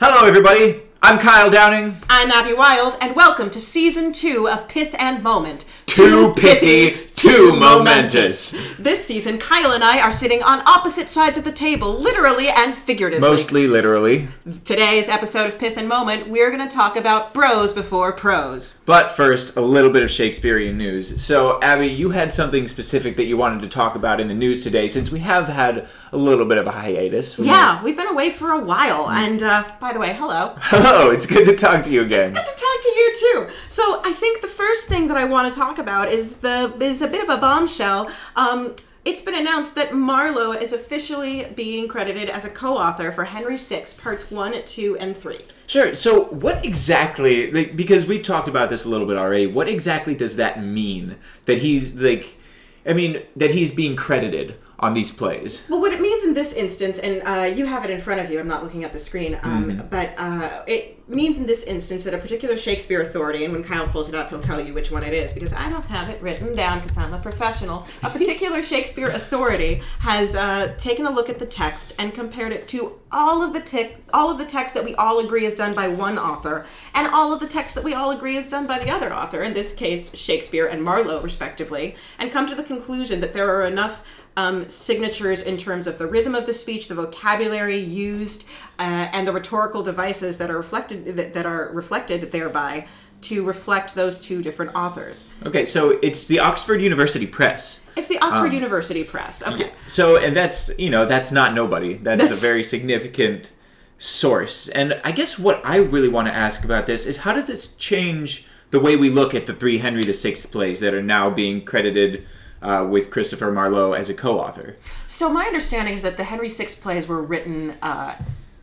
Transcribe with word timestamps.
Hello, 0.00 0.26
everybody. 0.26 0.82
I'm 1.02 1.18
Kyle 1.18 1.50
Downing. 1.50 1.96
I'm 2.10 2.30
Abby 2.30 2.52
Wild, 2.52 2.96
and 3.00 3.14
welcome 3.14 3.48
to 3.50 3.60
season 3.60 4.12
two 4.12 4.48
of 4.48 4.66
Pith 4.68 4.94
and 4.98 5.22
Moment. 5.22 5.64
Too 5.94 6.32
pithy, 6.36 7.06
too 7.14 7.54
momentous. 7.54 8.50
This 8.80 9.04
season, 9.04 9.38
Kyle 9.38 9.70
and 9.70 9.84
I 9.84 10.00
are 10.00 10.10
sitting 10.10 10.42
on 10.42 10.60
opposite 10.66 11.08
sides 11.08 11.38
of 11.38 11.44
the 11.44 11.52
table, 11.52 11.94
literally 11.94 12.48
and 12.48 12.74
figuratively. 12.74 13.20
Mostly 13.28 13.68
literally. 13.68 14.26
Today's 14.64 15.08
episode 15.08 15.46
of 15.46 15.56
Pith 15.56 15.76
and 15.76 15.88
Moment, 15.88 16.26
we're 16.28 16.50
going 16.50 16.68
to 16.68 16.74
talk 16.74 16.96
about 16.96 17.32
bros 17.32 17.72
before 17.72 18.10
pros. 18.12 18.80
But 18.86 19.12
first, 19.12 19.54
a 19.54 19.60
little 19.60 19.90
bit 19.90 20.02
of 20.02 20.10
Shakespearean 20.10 20.76
news. 20.76 21.22
So, 21.22 21.60
Abby, 21.62 21.86
you 21.86 22.10
had 22.10 22.32
something 22.32 22.66
specific 22.66 23.14
that 23.16 23.26
you 23.26 23.36
wanted 23.36 23.62
to 23.62 23.68
talk 23.68 23.94
about 23.94 24.20
in 24.20 24.26
the 24.26 24.34
news 24.34 24.64
today, 24.64 24.88
since 24.88 25.12
we 25.12 25.20
have 25.20 25.46
had 25.46 25.86
a 26.10 26.16
little 26.18 26.44
bit 26.44 26.58
of 26.58 26.66
a 26.66 26.72
hiatus. 26.72 27.36
from- 27.36 27.44
Yeah, 27.44 27.80
we've 27.84 27.96
been 27.96 28.08
away 28.08 28.30
for 28.30 28.50
a 28.50 28.60
while, 28.64 29.08
and 29.10 29.40
uh, 29.44 29.64
by 29.80 29.92
the 29.92 30.00
way, 30.00 30.12
hello. 30.12 30.56
Hello, 30.60 31.10
it's 31.10 31.26
good 31.26 31.46
to 31.46 31.54
talk 31.54 31.84
to 31.84 31.90
you 31.90 32.02
again. 32.02 32.30
It's 32.30 32.38
good 32.38 32.44
to 32.44 32.50
talk 32.52 32.82
to 32.82 32.88
you 32.96 33.12
too. 33.16 33.48
So 33.68 34.00
I 34.04 34.12
think 34.12 34.40
the 34.42 34.48
first 34.48 34.88
thing 34.88 35.06
that 35.06 35.16
I 35.16 35.24
want 35.24 35.52
to 35.52 35.56
talk 35.58 35.78
about 35.78 35.83
is 36.08 36.36
the 36.36 36.74
is 36.80 37.02
a 37.02 37.08
bit 37.08 37.22
of 37.22 37.36
a 37.36 37.40
bombshell. 37.40 38.10
Um, 38.36 38.74
it's 39.04 39.20
been 39.20 39.34
announced 39.34 39.74
that 39.74 39.92
Marlowe 39.92 40.52
is 40.52 40.72
officially 40.72 41.44
being 41.54 41.88
credited 41.88 42.30
as 42.30 42.46
a 42.46 42.48
co-author 42.48 43.12
for 43.12 43.24
Henry 43.24 43.58
VI, 43.58 43.84
parts 43.98 44.30
one, 44.30 44.54
two, 44.64 44.96
and 44.96 45.14
three. 45.14 45.44
Sure. 45.66 45.94
So, 45.94 46.24
what 46.24 46.64
exactly? 46.64 47.50
Like, 47.52 47.76
because 47.76 48.06
we've 48.06 48.22
talked 48.22 48.48
about 48.48 48.70
this 48.70 48.86
a 48.86 48.88
little 48.88 49.06
bit 49.06 49.18
already. 49.18 49.46
What 49.46 49.68
exactly 49.68 50.14
does 50.14 50.36
that 50.36 50.64
mean? 50.64 51.16
That 51.44 51.58
he's 51.58 52.00
like, 52.02 52.38
I 52.86 52.94
mean, 52.94 53.22
that 53.36 53.50
he's 53.50 53.70
being 53.70 53.94
credited 53.94 54.56
on 54.78 54.94
these 54.94 55.10
plays. 55.12 55.64
Well, 55.68 55.80
what 55.80 55.92
it 55.92 56.00
means 56.00 56.24
in 56.24 56.34
this 56.34 56.52
instance, 56.52 56.98
and 56.98 57.22
uh, 57.22 57.54
you 57.54 57.66
have 57.66 57.84
it 57.84 57.90
in 57.90 58.00
front 58.00 58.20
of 58.20 58.30
you. 58.30 58.40
I'm 58.40 58.48
not 58.48 58.62
looking 58.62 58.84
at 58.84 58.92
the 58.92 58.98
screen, 58.98 59.38
um, 59.42 59.82
but 59.90 60.14
uh, 60.18 60.62
it 60.66 60.94
means 61.08 61.38
in 61.38 61.46
this 61.46 61.64
instance 61.64 62.04
that 62.04 62.14
a 62.14 62.18
particular 62.18 62.56
Shakespeare 62.56 63.00
authority, 63.02 63.44
and 63.44 63.52
when 63.52 63.62
Kyle 63.62 63.86
pulls 63.86 64.08
it 64.08 64.14
up, 64.14 64.30
he'll 64.30 64.40
tell 64.40 64.60
you 64.60 64.72
which 64.72 64.90
one 64.90 65.04
it 65.04 65.12
is 65.12 65.32
because 65.32 65.52
I 65.52 65.68
don't 65.68 65.84
have 65.86 66.08
it 66.08 66.20
written 66.22 66.54
down 66.54 66.80
because 66.80 66.96
I'm 66.96 67.12
a 67.12 67.18
professional. 67.18 67.86
A 68.02 68.10
particular 68.18 68.62
Shakespeare 68.62 69.08
authority 69.08 69.82
has 70.00 70.34
uh, 70.34 70.74
taken 70.78 71.06
a 71.06 71.10
look 71.10 71.28
at 71.28 71.38
the 71.38 71.46
text 71.46 71.94
and 71.98 72.14
compared 72.14 72.52
it 72.52 72.66
to 72.68 72.98
all 73.12 73.42
of 73.42 73.52
the 73.52 73.60
tic- 73.60 74.02
all 74.12 74.30
of 74.30 74.38
the 74.38 74.44
text 74.44 74.74
that 74.74 74.84
we 74.84 74.94
all 74.94 75.20
agree 75.20 75.44
is 75.44 75.54
done 75.54 75.74
by 75.74 75.88
one 75.88 76.18
author, 76.18 76.66
and 76.94 77.06
all 77.08 77.32
of 77.32 77.40
the 77.40 77.46
text 77.46 77.74
that 77.74 77.84
we 77.84 77.94
all 77.94 78.10
agree 78.10 78.36
is 78.36 78.48
done 78.48 78.66
by 78.66 78.78
the 78.78 78.90
other 78.90 79.12
author. 79.12 79.42
In 79.42 79.52
this 79.52 79.72
case, 79.72 80.14
Shakespeare 80.16 80.66
and 80.66 80.82
Marlowe, 80.82 81.20
respectively, 81.20 81.96
and 82.18 82.32
come 82.32 82.46
to 82.46 82.54
the 82.54 82.64
conclusion 82.64 83.20
that 83.20 83.32
there 83.32 83.54
are 83.54 83.66
enough 83.66 84.04
um, 84.36 84.68
signatures 84.68 85.42
in 85.42 85.56
terms 85.56 85.86
of 85.86 85.98
the 85.98 86.06
rhythm 86.06 86.34
of 86.34 86.46
the 86.46 86.52
speech, 86.52 86.88
the 86.88 86.94
vocabulary 86.94 87.76
used, 87.76 88.44
uh, 88.78 89.08
and 89.12 89.26
the 89.26 89.32
rhetorical 89.32 89.82
devices 89.82 90.38
that 90.38 90.50
are 90.50 90.56
reflected 90.56 91.16
that, 91.16 91.34
that 91.34 91.46
are 91.46 91.70
reflected 91.72 92.32
thereby 92.32 92.86
to 93.22 93.42
reflect 93.42 93.94
those 93.94 94.20
two 94.20 94.42
different 94.42 94.74
authors. 94.74 95.28
Okay, 95.46 95.64
so 95.64 95.98
it's 96.02 96.26
the 96.26 96.38
Oxford 96.40 96.82
University 96.82 97.26
Press. 97.26 97.80
It's 97.96 98.08
the 98.08 98.18
Oxford 98.18 98.52
University 98.52 99.02
Press. 99.02 99.42
Okay. 99.42 99.72
So, 99.86 100.16
and 100.16 100.36
that's 100.36 100.76
you 100.78 100.90
know 100.90 101.04
that's 101.06 101.32
not 101.32 101.54
nobody. 101.54 101.94
That's 101.94 102.20
That's- 102.22 102.38
a 102.38 102.46
very 102.46 102.64
significant 102.64 103.52
source. 103.98 104.68
And 104.68 105.00
I 105.04 105.12
guess 105.12 105.38
what 105.38 105.64
I 105.64 105.76
really 105.76 106.08
want 106.08 106.28
to 106.28 106.34
ask 106.34 106.64
about 106.64 106.86
this 106.86 107.06
is 107.06 107.18
how 107.18 107.32
does 107.32 107.46
this 107.46 107.74
change 107.76 108.46
the 108.70 108.80
way 108.80 108.96
we 108.96 109.08
look 109.08 109.34
at 109.34 109.46
the 109.46 109.54
three 109.54 109.78
Henry 109.78 110.02
VI 110.02 110.34
plays 110.50 110.80
that 110.80 110.92
are 110.92 111.02
now 111.02 111.30
being 111.30 111.64
credited 111.64 112.26
uh, 112.64 112.86
with 112.88 113.10
Christopher 113.10 113.52
Marlowe 113.52 113.92
as 113.92 114.08
a 114.08 114.14
co-author? 114.14 114.76
So 115.06 115.28
my 115.30 115.44
understanding 115.44 115.94
is 115.94 116.02
that 116.02 116.16
the 116.16 116.24
Henry 116.24 116.48
VI 116.48 116.66
plays 116.80 117.06
were 117.06 117.22
written. 117.22 117.74
Uh, 117.82 118.16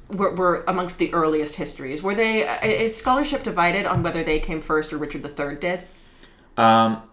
were, 0.10 0.36
were 0.36 0.64
amongst 0.68 0.98
the 0.98 1.14
earliest 1.14 1.56
histories. 1.56 2.04
Were 2.04 2.16
they? 2.16 2.46
uh, 2.46 2.66
Is 2.66 2.96
scholarship 2.96 3.44
divided 3.44 3.86
on 3.86 4.04
whether 4.04 4.24
they 4.24 4.40
came 4.40 4.62
first 4.62 4.92
or 4.92 4.98
Richard 4.98 5.24
III 5.26 5.56
did? 5.56 5.84
Um, 6.58 7.04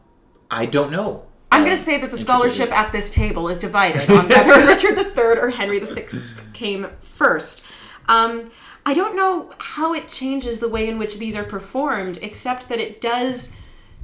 I 0.51 0.67
don't 0.67 0.91
know. 0.91 1.25
I'm 1.53 1.63
going 1.65 1.77
to 1.77 1.83
say 1.83 1.99
that 1.99 2.11
the 2.11 2.17
scholarship 2.17 2.71
at 2.73 2.93
this 2.93 3.11
table 3.11 3.49
is 3.49 3.59
divided 3.59 4.11
on 4.11 4.29
whether 4.29 4.67
Richard 4.67 4.99
III 4.99 5.39
or 5.39 5.51
Henry 5.51 5.79
VI 5.79 6.07
came 6.53 6.89
first. 7.01 7.65
Um, 8.09 8.51
I 8.85 8.95
don't 8.95 9.15
know 9.17 9.53
how 9.59 9.93
it 9.95 10.09
changes 10.09 10.61
the 10.61 10.69
way 10.69 10.89
in 10.89 10.99
which 10.99 11.19
these 11.19 11.37
are 11.37 11.45
performed, 11.45 12.19
except 12.23 12.69
that 12.69 12.79
it 12.79 13.01
does, 13.01 13.55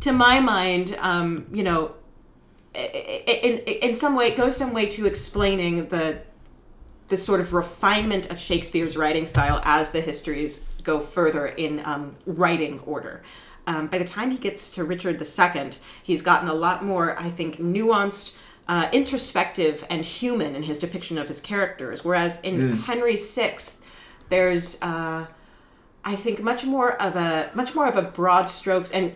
to 0.00 0.12
my 0.12 0.41
mind, 0.41 0.97
um, 1.00 1.47
you 1.53 1.62
know, 1.62 1.94
in, 2.75 3.59
in 3.59 3.95
some 3.95 4.17
way, 4.17 4.27
it 4.29 4.37
goes 4.37 4.57
some 4.57 4.73
way 4.73 4.87
to 4.87 5.07
explaining 5.07 5.89
the 5.89 6.19
the 7.09 7.17
sort 7.19 7.39
of 7.41 7.53
refinement 7.53 8.31
of 8.31 8.39
Shakespeare's 8.39 8.97
writing 8.97 9.27
style 9.27 9.61
as 9.62 9.91
the 9.91 10.01
histories 10.01 10.67
go 10.83 11.01
further 11.01 11.47
in 11.47 11.83
um, 11.85 12.15
writing 12.25 12.81
order. 12.81 13.23
Um, 13.67 13.89
by 13.89 13.99
the 13.99 14.05
time 14.05 14.31
he 14.31 14.39
gets 14.39 14.75
to 14.75 14.85
Richard 14.85 15.21
II, 15.21 15.71
he's 16.03 16.23
gotten 16.23 16.49
a 16.49 16.55
lot 16.55 16.83
more, 16.85 17.19
I 17.19 17.29
think, 17.29 17.59
nuanced, 17.59 18.35
uh, 18.69 18.89
introspective, 18.93 19.87
and 19.91 20.05
human 20.05 20.56
in 20.56 20.62
his 20.62 20.79
depiction 20.79 21.19
of 21.19 21.29
his 21.29 21.41
characters. 21.41 22.05
Whereas 22.05 22.41
in 22.41 22.73
Henry 22.73 23.17
VI, 23.17 23.59
there's, 24.31 24.81
uh, 24.83 25.27
I 26.05 26.17
think, 26.17 26.43
much 26.43 26.65
more 26.65 27.01
of 27.01 27.17
a 27.17 27.51
much 27.55 27.75
more 27.75 27.87
of 27.87 27.97
a 27.97 28.03
broad 28.03 28.49
strokes 28.49 28.91
and 28.91 29.15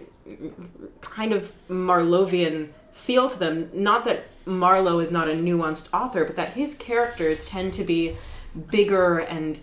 kind 1.00 1.32
of 1.32 1.52
Marlovian 1.68 2.68
feel 2.98 3.28
to 3.28 3.38
them. 3.38 3.70
Not 3.72 4.04
that 4.04 4.26
Marlowe 4.44 4.98
is 4.98 5.10
not 5.10 5.28
a 5.28 5.32
nuanced 5.32 5.88
author, 5.92 6.24
but 6.24 6.36
that 6.36 6.54
his 6.54 6.74
characters 6.74 7.44
tend 7.46 7.72
to 7.74 7.84
be 7.84 8.16
bigger 8.70 9.18
and 9.18 9.60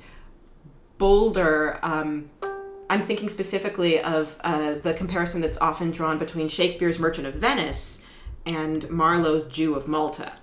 bolder. 0.97 1.79
Um, 1.84 2.29
I'm 2.90 3.01
thinking 3.01 3.29
specifically 3.29 4.00
of 4.00 4.38
uh, 4.44 4.75
the 4.75 4.94
comparison 4.94 5.41
that's 5.41 5.57
often 5.57 5.91
drawn 5.91 6.18
between 6.18 6.47
Shakespeare's 6.47 7.00
Merchant 7.00 7.28
of 7.28 7.34
Venice 7.34 8.03
and 8.46 8.90
Marlowe's 8.90 9.44
Jew 9.44 9.75
of 9.75 9.88
Malta. 9.88 10.34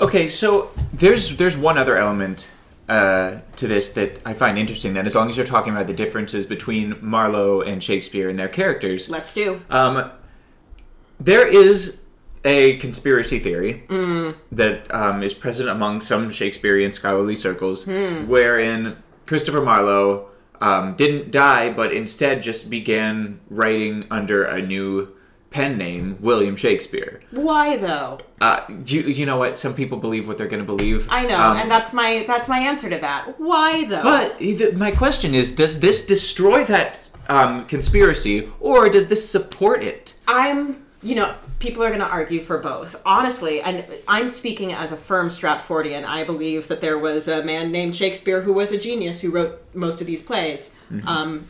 Okay, 0.00 0.28
so 0.28 0.70
there's 0.92 1.36
there's 1.36 1.56
one 1.56 1.76
other 1.76 1.96
element 1.96 2.50
uh, 2.88 3.40
to 3.56 3.66
this 3.66 3.90
that 3.90 4.20
I 4.24 4.32
find 4.32 4.56
interesting. 4.56 4.94
Then, 4.94 5.06
as 5.06 5.14
long 5.14 5.28
as 5.28 5.36
you're 5.36 5.44
talking 5.46 5.72
about 5.74 5.86
the 5.86 5.92
differences 5.92 6.46
between 6.46 6.96
Marlowe 7.00 7.60
and 7.60 7.82
Shakespeare 7.82 8.28
and 8.28 8.38
their 8.38 8.48
characters, 8.48 9.10
Let's 9.10 9.34
do. 9.34 9.60
um, 9.70 10.10
there 11.20 11.46
is 11.46 11.98
a 12.48 12.76
conspiracy 12.78 13.38
theory 13.38 13.72
that 14.50 14.92
um, 14.94 15.22
is 15.22 15.34
present 15.34 15.68
among 15.68 16.00
some 16.00 16.30
Shakespearean 16.30 16.92
scholarly 16.92 17.36
circles, 17.36 17.86
wherein 17.86 18.96
Christopher 19.26 19.60
Marlowe 19.60 20.28
um, 20.60 20.94
didn't 20.96 21.30
die, 21.30 21.70
but 21.70 21.92
instead 21.92 22.42
just 22.42 22.70
began 22.70 23.38
writing 23.50 24.06
under 24.10 24.42
a 24.44 24.60
new 24.62 25.08
pen 25.50 25.78
name, 25.78 26.16
William 26.20 26.56
Shakespeare. 26.56 27.20
Why 27.30 27.76
though? 27.76 28.20
Uh, 28.40 28.60
you, 28.86 29.02
you 29.02 29.24
know 29.26 29.36
what? 29.36 29.56
Some 29.58 29.74
people 29.74 29.98
believe 29.98 30.26
what 30.28 30.36
they're 30.38 30.46
going 30.54 30.60
to 30.66 30.66
believe. 30.76 31.06
I 31.10 31.24
know, 31.26 31.38
Um, 31.40 31.56
and 31.58 31.70
that's 31.70 31.92
my 31.92 32.24
that's 32.26 32.48
my 32.48 32.58
answer 32.58 32.88
to 32.90 32.98
that. 32.98 33.34
Why 33.38 33.84
though? 33.84 34.02
But 34.02 34.38
the, 34.38 34.72
my 34.76 34.90
question 34.90 35.34
is, 35.34 35.52
does 35.52 35.80
this 35.80 36.04
destroy 36.04 36.64
that 36.64 37.08
um, 37.28 37.66
conspiracy, 37.66 38.48
or 38.60 38.88
does 38.88 39.08
this 39.08 39.28
support 39.28 39.82
it? 39.82 40.14
I'm, 40.26 40.84
you 41.02 41.14
know, 41.14 41.34
people 41.60 41.82
are 41.82 41.88
going 41.88 42.00
to 42.00 42.08
argue 42.08 42.40
for 42.40 42.58
both. 42.58 43.00
Honestly, 43.06 43.60
and 43.60 43.84
I'm 44.08 44.26
speaking 44.26 44.72
as 44.72 44.90
a 44.90 44.96
firm 44.96 45.28
Stratfordian. 45.28 46.04
I 46.04 46.24
believe 46.24 46.68
that 46.68 46.80
there 46.80 46.98
was 46.98 47.28
a 47.28 47.42
man 47.44 47.70
named 47.70 47.94
Shakespeare 47.94 48.42
who 48.42 48.52
was 48.52 48.72
a 48.72 48.78
genius 48.78 49.20
who 49.20 49.30
wrote 49.30 49.62
most 49.74 50.00
of 50.00 50.06
these 50.06 50.22
plays. 50.22 50.74
Um, 51.06 51.46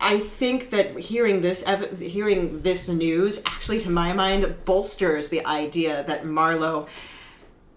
I 0.00 0.18
think 0.18 0.70
that 0.70 0.98
hearing 0.98 1.40
this 1.40 1.62
ev- 1.64 1.98
hearing 1.98 2.60
this 2.60 2.88
news 2.88 3.42
actually, 3.46 3.80
to 3.80 3.90
my 3.90 4.12
mind, 4.12 4.54
bolsters 4.64 5.30
the 5.30 5.44
idea 5.46 6.04
that 6.04 6.24
Marlowe. 6.26 6.86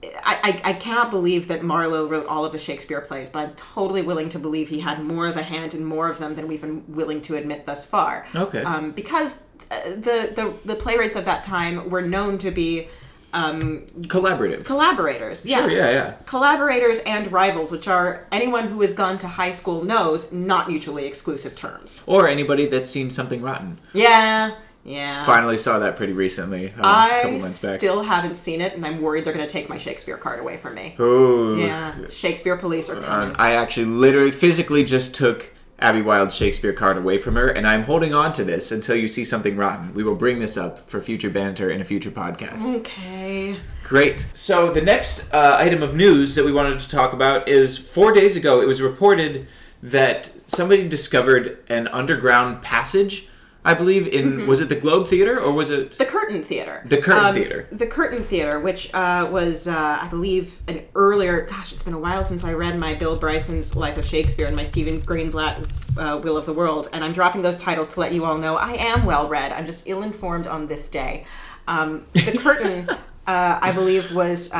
I, 0.04 0.62
I, 0.64 0.69
I 0.69 0.74
cannot 0.74 1.09
believe 1.09 1.48
that 1.48 1.64
Marlowe 1.64 2.08
wrote 2.08 2.28
all 2.28 2.46
of 2.46 2.52
the 2.52 2.59
Shakespeare 2.59 3.02
plays, 3.02 3.31
but 3.31 3.40
I'm 3.40 3.52
totally 3.54 4.04
willing 4.04 4.30
to 4.30 4.39
believe 4.39 4.69
he 4.69 4.81
had 4.81 5.04
more 5.04 5.25
of 5.25 5.36
a 5.36 5.42
hand 5.42 5.74
in 5.74 5.84
more 5.84 6.07
of 6.07 6.19
them 6.19 6.36
than 6.36 6.48
we've 6.48 6.62
been 6.62 6.84
willing 6.88 7.22
to 7.24 7.36
admit 7.36 7.66
thus 7.66 7.86
far. 7.86 8.28
Okay. 8.36 8.62
Um, 8.62 8.92
because 8.92 9.44
the, 9.69 10.31
the 10.36 10.54
the 10.66 10.75
playwrights 10.75 11.16
of 11.16 11.25
that 11.25 11.44
time 11.44 11.90
were 11.90 12.02
known 12.02 12.38
to 12.40 12.52
be 12.52 12.88
um, 13.34 13.81
Collaborative. 14.02 14.64
collaborators. 14.64 15.46
Yeah. 15.46 15.60
Sure, 15.60 15.69
yeah, 15.72 15.92
yeah. 15.92 16.14
Collaborators 16.25 17.00
and 17.00 17.31
rivals, 17.31 17.72
which 17.72 17.88
are 17.88 18.25
anyone 18.31 18.68
who 18.69 18.81
has 18.81 18.94
gone 18.94 19.18
to 19.19 19.28
high 19.28 19.52
school 19.52 19.84
knows 19.84 20.31
not 20.31 20.68
mutually 20.69 21.06
exclusive 21.06 21.54
terms. 21.54 22.04
Or 22.08 22.28
anybody 22.28 22.68
that's 22.68 22.90
seen 22.90 23.10
something 23.10 23.42
rotten. 23.42 23.80
Yeah. 23.94 24.56
Yeah. 24.86 25.25
Finally 25.25 25.58
saw 25.58 25.80
that 25.80 25.98
pretty 25.98 26.13
recently, 26.13 26.70
um, 26.70 26.75
couple 26.81 26.90
I 27.36 27.38
still 27.40 28.04
haven't 28.04 28.36
seen 28.36 28.62
it, 28.62 28.74
and 28.74 28.86
I'm 28.86 29.02
worried 29.02 29.25
they're 29.25 29.34
going 29.34 29.46
to 29.46 29.52
take 29.52 29.68
my 29.68 29.78
Shakespeare 29.78 30.16
card 30.16 30.40
away 30.40 30.56
from 30.56 30.75
me. 30.75 30.96
Ooh. 30.98 31.58
Yeah, 31.60 31.94
Shakespeare 32.10 32.56
police 32.56 32.90
are 32.90 32.98
Uh, 32.98 33.02
coming. 33.04 33.36
I 33.38 33.52
actually 33.56 33.88
literally 33.88 34.31
physically 34.31 34.86
just 34.86 35.13
took 35.13 35.52
Abby 35.79 36.01
Wilde's 36.01 36.35
Shakespeare 36.35 36.74
card 36.74 36.97
away 36.97 37.19
from 37.19 37.35
her, 37.35 37.47
and 37.47 37.68
I'm 37.68 37.83
holding 37.83 38.13
on 38.13 38.33
to 38.33 38.44
this 38.44 38.71
until 38.71 38.95
you 38.95 39.07
see 39.07 39.24
something 39.24 39.56
rotten. 39.56 39.94
We 39.94 40.03
will 40.03 40.15
bring 40.15 40.39
this 40.39 40.57
up 40.57 40.89
for 40.89 41.00
future 41.01 41.29
banter 41.29 41.69
in 41.69 41.81
a 41.81 41.85
future 41.85 42.09
podcast. 42.09 42.65
Okay. 42.77 43.57
Great. 43.83 44.27
So 44.33 44.71
the 44.71 44.81
next 44.81 45.31
uh, 45.31 45.56
item 45.59 45.83
of 45.83 45.95
news 45.95 46.35
that 46.35 46.44
we 46.44 46.51
wanted 46.51 46.79
to 46.79 46.89
talk 46.89 47.13
about 47.13 47.47
is 47.47 47.77
four 47.77 48.12
days 48.12 48.35
ago. 48.35 48.59
It 48.59 48.65
was 48.65 48.81
reported 48.81 49.47
that 49.83 50.31
somebody 50.47 50.88
discovered 50.88 51.63
an 51.69 51.88
underground 51.89 52.63
passage. 52.63 53.27
I 53.65 53.74
believe 53.74 54.07
in 54.07 54.48
was 54.48 54.62
it 54.62 54.69
the 54.69 54.75
Globe 54.75 55.07
Theater 55.07 55.39
or 55.39 55.51
was 55.51 55.71
it 55.71 55.98
The 55.98 56.06
Curtain 56.06 56.42
Theater. 56.44 56.83
The 56.86 56.98
Curtain 56.98 57.33
Theater. 57.33 57.68
The 57.71 57.88
Curtain 57.88 58.24
Theater, 58.24 58.59
which 58.59 58.94
uh, 58.94 59.27
was, 59.30 59.68
uh, 59.68 60.00
I 60.01 60.07
believe, 60.07 60.62
an 60.68 60.83
earlier. 60.95 61.42
Gosh, 61.42 61.74
it's 61.74 61.83
been 61.83 61.94
a 61.94 62.00
while 62.00 62.24
since 62.24 62.44
I 62.44 62.54
read 62.54 62.80
my 62.80 62.94
Bill 62.94 63.18
Bryson's 63.18 63.75
Life 63.75 63.98
of 63.98 64.06
Shakespeare 64.06 64.48
and 64.48 64.56
my 64.56 64.63
Stephen 64.63 65.01
Greenblatt 65.01 65.69
uh, 65.98 66.19
Will 66.19 66.38
of 66.38 66.45
the 66.45 66.54
World, 66.54 66.88
and 66.94 67.04
I'm 67.04 67.13
dropping 67.13 67.42
those 67.42 67.57
titles 67.57 67.94
to 67.95 68.00
let 68.00 68.13
you 68.13 68.25
all 68.25 68.38
know 68.38 68.56
I 68.56 68.74
am 68.74 69.06
well 69.06 69.27
read. 69.27 69.51
I'm 69.51 69.65
just 69.65 69.83
ill 69.86 70.03
informed 70.03 70.48
on 70.48 70.68
this 70.68 70.88
day. 70.88 71.25
Um, 71.68 72.06
the 72.13 72.38
Curtain, 72.38 72.89
uh, 73.27 73.60
I 73.62 73.71
believe, 73.71 74.13
was. 74.13 74.51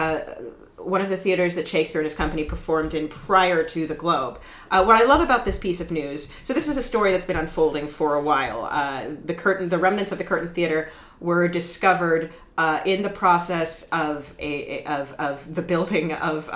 Uh, 0.77 0.83
one 0.83 1.01
of 1.01 1.09
the 1.09 1.18
theaters 1.18 1.56
that 1.56 1.68
Shakespeare 1.68 2.01
and 2.01 2.06
his 2.06 2.15
company 2.15 2.44
performed 2.44 2.94
in 2.94 3.07
prior 3.07 3.63
to 3.63 3.88
the 3.88 3.95
Globe. 3.95 4.39
Uh, 4.71 4.83
what 4.83 4.95
I 4.95 5.06
love 5.06 5.21
about 5.21 5.45
this 5.45 5.57
piece 5.57 5.81
of 5.81 5.91
news, 5.91 6.31
so 6.44 6.53
this 6.53 6.68
is 6.68 6.77
a 6.77 6.81
story 6.81 7.12
that's 7.12 7.25
been 7.25 7.38
unfolding 7.38 7.88
for 7.88 8.15
a 8.15 8.21
while. 8.21 8.65
Uh, 8.71 9.12
the 9.24 9.33
curtain, 9.33 9.69
the 9.69 9.77
remnants 9.77 10.12
of 10.12 10.18
the 10.18 10.24
Curtain 10.24 10.53
Theater 10.53 10.89
were 11.19 11.47
discovered 11.47 12.31
uh, 12.57 12.81
in 12.85 13.01
the 13.01 13.09
process 13.09 13.83
of 13.91 14.33
a 14.39 14.83
of 14.85 15.13
of 15.13 15.56
the 15.56 15.62
building 15.62 16.13
of. 16.13 16.50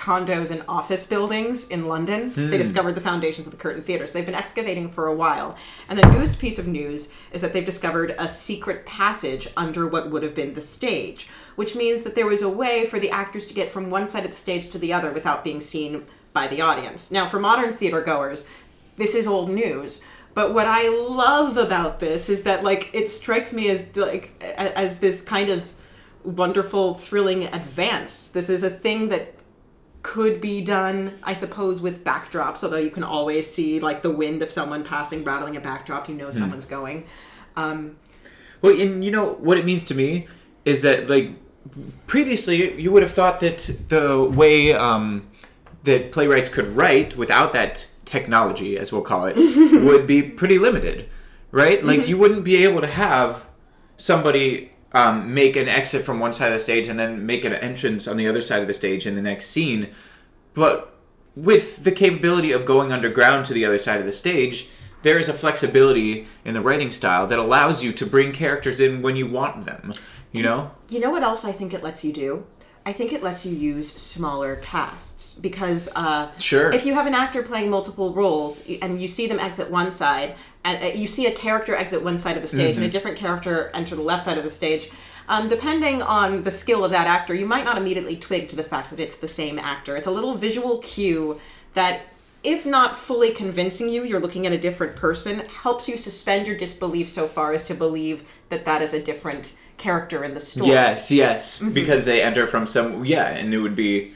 Condos 0.00 0.50
and 0.50 0.64
office 0.66 1.04
buildings 1.04 1.68
in 1.68 1.86
London. 1.86 2.32
They 2.32 2.42
hmm. 2.42 2.50
discovered 2.50 2.94
the 2.94 3.02
foundations 3.02 3.46
of 3.46 3.52
the 3.52 3.58
Curtain 3.58 3.82
Theater. 3.82 4.06
So 4.06 4.14
they've 4.14 4.24
been 4.24 4.34
excavating 4.34 4.88
for 4.88 5.06
a 5.06 5.14
while. 5.14 5.56
And 5.88 5.98
the 5.98 6.08
newest 6.08 6.38
piece 6.38 6.58
of 6.58 6.66
news 6.66 7.12
is 7.32 7.42
that 7.42 7.52
they've 7.52 7.64
discovered 7.64 8.14
a 8.18 8.26
secret 8.26 8.86
passage 8.86 9.46
under 9.58 9.86
what 9.86 10.10
would 10.10 10.22
have 10.22 10.34
been 10.34 10.54
the 10.54 10.62
stage, 10.62 11.28
which 11.54 11.76
means 11.76 12.02
that 12.02 12.14
there 12.14 12.26
was 12.26 12.40
a 12.40 12.48
way 12.48 12.86
for 12.86 12.98
the 12.98 13.10
actors 13.10 13.46
to 13.48 13.54
get 13.54 13.70
from 13.70 13.90
one 13.90 14.06
side 14.06 14.24
of 14.24 14.30
the 14.30 14.36
stage 14.36 14.70
to 14.70 14.78
the 14.78 14.92
other 14.92 15.12
without 15.12 15.44
being 15.44 15.60
seen 15.60 16.06
by 16.32 16.46
the 16.46 16.62
audience. 16.62 17.10
Now, 17.10 17.26
for 17.26 17.38
modern 17.38 17.72
theater 17.72 18.00
goers, 18.00 18.46
this 18.96 19.14
is 19.14 19.26
old 19.26 19.50
news. 19.50 20.02
But 20.32 20.54
what 20.54 20.66
I 20.66 20.88
love 20.88 21.58
about 21.58 22.00
this 22.00 22.30
is 22.30 22.44
that 22.44 22.64
like 22.64 22.88
it 22.94 23.08
strikes 23.08 23.52
me 23.52 23.68
as 23.68 23.94
like 23.96 24.32
as 24.40 25.00
this 25.00 25.20
kind 25.20 25.50
of 25.50 25.74
wonderful 26.24 26.94
thrilling 26.94 27.44
advance. 27.44 28.28
This 28.28 28.48
is 28.48 28.62
a 28.62 28.70
thing 28.70 29.08
that 29.08 29.34
could 30.02 30.40
be 30.40 30.60
done, 30.62 31.18
I 31.22 31.34
suppose, 31.34 31.80
with 31.80 32.04
backdrops, 32.04 32.64
although 32.64 32.78
you 32.78 32.90
can 32.90 33.04
always 33.04 33.50
see 33.52 33.80
like 33.80 34.02
the 34.02 34.10
wind 34.10 34.42
of 34.42 34.50
someone 34.50 34.82
passing, 34.84 35.24
rattling 35.24 35.56
a 35.56 35.60
backdrop, 35.60 36.08
you 36.08 36.14
know 36.14 36.30
someone's 36.30 36.66
going. 36.66 37.04
Um, 37.56 37.96
Well, 38.62 38.78
and 38.78 39.04
you 39.04 39.10
know 39.10 39.34
what 39.34 39.58
it 39.58 39.64
means 39.64 39.84
to 39.84 39.94
me 39.94 40.26
is 40.64 40.82
that 40.82 41.08
like 41.08 41.32
previously 42.06 42.80
you 42.80 42.90
would 42.92 43.02
have 43.02 43.12
thought 43.12 43.40
that 43.40 43.70
the 43.88 44.22
way 44.24 44.72
um, 44.72 45.28
that 45.84 46.12
playwrights 46.12 46.48
could 46.48 46.66
write 46.68 47.16
without 47.16 47.52
that 47.52 47.86
technology, 48.04 48.78
as 48.78 48.92
we'll 48.92 49.02
call 49.02 49.26
it, 49.26 49.36
would 49.84 50.06
be 50.06 50.22
pretty 50.22 50.58
limited, 50.58 51.08
right? 51.50 51.82
Like 51.84 52.08
you 52.08 52.18
wouldn't 52.18 52.44
be 52.44 52.64
able 52.64 52.80
to 52.80 52.86
have 52.86 53.46
somebody 53.96 54.72
um, 54.92 55.32
make 55.32 55.56
an 55.56 55.68
exit 55.68 56.04
from 56.04 56.18
one 56.18 56.32
side 56.32 56.48
of 56.48 56.54
the 56.54 56.58
stage 56.58 56.88
and 56.88 56.98
then 56.98 57.24
make 57.26 57.44
an 57.44 57.52
entrance 57.52 58.08
on 58.08 58.16
the 58.16 58.26
other 58.26 58.40
side 58.40 58.60
of 58.60 58.66
the 58.66 58.72
stage 58.72 59.06
in 59.06 59.14
the 59.14 59.22
next 59.22 59.46
scene, 59.46 59.88
but 60.54 60.96
with 61.36 61.84
the 61.84 61.92
capability 61.92 62.52
of 62.52 62.64
going 62.64 62.90
underground 62.90 63.46
to 63.46 63.54
the 63.54 63.64
other 63.64 63.78
side 63.78 64.00
of 64.00 64.06
the 64.06 64.12
stage, 64.12 64.68
there 65.02 65.18
is 65.18 65.28
a 65.28 65.32
flexibility 65.32 66.26
in 66.44 66.54
the 66.54 66.60
writing 66.60 66.90
style 66.90 67.26
that 67.26 67.38
allows 67.38 67.82
you 67.82 67.92
to 67.92 68.04
bring 68.04 68.32
characters 68.32 68.80
in 68.80 69.00
when 69.00 69.16
you 69.16 69.26
want 69.26 69.64
them. 69.64 69.94
You 70.32 70.42
know? 70.42 70.72
You 70.88 71.00
know 71.00 71.10
what 71.10 71.22
else 71.22 71.44
I 71.44 71.52
think 71.52 71.72
it 71.72 71.82
lets 71.82 72.04
you 72.04 72.12
do? 72.12 72.44
I 72.84 72.92
think 72.92 73.12
it 73.12 73.22
lets 73.22 73.44
you 73.44 73.54
use 73.54 73.92
smaller 73.92 74.56
casts 74.56 75.34
because 75.34 75.88
uh, 75.94 76.30
Sure. 76.38 76.72
if 76.72 76.86
you 76.86 76.94
have 76.94 77.06
an 77.06 77.14
actor 77.14 77.42
playing 77.42 77.68
multiple 77.70 78.12
roles 78.12 78.64
and 78.80 79.00
you 79.02 79.06
see 79.06 79.26
them 79.26 79.38
exit 79.38 79.70
one 79.70 79.90
side 79.90 80.34
and 80.64 80.82
uh, 80.82 80.86
you 80.88 81.06
see 81.06 81.26
a 81.26 81.32
character 81.32 81.74
exit 81.74 82.02
one 82.02 82.18
side 82.18 82.36
of 82.36 82.42
the 82.42 82.48
stage 82.48 82.76
and 82.76 82.84
a 82.84 82.88
different 82.88 83.16
character 83.16 83.70
enter 83.74 83.96
the 83.96 84.02
left 84.02 84.24
side 84.24 84.38
of 84.38 84.44
the 84.44 84.50
stage. 84.50 84.90
Um, 85.28 85.46
depending 85.46 86.02
on 86.02 86.42
the 86.42 86.50
skill 86.50 86.84
of 86.84 86.90
that 86.90 87.06
actor 87.06 87.34
you 87.34 87.46
might 87.46 87.64
not 87.64 87.78
immediately 87.78 88.16
twig 88.16 88.48
to 88.48 88.56
the 88.56 88.64
fact 88.64 88.90
that 88.90 89.00
it's 89.00 89.16
the 89.16 89.28
same 89.28 89.58
actor. 89.58 89.96
It's 89.96 90.06
a 90.06 90.10
little 90.10 90.34
visual 90.34 90.78
cue 90.78 91.40
that 91.74 92.02
if 92.42 92.66
not 92.66 92.96
fully 92.96 93.30
convincing 93.30 93.88
you 93.88 94.02
you're 94.04 94.20
looking 94.20 94.46
at 94.46 94.52
a 94.52 94.58
different 94.58 94.96
person 94.96 95.40
helps 95.62 95.88
you 95.88 95.96
suspend 95.96 96.46
your 96.46 96.56
disbelief 96.56 97.08
so 97.08 97.26
far 97.26 97.52
as 97.52 97.64
to 97.64 97.74
believe 97.74 98.24
that 98.48 98.64
that 98.64 98.82
is 98.82 98.92
a 98.92 99.02
different 99.02 99.54
character 99.80 100.22
in 100.24 100.34
the 100.34 100.40
story. 100.40 100.70
Yes, 100.70 101.10
yes. 101.10 101.58
Because 101.58 102.04
they 102.04 102.22
enter 102.22 102.46
from 102.46 102.66
some 102.66 103.04
yeah, 103.04 103.28
and 103.28 103.54
it 103.54 103.58
would 103.58 103.76
be 103.76 104.12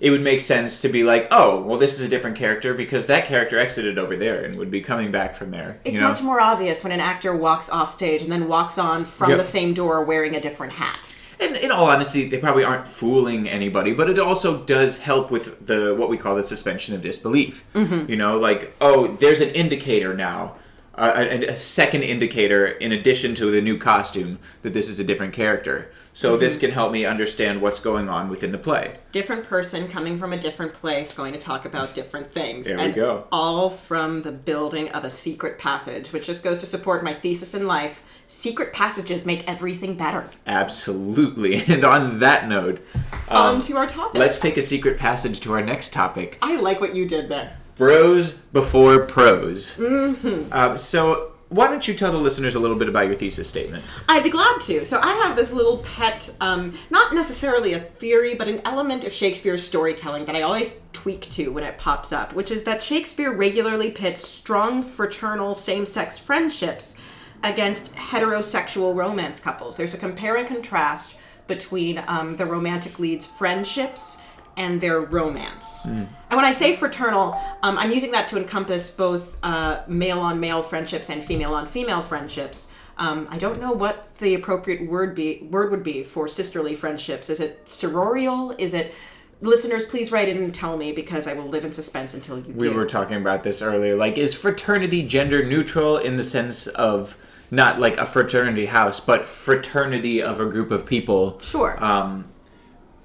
it 0.00 0.10
would 0.10 0.20
make 0.20 0.40
sense 0.40 0.80
to 0.82 0.88
be 0.88 1.02
like, 1.02 1.28
oh, 1.30 1.62
well 1.62 1.78
this 1.78 1.98
is 2.00 2.06
a 2.06 2.08
different 2.08 2.36
character 2.36 2.74
because 2.74 3.06
that 3.06 3.26
character 3.26 3.58
exited 3.58 3.98
over 3.98 4.16
there 4.16 4.44
and 4.44 4.56
would 4.56 4.70
be 4.70 4.80
coming 4.80 5.10
back 5.10 5.34
from 5.34 5.50
there. 5.50 5.80
It's 5.84 5.94
you 5.94 6.00
know? 6.00 6.08
much 6.08 6.22
more 6.22 6.40
obvious 6.40 6.82
when 6.82 6.92
an 6.92 7.00
actor 7.00 7.34
walks 7.36 7.68
off 7.68 7.90
stage 7.90 8.22
and 8.22 8.30
then 8.30 8.48
walks 8.48 8.78
on 8.78 9.04
from 9.04 9.30
Yep. 9.30 9.38
the 9.38 9.44
same 9.44 9.74
door 9.74 10.04
wearing 10.04 10.36
a 10.36 10.40
different 10.40 10.74
hat. 10.74 11.14
And 11.40 11.56
in 11.56 11.70
all 11.70 11.88
honesty, 11.88 12.28
they 12.28 12.38
probably 12.38 12.64
aren't 12.64 12.88
fooling 12.88 13.48
anybody, 13.48 13.92
but 13.92 14.10
it 14.10 14.18
also 14.18 14.64
does 14.64 14.98
help 14.98 15.30
with 15.30 15.64
the 15.66 15.94
what 15.94 16.08
we 16.08 16.16
call 16.16 16.34
the 16.34 16.42
suspension 16.44 16.94
of 16.96 17.02
disbelief. 17.02 17.64
Mm-hmm. 17.74 18.10
You 18.10 18.16
know, 18.16 18.38
like 18.38 18.74
oh, 18.80 19.08
there's 19.16 19.40
an 19.40 19.50
indicator 19.50 20.14
now, 20.14 20.56
uh, 20.98 21.12
a, 21.16 21.46
a 21.46 21.56
second 21.56 22.02
indicator 22.02 22.66
in 22.66 22.92
addition 22.92 23.34
to 23.36 23.50
the 23.50 23.60
new 23.60 23.78
costume 23.78 24.38
that 24.62 24.72
this 24.74 24.88
is 24.88 24.98
a 25.00 25.04
different 25.04 25.32
character. 25.32 25.90
So 26.12 26.32
Mm-hmm. 26.32 26.40
this 26.40 26.58
can 26.58 26.70
help 26.72 26.90
me 26.92 27.04
understand 27.04 27.62
what's 27.62 27.78
going 27.78 28.08
on 28.08 28.28
within 28.28 28.50
the 28.50 28.58
play. 28.58 28.96
Different 29.12 29.44
person 29.44 29.86
coming 29.86 30.18
from 30.18 30.32
a 30.32 30.36
different 30.36 30.74
place 30.74 31.12
going 31.12 31.32
to 31.32 31.38
talk 31.38 31.64
about 31.64 31.94
different 31.94 32.32
things. 32.32 32.66
There 32.66 32.76
we 32.76 32.82
and 32.82 32.94
go. 32.94 33.28
All 33.30 33.70
from 33.70 34.22
the 34.22 34.32
building 34.32 34.88
of 34.90 35.04
a 35.04 35.10
secret 35.10 35.58
passage, 35.58 36.12
which 36.12 36.26
just 36.26 36.42
goes 36.42 36.58
to 36.58 36.66
support 36.66 37.04
my 37.04 37.14
thesis 37.14 37.54
in 37.54 37.66
life. 37.68 38.02
Secret 38.26 38.72
passages 38.72 39.24
make 39.24 39.48
everything 39.48 39.96
better. 39.96 40.28
Absolutely. 40.46 41.62
And 41.68 41.84
on 41.84 42.18
that 42.18 42.48
note, 42.48 42.80
on 43.28 43.60
to 43.62 43.76
our 43.76 43.86
topic. 43.86 44.16
Um, 44.16 44.20
let's 44.20 44.38
take 44.38 44.56
a 44.56 44.62
secret 44.62 44.98
passage 44.98 45.38
to 45.40 45.52
our 45.52 45.62
next 45.62 45.92
topic. 45.92 46.38
I 46.42 46.56
like 46.56 46.80
what 46.80 46.94
you 46.94 47.06
did 47.06 47.28
there. 47.28 47.56
Bros 47.78 48.32
before 48.52 49.00
pros. 49.06 49.76
Mm-hmm. 49.76 50.52
Um, 50.52 50.76
so, 50.76 51.32
why 51.48 51.68
don't 51.68 51.86
you 51.88 51.94
tell 51.94 52.12
the 52.12 52.18
listeners 52.18 52.56
a 52.56 52.60
little 52.60 52.76
bit 52.76 52.88
about 52.88 53.06
your 53.06 53.14
thesis 53.14 53.48
statement? 53.48 53.82
I'd 54.08 54.22
be 54.22 54.30
glad 54.30 54.60
to. 54.62 54.84
So 54.84 55.00
I 55.02 55.14
have 55.24 55.34
this 55.34 55.50
little 55.50 55.78
pet, 55.78 56.30
um, 56.42 56.76
not 56.90 57.14
necessarily 57.14 57.72
a 57.72 57.80
theory, 57.80 58.34
but 58.34 58.48
an 58.48 58.60
element 58.66 59.04
of 59.04 59.12
Shakespeare's 59.12 59.64
storytelling 59.64 60.26
that 60.26 60.36
I 60.36 60.42
always 60.42 60.78
tweak 60.92 61.22
to 61.30 61.48
when 61.48 61.64
it 61.64 61.78
pops 61.78 62.12
up, 62.12 62.34
which 62.34 62.50
is 62.50 62.64
that 62.64 62.82
Shakespeare 62.82 63.32
regularly 63.32 63.90
pits 63.90 64.20
strong 64.20 64.82
fraternal 64.82 65.54
same-sex 65.54 66.18
friendships 66.18 66.98
against 67.42 67.94
heterosexual 67.94 68.94
romance 68.94 69.40
couples. 69.40 69.78
There's 69.78 69.94
a 69.94 69.98
compare 69.98 70.36
and 70.36 70.46
contrast 70.46 71.16
between 71.46 72.02
um, 72.08 72.36
the 72.36 72.44
romantic 72.44 72.98
leads' 72.98 73.26
friendships 73.26 74.18
and 74.58 74.80
their 74.80 75.00
romance. 75.00 75.86
And 75.86 76.08
when 76.30 76.44
I 76.44 76.50
say 76.52 76.76
fraternal, 76.76 77.32
um, 77.62 77.78
I'm 77.78 77.92
using 77.92 78.10
that 78.10 78.28
to 78.28 78.36
encompass 78.36 78.90
both 78.90 79.36
uh, 79.42 79.82
male 79.86 80.18
on 80.18 80.40
male 80.40 80.62
friendships 80.62 81.08
and 81.08 81.22
female 81.24 81.54
on 81.54 81.64
female 81.66 82.02
friendships. 82.02 82.70
Um, 82.98 83.28
I 83.30 83.38
don't 83.38 83.60
know 83.60 83.70
what 83.72 84.16
the 84.16 84.34
appropriate 84.34 84.86
word 84.88 85.14
be 85.14 85.46
word 85.50 85.70
would 85.70 85.84
be 85.84 86.02
for 86.02 86.26
sisterly 86.26 86.74
friendships. 86.74 87.30
Is 87.30 87.38
it 87.40 87.64
sororial? 87.64 88.54
Is 88.58 88.74
it 88.74 88.92
listeners? 89.40 89.84
Please 89.86 90.10
write 90.10 90.28
in 90.28 90.38
and 90.38 90.52
tell 90.52 90.76
me 90.76 90.90
because 90.92 91.28
I 91.28 91.32
will 91.34 91.46
live 91.46 91.64
in 91.64 91.70
suspense 91.72 92.12
until 92.12 92.38
you 92.40 92.52
We 92.54 92.68
do. 92.68 92.74
were 92.74 92.84
talking 92.86 93.16
about 93.16 93.44
this 93.44 93.62
earlier. 93.62 93.94
Like, 93.94 94.18
is 94.18 94.34
fraternity 94.34 95.04
gender 95.04 95.44
neutral 95.46 95.96
in 95.98 96.16
the 96.16 96.24
sense 96.24 96.66
of 96.66 97.16
not 97.52 97.78
like 97.78 97.96
a 97.96 98.04
fraternity 98.06 98.66
house, 98.66 98.98
but 98.98 99.24
fraternity 99.24 100.20
of 100.20 100.40
a 100.40 100.46
group 100.46 100.72
of 100.72 100.84
people? 100.84 101.38
sure. 101.40 101.82
Um, 101.82 102.24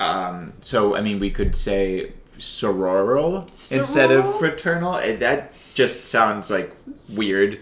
um, 0.04 0.54
so, 0.62 0.96
I 0.96 1.02
mean, 1.02 1.20
we 1.20 1.32
could 1.32 1.56
say 1.56 2.12
sororal 2.38 3.48
instead 3.76 4.12
of 4.12 4.38
fraternal. 4.40 4.96
Eh, 4.98 5.16
That 5.18 5.50
just 5.50 6.06
sounds 6.06 6.50
like 6.52 6.72
weird 7.18 7.52
to 7.52 7.58
me. 7.58 7.62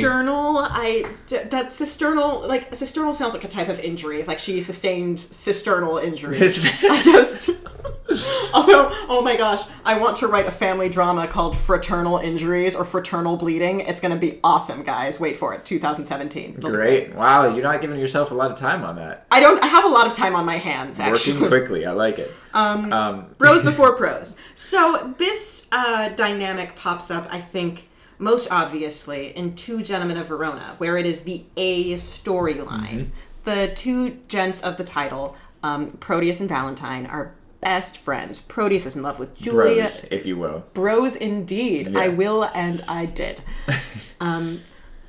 Cisternal, 0.00 0.66
I 0.70 1.04
that 1.28 1.66
cisternal 1.66 2.46
like 2.46 2.70
cisternal 2.72 3.12
sounds 3.12 3.34
like 3.34 3.44
a 3.44 3.48
type 3.48 3.68
of 3.68 3.80
injury. 3.80 4.22
Like 4.24 4.38
she 4.38 4.60
sustained 4.60 5.18
cisternal 5.18 6.02
injury. 6.02 6.34
I 6.90 7.02
just. 7.02 7.50
Although, 8.54 8.88
oh 9.08 9.20
my 9.22 9.36
gosh, 9.36 9.62
I 9.84 9.98
want 9.98 10.16
to 10.18 10.28
write 10.28 10.46
a 10.46 10.50
family 10.50 10.88
drama 10.88 11.26
called 11.26 11.56
Fraternal 11.56 12.18
Injuries 12.18 12.76
or 12.76 12.84
Fraternal 12.84 13.36
Bleeding. 13.36 13.80
It's 13.80 14.00
going 14.00 14.14
to 14.14 14.18
be 14.18 14.38
awesome, 14.44 14.84
guys. 14.84 15.18
Wait 15.18 15.36
for 15.36 15.52
it. 15.54 15.66
2017. 15.66 16.54
It'll 16.56 16.70
Great. 16.70 17.14
Wow, 17.14 17.52
you're 17.52 17.64
not 17.64 17.80
giving 17.80 17.98
yourself 17.98 18.30
a 18.30 18.34
lot 18.34 18.50
of 18.50 18.56
time 18.56 18.84
on 18.84 18.96
that. 18.96 19.26
I 19.30 19.40
don't. 19.40 19.62
I 19.62 19.66
have 19.66 19.84
a 19.84 19.88
lot 19.88 20.06
of 20.06 20.14
time 20.14 20.36
on 20.36 20.44
my 20.44 20.56
hands. 20.56 21.00
Actually, 21.00 21.34
working 21.34 21.48
quickly. 21.48 21.84
I 21.86 21.92
like 21.92 22.18
it. 22.18 22.32
Um, 22.54 23.34
bros 23.36 23.62
before 23.62 23.95
pros. 23.96 24.38
So 24.54 25.14
this 25.18 25.66
uh, 25.72 26.10
dynamic 26.10 26.76
pops 26.76 27.10
up, 27.10 27.26
I 27.30 27.40
think, 27.40 27.88
most 28.18 28.48
obviously 28.50 29.36
in 29.36 29.54
Two 29.54 29.82
Gentlemen 29.82 30.16
of 30.16 30.28
Verona, 30.28 30.74
where 30.78 30.96
it 30.96 31.06
is 31.06 31.22
the 31.22 31.44
A 31.56 31.94
storyline. 31.94 33.10
The 33.44 33.72
two 33.74 34.18
gents 34.28 34.62
of 34.62 34.76
the 34.76 34.84
title, 34.84 35.36
um, 35.62 35.88
Proteus 35.88 36.40
and 36.40 36.48
Valentine, 36.48 37.06
are 37.06 37.34
best 37.60 37.96
friends. 37.96 38.40
Proteus 38.40 38.86
is 38.86 38.96
in 38.96 39.02
love 39.02 39.18
with 39.18 39.36
Julia. 39.36 39.76
Bros, 39.82 40.04
if 40.10 40.26
you 40.26 40.36
will. 40.36 40.64
Bros 40.72 41.16
indeed. 41.16 41.88
Yeah. 41.88 42.00
I 42.00 42.08
will 42.08 42.44
and 42.54 42.84
I 42.88 43.06
did. 43.06 43.42
um, 44.20 44.62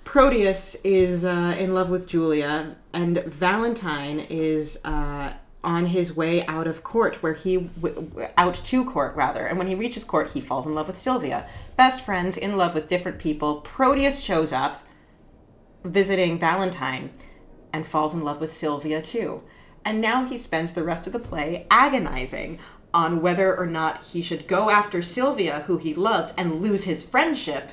Proteus 0.04 0.76
is 0.84 1.26
uh, 1.26 1.56
in 1.60 1.74
love 1.74 1.90
with 1.90 2.08
Julia, 2.08 2.78
and 2.94 3.18
Valentine 3.26 4.20
is 4.20 4.80
uh, 4.86 5.34
on 5.64 5.88
his 5.88 6.16
way 6.16 6.46
out 6.46 6.68
of 6.68 6.84
court, 6.84 7.22
where 7.24 7.34
he 7.34 7.58
w- 7.58 8.12
out 8.38 8.54
to 8.54 8.86
court 8.86 9.16
rather. 9.16 9.46
And 9.46 9.58
when 9.58 9.68
he 9.68 9.76
reaches 9.76 10.04
court, 10.04 10.32
he 10.32 10.42
falls 10.42 10.66
in 10.66 10.76
love 10.76 10.88
with 10.88 10.98
Sylvia. 10.98 11.48
Best 11.76 12.06
friends 12.06 12.38
in 12.38 12.58
love 12.58 12.76
with 12.76 12.88
different 12.88 13.20
people. 13.20 13.62
Proteus 13.62 14.22
shows 14.22 14.54
up, 14.54 14.84
visiting 15.84 16.38
Valentine, 16.40 17.12
and 17.74 17.86
falls 17.86 18.14
in 18.14 18.24
love 18.24 18.40
with 18.40 18.54
Sylvia 18.54 19.02
too. 19.02 19.44
And 19.84 20.02
now 20.02 20.26
he 20.26 20.38
spends 20.38 20.74
the 20.74 20.84
rest 20.84 21.08
of 21.08 21.14
the 21.14 21.20
play 21.20 21.66
agonizing 21.72 22.60
on 22.94 23.22
whether 23.22 23.56
or 23.56 23.68
not 23.68 24.04
he 24.06 24.22
should 24.22 24.48
go 24.48 24.70
after 24.70 25.02
Sylvia, 25.02 25.64
who 25.68 25.78
he 25.78 25.94
loves, 25.94 26.34
and 26.38 26.62
lose 26.62 26.86
his 26.86 27.08
friendship, 27.08 27.72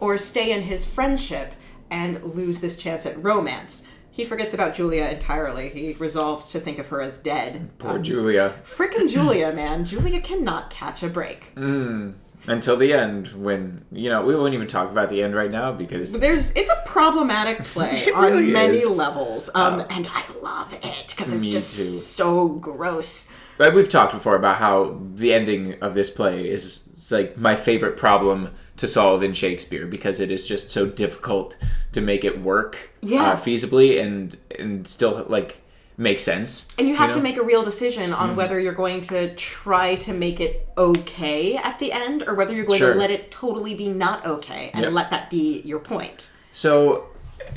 or 0.00 0.18
stay 0.18 0.52
in 0.52 0.62
his 0.62 0.84
friendship 0.84 1.54
and 1.90 2.22
lose 2.22 2.60
this 2.60 2.76
chance 2.76 3.06
at 3.06 3.22
romance. 3.22 3.88
He 4.16 4.24
forgets 4.24 4.54
about 4.54 4.74
Julia 4.74 5.04
entirely. 5.04 5.68
He 5.68 5.92
resolves 5.92 6.48
to 6.52 6.58
think 6.58 6.78
of 6.78 6.86
her 6.86 7.02
as 7.02 7.18
dead. 7.18 7.68
Poor 7.76 7.96
um, 7.96 8.02
Julia. 8.02 8.54
Frickin' 8.62 9.12
Julia, 9.12 9.52
man. 9.54 9.84
Julia 9.84 10.22
cannot 10.22 10.70
catch 10.70 11.02
a 11.02 11.08
break. 11.08 11.54
Mm. 11.54 12.14
Until 12.46 12.78
the 12.78 12.94
end, 12.94 13.28
when, 13.34 13.84
you 13.92 14.08
know, 14.08 14.24
we 14.24 14.34
won't 14.34 14.54
even 14.54 14.68
talk 14.68 14.90
about 14.90 15.10
the 15.10 15.22
end 15.22 15.34
right 15.34 15.50
now 15.50 15.70
because 15.70 16.18
There's 16.18 16.50
it's 16.52 16.70
a 16.70 16.82
problematic 16.86 17.62
play 17.64 18.10
on 18.10 18.24
really 18.24 18.50
many 18.50 18.78
is. 18.78 18.88
Levels, 18.88 19.50
um, 19.54 19.80
um, 19.80 19.86
and 19.90 20.08
I 20.10 20.24
love 20.40 20.72
it 20.82 21.08
because 21.10 21.34
it's 21.34 21.48
just 21.48 21.76
too. 21.76 21.82
so 21.82 22.48
gross. 22.48 23.28
But 23.58 23.74
we've 23.74 23.88
talked 23.88 24.14
before 24.14 24.36
about 24.36 24.56
how 24.56 24.98
the 25.14 25.34
ending 25.34 25.74
of 25.82 25.92
this 25.92 26.08
play 26.08 26.48
is 26.48 26.88
like 27.10 27.36
my 27.36 27.54
favorite 27.54 27.98
problem 27.98 28.54
to 28.76 28.86
solve 28.86 29.22
in 29.22 29.32
Shakespeare 29.32 29.86
because 29.86 30.20
it 30.20 30.30
is 30.30 30.46
just 30.46 30.70
so 30.70 30.86
difficult 30.86 31.56
to 31.92 32.00
make 32.00 32.24
it 32.24 32.40
work 32.40 32.90
Yeah. 33.02 33.32
uh, 33.32 33.36
feasibly 33.36 34.00
and 34.00 34.36
and 34.58 34.86
still 34.86 35.24
like 35.28 35.62
make 35.98 36.20
sense. 36.20 36.68
And 36.78 36.86
you 36.86 36.94
have 36.96 37.10
to 37.12 37.16
know? 37.16 37.22
make 37.22 37.38
a 37.38 37.42
real 37.42 37.62
decision 37.62 38.12
on 38.12 38.32
Mm. 38.32 38.36
whether 38.36 38.60
you're 38.60 38.74
going 38.74 39.00
to 39.02 39.34
try 39.34 39.94
to 39.96 40.12
make 40.12 40.40
it 40.40 40.68
okay 40.76 41.56
at 41.56 41.78
the 41.78 41.90
end 41.90 42.22
or 42.26 42.34
whether 42.34 42.54
you're 42.54 42.66
going 42.66 42.78
Sure. 42.78 42.92
to 42.92 42.98
let 42.98 43.10
it 43.10 43.30
totally 43.30 43.74
be 43.74 43.88
not 43.88 44.26
okay 44.26 44.70
and 44.74 44.82
Yep. 44.84 44.92
let 44.92 45.08
that 45.10 45.30
be 45.30 45.62
your 45.64 45.78
point. 45.78 46.30
So, 46.52 47.06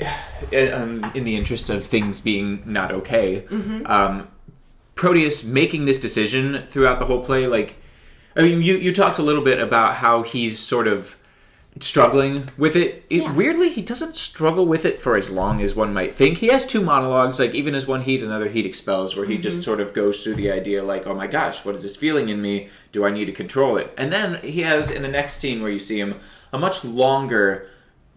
um, 0.72 1.10
in 1.14 1.24
the 1.24 1.36
interest 1.36 1.68
of 1.70 1.84
things 1.84 2.20
being 2.22 2.62
not 2.64 2.92
okay, 2.92 3.44
Mm-hmm. 3.50 3.86
um, 3.86 4.28
Proteus 4.94 5.44
making 5.44 5.84
this 5.86 5.98
decision 6.00 6.62
throughout 6.68 6.98
the 6.98 7.06
whole 7.06 7.22
play, 7.24 7.46
like, 7.46 7.76
I 8.36 8.42
mean, 8.42 8.62
you, 8.62 8.76
you 8.76 8.92
talked 8.92 9.18
a 9.18 9.22
little 9.22 9.42
bit 9.44 9.60
about 9.60 9.96
how 9.96 10.22
he's 10.22 10.58
sort 10.58 10.86
of 10.86 11.16
struggling 11.78 12.48
with 12.58 12.76
it. 12.76 13.04
it 13.08 13.22
Yeah. 13.22 13.32
Weirdly, 13.32 13.70
he 13.70 13.82
doesn't 13.82 14.16
struggle 14.16 14.66
with 14.66 14.84
it 14.84 14.98
for 14.98 15.16
as 15.16 15.30
long 15.30 15.60
as 15.60 15.74
one 15.74 15.94
might 15.94 16.12
think. 16.12 16.38
He 16.38 16.48
has 16.48 16.66
two 16.66 16.80
monologues, 16.80 17.38
like 17.38 17.54
even 17.54 17.74
as 17.74 17.86
one 17.86 18.02
heat, 18.02 18.22
another 18.22 18.48
heat 18.48 18.66
expels, 18.66 19.16
where 19.16 19.24
he 19.26 19.34
Mm-hmm. 19.34 19.42
just 19.42 19.62
sort 19.62 19.80
of 19.80 19.94
goes 19.94 20.22
through 20.22 20.34
the 20.34 20.50
idea, 20.50 20.82
like, 20.82 21.06
oh 21.06 21.14
my 21.14 21.26
gosh, 21.26 21.64
what 21.64 21.74
is 21.74 21.82
this 21.82 21.96
feeling 21.96 22.28
in 22.28 22.42
me? 22.42 22.68
Do 22.92 23.04
I 23.04 23.10
need 23.10 23.26
to 23.26 23.32
control 23.32 23.76
it? 23.76 23.92
And 23.96 24.12
then 24.12 24.40
he 24.42 24.62
has 24.62 24.90
in 24.90 25.02
the 25.02 25.08
next 25.08 25.34
scene 25.34 25.62
where 25.62 25.70
you 25.70 25.80
see 25.80 25.98
him 26.00 26.16
a 26.52 26.58
much 26.58 26.84
longer 26.84 27.68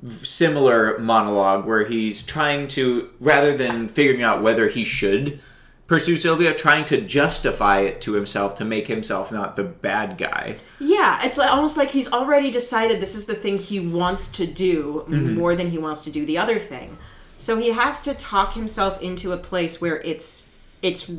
similar 0.09 0.97
monologue 0.99 1.65
where 1.65 1.85
he's 1.85 2.23
trying 2.23 2.67
to 2.67 3.09
rather 3.19 3.55
than 3.55 3.87
figuring 3.87 4.21
out 4.21 4.41
whether 4.43 4.67
he 4.67 4.83
should 4.83 5.39
pursue 5.87 6.15
Sylvia, 6.17 6.53
trying 6.53 6.85
to 6.85 7.01
justify 7.01 7.81
it 7.81 8.01
to 8.01 8.13
himself 8.13 8.55
to 8.55 8.65
make 8.65 8.87
himself 8.87 9.31
not 9.31 9.55
the 9.55 9.63
bad 9.63 10.17
guy. 10.17 10.55
Yeah, 10.79 11.23
it's 11.25 11.37
almost 11.37 11.77
like 11.77 11.91
he's 11.91 12.11
already 12.11 12.49
decided 12.51 12.99
this 13.01 13.15
is 13.15 13.25
the 13.25 13.35
thing 13.35 13.57
he 13.57 13.79
wants 13.79 14.27
to 14.29 14.45
do 14.45 15.03
Mm-hmm. 15.07 15.35
more 15.35 15.55
than 15.55 15.67
he 15.71 15.77
wants 15.77 16.03
to 16.05 16.09
do 16.11 16.25
the 16.25 16.37
other 16.37 16.57
thing. 16.59 16.97
So 17.37 17.57
he 17.57 17.69
has 17.73 17.99
to 18.01 18.13
talk 18.13 18.53
himself 18.53 19.01
into 19.01 19.31
a 19.33 19.37
place 19.37 19.81
where 19.81 19.97
it's 20.01 20.49
it's 20.81 21.09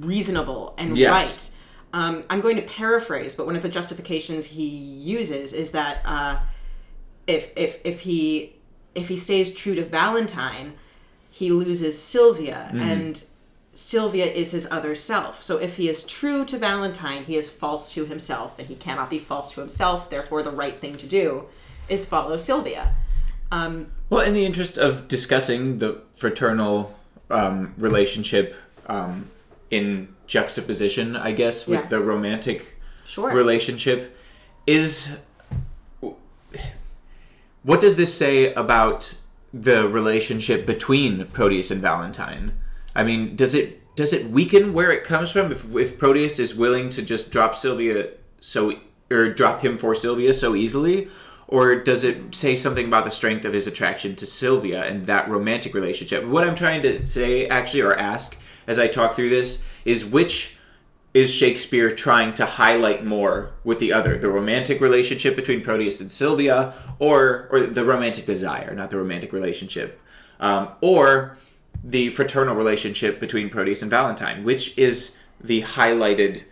reasonable 0.00 0.74
and 0.78 0.96
Yes. 0.96 1.10
right. 1.12 1.50
Um, 1.92 2.24
I'm 2.28 2.40
going 2.40 2.56
to 2.56 2.62
paraphrase, 2.62 3.34
but 3.34 3.46
one 3.46 3.56
of 3.56 3.62
the 3.62 3.68
justifications 3.68 4.46
he 4.46 4.66
uses 4.66 5.52
is 5.52 5.70
that 5.72 6.02
uh, 6.04 6.38
if 7.26 7.50
if 7.56 7.78
if 7.84 8.00
he 8.00 8.54
if 8.94 9.08
he 9.08 9.16
stays 9.16 9.54
true 9.54 9.74
to 9.74 9.84
Valentine, 9.84 10.74
he 11.30 11.50
loses 11.50 12.00
Sylvia, 12.00 12.70
and 12.74 13.22
Sylvia 13.76 14.26
is 14.26 14.52
his 14.52 14.66
other 14.70 14.94
self. 14.94 15.42
So 15.42 15.58
if 15.58 15.76
he 15.76 15.88
is 15.88 16.02
true 16.02 16.44
to 16.46 16.58
Valentine, 16.58 17.24
he 17.24 17.36
is 17.36 17.50
false 17.50 17.92
to 17.94 18.06
himself, 18.06 18.58
and 18.58 18.68
he 18.68 18.74
cannot 18.74 19.10
be 19.10 19.18
false 19.18 19.52
to 19.52 19.60
himself. 19.60 20.08
Therefore, 20.08 20.42
the 20.42 20.50
right 20.50 20.80
thing 20.80 20.96
to 20.96 21.06
do 21.06 21.44
is 21.88 22.04
follow 22.04 22.36
Sylvia. 22.36 22.94
Um, 23.52 23.88
Well, 24.08 24.22
in 24.22 24.34
the 24.34 24.44
interest 24.44 24.78
of 24.78 25.08
discussing 25.08 25.78
the 25.78 26.00
fraternal 26.16 26.98
um, 27.30 27.74
relationship 27.76 28.54
um, 28.86 29.28
in 29.70 30.08
juxtaposition, 30.26 31.16
I 31.16 31.32
guess, 31.32 31.66
with 31.66 31.82
Yeah. 31.82 31.88
the 31.88 32.00
romantic 32.00 32.76
sure. 33.04 33.32
relationship, 33.34 34.16
is 34.66 35.18
what 37.62 37.80
does 37.80 37.96
this 37.96 38.14
say 38.14 38.54
about 38.54 39.14
the 39.52 39.88
relationship 39.88 40.66
between 40.66 41.26
Proteus 41.26 41.70
and 41.70 41.80
Valentine? 41.80 42.52
I 42.96 43.04
mean, 43.04 43.36
does 43.36 43.54
it 43.54 43.94
does 43.94 44.12
it 44.12 44.30
weaken 44.30 44.72
where 44.72 44.90
it 44.90 45.04
comes 45.04 45.30
from 45.30 45.52
if 45.52 45.72
if 45.74 45.98
Proteus 45.98 46.38
is 46.38 46.56
willing 46.56 46.88
to 46.90 47.02
just 47.02 47.30
drop 47.30 47.54
Sylvia 47.54 48.08
so 48.40 48.72
or 49.10 49.32
drop 49.32 49.60
him 49.62 49.78
for 49.78 49.94
Sylvia 49.94 50.32
so 50.34 50.54
easily? 50.54 51.08
Or 51.48 51.76
does 51.76 52.02
it 52.02 52.34
say 52.34 52.56
something 52.56 52.86
about 52.86 53.04
the 53.04 53.10
strength 53.10 53.44
of 53.44 53.52
his 53.52 53.68
attraction 53.68 54.16
to 54.16 54.26
Sylvia 54.26 54.82
and 54.82 55.06
that 55.06 55.28
romantic 55.28 55.74
relationship? 55.74 56.24
What 56.24 56.42
I'm 56.42 56.56
trying 56.56 56.82
to 56.82 57.06
say, 57.06 57.46
actually, 57.46 57.82
or 57.82 57.94
ask 57.94 58.36
as 58.66 58.80
I 58.80 58.88
talk 58.88 59.12
through 59.12 59.30
this, 59.30 59.62
is 59.84 60.04
which 60.04 60.56
is 61.14 61.32
Shakespeare 61.32 61.90
trying 61.90 62.34
to 62.34 62.44
highlight 62.44 63.04
more 63.04 63.52
with 63.62 63.78
the 63.78 63.92
other, 63.92 64.18
the 64.18 64.28
romantic 64.28 64.80
relationship 64.80 65.36
between 65.36 65.62
Proteus 65.62 66.00
and 66.00 66.10
Sylvia, 66.10 66.74
or 66.98 67.48
or 67.52 67.60
the 67.60 67.84
romantic 67.84 68.26
desire, 68.26 68.74
not 68.74 68.90
the 68.90 68.96
romantic 68.96 69.32
relationship, 69.32 70.00
um, 70.40 70.70
or 70.80 71.38
the 71.82 72.10
fraternal 72.10 72.54
relationship 72.54 73.20
between 73.20 73.48
Proteus 73.48 73.82
and 73.82 73.90
Valentine, 73.90 74.44
which 74.44 74.76
is 74.78 75.16
the 75.40 75.62
highlighted 75.62 76.44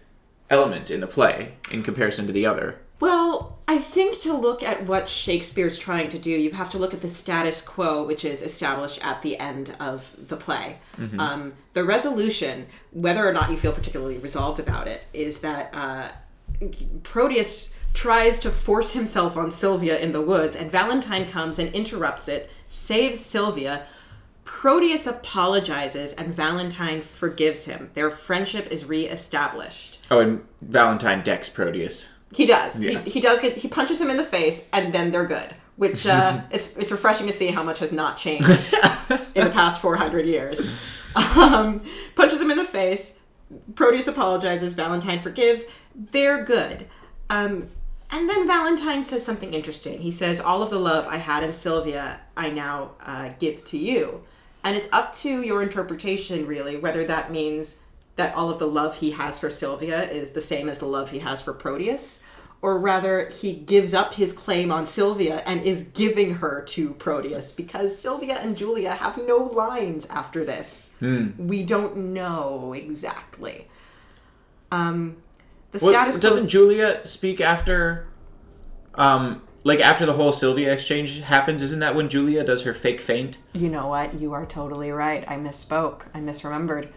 element 0.51 0.91
in 0.91 1.01
the 1.01 1.07
play 1.07 1.55
in 1.71 1.83
comparison 1.83 2.27
to 2.27 2.33
the 2.33 2.47
other. 2.47 2.79
Well, 3.01 3.59
I 3.67 3.79
think 3.79 4.19
to 4.21 4.33
look 4.33 4.63
at 4.63 4.87
what 4.87 5.09
Shakespeare's 5.09 5.79
trying 5.79 6.09
to 6.11 6.19
do, 6.19 6.31
you 6.31 6.53
have 6.53 6.71
to 6.71 6.79
look 6.79 6.95
at 6.95 7.01
the 7.01 7.09
status 7.09 7.61
quo, 7.61 8.05
which 8.05 8.25
is 8.25 8.41
established 8.43 9.05
at 9.05 9.23
the 9.23 9.39
end 9.39 9.75
of 9.81 10.15
the 10.29 10.37
play. 10.37 10.79
Um, 11.19 11.55
the 11.73 11.85
resolution, 11.85 12.67
whether 12.93 13.27
or 13.27 13.33
not 13.33 13.51
you 13.51 13.57
feel 13.57 13.73
particularly 13.73 14.19
resolved 14.19 14.59
about 14.61 14.87
it, 14.87 15.05
is 15.13 15.41
that 15.41 15.75
uh, 15.75 16.09
Proteus 17.03 17.73
tries 17.95 18.39
to 18.41 18.51
force 18.51 18.93
himself 18.93 19.37
on 19.37 19.51
Sylvia 19.51 19.99
in 19.99 20.13
the 20.13 20.21
woods, 20.21 20.57
and 20.57 20.71
Valentine 20.71 21.27
comes 21.27 21.59
and 21.59 21.73
interrupts 21.75 22.29
it, 22.29 22.51
saves 22.69 23.19
Sylvia. 23.19 23.87
Proteus 24.45 25.07
apologizes, 25.07 26.13
and 26.13 26.33
Valentine 26.33 27.01
forgives 27.01 27.65
him. 27.65 27.91
Their 27.95 28.11
friendship 28.11 28.69
is 28.71 28.85
reestablished. 28.85 30.01
Oh, 30.11 30.21
and 30.21 30.45
Valentine 30.61 31.23
decks 31.23 31.49
Proteus. 31.49 32.11
He 32.35 32.47
does. 32.47 32.83
Yeah. 32.83 33.01
He, 33.01 33.13
he 33.13 33.21
does 33.21 33.41
get. 33.41 33.57
He 33.57 33.69
punches 33.69 34.01
him 34.01 34.11
in 34.11 34.17
the 34.17 34.25
face, 34.25 34.69
and 34.73 34.93
then 34.93 35.11
they're 35.11 35.27
good. 35.27 35.55
Which 35.77 36.07
uh, 36.07 36.43
it's 36.51 36.77
it's 36.77 36.93
refreshing 36.93 37.27
to 37.27 37.33
see 37.33 37.49
how 37.49 37.63
much 37.63 37.79
has 37.79 37.93
not 37.93 38.17
changed 38.17 38.49
in 39.35 39.45
the 39.45 39.51
past 39.53 39.81
four 39.81 39.97
hundred 39.97 40.27
years. 40.27 40.69
Um, 41.17 41.83
punches 42.15 42.41
him 42.41 42.51
in 42.51 42.59
the 42.59 42.65
face. 42.65 43.19
Proteus 43.75 44.09
apologizes. 44.09 44.73
Valentine 44.73 45.21
forgives. 45.21 45.67
They're 45.95 46.45
good. 46.45 46.87
Um, 47.31 47.71
and 48.11 48.29
then 48.29 48.47
Valentine 48.47 49.05
says 49.05 49.25
something 49.25 49.55
interesting. 49.55 50.01
He 50.01 50.11
says, 50.11 50.41
"All 50.41 50.63
of 50.63 50.71
the 50.71 50.79
love 50.79 51.07
I 51.07 51.17
had 51.17 51.43
in 51.43 51.53
Sylvia, 51.53 52.21
I 52.37 52.51
now 52.51 52.93
uh, 53.01 53.31
give 53.39 53.65
to 53.65 53.79
you." 53.79 54.25
And 54.65 54.77
it's 54.77 54.89
up 54.93 55.13
to 55.17 55.43
your 55.43 55.63
interpretation, 55.63 56.47
really, 56.47 56.77
whether 56.77 57.05
that 57.05 57.31
means 57.31 57.77
that 58.17 58.35
all 58.35 58.49
of 58.51 58.59
the 58.59 58.67
love 58.67 58.97
he 58.97 59.11
has 59.11 59.39
for 59.39 59.51
Sylvia 59.51 60.09
is 60.11 60.31
the 60.31 60.41
same 60.41 60.69
as 60.69 60.79
the 60.79 60.87
love 60.87 61.11
he 61.11 61.19
has 61.19 61.43
for 61.43 61.53
Proteus, 61.53 62.23
or 62.63 62.79
rather 62.79 63.29
he 63.29 63.53
gives 63.53 63.93
up 63.93 64.15
his 64.15 64.33
claim 64.33 64.73
on 64.73 64.87
Sylvia 64.87 65.43
and 65.45 65.61
is 65.63 65.83
giving 65.83 66.37
her 66.37 66.63
to 66.69 66.95
Proteus 66.95 67.53
because 67.53 67.99
Sylvia 67.99 68.37
and 68.39 68.57
Julia 68.57 68.93
have 68.95 69.19
no 69.19 69.37
lines 69.37 70.07
after 70.07 70.45
this. 70.45 70.91
We 71.01 71.63
don't 71.63 71.97
know 72.15 72.73
exactly. 72.73 73.69
Um, 74.73 75.17
The 75.73 75.81
What- 75.81 75.91
status 75.91 76.15
quo. 76.17 76.21
doesn't 76.23 76.49
Julia 76.49 77.05
speak 77.05 77.41
after, 77.41 78.07
um, 78.95 79.43
like 79.65 79.81
after 79.81 80.07
the 80.07 80.13
whole 80.13 80.33
Sylvia 80.33 80.73
exchange 80.73 81.21
happens? 81.21 81.63
Isn't 81.63 81.81
that 81.81 81.95
when 81.95 82.09
Julia 82.09 82.45
does 82.45 82.63
her 82.63 82.75
fake 82.75 83.01
faint? 83.01 83.39
You 83.55 83.69
know 83.69 83.89
what? 83.89 84.15
You 84.15 84.33
are 84.35 84.47
totally 84.47 84.91
right. 84.91 85.25
I 85.27 85.37
misspoke. 85.37 86.05
I 86.15 86.21
misremembered. 86.21 86.91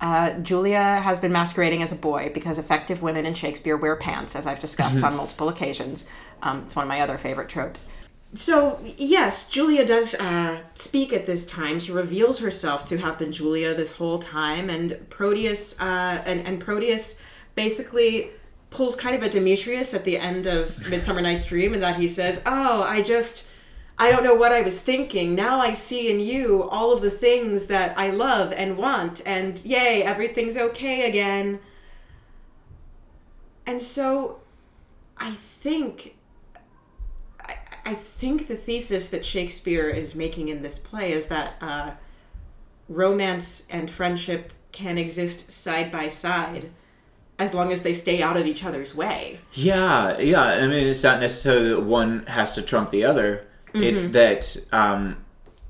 Uh, 0.00 0.32
Julia 0.40 1.00
has 1.00 1.20
been 1.20 1.30
masquerading 1.30 1.80
as 1.80 1.92
a 1.92 1.96
boy 1.96 2.32
because 2.34 2.58
effective 2.58 3.02
women 3.02 3.24
in 3.24 3.34
Shakespeare 3.34 3.76
wear 3.76 3.94
pants, 3.94 4.34
as 4.34 4.48
I've 4.48 4.58
discussed 4.58 5.02
on 5.04 5.16
multiple 5.16 5.48
occasions. 5.48 6.08
Um, 6.42 6.62
it's 6.64 6.74
one 6.74 6.82
of 6.82 6.88
my 6.88 7.00
other 7.00 7.16
favorite 7.16 7.48
tropes. 7.48 7.88
So, 8.34 8.80
yes, 8.96 9.48
Julia 9.48 9.86
does 9.86 10.14
uh, 10.14 10.64
speak 10.74 11.12
at 11.12 11.26
this 11.26 11.46
time. 11.46 11.78
She 11.78 11.92
reveals 11.92 12.40
herself 12.40 12.84
to 12.86 12.98
have 12.98 13.18
been 13.18 13.30
Julia 13.30 13.74
this 13.74 13.92
whole 13.92 14.18
time, 14.18 14.68
and 14.68 15.08
Proteus 15.08 15.78
uh, 15.78 16.22
and, 16.24 16.40
and 16.46 16.58
Proteus 16.58 17.20
basically 17.54 18.30
pulls 18.72 18.96
kind 18.96 19.14
of 19.14 19.22
a 19.22 19.28
Demetrius 19.28 19.94
at 19.94 20.04
the 20.04 20.18
end 20.18 20.46
of 20.46 20.88
Midsummer 20.88 21.20
Night's 21.20 21.44
Dream, 21.44 21.74
in 21.74 21.80
that 21.80 21.96
he 21.96 22.08
says, 22.08 22.42
"Oh, 22.46 22.82
I 22.82 23.02
just." 23.02 23.48
I 23.98 24.10
don't 24.10 24.24
know 24.24 24.34
what 24.34 24.52
I 24.52 24.62
was 24.62 24.80
thinking. 24.80 25.34
Now 25.34 25.60
I 25.60 25.74
see 25.74 26.10
in 26.10 26.18
you 26.18 26.64
all 26.70 26.92
of 26.92 27.02
the 27.02 27.10
things 27.10 27.66
that 27.66 27.96
I 27.96 28.10
love 28.10 28.52
and 28.52 28.76
want, 28.76 29.22
and 29.26 29.62
yay, 29.64 30.02
everything's 30.02 30.56
okay 30.56 31.06
again. 31.08 31.60
And 33.66 33.80
so 33.82 34.40
I 35.18 35.32
think 35.32 36.16
I, 37.40 37.58
I 37.84 37.94
think 37.94 38.48
the 38.48 38.56
thesis 38.56 39.08
that 39.10 39.24
Shakespeare 39.24 39.88
is 39.88 40.14
making 40.14 40.48
in 40.48 40.62
this 40.62 40.78
play 40.78 41.12
is 41.12 41.26
that 41.26 41.54
uh, 41.60 41.92
romance 42.88 43.66
and 43.70 43.90
friendship 43.90 44.52
can 44.72 44.98
exist 44.98 45.52
side 45.52 45.92
by 45.92 46.08
side 46.08 46.70
as 47.42 47.52
long 47.52 47.72
as 47.72 47.82
they 47.82 47.92
stay 47.92 48.22
out 48.22 48.36
of 48.36 48.46
each 48.46 48.64
other's 48.64 48.94
way. 48.94 49.40
Yeah, 49.52 50.18
yeah. 50.20 50.42
I 50.42 50.66
mean, 50.68 50.86
it's 50.86 51.02
not 51.02 51.20
necessarily 51.20 51.70
that 51.70 51.82
one 51.82 52.24
has 52.26 52.54
to 52.54 52.62
trump 52.62 52.90
the 52.90 53.04
other. 53.04 53.46
It's 53.74 54.06
that 54.08 54.56
um, 54.70 55.16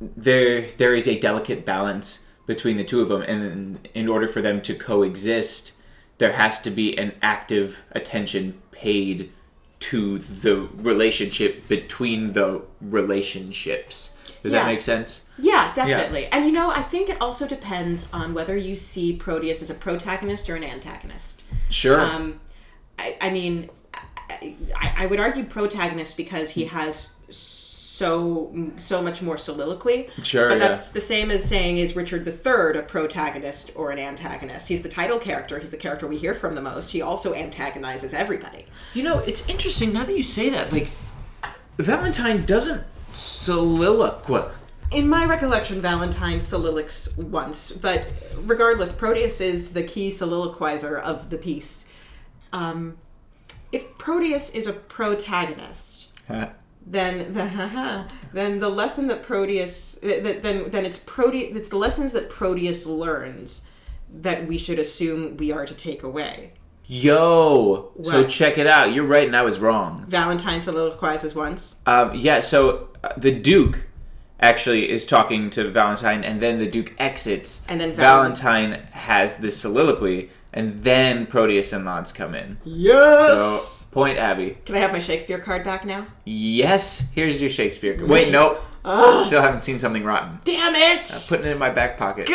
there 0.00 0.66
there 0.76 0.94
is 0.94 1.06
a 1.08 1.18
delicate 1.18 1.64
balance 1.64 2.24
between 2.46 2.76
the 2.76 2.84
two 2.84 3.00
of 3.00 3.08
them, 3.08 3.22
and 3.22 3.88
in 3.94 4.08
order 4.08 4.28
for 4.28 4.42
them 4.42 4.60
to 4.62 4.74
coexist, 4.74 5.74
there 6.18 6.32
has 6.32 6.60
to 6.60 6.70
be 6.70 6.98
an 6.98 7.12
active 7.22 7.84
attention 7.92 8.60
paid 8.70 9.30
to 9.78 10.18
the 10.18 10.68
relationship 10.76 11.66
between 11.68 12.32
the 12.32 12.62
relationships. 12.80 14.16
Does 14.42 14.52
Yeah. 14.52 14.60
that 14.60 14.66
make 14.66 14.80
sense? 14.80 15.26
Yeah, 15.38 15.72
definitely. 15.74 16.26
And 16.26 16.44
you 16.44 16.52
know, 16.52 16.70
I 16.70 16.82
think 16.82 17.08
it 17.08 17.16
also 17.20 17.46
depends 17.46 18.08
on 18.12 18.34
whether 18.34 18.56
you 18.56 18.74
see 18.74 19.12
Proteus 19.14 19.62
as 19.62 19.70
a 19.70 19.74
protagonist 19.74 20.50
or 20.50 20.56
an 20.56 20.64
antagonist. 20.64 21.44
Sure. 21.70 22.00
Um, 22.00 22.40
I, 22.98 23.16
I 23.20 23.30
mean, 23.30 23.70
I, 23.94 24.56
I- 24.80 24.94
I 24.98 25.06
would 25.06 25.20
argue 25.20 25.44
protagonist 25.44 26.16
because 26.16 26.50
he 26.50 26.64
has 26.66 27.12
so 27.28 28.72
so 28.76 29.00
much 29.02 29.22
more 29.22 29.36
soliloquy. 29.36 30.08
Sure, 30.24 30.48
but 30.48 30.58
yeah. 30.58 30.66
that's 30.68 30.88
the 30.88 31.00
same 31.00 31.30
as 31.30 31.44
saying 31.48 31.76
is 31.76 31.94
Richard 31.94 32.26
III 32.26 32.78
a 32.78 32.82
protagonist 32.82 33.70
or 33.76 33.90
an 33.90 33.98
antagonist? 33.98 34.68
He's 34.68 34.80
the 34.82 34.88
title 34.88 35.18
character. 35.18 35.58
He's 35.58 35.70
the 35.70 35.76
character 35.76 36.06
we 36.06 36.16
hear 36.16 36.34
from 36.34 36.54
the 36.54 36.60
most. 36.60 36.90
He 36.90 37.00
also 37.02 37.32
antagonizes 37.34 38.12
everybody. 38.14 38.66
You 38.94 39.04
know, 39.04 39.18
it's 39.20 39.48
interesting 39.48 39.92
now 39.92 40.04
that 40.04 40.16
you 40.16 40.22
say 40.22 40.48
that. 40.50 40.72
Like, 40.72 40.88
Valentine 41.78 42.44
doesn't 42.44 42.82
soliloquy. 43.12 44.42
In 44.90 45.08
my 45.08 45.24
recollection, 45.24 45.80
Valentine 45.80 46.40
soliloquies 46.40 47.16
once, 47.16 47.72
but 47.72 48.12
regardless, 48.36 48.92
Proteus 48.92 49.40
is 49.40 49.72
the 49.72 49.82
key 49.82 50.10
soliloquizer 50.10 50.98
of 50.98 51.30
the 51.30 51.38
piece. 51.38 51.88
Um, 52.52 52.98
if 53.72 53.96
Proteus 53.96 54.50
is 54.50 54.66
a 54.66 54.74
protagonist, 54.74 56.08
then 56.86 57.32
the 57.32 58.06
then 58.32 58.60
the 58.60 58.68
lesson 58.68 59.06
that 59.08 59.22
Proteus 59.22 59.94
that 60.02 60.42
then 60.42 60.70
then 60.70 60.84
it's 60.84 60.98
Proteus 60.98 61.56
it's 61.56 61.68
the 61.70 61.78
lessons 61.78 62.12
that 62.12 62.28
Proteus 62.28 62.84
learns 62.84 63.66
that 64.12 64.46
we 64.46 64.58
should 64.58 64.78
assume 64.78 65.36
we 65.38 65.52
are 65.52 65.64
to 65.64 65.74
take 65.74 66.02
away. 66.02 66.52
Yo, 66.94 67.90
so 68.02 68.22
check 68.22 68.58
it 68.58 68.66
out. 68.66 68.92
You're 68.92 69.06
right, 69.06 69.26
and 69.26 69.34
I 69.34 69.40
was 69.40 69.58
wrong. 69.58 70.04
Valentine 70.08 70.60
soliloquizes 70.60 71.34
once. 71.34 71.80
Um, 71.86 72.14
yeah, 72.14 72.40
so 72.40 72.90
uh, 73.02 73.14
the 73.16 73.32
Duke 73.32 73.86
actually 74.40 74.90
is 74.90 75.06
talking 75.06 75.48
to 75.50 75.70
Valentine, 75.70 76.22
and 76.22 76.42
then 76.42 76.58
the 76.58 76.68
Duke 76.68 76.92
exits. 76.98 77.62
And 77.66 77.80
then 77.80 77.92
Val- 77.92 78.18
Valentine 78.18 78.72
has 78.92 79.38
this 79.38 79.56
soliloquy, 79.56 80.28
and 80.52 80.84
then 80.84 81.24
Proteus 81.24 81.72
and 81.72 81.86
Lance 81.86 82.12
come 82.12 82.34
in. 82.34 82.58
Yes. 82.62 83.38
So, 83.40 83.86
point 83.90 84.18
Abby. 84.18 84.58
Can 84.66 84.74
I 84.74 84.80
have 84.80 84.92
my 84.92 84.98
Shakespeare 84.98 85.38
card 85.38 85.64
back 85.64 85.86
now? 85.86 86.06
Yes, 86.26 87.08
here's 87.14 87.40
your 87.40 87.48
Shakespeare. 87.48 87.96
Card. 87.96 88.10
Wait, 88.10 88.30
no. 88.30 88.58
Ah. 88.84 89.22
Still 89.26 89.40
haven't 89.40 89.62
seen 89.62 89.78
something 89.78 90.04
rotten. 90.04 90.40
Damn 90.44 90.74
it! 90.74 91.10
I'm 91.10 91.20
putting 91.26 91.46
it 91.46 91.52
in 91.52 91.58
my 91.58 91.70
back 91.70 91.96
pocket. 91.96 92.26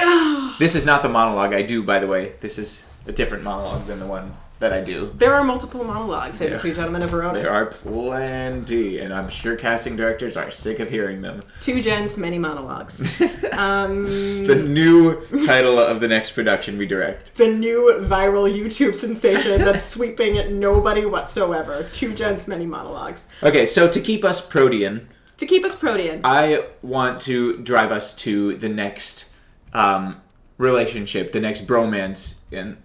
This 0.58 0.74
is 0.74 0.84
not 0.84 1.04
the 1.04 1.10
monologue 1.10 1.54
I 1.54 1.62
do, 1.62 1.84
by 1.84 2.00
the 2.00 2.08
way. 2.08 2.34
This 2.40 2.58
is 2.58 2.88
a 3.06 3.12
different 3.12 3.44
monologue 3.44 3.86
than 3.86 4.00
the 4.00 4.08
one 4.08 4.36
that 4.60 4.74
I 4.74 4.82
do. 4.82 5.12
There 5.16 5.34
are 5.36 5.44
multiple 5.44 5.84
monologues 5.84 6.42
in 6.42 6.52
Yeah. 6.54 6.58
Two 6.58 6.74
Gentlemen 6.74 7.04
of 7.04 7.12
Verona. 7.12 7.40
There 7.40 7.52
are 7.52 7.68
plenty, 7.68 9.00
and 9.00 9.14
I'm 9.14 9.30
sure 9.30 9.56
casting 9.56 9.96
directors 9.96 10.36
are 10.38 10.50
sick 10.50 10.80
of 10.80 10.90
hearing 10.90 11.22
them. 11.22 11.42
Two 11.62 11.82
gens, 11.82 12.18
many 12.18 12.40
monologues. 12.40 13.02
um, 13.54 14.06
The 14.06 14.56
new 14.56 15.22
title 15.46 15.78
of 15.80 16.00
the 16.00 16.08
next 16.08 16.32
production 16.32 16.78
we 16.78 16.86
direct. 16.86 17.36
the 17.38 17.48
new 17.52 18.00
viral 18.04 18.52
YouTube 18.52 18.96
sensation 18.96 19.64
that's 19.64 19.84
sweeping 19.96 20.38
at 20.38 20.52
nobody 20.52 21.06
whatsoever. 21.06 21.86
Two 21.92 22.14
gens, 22.14 22.48
many 22.48 22.66
monologues. 22.66 23.28
Okay, 23.44 23.66
so 23.66 23.88
to 23.88 24.00
keep 24.02 24.24
us 24.26 24.42
protean, 24.42 25.08
To 25.38 25.46
keep 25.46 25.64
us 25.64 25.76
protean. 25.76 26.22
I 26.24 26.66
want 26.82 27.22
to 27.22 27.58
drive 27.58 27.92
us 27.92 28.16
to 28.16 28.56
the 28.58 28.70
next 28.70 29.30
um, 29.74 30.20
relationship, 30.58 31.32
the 31.32 31.40
next 31.40 31.68
bromance. 31.68 32.36
And 32.52 32.78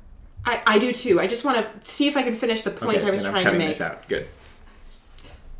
I, 0.44 0.62
I 0.66 0.78
do 0.78 0.92
too. 0.92 1.20
I 1.20 1.26
just 1.26 1.44
want 1.44 1.58
to 1.58 1.88
see 1.88 2.08
if 2.08 2.16
I 2.16 2.22
can 2.22 2.34
finish 2.34 2.62
the 2.62 2.70
point 2.70 2.98
okay, 2.98 3.08
I 3.08 3.10
was 3.10 3.22
trying 3.22 3.46
to 3.46 3.52
make. 3.52 3.68
this 3.68 3.80
out. 3.80 4.08
Good. 4.08 4.28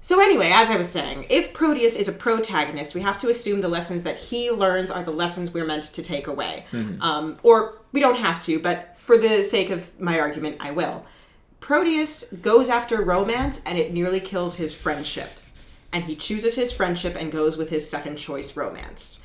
So 0.05 0.21
anyway, 0.21 0.51
as 0.53 0.69
I 0.69 0.77
was 0.77 0.89
saying, 0.89 1.27
if 1.31 1.53
Proteus 1.53 1.95
is 1.95 2.09
a 2.09 2.13
protagonist, 2.13 2.93
we 2.93 3.03
have 3.03 3.21
to 3.21 3.29
assume 3.29 3.61
the 3.61 3.69
lessons 3.69 4.03
that 4.03 4.19
he 4.19 4.51
learns 4.51 4.91
are 4.91 5.05
the 5.05 5.13
lessons 5.13 5.53
we're 5.53 5.65
meant 5.65 5.85
to 5.85 6.03
take 6.03 6.27
away. 6.27 6.67
Um, 7.01 7.39
or 7.45 7.79
we 7.93 8.01
don't 8.01 8.19
have 8.19 8.43
to, 8.47 8.59
but 8.59 8.99
for 8.99 9.17
the 9.17 9.45
sake 9.45 9.71
of 9.71 9.99
my 10.01 10.19
argument, 10.19 10.57
I 10.59 10.73
will. 10.73 11.07
Proteus 11.61 12.25
goes 12.33 12.69
after 12.69 13.01
romance, 13.01 13.63
and 13.65 13.79
it 13.79 13.93
nearly 13.93 14.19
kills 14.19 14.57
his 14.57 14.75
friendship. 14.75 15.31
And 15.93 16.03
he 16.05 16.17
chooses 16.17 16.57
his 16.57 16.73
friendship 16.73 17.15
and 17.17 17.31
goes 17.31 17.57
with 17.57 17.71
his 17.71 17.89
second 17.89 18.17
choice 18.17 18.57
romance. 18.57 19.21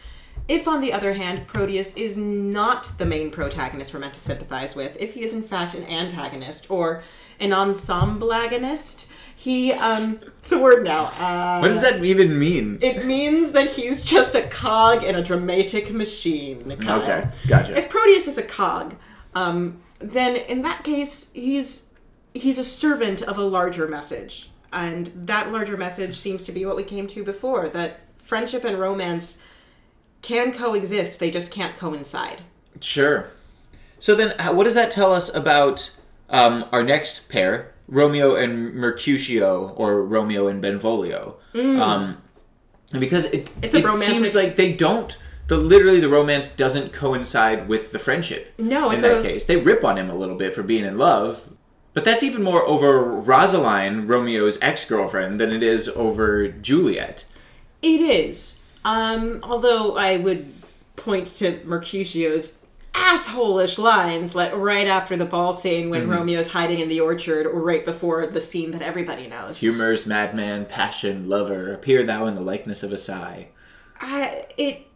If, 0.48 0.68
on 0.68 0.82
the 0.82 0.94
other 0.94 1.14
hand, 1.14 1.48
Proteus 1.48 1.94
is 1.96 2.16
not 2.16 2.92
the 2.98 3.06
main 3.06 3.32
protagonist 3.32 3.94
we're 3.94 4.00
meant 4.00 4.14
to 4.14 4.20
sympathize 4.20 4.76
with, 4.76 4.96
if 5.00 5.14
he 5.14 5.24
is 5.24 5.34
in 5.34 5.42
fact 5.44 5.74
an 5.74 5.84
antagonist 5.86 6.72
or 6.72 7.04
an 7.40 7.54
ensemble 7.54 8.30
agonist, 8.30 9.06
he, 9.36 9.72
um, 9.74 10.20
it's 10.40 10.52
a 10.52 10.60
word 10.60 10.84
now. 10.84 11.06
Uh, 11.20 11.60
What 11.60 11.68
does 11.68 11.82
that 11.82 12.04
even 12.04 12.40
mean? 12.40 12.80
It 12.82 13.06
means 13.06 13.52
that 13.52 13.72
he's 13.72 14.02
just 14.02 14.34
a 14.36 14.42
cog 14.42 15.04
in 15.04 15.16
a 15.16 15.24
dramatic 15.24 15.94
machine. 15.94 16.78
Kyle. 16.78 17.02
Okay, 17.02 17.30
gotcha. 17.48 17.78
If 17.78 17.90
Proteus 17.90 18.28
is 18.28 18.38
a 18.38 18.44
cog, 18.44 18.96
um, 19.36 19.82
then 20.00 20.36
in 20.36 20.64
that 20.64 20.84
case, 20.84 21.30
he's 21.34 21.90
he's 22.34 22.58
a 22.58 22.64
servant 22.64 23.22
of 23.22 23.38
a 23.38 23.44
larger 23.44 23.88
message, 23.88 24.50
and 24.74 25.08
that 25.16 25.52
larger 25.52 25.78
message 25.78 26.16
seems 26.16 26.44
to 26.46 26.52
be 26.52 26.66
what 26.66 26.76
we 26.76 26.84
came 26.84 27.06
to 27.08 27.24
before: 27.24 27.70
that 27.70 28.00
friendship 28.16 28.64
and 28.64 28.80
romance 28.80 29.42
can 30.22 30.52
coexist; 30.54 31.20
they 31.20 31.32
just 31.32 31.52
can't 31.52 31.76
coincide. 31.78 32.42
Sure. 32.82 33.28
So 34.00 34.14
then, 34.16 34.36
what 34.56 34.66
does 34.66 34.76
that 34.76 34.92
tell 34.92 35.14
us 35.14 35.34
about 35.34 35.92
um, 36.30 36.66
our 36.72 36.84
next 36.84 37.30
pair, 37.30 37.74
Romeo 37.88 38.36
and 38.36 38.74
Mercutio, 38.76 39.70
or 39.76 40.04
Romeo 40.04 40.48
and 40.48 40.62
Benvolio? 40.62 41.38
Um, 41.56 42.22
because 42.98 43.26
it, 43.26 43.46
Mm. 43.48 43.64
It's 43.64 43.76
a 43.76 43.80
it 43.80 43.86
romantic- 43.86 44.18
seems 44.18 44.36
like 44.36 44.56
they 44.56 44.72
don't. 44.74 45.18
The 45.48 45.58
literally 45.58 46.00
the 46.02 46.10
romance 46.10 46.50
doesn't 46.50 46.92
coincide 46.92 47.68
with 47.70 47.92
the 47.94 48.00
friendship. 48.00 48.54
No, 48.58 48.92
in 48.92 49.00
that 49.00 49.20
a- 49.20 49.22
case, 49.24 49.46
they 49.46 49.56
rip 49.56 49.84
on 49.84 49.98
him 49.98 50.10
a 50.10 50.16
little 50.16 50.36
bit 50.36 50.54
for 50.54 50.62
being 50.62 50.84
in 50.86 50.98
love. 50.98 51.50
But 51.94 52.06
that's 52.06 52.22
even 52.22 52.44
more 52.44 52.62
over 52.68 53.04
Rosaline, 53.04 54.06
Romeo's 54.08 54.60
ex-girlfriend, 54.62 55.40
than 55.40 55.52
it 55.52 55.64
is 55.64 55.88
over 55.90 56.48
Juliet. 56.50 57.26
It 57.82 58.02
is. 58.02 58.57
Um, 58.88 59.40
although 59.44 59.98
I 59.98 60.16
would 60.18 60.54
point 60.96 61.28
to 61.28 61.62
Mercutio's 61.66 62.62
asshole-ish 62.96 63.78
lines, 63.78 64.34
like 64.34 64.56
right 64.56 64.88
after 64.88 65.18
the 65.18 65.26
ball 65.26 65.54
scene 65.54 65.90
when 65.90 66.08
Romeo's 66.08 66.50
hiding 66.50 66.80
in 66.80 66.88
the 66.88 67.02
orchard, 67.02 67.46
or 67.46 67.62
right 67.62 67.84
before 67.84 68.26
the 68.28 68.40
scene 68.40 68.72
that 68.72 68.82
everybody 68.82 69.28
knows. 69.28 69.60
Humors, 69.60 70.06
madman, 70.06 70.66
passion, 70.66 71.28
lover, 71.28 71.74
appear 71.74 72.04
thou 72.04 72.26
in 72.28 72.36
the 72.36 72.42
likeness 72.42 72.82
of 72.82 72.92
a 72.94 72.98
sigh. 72.98 73.50
I, 74.00 74.46
it 74.58 74.88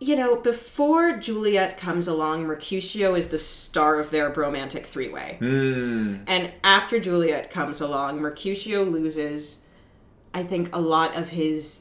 you 0.00 0.16
know, 0.16 0.36
before 0.36 1.16
Juliet 1.16 1.78
comes 1.78 2.06
along, 2.06 2.44
Mercutio 2.44 3.14
is 3.14 3.28
the 3.28 3.38
star 3.38 3.98
of 4.00 4.10
their 4.10 4.30
romantic 4.30 4.84
three 4.86 5.08
way. 5.08 5.38
Mm, 5.40 6.24
And 6.26 6.52
after 6.62 7.00
Juliet 7.00 7.50
comes 7.50 7.80
along, 7.80 8.20
Mercutio 8.20 8.84
loses, 8.84 9.60
I 10.34 10.42
think, 10.42 10.74
a 10.74 10.80
lot 10.80 11.16
of 11.16 11.30
his 11.30 11.80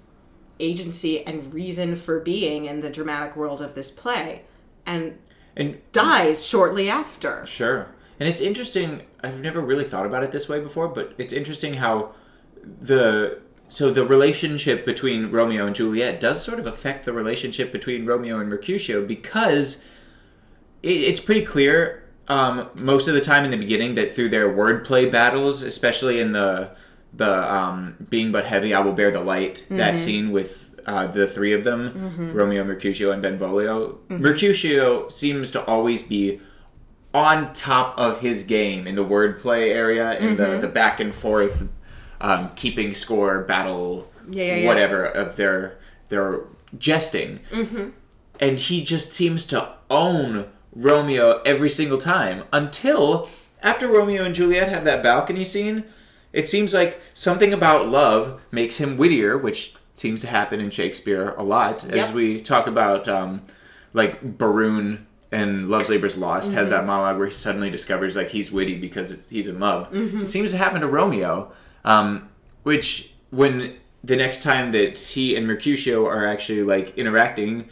agency 0.63 1.25
and 1.25 1.53
reason 1.53 1.95
for 1.95 2.19
being 2.19 2.65
in 2.65 2.79
the 2.79 2.89
dramatic 2.89 3.35
world 3.35 3.61
of 3.61 3.75
this 3.75 3.91
play 3.91 4.43
and 4.85 5.17
and 5.55 5.79
dies 5.91 6.45
shortly 6.45 6.89
after. 6.89 7.45
Sure. 7.45 7.87
And 8.19 8.27
it's 8.27 8.41
interesting. 8.41 9.03
I've 9.23 9.41
never 9.41 9.61
really 9.61 9.83
thought 9.83 10.05
about 10.05 10.23
it 10.23 10.31
this 10.31 10.49
way 10.49 10.59
before, 10.59 10.87
but 10.87 11.13
it's 11.17 11.33
interesting 11.33 11.75
how 11.75 12.13
the 12.63 13.39
so 13.67 13.89
the 13.89 14.05
relationship 14.05 14.85
between 14.85 15.31
Romeo 15.31 15.65
and 15.65 15.75
Juliet 15.75 16.19
does 16.19 16.43
sort 16.43 16.59
of 16.59 16.67
affect 16.67 17.05
the 17.05 17.13
relationship 17.13 17.71
between 17.71 18.05
Romeo 18.05 18.39
and 18.39 18.49
Mercutio 18.49 19.05
because 19.05 19.83
it, 20.81 20.91
it's 20.91 21.19
pretty 21.19 21.43
clear 21.43 22.03
um, 22.27 22.69
most 22.75 23.07
of 23.07 23.13
the 23.13 23.21
time 23.21 23.45
in 23.45 23.51
the 23.51 23.57
beginning 23.57 23.95
that 23.95 24.15
through 24.15 24.29
their 24.29 24.49
wordplay 24.49 25.11
battles, 25.11 25.61
especially 25.61 26.19
in 26.19 26.31
the 26.31 26.75
the 27.15 27.53
um, 27.53 27.95
being 28.09 28.31
but 28.31 28.45
heavy, 28.45 28.73
I 28.73 28.79
will 28.79 28.93
bear 28.93 29.11
the 29.11 29.21
light. 29.21 29.65
That 29.69 29.97
scene 29.97 30.31
with 30.31 30.79
uh, 30.85 31.07
the 31.07 31.27
three 31.27 31.53
of 31.53 31.63
them, 31.63 32.31
Romeo, 32.33 32.63
Mercutio, 32.63 33.11
and 33.11 33.21
Benvolio. 33.21 33.99
Mercutio 34.09 35.07
seems 35.09 35.51
to 35.51 35.63
always 35.65 36.03
be 36.03 36.41
on 37.13 37.53
top 37.53 37.97
of 37.97 38.21
his 38.21 38.43
game 38.43 38.87
in 38.87 38.95
the 38.95 39.05
wordplay 39.05 39.69
area, 39.69 40.17
in 40.17 40.35
the, 40.35 40.57
the 40.57 40.67
back 40.67 40.99
and 40.99 41.13
forth, 41.13 41.69
um, 42.19 42.49
keeping 42.55 42.93
score 42.93 43.43
battle, 43.43 44.11
Yeah, 44.31 44.43
yeah, 44.45 44.55
yeah. 44.57 44.67
whatever 44.67 45.05
of 45.05 45.35
their 45.35 45.77
their 46.09 46.41
jesting, 46.77 47.39
and 48.39 48.59
he 48.59 48.83
just 48.83 49.13
seems 49.13 49.45
to 49.47 49.73
own 49.91 50.47
Romeo 50.75 51.41
every 51.45 51.69
single 51.69 51.99
time 51.99 52.43
until 52.51 53.29
after 53.61 53.87
Romeo 53.87 54.23
and 54.23 54.33
Juliet 54.33 54.69
have 54.69 54.83
that 54.85 55.03
balcony 55.03 55.43
scene. 55.43 55.83
It 56.33 56.49
seems 56.49 56.73
like 56.73 56.99
something 57.13 57.53
about 57.53 57.87
love 57.87 58.41
makes 58.51 58.77
him 58.77 58.97
wittier, 58.97 59.37
which 59.37 59.75
seems 59.93 60.21
to 60.21 60.27
happen 60.27 60.59
in 60.59 60.71
Shakespeare 60.71 61.29
a 61.37 61.43
lot, 61.43 61.83
as 61.85 62.11
we 62.11 62.41
talk 62.41 62.65
about, 62.67 63.07
um, 63.07 63.43
like 63.93 64.37
Berowne 64.37 65.05
and 65.31 65.69
Love's 65.69 65.89
Labor's 65.89 66.17
Lost 66.17 66.53
has 66.53 66.69
that 66.71 66.85
monologue 66.85 67.17
where 67.17 67.27
he 67.27 67.33
suddenly 67.33 67.69
discovers 67.69 68.15
like 68.15 68.29
he's 68.29 68.51
witty 68.51 68.77
because 68.79 69.27
he's 69.29 69.47
in 69.47 69.59
love. 69.59 69.87
It 70.23 70.27
seems 70.29 70.51
to 70.51 70.57
happen 70.57 70.81
to 70.81 70.87
Romeo, 70.87 71.51
um, 71.85 72.29
which 72.63 73.11
when 73.29 73.75
the 74.03 74.15
next 74.15 74.41
time 74.43 74.71
that 74.73 74.97
he 74.97 75.35
and 75.35 75.45
Mercutio 75.47 76.05
are 76.07 76.25
actually 76.25 76.63
like 76.63 76.97
interacting, 76.97 77.69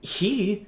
he 0.00 0.66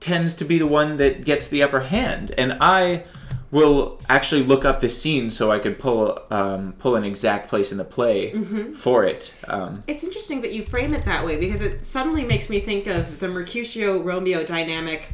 tends 0.00 0.34
to 0.34 0.44
be 0.44 0.58
the 0.58 0.66
one 0.66 0.96
that 0.96 1.24
gets 1.24 1.48
the 1.48 1.62
upper 1.62 1.80
hand, 1.80 2.32
and 2.36 2.56
I 2.60 3.04
will 3.52 4.00
actually 4.08 4.42
look 4.42 4.64
up 4.64 4.80
the 4.80 4.88
scene 4.88 5.30
so 5.30 5.52
I 5.52 5.60
could 5.60 5.78
pull 5.78 6.18
um, 6.30 6.72
pull 6.78 6.96
an 6.96 7.04
exact 7.04 7.48
place 7.48 7.70
in 7.70 7.78
the 7.78 7.84
play 7.84 8.32
for 8.74 9.04
it. 9.04 9.36
Um, 9.46 9.84
It's 9.86 10.02
interesting 10.02 10.40
that 10.40 10.52
you 10.52 10.64
frame 10.64 10.92
it 10.94 11.04
that 11.04 11.24
way 11.24 11.38
because 11.38 11.62
it 11.62 11.86
suddenly 11.86 12.24
makes 12.24 12.48
me 12.50 12.58
think 12.58 12.88
of 12.88 13.20
the 13.20 13.28
Mercutio 13.28 14.00
Romeo 14.02 14.42
dynamic 14.42 15.12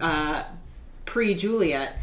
uh, 0.00 0.44
pre 1.04 1.34
Juliet 1.34 1.98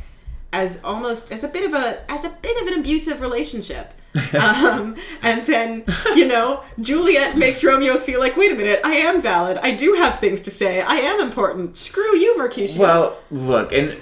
as 0.52 0.84
almost 0.84 1.32
as 1.32 1.44
a 1.44 1.48
bit 1.48 1.66
of 1.66 1.74
a 1.74 2.12
as 2.12 2.26
a 2.26 2.30
bit 2.30 2.62
of 2.62 2.68
an 2.68 2.80
abusive 2.80 3.22
relationship. 3.22 3.94
um, 4.42 4.96
and 5.22 5.46
then 5.46 5.86
you 6.16 6.28
know 6.28 6.64
Juliet 6.82 7.38
makes 7.38 7.64
Romeo 7.64 7.98
feel 7.98 8.20
like, 8.20 8.36
wait 8.36 8.52
a 8.52 8.56
minute, 8.56 8.82
I 8.84 8.96
am 8.96 9.22
valid. 9.22 9.58
I 9.62 9.72
do 9.76 9.94
have 9.94 10.20
things 10.20 10.42
to 10.42 10.52
say. 10.52 10.82
I 10.82 10.96
am 10.96 11.22
important. 11.22 11.78
Screw 11.78 12.18
you, 12.18 12.36
Mercutio. 12.38 12.82
Well, 12.82 13.18
look, 13.30 13.72
and 13.72 13.96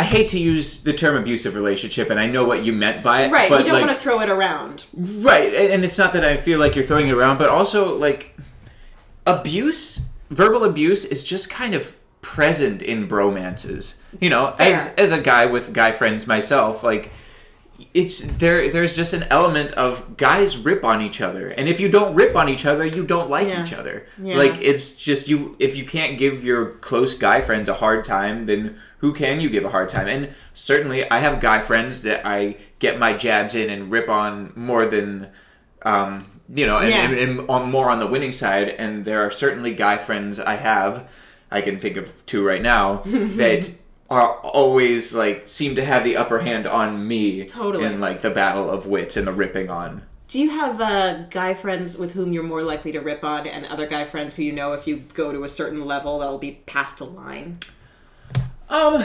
I 0.00 0.04
hate 0.04 0.28
to 0.28 0.38
use 0.38 0.82
the 0.82 0.94
term 0.94 1.14
abusive 1.14 1.54
relationship, 1.54 2.08
and 2.08 2.18
I 2.18 2.26
know 2.26 2.42
what 2.42 2.64
you 2.64 2.72
meant 2.72 3.02
by 3.02 3.24
it. 3.24 3.30
right, 3.30 3.50
but 3.50 3.58
you 3.58 3.64
don't 3.66 3.74
like, 3.74 3.86
want 3.86 3.98
to 3.98 4.02
throw 4.02 4.22
it 4.22 4.30
around. 4.30 4.86
Right, 4.94 5.52
and 5.52 5.74
and 5.74 5.84
it's 5.84 5.98
not 5.98 6.14
that 6.14 6.24
I 6.24 6.38
feel 6.38 6.58
like 6.58 6.74
you're 6.74 6.86
throwing 6.86 7.08
it 7.08 7.12
around, 7.12 7.36
but 7.36 7.50
also 7.50 7.94
like 7.94 8.34
abuse, 9.26 10.08
verbal 10.30 10.64
abuse 10.64 11.04
is 11.04 11.22
just 11.22 11.50
kind 11.50 11.74
of 11.74 11.98
present 12.22 12.80
in 12.80 13.08
bromances. 13.08 13.98
You 14.18 14.30
know, 14.30 14.56
as 14.58 14.86
as 14.94 15.12
a 15.12 15.20
guy 15.20 15.44
with 15.44 15.74
guy 15.74 15.92
friends 15.92 16.26
myself, 16.26 16.82
like 16.82 17.12
it's 17.94 18.20
there 18.22 18.70
there's 18.70 18.94
just 18.96 19.12
an 19.14 19.24
element 19.30 19.72
of 19.72 20.16
guys 20.16 20.56
rip 20.56 20.84
on 20.84 21.00
each 21.02 21.20
other. 21.20 21.46
And 21.48 21.68
if 21.68 21.80
you 21.80 21.88
don't 21.88 22.14
rip 22.14 22.34
on 22.36 22.48
each 22.48 22.66
other, 22.66 22.84
you 22.84 23.04
don't 23.04 23.28
like 23.30 23.48
Yeah. 23.48 23.62
each 23.62 23.72
other. 23.72 24.06
Yeah. 24.22 24.36
Like 24.36 24.58
it's 24.60 24.92
just 24.92 25.28
you 25.28 25.56
if 25.58 25.76
you 25.76 25.84
can't 25.84 26.18
give 26.18 26.44
your 26.44 26.72
close 26.80 27.14
guy 27.14 27.40
friends 27.40 27.68
a 27.68 27.74
hard 27.74 28.04
time, 28.04 28.46
then 28.46 28.76
who 28.98 29.12
can 29.12 29.40
you 29.40 29.48
give 29.50 29.64
a 29.64 29.70
hard 29.70 29.88
time? 29.88 30.08
And 30.08 30.30
certainly 30.54 31.10
I 31.10 31.18
have 31.18 31.40
guy 31.40 31.60
friends 31.60 32.02
that 32.02 32.26
I 32.26 32.56
get 32.78 32.98
my 32.98 33.12
jabs 33.14 33.54
in 33.54 33.70
and 33.70 33.90
rip 33.90 34.08
on 34.08 34.52
more 34.56 34.86
than 34.86 35.28
um, 35.82 36.26
you 36.52 36.66
know, 36.66 36.78
and, 36.78 36.88
Yeah. 36.90 37.04
and, 37.10 37.14
and 37.40 37.48
on 37.50 37.70
more 37.70 37.90
on 37.90 37.98
the 38.00 38.06
winning 38.06 38.32
side. 38.32 38.68
And 38.70 39.04
there 39.04 39.24
are 39.24 39.30
certainly 39.30 39.72
guy 39.74 39.96
friends 39.98 40.38
I 40.38 40.56
have. 40.56 41.08
I 41.50 41.60
can 41.62 41.80
think 41.80 41.96
of 41.96 42.24
two 42.26 42.44
right 42.46 42.62
now 42.62 43.02
that 43.06 43.70
are 44.10 44.34
always 44.38 45.14
like 45.14 45.46
seem 45.46 45.76
to 45.76 45.84
have 45.84 46.02
the 46.02 46.16
upper 46.16 46.40
hand 46.40 46.66
on 46.66 47.06
me 47.06 47.44
Totally. 47.44 47.84
in 47.84 48.00
like 48.00 48.22
the 48.22 48.30
battle 48.30 48.68
of 48.68 48.86
wits 48.86 49.16
and 49.16 49.26
the 49.26 49.32
ripping 49.32 49.70
on. 49.70 50.02
Do 50.26 50.40
you 50.40 50.50
have 50.50 50.80
uh, 50.80 51.22
guy 51.24 51.54
friends 51.54 51.96
with 51.98 52.14
whom 52.14 52.32
you're 52.32 52.44
more 52.44 52.62
likely 52.62 52.92
to 52.92 53.00
rip 53.00 53.24
on, 53.24 53.48
and 53.48 53.66
other 53.66 53.86
guy 53.86 54.04
friends 54.04 54.36
who 54.36 54.44
you 54.44 54.52
know 54.52 54.72
if 54.72 54.86
you 54.86 55.04
go 55.14 55.32
to 55.32 55.42
a 55.42 55.48
certain 55.48 55.84
level, 55.84 56.20
that'll 56.20 56.38
be 56.38 56.60
past 56.66 57.00
a 57.00 57.04
line? 57.04 57.58
Um, 58.68 59.04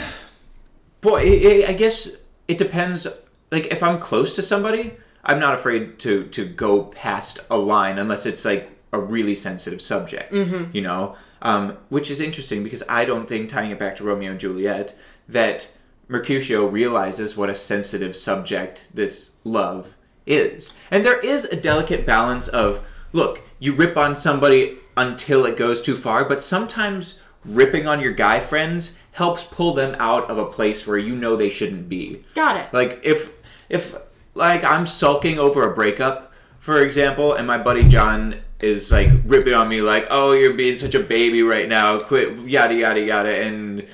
boy, 1.01 1.21
i 1.21 1.63
i 1.63 1.69
I 1.69 1.73
guess 1.73 2.09
it 2.47 2.59
depends. 2.59 3.07
Like, 3.51 3.67
if 3.67 3.81
I'm 3.81 3.97
close 3.99 4.33
to 4.33 4.43
somebody, 4.43 4.93
I'm 5.23 5.39
not 5.39 5.55
afraid 5.55 5.97
to 5.99 6.25
to 6.25 6.45
go 6.45 6.83
past 6.83 7.39
a 7.49 7.57
line 7.57 7.97
unless 7.97 8.27
it's 8.27 8.45
like 8.45 8.69
a 8.93 8.99
really 8.99 9.33
sensitive 9.33 9.81
subject. 9.81 10.31
You 10.73 10.81
know, 10.81 11.15
um, 11.45 11.77
which 11.89 12.09
is 12.09 12.19
interesting 12.19 12.63
because 12.63 12.83
I 12.89 13.05
don't 13.05 13.27
think 13.29 13.49
tying 13.49 13.69
it 13.69 13.77
back 13.77 13.95
to 13.97 14.03
Romeo 14.03 14.31
and 14.31 14.39
Juliet 14.39 14.95
that 15.29 15.71
Mercutio 16.07 16.65
realizes 16.65 17.37
what 17.37 17.51
a 17.51 17.55
sensitive 17.55 18.15
subject 18.15 18.89
this 18.91 19.35
love 19.43 19.95
is, 20.25 20.73
and 20.89 21.05
there 21.05 21.19
is 21.19 21.45
a 21.45 21.55
delicate 21.55 22.03
balance 22.03 22.47
of 22.47 22.83
look, 23.13 23.43
you 23.59 23.73
rip 23.73 23.95
on 23.95 24.15
somebody 24.15 24.77
until 24.97 25.45
it 25.45 25.55
goes 25.55 25.83
too 25.83 25.95
far, 25.95 26.25
but 26.25 26.41
sometimes 26.41 27.19
ripping 27.45 27.85
on 27.85 28.01
your 28.01 28.11
guy 28.11 28.39
friends 28.39 28.97
helps 29.11 29.43
pull 29.43 29.75
them 29.75 29.95
out 29.99 30.27
of 30.31 30.39
a 30.39 30.45
place 30.45 30.87
where 30.87 30.97
you 30.97 31.15
know 31.15 31.35
they 31.35 31.49
shouldn't 31.51 31.87
be. 31.87 32.25
Got 32.33 32.59
it. 32.59 32.73
Like 32.73 32.99
if 33.03 33.31
if 33.69 33.95
like 34.33 34.63
I'm 34.63 34.87
sulking 34.87 35.37
over 35.37 35.63
a 35.63 35.75
breakup, 35.75 36.24
for 36.65 36.81
example, 36.81 37.35
and 37.35 37.45
my 37.45 37.59
buddy 37.59 37.83
John 37.83 38.37
is 38.59 38.91
like 38.91 39.11
ripping 39.25 39.53
on 39.53 39.69
me 39.69 39.81
like, 39.83 40.07
"Oh, 40.09 40.31
you're 40.31 40.55
being 40.55 40.77
such 40.77 40.95
a 40.95 40.99
baby 40.99 41.43
right 41.43 41.69
now. 41.69 41.99
Quit 41.99 42.39
yada 42.39 42.73
yada 42.73 43.01
yada." 43.01 43.39
And 43.39 43.85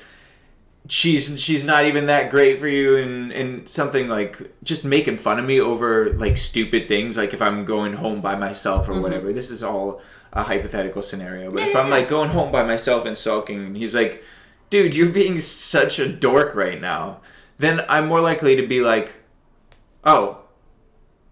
she's 0.88 1.38
she's 1.38 1.64
not 1.64 1.84
even 1.84 2.06
that 2.06 2.30
great 2.30 2.58
for 2.58 2.68
you 2.68 2.96
and 2.96 3.30
and 3.30 3.68
something 3.68 4.08
like 4.08 4.40
just 4.62 4.86
making 4.86 5.18
fun 5.18 5.38
of 5.38 5.44
me 5.44 5.60
over 5.60 6.14
like 6.14 6.38
stupid 6.38 6.88
things 6.88 7.18
like 7.18 7.34
if 7.34 7.42
I'm 7.42 7.66
going 7.66 7.92
home 7.92 8.22
by 8.22 8.36
myself 8.36 8.88
or 8.88 8.92
mm-hmm. 8.92 9.02
whatever. 9.02 9.34
This 9.34 9.50
is 9.50 9.62
all 9.62 10.00
a 10.32 10.42
hypothetical 10.42 11.02
scenario. 11.02 11.52
But 11.52 11.60
Yeah, 11.60 11.66
if 11.66 11.76
I'm 11.76 11.88
yeah. 11.88 11.96
like 11.96 12.08
going 12.08 12.30
home 12.30 12.50
by 12.50 12.62
myself 12.62 13.04
and 13.04 13.18
sulking 13.18 13.66
and 13.66 13.76
he's 13.76 13.94
like, 13.94 14.24
"Dude, 14.70 14.94
you're 14.94 15.10
being 15.10 15.38
such 15.38 15.98
a 15.98 16.08
dork 16.08 16.54
right 16.54 16.80
now." 16.80 17.20
Then 17.58 17.84
I'm 17.86 18.08
more 18.08 18.22
likely 18.22 18.56
to 18.56 18.66
be 18.66 18.80
like, 18.80 19.12
"Oh, 20.04 20.38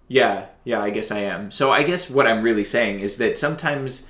yeah, 0.06 0.49
yeah, 0.70 0.80
I 0.80 0.90
guess 0.90 1.10
I 1.10 1.20
am." 1.20 1.50
So 1.50 1.70
I 1.70 1.82
guess 1.82 2.08
what 2.08 2.26
I'm 2.26 2.42
really 2.42 2.64
saying 2.64 3.00
is 3.00 3.18
that 3.18 3.38
sometimes 3.38 4.06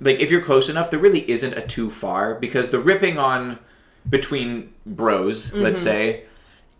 like 0.00 0.18
if 0.18 0.30
you're 0.30 0.42
close 0.42 0.68
enough, 0.68 0.90
there 0.90 0.98
really 0.98 1.28
isn't 1.30 1.52
a 1.54 1.66
too 1.66 1.90
far 1.90 2.34
because 2.34 2.70
the 2.70 2.80
ripping 2.80 3.18
on 3.18 3.58
between 4.08 4.72
bros, 4.86 5.52
let's 5.52 5.80
say, 5.80 6.24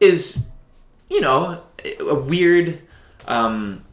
is 0.01 0.47
you 1.09 1.21
know 1.21 1.63
a 2.01 2.15
weird 2.15 2.81
um, 3.29 3.85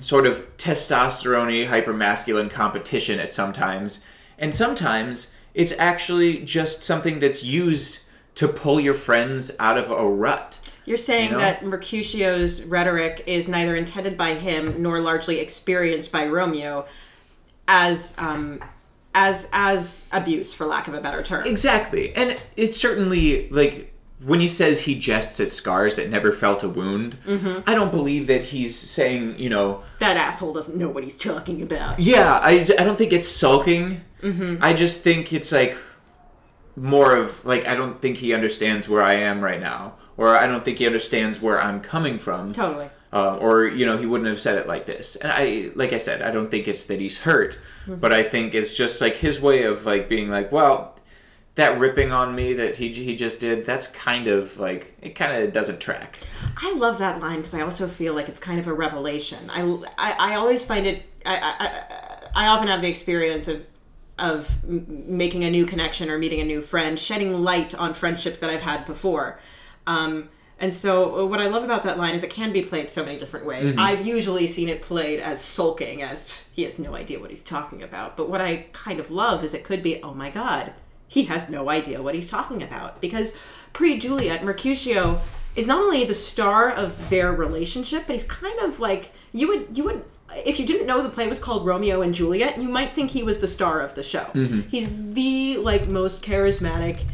sort 0.00 0.26
of 0.26 0.56
testosterone 0.56 1.68
hypermasculine 1.68 2.50
competition 2.50 3.20
at 3.20 3.32
sometimes, 3.32 4.00
and 4.38 4.54
sometimes 4.54 5.34
it's 5.54 5.72
actually 5.78 6.38
just 6.38 6.82
something 6.82 7.20
that's 7.20 7.44
used 7.44 8.04
to 8.34 8.48
pull 8.48 8.80
your 8.80 8.94
friends 8.94 9.52
out 9.58 9.78
of 9.78 9.90
a 9.90 10.08
rut. 10.08 10.58
You're 10.88 10.96
saying 10.96 11.26
You 11.30 11.36
know? 11.36 11.38
that 11.40 11.64
Mercutio's 11.64 12.62
rhetoric 12.64 13.22
is 13.26 13.46
neither 13.48 13.76
intended 13.76 14.16
by 14.16 14.34
him 14.34 14.82
nor 14.82 15.00
largely 15.00 15.38
experienced 15.38 16.10
by 16.10 16.26
Romeo 16.26 16.86
as 17.66 18.14
um, 18.18 18.62
as 19.14 19.48
as 19.52 20.04
abuse, 20.12 20.54
for 20.54 20.66
lack 20.66 20.88
of 20.88 20.94
a 20.94 21.00
better 21.00 21.22
term. 21.22 21.46
Exactly. 21.46 22.14
And 22.14 22.40
it's 22.56 22.80
certainly 22.80 23.48
like 23.50 23.92
when 24.24 24.40
he 24.40 24.48
says 24.48 24.80
he 24.80 24.98
jests 24.98 25.38
at 25.38 25.50
scars 25.50 25.94
that 25.96 26.10
never 26.10 26.32
felt 26.32 26.64
a 26.64 26.68
wound, 26.68 27.16
I 27.66 27.74
don't 27.74 27.92
believe 27.92 28.26
that 28.26 28.42
he's 28.42 28.76
saying, 28.76 29.38
you 29.38 29.48
know, 29.48 29.84
that 30.00 30.16
asshole 30.16 30.52
doesn't 30.54 30.76
know 30.76 30.88
what 30.88 31.04
he's 31.04 31.16
talking 31.16 31.62
about. 31.62 32.00
yeah, 32.00 32.40
I, 32.42 32.60
I 32.60 32.82
don't 32.84 32.98
think 32.98 33.12
it's 33.12 33.28
sulking 33.28 34.00
I 34.60 34.72
just 34.72 35.02
think 35.04 35.32
it's 35.32 35.52
like 35.52 35.76
more 36.74 37.14
of 37.14 37.44
like 37.44 37.66
I 37.68 37.74
don't 37.76 38.00
think 38.00 38.16
he 38.16 38.32
understands 38.34 38.88
where 38.88 39.02
I 39.02 39.14
am 39.14 39.40
right 39.40 39.60
now, 39.60 39.94
or 40.18 40.38
I 40.38 40.46
don't 40.46 40.64
think 40.64 40.78
he 40.78 40.86
understands 40.86 41.40
where 41.40 41.58
I'm 41.60 41.80
coming 41.80 42.18
from. 42.18 42.52
Totally. 42.52 42.90
Um, 43.10 43.38
or 43.40 43.66
you 43.66 43.86
know 43.86 43.96
he 43.96 44.04
wouldn't 44.04 44.28
have 44.28 44.38
said 44.38 44.58
it 44.58 44.68
like 44.68 44.84
this 44.84 45.16
and 45.16 45.32
i 45.32 45.70
like 45.74 45.94
i 45.94 45.96
said 45.96 46.20
i 46.20 46.30
don't 46.30 46.50
think 46.50 46.68
it's 46.68 46.84
that 46.84 47.00
he's 47.00 47.20
hurt 47.20 47.58
but 47.86 48.12
i 48.12 48.22
think 48.22 48.54
it's 48.54 48.76
just 48.76 49.00
like 49.00 49.16
his 49.16 49.40
way 49.40 49.62
of 49.62 49.86
like 49.86 50.10
being 50.10 50.28
like 50.28 50.52
well 50.52 50.94
that 51.54 51.78
ripping 51.78 52.12
on 52.12 52.34
me 52.34 52.52
that 52.52 52.76
he, 52.76 52.92
he 52.92 53.16
just 53.16 53.40
did 53.40 53.64
that's 53.64 53.86
kind 53.86 54.28
of 54.28 54.58
like 54.58 54.94
it 55.00 55.14
kind 55.14 55.42
of 55.42 55.54
doesn't 55.54 55.80
track 55.80 56.18
I 56.60 56.74
love 56.74 56.98
that 56.98 57.20
line 57.20 57.36
because 57.36 57.54
I 57.54 57.60
also 57.60 57.86
feel 57.86 58.14
like 58.14 58.28
it's 58.28 58.40
kind 58.40 58.58
of 58.58 58.66
a 58.66 58.72
revelation. 58.72 59.50
I, 59.50 59.62
I, 59.96 60.32
I 60.32 60.34
always 60.34 60.64
find 60.64 60.86
it. 60.86 61.04
I, 61.24 61.36
I, 62.34 62.44
I 62.44 62.46
often 62.48 62.68
have 62.68 62.80
the 62.80 62.88
experience 62.88 63.48
of 63.48 63.64
of 64.18 64.64
making 64.64 65.44
a 65.44 65.50
new 65.50 65.64
connection 65.64 66.10
or 66.10 66.18
meeting 66.18 66.40
a 66.40 66.44
new 66.44 66.60
friend, 66.60 66.98
shedding 66.98 67.40
light 67.40 67.72
on 67.74 67.94
friendships 67.94 68.40
that 68.40 68.50
I've 68.50 68.62
had 68.62 68.84
before. 68.84 69.38
Um, 69.88 70.28
and 70.60 70.74
so, 70.74 71.20
uh, 71.20 71.26
what 71.26 71.40
I 71.40 71.46
love 71.46 71.62
about 71.62 71.84
that 71.84 71.98
line 71.98 72.14
is 72.14 72.24
it 72.24 72.30
can 72.30 72.52
be 72.52 72.62
played 72.62 72.90
so 72.90 73.04
many 73.04 73.18
different 73.18 73.46
ways. 73.46 73.70
Mm-hmm. 73.70 73.80
I've 73.80 74.06
usually 74.06 74.46
seen 74.46 74.68
it 74.68 74.82
played 74.82 75.20
as 75.20 75.40
sulking, 75.40 76.02
as 76.02 76.46
he 76.52 76.64
has 76.64 76.78
no 76.78 76.94
idea 76.94 77.20
what 77.20 77.30
he's 77.30 77.44
talking 77.44 77.82
about. 77.82 78.16
But 78.16 78.28
what 78.28 78.40
I 78.40 78.66
kind 78.72 78.98
of 78.98 79.10
love 79.10 79.44
is 79.44 79.54
it 79.54 79.62
could 79.64 79.82
be, 79.82 80.02
oh 80.02 80.14
my 80.14 80.30
god, 80.30 80.72
he 81.06 81.24
has 81.24 81.48
no 81.48 81.70
idea 81.70 82.02
what 82.02 82.14
he's 82.14 82.28
talking 82.28 82.62
about. 82.62 83.00
Because 83.00 83.36
pre 83.72 83.98
Juliet, 83.98 84.44
Mercutio 84.44 85.20
is 85.54 85.66
not 85.66 85.80
only 85.80 86.04
the 86.04 86.14
star 86.14 86.70
of 86.70 87.08
their 87.08 87.32
relationship, 87.32 88.06
but 88.06 88.14
he's 88.14 88.24
kind 88.24 88.58
of 88.60 88.80
like 88.80 89.12
you 89.32 89.48
would 89.48 89.76
you 89.76 89.84
would 89.84 90.04
if 90.44 90.58
you 90.58 90.66
didn't 90.66 90.86
know 90.86 91.02
the 91.02 91.08
play 91.08 91.28
was 91.28 91.38
called 91.38 91.64
Romeo 91.66 92.02
and 92.02 92.14
Juliet, 92.14 92.58
you 92.58 92.68
might 92.68 92.94
think 92.94 93.12
he 93.12 93.22
was 93.22 93.38
the 93.38 93.46
star 93.46 93.80
of 93.80 93.94
the 93.94 94.02
show. 94.02 94.24
Mm-hmm. 94.34 94.62
He's 94.68 94.88
the 95.14 95.58
like 95.58 95.88
most 95.88 96.22
charismatic, 96.22 97.04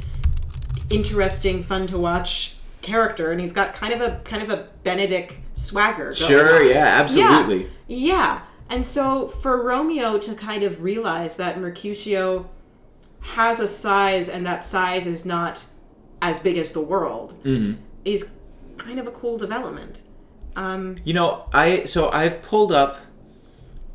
interesting, 0.91 1.63
fun 1.63 1.87
to 1.89 1.99
watch 1.99 2.57
character, 2.85 3.33
and 3.33 3.41
he's 3.41 3.53
got 3.53 3.75
kind 3.75 3.93
of 3.93 4.01
a 4.01 4.21
kind 4.25 4.43
of 4.43 4.51
a 4.51 4.69
Benedick 4.85 5.39
swagger. 5.55 6.05
going 6.05 6.17
sure 6.17 6.61
on. 6.63 6.69
yeah 6.69 6.87
absolutely 7.01 7.63
Yeah, 7.63 7.69
yeah. 7.87 8.41
And 8.71 8.87
so 8.87 9.27
for 9.27 9.63
Romeo 9.63 10.19
to 10.19 10.35
kind 10.35 10.63
of 10.63 10.83
realize 10.83 11.37
that 11.37 11.61
Mercutio 11.61 12.49
has 13.21 13.61
a 13.61 13.69
size 13.69 14.29
and 14.29 14.47
that 14.47 14.65
size 14.65 15.07
is 15.07 15.25
not 15.25 15.67
as 16.23 16.39
big 16.41 16.57
as 16.57 16.73
the 16.73 16.81
world 16.81 17.35
is 18.05 18.33
kind 18.79 18.99
of 18.99 19.07
a 19.07 19.11
cool 19.11 19.37
development. 19.39 20.03
Um, 20.57 20.99
You 21.05 21.15
know, 21.15 21.49
I 21.53 21.85
so 21.85 22.11
I've 22.11 22.43
pulled 22.43 22.73
up 22.73 22.99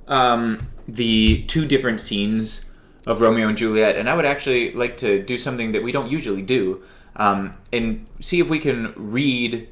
um, 0.07 0.67
the 0.87 1.43
two 1.43 1.65
different 1.65 1.99
scenes 2.01 2.65
of 3.07 3.21
Romeo 3.21 3.47
and 3.47 3.57
Juliet, 3.57 3.95
and 3.95 4.09
I 4.09 4.15
would 4.15 4.25
actually 4.25 4.73
like 4.73 4.97
to 4.97 5.23
do 5.23 5.37
something 5.37 5.71
that 5.71 5.83
we 5.83 5.91
don't 5.91 6.09
usually 6.09 6.41
do, 6.41 6.83
um, 7.15 7.51
and 7.71 8.05
see 8.19 8.39
if 8.39 8.49
we 8.49 8.59
can 8.59 8.93
read 8.95 9.67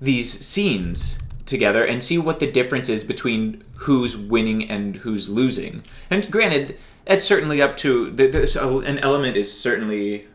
these 0.00 0.46
scenes 0.46 1.18
together 1.46 1.84
and 1.84 2.04
see 2.04 2.18
what 2.18 2.40
the 2.40 2.50
difference 2.50 2.88
is 2.88 3.02
between 3.02 3.64
who's 3.78 4.16
winning 4.16 4.68
and 4.70 4.96
who's 4.96 5.28
losing. 5.28 5.82
And 6.10 6.30
granted, 6.30 6.78
it's 7.06 7.24
certainly 7.24 7.60
up 7.60 7.76
to 7.78 8.10
there's 8.10 8.56
an 8.56 8.98
element 8.98 9.36
is 9.36 9.58
certainly 9.58 10.26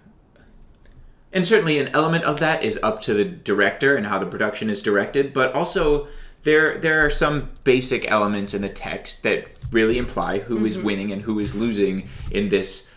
and 1.31 1.45
certainly 1.45 1.79
an 1.79 1.87
element 1.89 2.23
of 2.25 2.39
that 2.39 2.63
is 2.63 2.79
up 2.83 2.99
to 3.01 3.13
the 3.13 3.25
director 3.25 3.95
and 3.95 4.07
how 4.07 4.19
the 4.19 4.25
production 4.25 4.69
is 4.69 4.81
directed 4.81 5.33
but 5.33 5.53
also 5.53 6.07
there 6.43 6.77
there 6.79 7.05
are 7.05 7.09
some 7.11 7.49
basic 7.63 8.09
elements 8.09 8.53
in 8.53 8.61
the 8.61 8.69
text 8.69 9.23
that 9.23 9.47
really 9.71 9.97
imply 9.97 10.39
who 10.39 10.65
is 10.65 10.77
winning 10.77 11.11
and 11.11 11.21
who 11.21 11.39
is 11.39 11.55
losing 11.55 12.07
in 12.31 12.49
this 12.49 12.89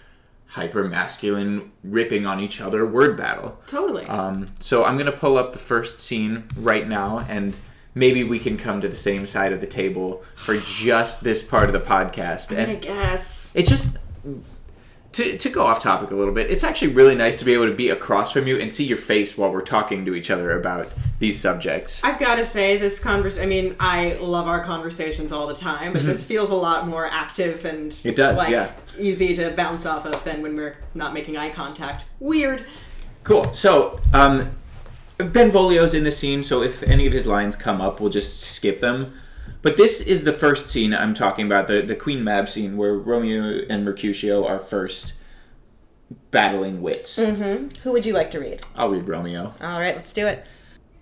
hyper 0.48 0.84
masculine 0.84 1.70
ripping 1.84 2.24
on 2.26 2.40
each 2.40 2.60
other 2.60 2.86
word 2.86 3.16
battle 3.16 3.58
totally. 3.66 4.06
um, 4.06 4.46
so 4.60 4.84
i'm 4.84 4.96
going 4.96 5.06
to 5.10 5.12
pull 5.16 5.36
up 5.36 5.52
the 5.52 5.58
first 5.58 6.00
scene 6.00 6.44
right 6.60 6.88
now 6.88 7.18
and 7.28 7.58
maybe 7.94 8.22
we 8.24 8.38
can 8.38 8.56
come 8.56 8.80
to 8.80 8.88
the 8.88 8.94
same 8.96 9.26
side 9.26 9.52
of 9.52 9.60
the 9.60 9.66
table 9.66 10.22
for 10.34 10.56
just 10.56 11.22
this 11.24 11.42
part 11.42 11.64
of 11.68 11.72
the 11.72 11.80
podcast 11.80 12.56
I 12.56 12.60
and 12.60 12.82
guess. 12.82 13.52
it's 13.56 13.68
just 13.68 13.96
to, 15.16 15.36
to 15.36 15.48
go 15.48 15.64
off 15.66 15.82
topic 15.82 16.10
a 16.10 16.14
little 16.14 16.34
bit 16.34 16.50
it's 16.50 16.64
actually 16.64 16.92
really 16.92 17.14
nice 17.14 17.36
to 17.36 17.44
be 17.44 17.52
able 17.52 17.66
to 17.66 17.74
be 17.74 17.90
across 17.90 18.32
from 18.32 18.46
you 18.46 18.58
and 18.58 18.72
see 18.72 18.84
your 18.84 18.96
face 18.96 19.36
while 19.36 19.50
we're 19.50 19.60
talking 19.60 20.04
to 20.04 20.14
each 20.14 20.30
other 20.30 20.58
about 20.58 20.92
these 21.18 21.38
subjects 21.40 22.02
I've 22.04 22.18
got 22.18 22.36
to 22.36 22.44
say, 22.44 22.76
this 22.76 22.98
convers. 22.98 23.38
I 23.38 23.46
mean, 23.46 23.76
I 23.80 24.14
love 24.14 24.46
our 24.48 24.62
conversations 24.62 25.32
all 25.32 25.46
the 25.46 25.54
time, 25.54 25.92
but 25.92 26.04
this 26.04 26.24
feels 26.28 26.50
a 26.50 26.54
lot 26.54 26.86
more 26.86 27.06
active 27.06 27.64
and 27.64 27.86
Mm-hmm. 27.86 28.08
It 28.08 28.16
does, 28.16 28.38
like, 28.38 28.50
yeah. 28.50 28.72
easy 28.98 29.34
to 29.36 29.50
bounce 29.50 29.86
off 29.86 30.06
of 30.06 30.22
than 30.24 30.42
when 30.42 30.56
we're 30.56 30.76
not 30.94 31.14
making 31.14 31.36
eye 31.36 31.50
contact. 31.50 32.04
Weird. 32.20 32.64
cool 33.24 33.52
so 33.52 34.00
um, 34.12 34.50
benvolio's 35.18 35.94
in 35.94 36.04
the 36.04 36.12
scene 36.12 36.42
so 36.42 36.62
if 36.62 36.82
any 36.82 37.06
of 37.06 37.12
his 37.12 37.26
lines 37.26 37.56
come 37.56 37.80
up 37.80 38.00
we'll 38.00 38.10
just 38.10 38.40
skip 38.40 38.80
them 38.80 39.14
but 39.62 39.76
this 39.76 40.00
is 40.00 40.24
the 40.24 40.32
first 40.32 40.68
scene 40.68 40.92
i'm 40.94 41.14
talking 41.14 41.46
about 41.46 41.66
the, 41.66 41.80
the 41.82 41.94
queen 41.94 42.22
mab 42.24 42.48
scene 42.48 42.76
where 42.76 42.94
romeo 42.94 43.60
and 43.68 43.84
mercutio 43.84 44.46
are 44.46 44.58
first 44.58 45.14
battling 46.30 46.80
wits 46.82 47.18
mm-hmm. 47.18 47.68
Who 47.82 47.92
would 47.92 48.06
you 48.06 48.12
like 48.12 48.30
to 48.32 48.40
read? 48.40 48.64
i'll 48.76 48.90
read 48.90 49.08
romeo 49.08 49.54
All 49.60 49.80
right, 49.80 49.96
let's 49.96 50.12
do 50.12 50.26
it. 50.26 50.46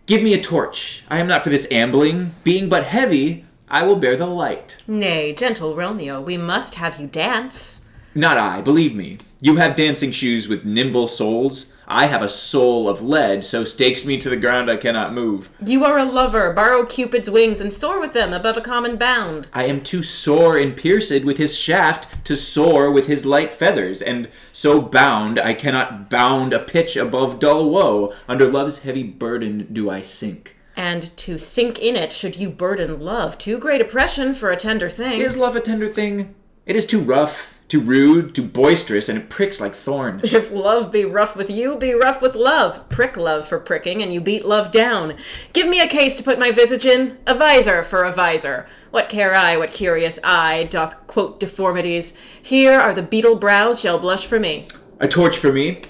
give 0.06 0.22
me 0.22 0.34
a 0.34 0.40
torch 0.40 1.02
i 1.08 1.18
am 1.18 1.26
not 1.26 1.42
for 1.42 1.50
this 1.50 1.66
ambling 1.70 2.34
being 2.42 2.68
but 2.68 2.84
heavy 2.84 3.44
i 3.68 3.82
will 3.82 3.96
bear 3.96 4.16
the 4.16 4.26
light 4.26 4.78
Nay, 4.86 5.34
gentle 5.34 5.74
Romeo, 5.76 6.20
we 6.20 6.36
must 6.38 6.76
have 6.76 6.98
you 7.00 7.06
dance. 7.06 7.80
Not 8.14 8.36
I, 8.38 8.60
believe 8.60 8.94
me. 8.94 9.18
You 9.40 9.56
have 9.56 9.74
dancing 9.74 10.12
shoes 10.12 10.46
with 10.46 10.64
nimble 10.64 11.08
soles. 11.08 11.72
I 11.86 12.06
have 12.06 12.22
a 12.22 12.28
soul 12.28 12.88
of 12.88 13.02
lead, 13.02 13.44
so 13.44 13.64
stakes 13.64 14.04
me 14.04 14.18
to 14.18 14.30
the 14.30 14.36
ground 14.36 14.70
I 14.70 14.76
cannot 14.76 15.12
move. 15.12 15.50
You 15.64 15.84
are 15.84 15.98
a 15.98 16.04
lover. 16.04 16.52
Borrow 16.52 16.84
Cupid's 16.84 17.30
wings 17.30 17.60
and 17.60 17.72
soar 17.72 18.00
with 18.00 18.12
them 18.12 18.32
above 18.32 18.56
a 18.56 18.60
common 18.60 18.96
bound. 18.96 19.48
I 19.52 19.64
am 19.64 19.82
too 19.82 20.02
sore 20.02 20.56
and 20.56 20.76
pierced 20.76 21.24
with 21.24 21.36
his 21.36 21.56
shaft 21.56 22.24
to 22.24 22.34
soar 22.34 22.90
with 22.90 23.06
his 23.06 23.26
light 23.26 23.52
feathers, 23.52 24.00
and 24.00 24.28
so 24.52 24.80
bound 24.80 25.38
I 25.38 25.54
cannot 25.54 26.08
bound 26.08 26.52
a 26.52 26.60
pitch 26.60 26.96
above 26.96 27.38
dull 27.38 27.68
woe. 27.68 28.12
Under 28.28 28.50
love's 28.50 28.82
heavy 28.82 29.02
burden 29.02 29.68
do 29.72 29.90
I 29.90 30.00
sink. 30.00 30.56
And 30.76 31.16
to 31.18 31.38
sink 31.38 31.78
in 31.78 31.94
it 31.94 32.10
should 32.10 32.36
you 32.36 32.50
burden 32.50 33.00
love. 33.00 33.38
Too 33.38 33.58
great 33.58 33.80
oppression 33.80 34.34
for 34.34 34.50
a 34.50 34.56
tender 34.56 34.88
thing. 34.88 35.20
Is 35.20 35.36
love 35.36 35.54
a 35.54 35.60
tender 35.60 35.88
thing? 35.88 36.34
It 36.66 36.74
is 36.76 36.86
too 36.86 37.00
rough, 37.00 37.53
too 37.68 37.80
rude, 37.80 38.34
too 38.34 38.42
boisterous, 38.42 39.08
and 39.08 39.18
it 39.18 39.30
pricks 39.30 39.60
like 39.60 39.74
thorn. 39.74 40.20
If 40.24 40.50
love 40.50 40.92
be 40.92 41.04
rough 41.04 41.34
with 41.34 41.50
you, 41.50 41.76
be 41.76 41.94
rough 41.94 42.20
with 42.20 42.34
love. 42.34 42.88
Prick 42.88 43.16
love 43.16 43.46
for 43.48 43.58
pricking, 43.58 44.02
and 44.02 44.12
you 44.12 44.20
beat 44.20 44.44
love 44.44 44.70
down. 44.70 45.16
Give 45.52 45.68
me 45.68 45.80
a 45.80 45.88
case 45.88 46.16
to 46.16 46.22
put 46.22 46.38
my 46.38 46.50
visage 46.50 46.84
in, 46.84 47.18
a 47.26 47.34
visor 47.34 47.82
for 47.82 48.02
a 48.02 48.12
visor. 48.12 48.66
What 48.90 49.08
care 49.08 49.34
I 49.34 49.56
what 49.56 49.70
curious 49.72 50.18
eye 50.22 50.68
doth 50.70 51.06
quote 51.06 51.40
deformities? 51.40 52.16
Here 52.40 52.78
are 52.78 52.94
the 52.94 53.02
beetle 53.02 53.36
brows 53.36 53.80
shall 53.80 53.98
blush 53.98 54.26
for 54.26 54.38
me. 54.38 54.68
A 55.00 55.08
torch 55.08 55.38
for 55.38 55.52
me. 55.52 55.80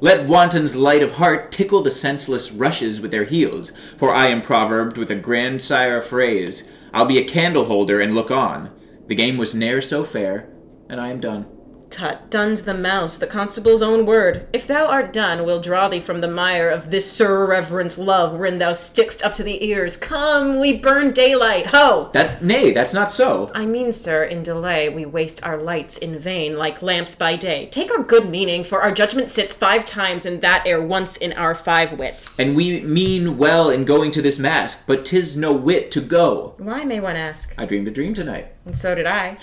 Let 0.00 0.28
wantons 0.28 0.76
light 0.76 1.02
of 1.02 1.12
heart 1.12 1.50
tickle 1.50 1.82
the 1.82 1.90
senseless 1.90 2.52
rushes 2.52 3.00
with 3.00 3.10
their 3.10 3.24
heels, 3.24 3.70
for 3.96 4.14
I 4.14 4.26
am 4.26 4.42
proverbed 4.42 4.96
with 4.98 5.10
a 5.10 5.14
grandsire 5.14 6.00
phrase. 6.00 6.70
I'll 6.92 7.06
be 7.06 7.18
a 7.18 7.24
candle 7.24 7.64
holder 7.64 7.98
and 7.98 8.14
look 8.14 8.30
on. 8.30 8.70
The 9.06 9.14
game 9.14 9.36
was 9.36 9.54
ne'er 9.54 9.80
so 9.80 10.04
fair, 10.04 10.48
and 10.88 11.00
I 11.00 11.08
am 11.08 11.20
done. 11.20 11.46
Tut, 11.90 12.28
dun's 12.28 12.62
the 12.62 12.74
mouse, 12.74 13.18
the 13.18 13.26
constable's 13.28 13.80
own 13.80 14.04
word. 14.04 14.48
If 14.52 14.66
thou 14.66 14.88
art 14.88 15.12
done, 15.12 15.44
we'll 15.44 15.60
draw 15.60 15.88
thee 15.88 16.00
from 16.00 16.22
the 16.22 16.26
mire 16.26 16.68
of 16.68 16.90
this 16.90 17.08
sir 17.08 17.46
reverence 17.46 17.98
love, 17.98 18.32
wherein 18.32 18.58
thou 18.58 18.72
stickst 18.72 19.22
up 19.22 19.32
to 19.34 19.44
the 19.44 19.64
ears. 19.64 19.96
Come, 19.96 20.58
we 20.58 20.76
burn 20.76 21.12
daylight, 21.12 21.66
ho! 21.66 22.10
That 22.12 22.42
nay, 22.42 22.72
that's 22.72 22.94
not 22.94 23.12
so. 23.12 23.48
I 23.54 23.64
mean, 23.64 23.92
sir, 23.92 24.24
in 24.24 24.42
delay 24.42 24.88
we 24.88 25.04
waste 25.04 25.44
our 25.44 25.56
lights 25.56 25.96
in 25.96 26.18
vain, 26.18 26.58
like 26.58 26.82
lamps 26.82 27.14
by 27.14 27.36
day. 27.36 27.68
Take 27.70 27.92
our 27.92 28.02
good 28.02 28.28
meaning, 28.28 28.64
for 28.64 28.82
our 28.82 28.90
judgment 28.90 29.30
sits 29.30 29.52
five 29.52 29.84
times 29.84 30.26
in 30.26 30.40
that 30.40 30.66
ere 30.66 30.84
once 30.84 31.16
in 31.16 31.32
our 31.34 31.54
five 31.54 31.92
wits. 31.92 32.40
And 32.40 32.56
we 32.56 32.80
mean 32.80 33.38
well 33.38 33.70
in 33.70 33.84
going 33.84 34.10
to 34.12 34.22
this 34.22 34.40
mask, 34.40 34.82
but 34.88 35.04
'tis 35.04 35.36
no 35.36 35.52
wit 35.52 35.92
to 35.92 36.00
go. 36.00 36.56
Why, 36.58 36.82
may 36.82 36.98
one 36.98 37.14
ask? 37.14 37.54
I 37.56 37.66
dreamed 37.66 37.86
a 37.86 37.92
dream 37.92 38.14
tonight. 38.14 38.48
And 38.66 38.76
so 38.76 38.96
did 38.96 39.06
I, 39.06 39.38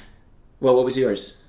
Well, 0.61 0.75
what 0.75 0.85
was 0.85 0.97
yours? 0.97 1.41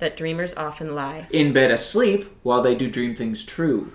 that 0.00 0.16
dreamers 0.16 0.54
often 0.54 0.94
lie. 0.94 1.28
In 1.30 1.52
bed 1.52 1.70
asleep 1.70 2.24
while 2.42 2.60
they 2.60 2.74
do 2.74 2.90
dream 2.90 3.14
things 3.14 3.44
true. 3.44 3.92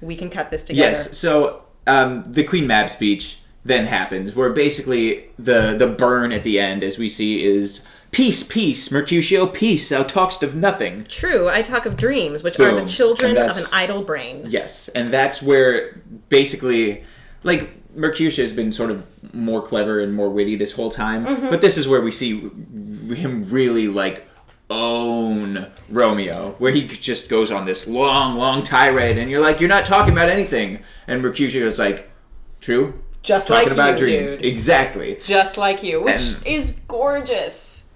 We 0.00 0.16
can 0.16 0.30
cut 0.30 0.50
this 0.50 0.64
together. 0.64 0.88
Yes. 0.88 1.18
So 1.18 1.64
um, 1.86 2.24
the 2.24 2.42
Queen 2.42 2.66
Mab 2.66 2.88
speech 2.88 3.40
then 3.64 3.86
happens, 3.86 4.34
where 4.34 4.50
basically 4.50 5.28
the 5.38 5.76
the 5.76 5.86
burn 5.86 6.32
at 6.32 6.44
the 6.44 6.58
end, 6.58 6.82
as 6.82 6.98
we 6.98 7.10
see, 7.10 7.44
is 7.44 7.84
peace, 8.10 8.42
peace, 8.42 8.90
Mercutio, 8.90 9.46
peace. 9.46 9.90
Thou 9.90 10.02
talkst 10.02 10.42
of 10.42 10.54
nothing. 10.54 11.04
True, 11.04 11.50
I 11.50 11.60
talk 11.60 11.84
of 11.84 11.96
dreams, 11.96 12.42
which 12.42 12.58
are 12.58 12.74
the 12.74 12.86
children 12.88 13.36
of 13.36 13.58
an 13.58 13.64
idle 13.72 14.02
brain. 14.02 14.46
Yes, 14.48 14.88
and 14.88 15.08
that's 15.08 15.42
where 15.42 16.00
basically, 16.30 17.04
like 17.42 17.70
Mercutio 17.94 18.44
has 18.44 18.52
been 18.52 18.72
sort 18.72 18.90
of 18.90 19.34
more 19.34 19.62
clever 19.62 20.00
and 20.00 20.14
more 20.14 20.28
witty 20.30 20.56
this 20.56 20.72
whole 20.72 20.90
time, 20.90 21.24
but 21.50 21.60
this 21.60 21.76
is 21.78 21.88
where 21.88 22.00
we 22.00 22.12
see 22.12 22.38
him 22.40 23.44
really 23.48 23.88
like 23.88 24.26
own 24.68 25.66
Romeo, 25.88 26.54
where 26.58 26.70
he 26.72 26.86
just 26.86 27.28
goes 27.28 27.50
on 27.50 27.64
this 27.64 27.86
long, 27.88 28.36
long 28.36 28.62
tirade, 28.62 29.18
and 29.18 29.30
you're 29.30 29.40
like, 29.40 29.60
you're 29.60 29.68
not 29.68 29.84
talking 29.84 30.12
about 30.12 30.28
anything, 30.28 30.80
and 31.08 31.20
Mercutio 31.22 31.66
is 31.66 31.78
like, 31.78 32.10
true, 32.60 33.00
Just 33.22 33.48
talking 33.48 33.64
like 33.64 33.72
about 33.72 33.98
you, 33.98 34.06
dreams, 34.06 34.36
dude. 34.36 34.44
exactly. 34.44 35.18
Just 35.24 35.58
like 35.58 35.82
you, 35.82 36.02
which 36.02 36.20
And- 36.34 36.46
is 36.46 36.78
gorgeous. 36.86 37.86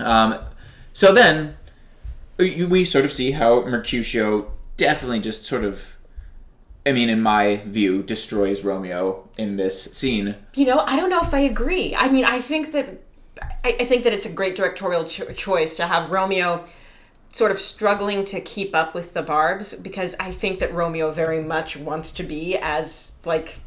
Um, 0.00 0.38
so 0.92 1.12
then 1.12 1.56
we 2.38 2.84
sort 2.84 3.04
of 3.04 3.12
see 3.12 3.30
how 3.32 3.60
Mercutio 3.66 4.52
definitely 4.76 5.20
just 5.20 5.44
sort 5.44 5.62
of, 5.62 5.96
I 6.90 6.92
mean, 6.92 7.08
in 7.08 7.22
my 7.22 7.62
view, 7.66 8.02
destroys 8.02 8.64
Romeo 8.64 9.28
in 9.38 9.56
this 9.56 9.80
scene. 9.92 10.34
You 10.54 10.66
know, 10.66 10.80
I 10.80 10.96
don't 10.96 11.08
know 11.08 11.20
if 11.20 11.32
I 11.32 11.38
agree. 11.38 11.94
I 11.94 12.08
mean, 12.08 12.24
I 12.24 12.40
think 12.40 12.72
that 12.72 13.00
I, 13.64 13.76
I 13.78 13.84
think 13.84 14.02
that 14.02 14.12
it's 14.12 14.26
a 14.26 14.32
great 14.32 14.56
directorial 14.56 15.04
cho- 15.04 15.32
choice 15.32 15.76
to 15.76 15.86
have 15.86 16.10
Romeo 16.10 16.64
sort 17.32 17.52
of 17.52 17.60
struggling 17.60 18.24
to 18.24 18.40
keep 18.40 18.74
up 18.74 18.92
with 18.92 19.14
the 19.14 19.22
Barbs 19.22 19.74
because 19.74 20.16
I 20.18 20.32
think 20.32 20.58
that 20.58 20.74
Romeo 20.74 21.12
very 21.12 21.40
much 21.40 21.76
wants 21.76 22.10
to 22.10 22.24
be 22.24 22.58
as 22.60 23.16
like 23.24 23.60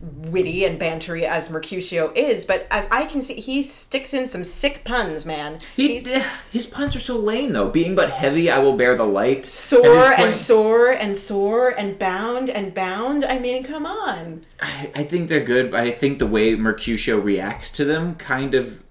witty 0.00 0.64
and 0.64 0.80
bantery 0.80 1.24
as 1.24 1.50
Mercutio 1.50 2.10
is, 2.14 2.46
but 2.46 2.66
as 2.70 2.88
I 2.90 3.04
can 3.04 3.20
see, 3.20 3.34
he 3.34 3.62
sticks 3.62 4.14
in 4.14 4.26
some 4.26 4.44
sick 4.44 4.82
puns, 4.82 5.26
man. 5.26 5.58
He, 5.76 5.98
He's 5.98 6.06
eh, 6.06 6.24
his 6.50 6.66
puns 6.66 6.96
are 6.96 7.00
so 7.00 7.18
lame 7.18 7.52
though. 7.52 7.68
Being 7.68 7.94
but 7.94 8.10
heavy, 8.10 8.50
I 8.50 8.58
will 8.60 8.76
bear 8.76 8.96
the 8.96 9.04
light. 9.04 9.44
sore 9.44 9.84
and, 10.12 10.16
point- 10.16 10.34
sore 10.34 10.90
and 10.90 11.16
sore 11.16 11.68
and 11.70 11.98
bound 11.98 12.48
and 12.48 12.72
bound. 12.72 13.24
I 13.24 13.38
mean, 13.38 13.62
come 13.62 13.84
on. 13.84 14.42
I, 14.60 14.90
I 14.94 15.04
think 15.04 15.28
they're 15.28 15.44
good, 15.44 15.70
but 15.70 15.80
I 15.80 15.90
think 15.90 16.18
the 16.18 16.26
way 16.26 16.54
Mercutio 16.54 17.18
reacts 17.18 17.70
to 17.72 17.84
them 17.84 18.14
kind 18.14 18.54
of 18.54 18.82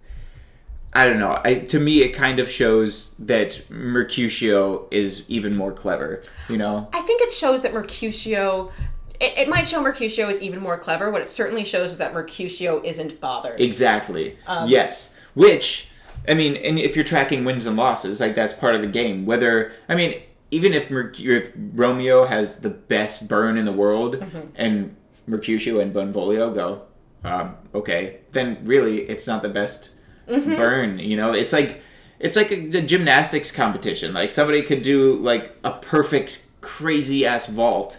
I 0.92 1.08
don't 1.08 1.20
know. 1.20 1.40
I 1.44 1.56
to 1.56 1.80
me 1.80 2.02
it 2.02 2.10
kind 2.10 2.40
of 2.40 2.50
shows 2.50 3.16
that 3.20 3.62
Mercutio 3.70 4.88
is 4.92 5.24
even 5.30 5.56
more 5.56 5.72
clever, 5.72 6.24
you 6.48 6.58
know? 6.58 6.90
I 6.94 7.02
think 7.02 7.22
it 7.22 7.32
shows 7.34 7.62
that 7.64 7.74
Mercutio. 7.74 8.72
It, 9.20 9.38
it 9.38 9.50
might 9.50 9.68
show 9.68 9.82
Mercutio 9.82 10.30
is 10.30 10.42
even 10.42 10.60
more 10.60 10.78
clever. 10.78 11.10
What 11.12 11.22
it 11.22 11.30
certainly 11.30 11.64
shows 11.66 11.92
is 11.92 11.98
that 11.98 12.14
Mercutio 12.14 12.82
isn't 12.84 13.20
bothered. 13.20 13.60
Exactly. 13.60 14.38
Um, 14.48 14.70
yes. 14.70 15.18
Which 15.34 15.88
I 16.28 16.34
mean, 16.34 16.56
and 16.58 16.78
if 16.80 16.96
you're 16.96 17.06
tracking 17.06 17.44
wins 17.46 17.66
and 17.66 17.76
losses, 17.78 18.20
like 18.20 18.36
that's 18.36 18.54
part 18.54 18.76
of 18.76 18.82
the 18.82 18.88
game. 18.88 19.26
Whether 19.26 19.72
I 19.88 19.96
mean, 19.96 20.22
even 20.52 20.74
if 20.74 20.90
Merc- 20.90 21.20
if 21.20 21.52
Romeo 21.56 22.26
has 22.26 22.62
the 22.62 22.70
best 22.70 23.28
burn 23.28 23.58
in 23.58 23.66
the 23.66 23.72
world, 23.72 24.16
Mm-hmm. 24.16 24.40
and 24.56 24.96
Mercutio 25.28 25.80
and 25.80 25.94
Benvolio 25.94 26.52
go, 26.54 26.82
um, 27.24 27.56
okay, 27.76 28.22
then 28.32 28.58
really 28.64 29.02
it's 29.02 29.28
not 29.28 29.42
the 29.42 29.50
best 29.50 29.92
Mm-hmm. 30.28 30.56
burn. 30.56 31.00
You 31.00 31.18
know, 31.18 31.34
it's 31.34 31.52
like 31.54 31.82
it's 32.20 32.36
like 32.36 32.52
a, 32.52 32.78
a 32.78 32.82
gymnastics 32.82 33.52
competition. 33.52 34.14
Like 34.14 34.30
somebody 34.32 34.62
could 34.64 34.82
do 34.82 35.14
like 35.14 35.56
a 35.64 35.72
perfect 35.72 36.40
crazy 36.62 37.26
ass 37.26 37.48
vault. 37.48 37.98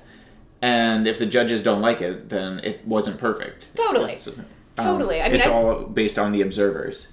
And 0.62 1.06
if 1.06 1.18
the 1.18 1.26
judges 1.26 1.62
don't 1.62 1.80
like 1.80 2.00
it, 2.02 2.28
then 2.28 2.58
it 2.60 2.86
wasn't 2.86 3.18
perfect. 3.18 3.68
Totally. 3.74 4.12
It's, 4.12 4.28
um, 4.28 4.44
Totally. 4.76 5.20
I 5.22 5.28
mean, 5.28 5.36
it's 5.36 5.46
I- 5.46 5.50
all 5.52 5.82
based 5.82 6.18
on 6.18 6.32
the 6.32 6.40
observers. 6.42 7.08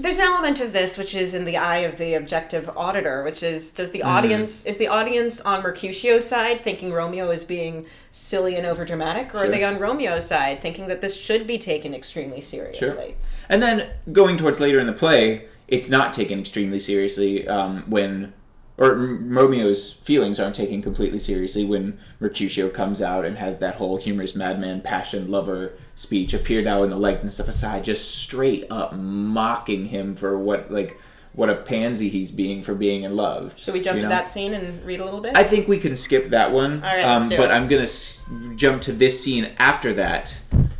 There's 0.00 0.16
an 0.18 0.22
element 0.24 0.60
of 0.60 0.72
this 0.72 0.96
which 0.96 1.12
is 1.12 1.34
in 1.34 1.44
the 1.44 1.56
eye 1.56 1.78
of 1.78 1.98
the 1.98 2.14
objective 2.14 2.70
auditor, 2.76 3.24
which 3.24 3.42
is 3.42 3.72
does 3.72 3.88
Mm. 3.88 3.92
the 3.92 4.02
audience 4.04 4.64
is 4.64 4.76
the 4.76 4.86
audience 4.86 5.40
on 5.40 5.60
Mercutio's 5.60 6.24
side 6.24 6.62
thinking 6.62 6.92
Romeo 6.92 7.30
is 7.32 7.44
being 7.44 7.84
silly 8.12 8.54
and 8.54 8.64
overdramatic, 8.64 9.34
or 9.34 9.38
are 9.44 9.48
they 9.48 9.64
on 9.64 9.78
Romeo's 9.80 10.26
side 10.28 10.62
thinking 10.62 10.86
that 10.86 11.00
this 11.00 11.16
should 11.16 11.48
be 11.48 11.58
taken 11.58 11.94
extremely 11.94 12.40
seriously? 12.40 13.16
And 13.48 13.60
then 13.60 13.88
going 14.12 14.36
towards 14.36 14.60
later 14.60 14.78
in 14.78 14.86
the 14.86 14.92
play, 14.92 15.46
it's 15.66 15.90
not 15.90 16.12
taken 16.12 16.38
extremely 16.38 16.78
seriously 16.78 17.48
um, 17.48 17.82
when, 17.88 18.32
or 18.78 18.92
M- 18.92 19.36
Romeo's 19.36 19.92
feelings 19.92 20.38
aren't 20.38 20.54
taken 20.54 20.80
completely 20.80 21.18
seriously 21.18 21.64
when 21.64 21.98
Mercutio 22.20 22.68
comes 22.70 23.02
out 23.02 23.24
and 23.24 23.36
has 23.36 23.58
that 23.58 23.74
whole 23.74 23.96
humorous 23.96 24.34
madman, 24.34 24.80
passion, 24.80 25.30
lover 25.30 25.72
speech. 25.94 26.32
Appear 26.32 26.62
thou 26.62 26.84
in 26.84 26.90
the 26.90 26.96
likeness 26.96 27.38
of 27.40 27.48
a 27.48 27.52
side, 27.52 27.84
just 27.84 28.14
straight 28.14 28.64
up 28.70 28.94
mocking 28.94 29.86
him 29.86 30.14
for 30.14 30.38
what 30.38 30.70
like 30.70 30.98
what 31.32 31.50
a 31.50 31.54
pansy 31.54 32.08
he's 32.08 32.30
being 32.30 32.62
for 32.62 32.74
being 32.74 33.02
in 33.02 33.14
love. 33.14 33.52
Should 33.56 33.74
we 33.74 33.80
jump 33.80 33.96
you 33.96 34.02
to 34.02 34.08
that 34.08 34.30
scene 34.30 34.54
and 34.54 34.84
read 34.84 35.00
a 35.00 35.04
little 35.04 35.20
bit? 35.20 35.36
I 35.36 35.44
think 35.44 35.68
we 35.68 35.78
can 35.78 35.94
skip 35.94 36.30
that 36.30 36.52
one. 36.52 36.82
All 36.82 36.94
right, 36.94 37.04
let's 37.04 37.24
um, 37.24 37.28
but 37.30 37.50
it. 37.50 37.54
I'm 37.54 37.68
gonna 37.68 37.82
s- 37.82 38.26
jump 38.56 38.82
to 38.82 38.92
this 38.92 39.22
scene 39.22 39.52
after 39.58 39.92
that, 39.92 40.36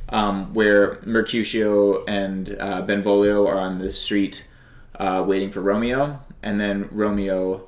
um, 0.08 0.54
where 0.54 1.00
Mercutio 1.04 2.04
and 2.06 2.56
uh, 2.58 2.82
Benvolio 2.82 3.46
are 3.46 3.58
on 3.58 3.78
the 3.78 3.92
street 3.92 4.48
uh, 4.98 5.24
waiting 5.26 5.50
for 5.50 5.60
Romeo, 5.60 6.20
and 6.42 6.60
then 6.60 6.88
Romeo 6.90 7.67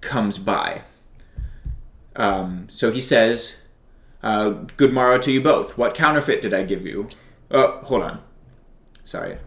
comes 0.00 0.38
by. 0.38 0.82
Um, 2.16 2.66
so 2.68 2.90
he 2.90 3.00
says, 3.00 3.62
uh, 4.22 4.50
"Good 4.76 4.92
morrow 4.92 5.18
to 5.18 5.30
you 5.32 5.40
both. 5.40 5.78
What 5.78 5.94
counterfeit 5.94 6.42
did 6.42 6.52
I 6.54 6.62
give 6.64 6.84
you?" 6.86 7.08
Oh, 7.50 7.80
hold 7.82 8.02
on. 8.02 8.20
Sorry. 9.04 9.38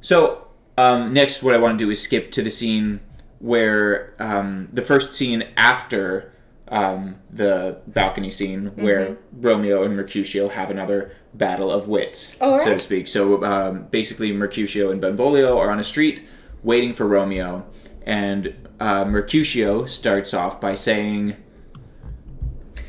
So 0.00 0.46
um, 0.78 1.12
next, 1.12 1.42
what 1.42 1.54
I 1.54 1.58
want 1.58 1.78
to 1.78 1.84
do 1.84 1.90
is 1.90 2.00
skip 2.00 2.30
to 2.32 2.42
the 2.42 2.50
scene 2.50 3.00
where 3.38 4.14
um, 4.18 4.68
the 4.72 4.82
first 4.82 5.14
scene 5.14 5.44
after 5.56 6.32
um, 6.68 7.16
the 7.30 7.78
balcony 7.88 8.30
scene, 8.30 8.66
where 8.76 9.16
Romeo 9.32 9.82
and 9.82 9.96
Mercutio 9.96 10.48
have 10.48 10.70
another 10.70 11.10
battle 11.34 11.70
of 11.70 11.88
wits, 11.88 12.36
Oh, 12.40 12.58
so 12.60 12.74
to 12.74 12.78
speak. 12.78 13.08
So 13.08 13.42
um, 13.44 13.86
basically, 13.90 14.32
Mercutio 14.32 14.90
and 14.90 15.00
Benvolio 15.00 15.58
are 15.58 15.70
on 15.70 15.80
a 15.80 15.84
street 15.84 16.26
waiting 16.62 16.92
for 16.92 17.06
Romeo, 17.06 17.66
and 18.06 18.54
uh, 18.80 19.04
Mercutio 19.04 19.84
starts 19.86 20.34
off 20.34 20.60
by 20.60 20.74
saying. 20.74 21.36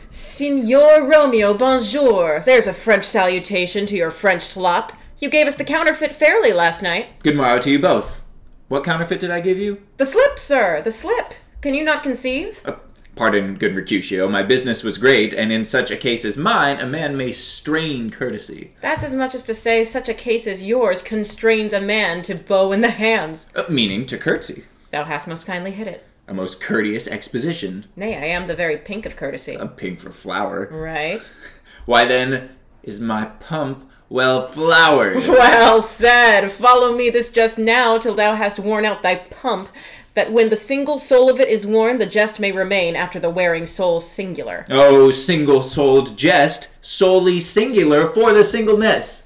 Signor 0.10 1.04
Romeo, 1.04 1.54
bonjour. 1.54 2.42
There's 2.46 2.68
a 2.68 2.74
French 2.74 3.04
salutation 3.04 3.86
to 3.86 3.96
your 3.96 4.12
French 4.12 4.42
slop. 4.42 4.94
You 5.20 5.30
gave 5.30 5.48
us 5.48 5.56
the 5.56 5.64
counterfeit 5.64 6.12
fairly 6.12 6.52
last 6.52 6.82
night. 6.82 7.20
Good 7.24 7.36
morrow 7.36 7.60
to 7.60 7.70
you 7.70 7.80
both. 7.80 8.22
What 8.70 8.84
counterfeit 8.84 9.20
did 9.20 9.32
I 9.32 9.42
give 9.42 9.58
you? 9.58 9.82
The 9.98 10.06
slip, 10.06 10.40
sir, 10.40 10.82
the 10.82 10.92
slip. 10.92 11.34
Can 11.62 11.76
you 11.76 11.84
not 11.84 12.04
conceive? 12.04 12.62
Uh, 12.66 12.76
pardon, 13.16 13.56
good 13.56 13.76
Mercutio. 13.76 14.28
My 14.28 14.44
business 14.44 14.84
was 14.84 14.98
great, 14.98 15.34
and 15.34 15.52
in 15.52 15.64
such 15.64 15.92
a 15.92 15.98
case 15.98 16.26
as 16.26 16.38
mine, 16.38 16.80
a 16.80 16.88
man 16.88 17.16
may 17.16 17.34
strain 17.34 18.10
courtesy. 18.10 18.74
That's 18.82 19.04
as 19.04 19.14
much 19.14 19.36
as 19.36 19.44
to 19.44 19.54
say 19.54 19.84
such 19.84 20.10
a 20.10 20.14
case 20.14 20.48
as 20.48 20.64
yours 20.64 21.04
constrains 21.04 21.74
a 21.74 21.82
man 21.82 22.22
to 22.24 22.36
bow 22.36 22.72
in 22.72 22.82
the 22.82 22.92
hams. 22.92 23.52
Uh, 23.56 23.66
meaning 23.70 24.06
to 24.08 24.18
curtsy. 24.18 24.64
Thou 24.92 25.06
hast 25.06 25.28
most 25.28 25.46
kindly 25.46 25.72
hit 25.72 25.88
it. 25.88 26.06
A 26.28 26.34
most 26.34 26.62
courteous 26.62 27.08
exposition. 27.08 27.86
Nay, 27.96 28.16
I 28.16 28.26
am 28.26 28.48
the 28.48 28.56
very 28.56 28.78
pink 28.78 29.06
of 29.06 29.16
courtesy. 29.16 29.56
A 29.56 29.68
pink 29.68 30.00
for 30.00 30.12
flower. 30.12 30.68
Right? 30.72 31.22
Why 31.86 32.06
then 32.06 32.52
is 32.84 33.00
my 33.00 33.26
pump 33.26 33.90
well 34.10 34.46
flowered? 34.48 35.16
Well 35.28 35.82
said. 35.82 36.52
Follow 36.52 36.96
me 36.96 37.10
this 37.10 37.32
just 37.32 37.58
now 37.58 37.98
till 37.98 38.14
thou 38.16 38.36
hast 38.36 38.60
worn 38.60 38.86
out 38.86 39.02
thy 39.04 39.16
pump, 39.16 39.70
that 40.14 40.32
when 40.32 40.50
the 40.50 40.56
single 40.58 40.98
soul 40.98 41.30
of 41.30 41.40
it 41.40 41.48
is 41.48 41.66
worn, 41.66 41.98
the 41.98 42.06
jest 42.06 42.40
may 42.40 42.52
remain 42.52 42.96
after 42.96 43.20
the 43.20 43.30
wearing 43.30 43.66
soul 43.66 44.00
singular. 44.02 44.66
oh, 44.70 45.10
single 45.12 45.62
souled 45.62 46.18
jest, 46.18 46.76
solely 46.82 47.40
singular 47.40 48.06
for 48.08 48.34
the 48.34 48.44
singleness. 48.44 49.21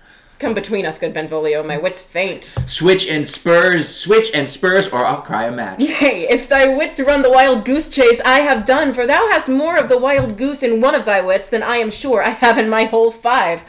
Come 0.46 0.54
between 0.54 0.86
us, 0.86 1.00
good 1.00 1.12
Benvolio, 1.12 1.64
my 1.64 1.78
hmm. 1.78 1.82
wits 1.82 2.04
faint. 2.04 2.56
Switch 2.68 3.08
and 3.08 3.26
spurs, 3.26 3.90
switch 3.90 4.30
and 4.32 4.48
spurs, 4.48 4.88
or 4.90 5.04
I'll 5.04 5.24
cry 5.24 5.46
a 5.46 5.52
match. 5.52 5.80
Yea, 5.80 6.28
if 6.30 6.48
thy 6.48 6.68
wits 6.68 7.00
run 7.00 7.24
the 7.24 7.32
wild 7.32 7.66
goose 7.66 7.88
chase, 7.90 8.22
I 8.24 8.42
have 8.42 8.64
done, 8.64 8.94
for 8.94 9.08
thou 9.08 9.28
hast 9.32 9.50
more 9.50 9.76
of 9.76 9.90
the 9.90 9.98
wild 9.98 10.38
goose 10.38 10.62
in 10.62 10.82
one 10.82 10.94
of 10.94 11.04
thy 11.04 11.20
wits 11.20 11.50
than 11.50 11.64
I 11.64 11.78
am 11.78 11.90
sure 11.90 12.22
I 12.22 12.30
have 12.30 12.60
in 12.60 12.70
my 12.70 12.84
whole 12.84 13.10
five. 13.10 13.64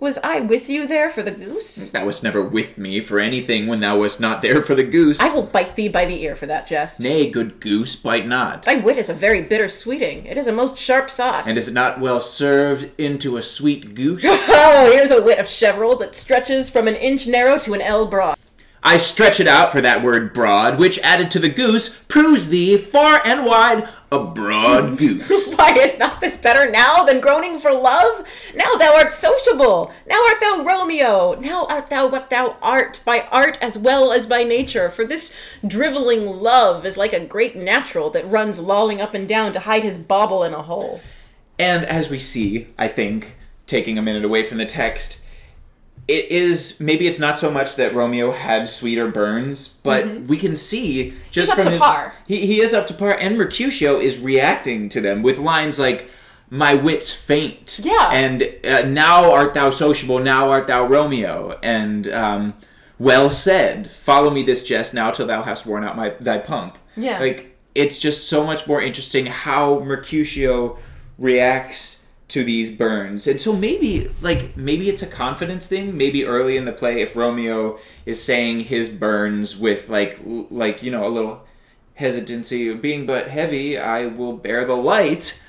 Was 0.00 0.18
I 0.24 0.40
with 0.40 0.68
you 0.68 0.88
there 0.88 1.08
for 1.08 1.22
the 1.22 1.30
goose? 1.30 1.90
Thou 1.90 2.04
wast 2.06 2.24
never 2.24 2.42
with 2.42 2.76
me 2.78 3.00
for 3.00 3.20
anything 3.20 3.68
when 3.68 3.78
thou 3.78 4.00
wast 4.00 4.18
not 4.18 4.42
there 4.42 4.60
for 4.60 4.74
the 4.74 4.82
goose. 4.82 5.20
I 5.20 5.32
will 5.32 5.44
bite 5.44 5.76
thee 5.76 5.88
by 5.88 6.04
the 6.04 6.20
ear 6.24 6.34
for 6.34 6.46
that 6.46 6.66
jest. 6.66 6.98
Nay, 7.00 7.30
good 7.30 7.60
goose, 7.60 7.94
bite 7.94 8.26
not. 8.26 8.64
Thy 8.64 8.74
wit 8.74 8.98
is 8.98 9.08
a 9.08 9.14
very 9.14 9.40
bitter 9.40 9.68
sweeting. 9.68 10.26
It 10.26 10.36
is 10.36 10.48
a 10.48 10.52
most 10.52 10.76
sharp 10.76 11.10
sauce. 11.10 11.46
And 11.46 11.56
is 11.56 11.68
it 11.68 11.74
not 11.74 12.00
well 12.00 12.18
served 12.18 12.90
into 12.98 13.36
a 13.36 13.42
sweet 13.42 13.94
goose? 13.94 14.24
Oh, 14.56 14.90
here's 14.92 15.10
a 15.10 15.22
wit 15.22 15.38
of 15.38 15.46
cheveril 15.46 15.96
that 16.00 16.14
stretches 16.14 16.70
from 16.70 16.88
an 16.88 16.96
inch 16.96 17.26
narrow 17.26 17.58
to 17.58 17.74
an 17.74 17.80
ell 17.80 18.06
broad. 18.06 18.36
I 18.86 18.98
stretch 18.98 19.40
it 19.40 19.48
out 19.48 19.72
for 19.72 19.80
that 19.80 20.02
word 20.02 20.34
broad, 20.34 20.78
which 20.78 20.98
added 20.98 21.30
to 21.30 21.38
the 21.38 21.48
goose 21.48 21.88
proves 22.06 22.50
thee 22.50 22.76
far 22.76 23.22
and 23.24 23.46
wide 23.46 23.88
a 24.12 24.22
broad 24.22 24.98
goose. 24.98 25.54
Why 25.56 25.72
is 25.78 25.98
not 25.98 26.20
this 26.20 26.36
better 26.36 26.70
now 26.70 27.02
than 27.02 27.22
groaning 27.22 27.58
for 27.58 27.72
love? 27.72 28.28
Now 28.54 28.74
thou 28.74 28.94
art 28.94 29.10
sociable. 29.10 29.90
Now 30.06 30.22
art 30.28 30.38
thou 30.38 30.64
Romeo. 30.66 31.34
Now 31.40 31.64
art 31.64 31.88
thou 31.88 32.08
what 32.08 32.28
thou 32.28 32.58
art, 32.60 33.00
by 33.06 33.26
art 33.32 33.56
as 33.62 33.78
well 33.78 34.12
as 34.12 34.26
by 34.26 34.44
nature. 34.44 34.90
For 34.90 35.06
this 35.06 35.34
driveling 35.66 36.26
love 36.26 36.84
is 36.84 36.98
like 36.98 37.14
a 37.14 37.24
great 37.24 37.56
natural 37.56 38.10
that 38.10 38.28
runs 38.28 38.60
lolling 38.60 39.00
up 39.00 39.14
and 39.14 39.26
down 39.26 39.52
to 39.52 39.60
hide 39.60 39.82
his 39.82 39.96
bauble 39.96 40.44
in 40.44 40.52
a 40.52 40.60
hole. 40.60 41.00
And 41.58 41.86
as 41.86 42.10
we 42.10 42.18
see, 42.18 42.68
I 42.76 42.88
think, 42.88 43.38
taking 43.66 43.96
a 43.96 44.02
minute 44.02 44.26
away 44.26 44.42
from 44.42 44.58
the 44.58 44.66
text, 44.66 45.22
it 46.06 46.30
is 46.30 46.78
maybe 46.80 47.06
it's 47.06 47.18
not 47.18 47.38
so 47.38 47.50
much 47.50 47.76
that 47.76 47.94
Romeo 47.94 48.32
had 48.32 48.68
sweeter 48.68 49.08
burns, 49.08 49.68
but 49.68 50.22
we 50.22 50.36
can 50.36 50.54
see 50.54 51.14
just 51.30 51.50
Mm-hmm. 51.50 51.50
He's 51.50 51.50
up 51.50 51.56
from 51.56 51.64
to 51.64 51.70
his 51.70 51.80
par. 51.80 52.14
He, 52.26 52.46
he 52.46 52.60
is 52.60 52.74
up 52.74 52.86
to 52.88 52.94
par, 52.94 53.16
and 53.18 53.38
Mercutio 53.38 54.00
is 54.00 54.18
reacting 54.18 54.88
to 54.90 55.00
them 55.00 55.22
with 55.22 55.38
lines 55.38 55.78
like. 55.78 56.10
My 56.50 56.74
wits 56.74 57.12
faint. 57.12 57.80
Yeah. 57.82 58.10
And 58.12 58.48
uh, 58.62 58.82
now 58.82 59.32
art 59.32 59.54
thou 59.54 59.70
sociable, 59.70 60.20
now 60.20 60.50
art 60.50 60.68
thou 60.68 60.86
Romeo. 60.86 61.58
And 61.62 62.06
um, 62.06 62.54
well 62.98 63.30
said. 63.30 63.90
Follow 63.90 64.30
me 64.30 64.42
this 64.42 64.62
jest 64.62 64.94
now 64.94 65.10
till 65.10 65.26
thou 65.26 65.42
hast 65.42 65.66
worn 65.66 65.82
out 65.82 65.96
my 65.96 66.10
thy 66.20 66.38
pump. 66.38 66.78
Yeah. 66.96 67.18
Like 67.18 67.58
it's 67.74 67.98
just 67.98 68.28
so 68.28 68.44
much 68.44 68.68
more 68.68 68.80
interesting 68.80 69.26
how 69.26 69.80
Mercutio 69.80 70.78
reacts 71.18 72.03
to 72.28 72.42
these 72.42 72.70
burns. 72.70 73.26
And 73.26 73.40
so 73.40 73.54
maybe 73.54 74.10
like 74.20 74.56
maybe 74.56 74.88
it's 74.88 75.02
a 75.02 75.06
confidence 75.06 75.68
thing. 75.68 75.96
Maybe 75.96 76.24
early 76.24 76.56
in 76.56 76.64
the 76.64 76.72
play 76.72 77.00
if 77.02 77.16
Romeo 77.16 77.78
is 78.06 78.22
saying 78.22 78.60
his 78.60 78.88
burns 78.88 79.56
with 79.56 79.88
like 79.88 80.18
like 80.24 80.82
you 80.82 80.90
know 80.90 81.06
a 81.06 81.08
little 81.08 81.44
hesitancy 81.94 82.68
of 82.68 82.82
being 82.82 83.06
but 83.06 83.28
heavy, 83.28 83.78
I 83.78 84.06
will 84.06 84.36
bear 84.36 84.64
the 84.64 84.76
light. 84.76 85.40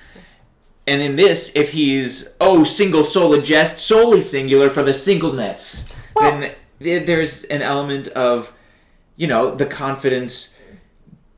And 0.88 1.01
in 1.01 1.15
this, 1.15 1.51
if 1.55 1.71
he's 1.71 2.36
oh 2.39 2.63
single 2.63 3.03
soul 3.03 3.39
jest, 3.41 3.80
solely 3.80 4.21
singular 4.21 4.69
for 4.69 4.84
the 4.84 4.93
singleness, 4.93 5.91
then 6.19 6.53
th- 6.82 7.05
there's 7.05 7.45
an 7.45 7.61
element 7.61 8.09
of 8.09 8.53
you 9.15 9.28
know 9.28 9.55
the 9.55 9.65
confidence 9.65 10.57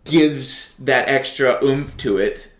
gives 0.03 0.73
that 0.79 1.07
extra 1.07 1.63
oomph 1.63 1.95
to 1.97 2.17
it. 2.17 2.51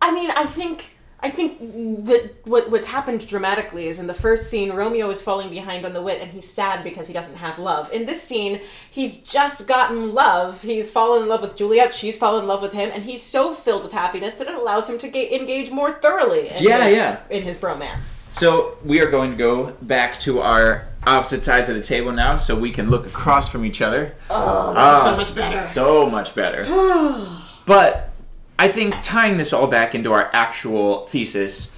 I 0.00 0.12
mean, 0.12 0.30
I 0.30 0.44
think 0.44 0.93
I 1.24 1.30
think 1.30 1.58
that 2.04 2.32
what 2.44 2.70
what's 2.70 2.86
happened 2.86 3.26
dramatically 3.26 3.86
is 3.88 3.98
in 3.98 4.06
the 4.06 4.12
first 4.12 4.50
scene, 4.50 4.70
Romeo 4.74 5.08
is 5.08 5.22
falling 5.22 5.48
behind 5.48 5.86
on 5.86 5.94
the 5.94 6.02
wit, 6.02 6.20
and 6.20 6.30
he's 6.30 6.46
sad 6.46 6.84
because 6.84 7.06
he 7.06 7.14
doesn't 7.14 7.36
have 7.36 7.58
love. 7.58 7.90
In 7.94 8.04
this 8.04 8.22
scene, 8.22 8.60
he's 8.90 9.16
just 9.22 9.66
gotten 9.66 10.12
love. 10.12 10.60
He's 10.60 10.90
fallen 10.90 11.22
in 11.22 11.28
love 11.30 11.40
with 11.40 11.56
Juliet. 11.56 11.94
She's 11.94 12.18
fallen 12.18 12.42
in 12.42 12.46
love 12.48 12.60
with 12.60 12.74
him, 12.74 12.90
and 12.92 13.04
he's 13.04 13.22
so 13.22 13.54
filled 13.54 13.84
with 13.84 13.92
happiness 13.92 14.34
that 14.34 14.48
it 14.48 14.54
allows 14.54 14.90
him 14.90 14.98
to 14.98 15.08
ga- 15.08 15.34
engage 15.34 15.70
more 15.70 15.94
thoroughly. 15.94 16.50
In 16.50 16.62
Yeah, 16.62 16.84
his, 16.88 16.96
yeah. 16.96 17.20
In 17.30 17.42
his 17.42 17.56
bromance. 17.56 18.24
So 18.36 18.76
we 18.84 19.00
are 19.00 19.10
going 19.10 19.30
to 19.30 19.36
go 19.38 19.72
back 19.80 20.18
to 20.20 20.40
our 20.42 20.88
opposite 21.06 21.42
sides 21.42 21.70
of 21.70 21.74
the 21.76 21.82
table 21.82 22.12
now, 22.12 22.36
so 22.36 22.54
we 22.54 22.70
can 22.70 22.90
look 22.90 23.06
across 23.06 23.48
from 23.48 23.64
each 23.64 23.80
other. 23.80 24.14
Oh, 24.28 24.74
this 24.74 24.82
Ah, 24.82 24.98
is 24.98 25.04
so 25.04 25.16
much 25.16 25.34
better. 25.34 25.60
So 25.62 26.06
much 26.10 26.34
better. 26.34 26.64
but 27.66 28.10
I 28.58 28.68
think 28.68 28.94
tying 29.02 29.36
this 29.36 29.52
all 29.52 29.66
back 29.66 29.94
into 29.94 30.12
our 30.12 30.30
actual 30.32 31.06
thesis, 31.06 31.76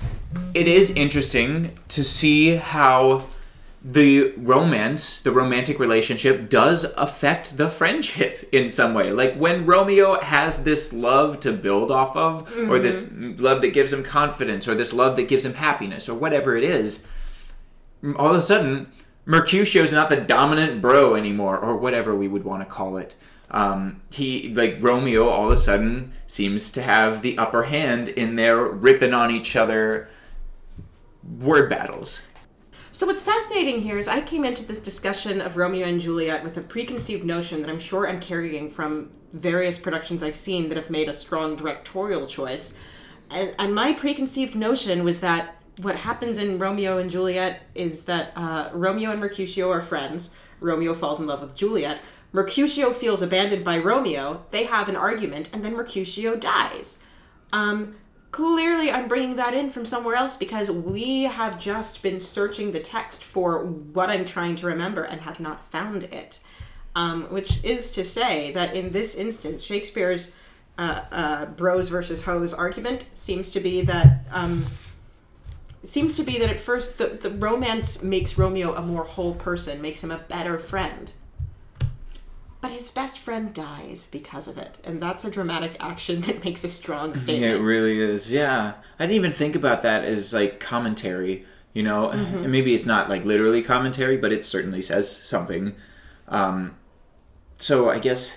it 0.55 0.68
is 0.68 0.91
interesting 0.91 1.77
to 1.89 2.05
see 2.05 2.57
how 2.57 3.24
the 3.89 4.33
romance, 4.37 5.20
the 5.20 5.31
romantic 5.31 5.79
relationship, 5.79 6.51
does 6.51 6.85
affect 6.97 7.57
the 7.57 7.70
friendship 7.70 8.49
in 8.53 8.68
some 8.68 8.95
way. 8.95 9.12
Like 9.12 9.37
when 9.37 9.64
Romeo 9.64 10.20
has 10.20 10.64
this 10.64 10.93
love 10.93 11.41
to 11.41 11.53
build 11.53 11.91
off 11.91 12.16
of, 12.16 12.43
or 12.68 12.79
this 12.79 13.05
mm-hmm. 13.05 13.41
love 13.43 13.61
that 13.61 13.72
gives 13.72 13.93
him 13.93 14.03
confidence, 14.03 14.66
or 14.66 14.74
this 14.74 14.93
love 14.93 15.16
that 15.16 15.29
gives 15.29 15.45
him 15.45 15.55
happiness, 15.55 16.09
or 16.09 16.18
whatever 16.18 16.57
it 16.57 16.64
is, 16.64 17.07
all 18.16 18.31
of 18.31 18.37
a 18.37 18.41
sudden, 18.41 18.91
Mercutio's 19.24 19.93
not 19.93 20.09
the 20.09 20.16
dominant 20.16 20.81
bro 20.81 21.14
anymore, 21.14 21.59
or 21.59 21.77
whatever 21.77 22.14
we 22.14 22.29
would 22.29 22.45
want 22.45 22.62
to 22.62 22.66
call 22.66 22.97
it. 22.97 23.14
Um, 23.51 24.01
he 24.11 24.53
like 24.55 24.78
Romeo 24.80 25.28
all 25.28 25.47
of 25.47 25.53
a 25.53 25.57
sudden 25.57 26.12
seems 26.26 26.70
to 26.70 26.82
have 26.82 27.22
the 27.22 27.38
upper 27.38 27.64
hand 27.64 28.09
in 28.09 28.36
their 28.36 28.64
ripping 28.64 29.14
on 29.14 29.30
each 29.30 29.55
other 29.55 30.09
word 31.22 31.70
battles. 31.70 32.22
So 32.92 33.07
what's 33.07 33.22
fascinating 33.22 33.82
here 33.82 33.99
is 33.99 34.09
I 34.09 34.22
came 34.22 34.44
into 34.44 34.64
this 34.64 34.78
discussion 34.78 35.40
of 35.40 35.57
Romeo 35.57 35.86
and 35.86 36.01
Juliet 36.01 36.42
with 36.42 36.57
a 36.57 36.62
preconceived 36.62 37.24
notion 37.24 37.61
that 37.61 37.68
I'm 37.68 37.78
sure 37.78 38.09
I'm 38.09 38.20
carrying 38.20 38.70
from 38.70 39.11
various 39.32 39.78
productions 39.78 40.22
I've 40.22 40.34
seen 40.34 40.70
that 40.70 40.76
have 40.76 40.88
made 40.88 41.09
a 41.09 41.12
strong 41.12 41.57
directorial 41.57 42.26
choice. 42.26 42.74
And, 43.30 43.55
and 43.59 43.74
my 43.74 43.92
preconceived 43.92 44.55
notion 44.55 45.05
was 45.05 45.20
that 45.20 45.57
what 45.82 45.97
happens 45.97 46.38
in 46.38 46.59
Romeo 46.59 46.97
and 46.97 47.11
Juliet 47.11 47.62
is 47.74 48.07
that 48.07 48.32
uh, 48.34 48.70
Romeo 48.72 49.11
and 49.11 49.20
Mercutio 49.20 49.70
are 49.70 49.82
friends. 49.82 50.34
Romeo 50.61 50.94
falls 50.94 51.20
in 51.20 51.26
love 51.26 51.42
with 51.42 51.55
Juliet. 51.55 52.01
Mercutio 52.37 52.91
feels 52.91 53.22
abandoned 53.22 53.64
by 53.64 53.78
Romeo. 53.78 54.45
They 54.51 54.64
have 54.64 54.91
an 54.91 54.95
argument, 54.95 55.49
and 55.55 55.64
then 55.64 55.72
Mercutio 55.72 56.37
dies. 56.37 57.03
Um, 57.51 57.95
clearly, 58.30 58.91
I'm 58.91 59.09
bringing 59.09 59.37
that 59.37 59.55
in 59.55 59.70
from 59.70 59.87
somewhere 59.87 60.16
else 60.16 60.37
because 60.37 60.70
we 60.70 61.22
have 61.22 61.59
just 61.59 62.03
been 62.03 62.20
searching 62.20 62.72
the 62.72 62.78
text 62.78 63.24
for 63.24 63.64
what 63.64 64.11
I'm 64.11 64.26
trying 64.26 64.55
to 64.57 64.66
remember 64.66 65.03
and 65.03 65.22
have 65.22 65.41
not 65.41 65.64
found 65.64 66.05
it. 66.05 66.41
Um, 66.95 67.24
which 67.32 67.64
is 67.64 67.91
to 67.93 68.05
say 68.05 68.53
that 68.53 68.76
in 68.76 68.93
this 68.93 69.14
instance, 69.14 69.62
Shakespeare's 69.62 70.34
uh, 70.76 71.05
uh, 71.11 71.47
bros 71.47 71.89
versus 71.89 72.24
hoes 72.24 72.53
argument 72.53 73.09
seems 73.14 73.51
to 73.53 73.61
be 73.61 73.80
that 73.80 74.26
um, 74.30 74.66
seems 75.82 76.12
to 76.12 76.22
be 76.22 76.39
that 76.39 76.51
at 76.51 76.59
first 76.59 76.99
the, 76.99 77.07
the 77.07 77.30
romance 77.30 78.03
makes 78.03 78.37
Romeo 78.37 78.74
a 78.74 78.82
more 78.82 79.05
whole 79.05 79.34
person, 79.34 79.80
makes 79.80 80.05
him 80.05 80.11
a 80.11 80.18
better 80.18 80.59
friend. 80.59 81.12
But 82.67 82.73
his 82.73 82.91
best 82.91 83.21
friend 83.21 83.55
dies 83.55 84.09
because 84.11 84.49
of 84.49 84.59
it, 84.59 84.81
and 84.83 85.01
that's 85.01 85.25
a 85.25 85.31
dramatic 85.31 85.77
action 85.79 86.21
that 86.23 86.43
makes 86.45 86.64
a 86.64 86.69
strong 86.69 87.14
statement. 87.14 87.53
It 87.53 87.61
really 87.61 88.01
is. 88.01 88.33
Yeah, 88.33 88.73
I 88.99 89.05
didn't 89.05 89.14
even 89.14 89.31
think 89.31 89.55
about 89.55 89.85
that 89.85 90.03
as 90.03 90.35
like 90.35 90.59
commentary. 90.59 91.45
You 91.75 91.85
know, 91.85 92.09
and 92.09 92.51
maybe 92.51 92.75
it's 92.75 92.85
not 92.85 93.09
like 93.09 93.25
literally 93.25 93.62
commentary, 93.62 94.17
but 94.17 94.33
it 94.33 94.45
certainly 94.45 94.83
says 94.83 95.09
something. 95.09 95.77
Um, 96.27 96.75
so 97.57 97.89
I 97.89 98.01
guess 98.01 98.37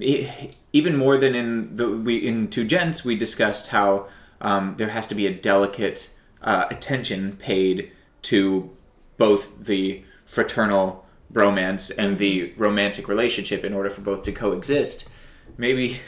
even 0.00 0.96
more 0.96 1.16
than 1.16 1.36
in 1.36 1.76
the 1.76 1.88
we 1.92 2.16
in 2.16 2.48
Two 2.48 2.64
Gents, 2.64 3.04
we 3.04 3.14
discussed 3.14 3.68
how 3.68 4.08
um, 4.40 4.74
there 4.78 4.88
has 4.88 5.06
to 5.06 5.14
be 5.14 5.28
a 5.28 5.32
delicate 5.32 6.10
uh, 6.42 6.66
attention 6.72 7.36
paid 7.36 7.92
to 8.22 8.70
both 9.16 9.64
the 9.64 10.02
fraternal 10.26 11.06
bromance 11.32 11.92
and 11.96 12.18
the 12.18 12.52
romantic 12.56 13.08
relationship 13.08 13.64
in 13.64 13.74
order 13.74 13.90
for 13.90 14.00
both 14.00 14.22
to 14.22 14.32
coexist. 14.32 15.08
Maybe 15.56 16.00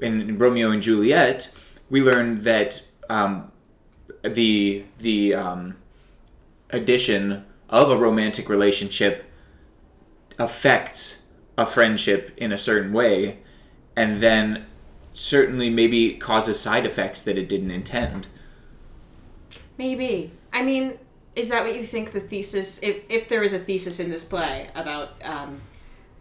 in 0.00 0.38
Romeo 0.38 0.70
and 0.70 0.82
Juliet, 0.82 1.50
we 1.90 2.02
learn 2.02 2.42
that 2.42 2.82
um, 3.08 3.50
the 4.22 4.84
the 4.98 5.34
um, 5.34 5.76
addition 6.70 7.44
of 7.68 7.90
a 7.90 7.96
romantic 7.96 8.48
relationship 8.48 9.24
affects 10.38 11.22
a 11.58 11.66
friendship 11.66 12.32
in 12.36 12.52
a 12.52 12.58
certain 12.58 12.92
way, 12.92 13.38
and 13.94 14.20
then 14.20 14.66
certainly 15.12 15.70
maybe 15.70 16.12
causes 16.12 16.60
side 16.60 16.84
effects 16.84 17.22
that 17.22 17.38
it 17.38 17.48
didn't 17.48 17.70
intend. 17.70 18.26
Maybe. 19.78 20.32
I 20.52 20.62
mean, 20.62 20.98
is 21.36 21.50
that 21.50 21.62
what 21.62 21.76
you 21.76 21.84
think 21.84 22.12
the 22.12 22.20
thesis? 22.20 22.82
If 22.82 23.02
if 23.08 23.28
there 23.28 23.42
is 23.42 23.52
a 23.52 23.58
thesis 23.58 24.00
in 24.00 24.10
this 24.10 24.24
play 24.24 24.70
about 24.74 25.10
um, 25.22 25.60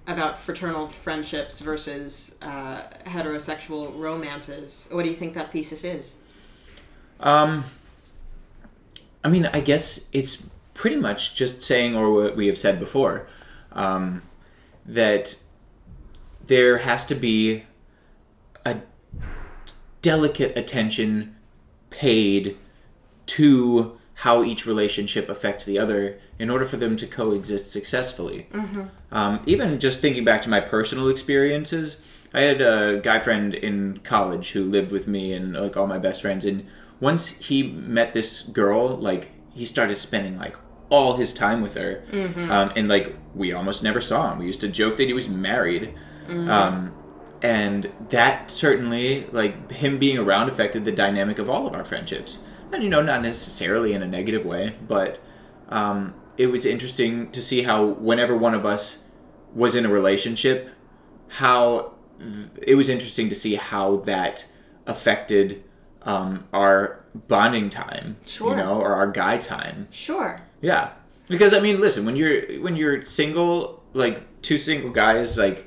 about 0.05 0.37
fraternal 0.37 0.87
friendships 0.87 1.61
versus 1.61 2.35
uh, 2.41 2.81
heterosexual 3.07 3.97
romances, 3.97 4.87
what 4.91 5.03
do 5.03 5.09
you 5.09 5.15
think 5.15 5.33
that 5.33 5.51
thesis 5.51 5.83
is? 5.83 6.17
Um, 7.21 7.63
I 9.23 9.29
mean, 9.29 9.45
I 9.47 9.61
guess 9.61 10.09
it's 10.11 10.43
pretty 10.73 10.97
much 10.97 11.35
just 11.35 11.63
saying, 11.63 11.95
or 11.95 12.11
what 12.11 12.35
we 12.35 12.47
have 12.47 12.57
said 12.57 12.77
before, 12.77 13.27
um, 13.71 14.21
that 14.85 15.41
there 16.45 16.79
has 16.79 17.05
to 17.05 17.15
be 17.15 17.63
a 18.65 18.81
delicate 20.01 20.55
attention 20.57 21.35
paid 21.89 22.57
to 23.25 23.97
how 24.19 24.43
each 24.43 24.65
relationship 24.65 25.27
affects 25.29 25.65
the 25.65 25.77
other 25.77 26.17
in 26.39 26.49
order 26.49 26.63
for 26.65 26.77
them 26.77 26.95
to 26.95 27.05
coexist 27.05 27.71
successfully. 27.71 28.47
Um, 29.11 29.41
even 29.45 29.79
just 29.79 29.99
thinking 29.99 30.23
back 30.23 30.41
to 30.43 30.49
my 30.49 30.61
personal 30.61 31.09
experiences, 31.09 31.97
I 32.33 32.41
had 32.41 32.61
a 32.61 32.99
guy 33.03 33.19
friend 33.19 33.53
in 33.53 33.97
college 33.99 34.51
who 34.51 34.63
lived 34.63 34.91
with 34.91 35.07
me 35.07 35.33
and 35.33 35.53
like 35.53 35.75
all 35.77 35.87
my 35.87 35.97
best 35.97 36.21
friends. 36.21 36.45
And 36.45 36.65
once 36.99 37.27
he 37.29 37.63
met 37.63 38.13
this 38.13 38.43
girl, 38.43 38.95
like 38.97 39.31
he 39.53 39.65
started 39.65 39.97
spending 39.97 40.37
like 40.37 40.55
all 40.89 41.17
his 41.17 41.33
time 41.33 41.61
with 41.61 41.75
her, 41.75 42.03
um, 42.51 42.71
and 42.75 42.87
like 42.87 43.15
we 43.33 43.51
almost 43.51 43.83
never 43.83 43.99
saw 43.99 44.31
him. 44.31 44.39
We 44.39 44.45
used 44.47 44.61
to 44.61 44.69
joke 44.69 44.95
that 44.97 45.07
he 45.07 45.13
was 45.13 45.27
married. 45.27 45.93
Um, 46.29 46.93
and 47.41 47.91
that 48.09 48.49
certainly 48.49 49.27
like 49.31 49.71
him 49.71 49.99
being 49.99 50.17
around 50.17 50.47
affected 50.47 50.85
the 50.85 50.91
dynamic 50.91 51.37
of 51.37 51.49
all 51.49 51.67
of 51.67 51.73
our 51.73 51.83
friendships 51.85 52.39
and 52.75 52.83
you 52.83 52.89
know 52.89 53.01
not 53.01 53.21
necessarily 53.21 53.93
in 53.93 54.01
a 54.03 54.07
negative 54.07 54.45
way 54.45 54.75
but 54.87 55.19
um, 55.69 56.13
it 56.37 56.47
was 56.47 56.65
interesting 56.65 57.31
to 57.31 57.41
see 57.41 57.63
how 57.63 57.83
whenever 57.85 58.35
one 58.37 58.53
of 58.53 58.65
us 58.65 59.03
was 59.53 59.75
in 59.75 59.85
a 59.85 59.89
relationship 59.89 60.69
how 61.29 61.93
th- 62.19 62.47
it 62.61 62.75
was 62.75 62.89
interesting 62.89 63.29
to 63.29 63.35
see 63.35 63.55
how 63.55 63.97
that 63.97 64.45
affected 64.85 65.63
um, 66.03 66.45
our 66.53 67.03
bonding 67.27 67.69
time 67.69 68.17
Sure. 68.27 68.51
you 68.51 68.55
know 68.57 68.79
or 68.79 68.93
our 68.93 69.07
guy 69.09 69.37
time 69.37 69.87
Sure. 69.91 70.35
yeah 70.61 70.91
Because 71.27 71.53
I 71.55 71.59
mean, 71.59 71.79
listen, 71.81 72.05
when 72.05 72.15
you're 72.15 72.61
when 72.61 72.75
you're 72.75 73.01
single, 73.01 73.81
like 73.93 74.21
two 74.43 74.59
single 74.59 74.91
guys, 74.91 75.37
like 75.39 75.65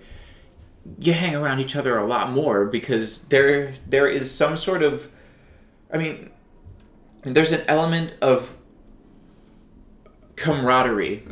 you 1.01 1.13
hang 1.13 1.35
around 1.35 1.59
each 1.59 1.75
other 1.75 1.99
a 1.99 2.07
lot 2.07 2.31
more 2.31 2.65
because 2.67 3.25
there 3.29 3.75
there 3.89 4.07
is 4.09 4.31
some 4.31 4.57
sort 4.57 4.83
of 4.85 5.11
I 5.93 5.99
mean 5.99 6.31
there's 7.35 7.53
an 7.53 7.63
element 7.69 8.15
of 8.21 8.57
camaraderie 10.37 11.25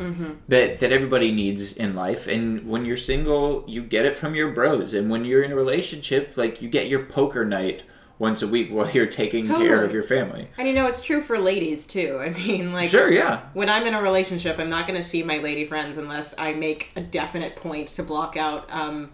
that 0.49 0.81
that 0.81 0.91
everybody 0.91 1.31
needs 1.31 1.73
in 1.77 1.95
life. 1.95 2.27
And 2.27 2.69
when 2.69 2.85
you're 2.85 2.97
single 2.97 3.65
you 3.69 3.83
get 3.83 4.05
it 4.05 4.17
from 4.17 4.35
your 4.35 4.51
bros. 4.51 4.95
And 4.95 5.09
when 5.11 5.25
you're 5.25 5.43
in 5.43 5.53
a 5.53 5.57
relationship 5.57 6.37
like 6.37 6.61
you 6.61 6.69
get 6.69 6.89
your 6.89 7.05
poker 7.05 7.45
night 7.45 7.85
once 8.19 8.43
a 8.43 8.49
week 8.49 8.71
while 8.71 8.91
you're 8.91 9.07
taking 9.07 9.47
care 9.47 9.85
of 9.85 9.93
your 9.93 10.03
family. 10.03 10.49
And 10.57 10.67
you 10.67 10.75
know, 10.75 10.87
it's 10.87 11.03
true 11.03 11.23
for 11.23 11.39
ladies 11.39 11.87
too. 11.87 12.19
I 12.21 12.31
mean, 12.31 12.73
like, 12.73 12.91
sure 12.91 13.13
yeah. 13.13 13.43
when 13.53 13.69
I'm 13.69 13.87
in 13.87 13.95
a 13.95 14.03
relationship, 14.03 14.59
I'm 14.59 14.71
not 14.71 14.87
going 14.87 14.99
to 14.99 15.07
see 15.07 15.23
my 15.23 15.39
lady 15.39 15.65
friends 15.65 15.99
unless 15.99 16.35
I 16.39 16.53
make 16.53 16.91
a 16.97 17.01
definite 17.01 17.57
point 17.57 17.89
to 17.89 18.03
block 18.03 18.37
out 18.37 18.69
um, 18.71 19.11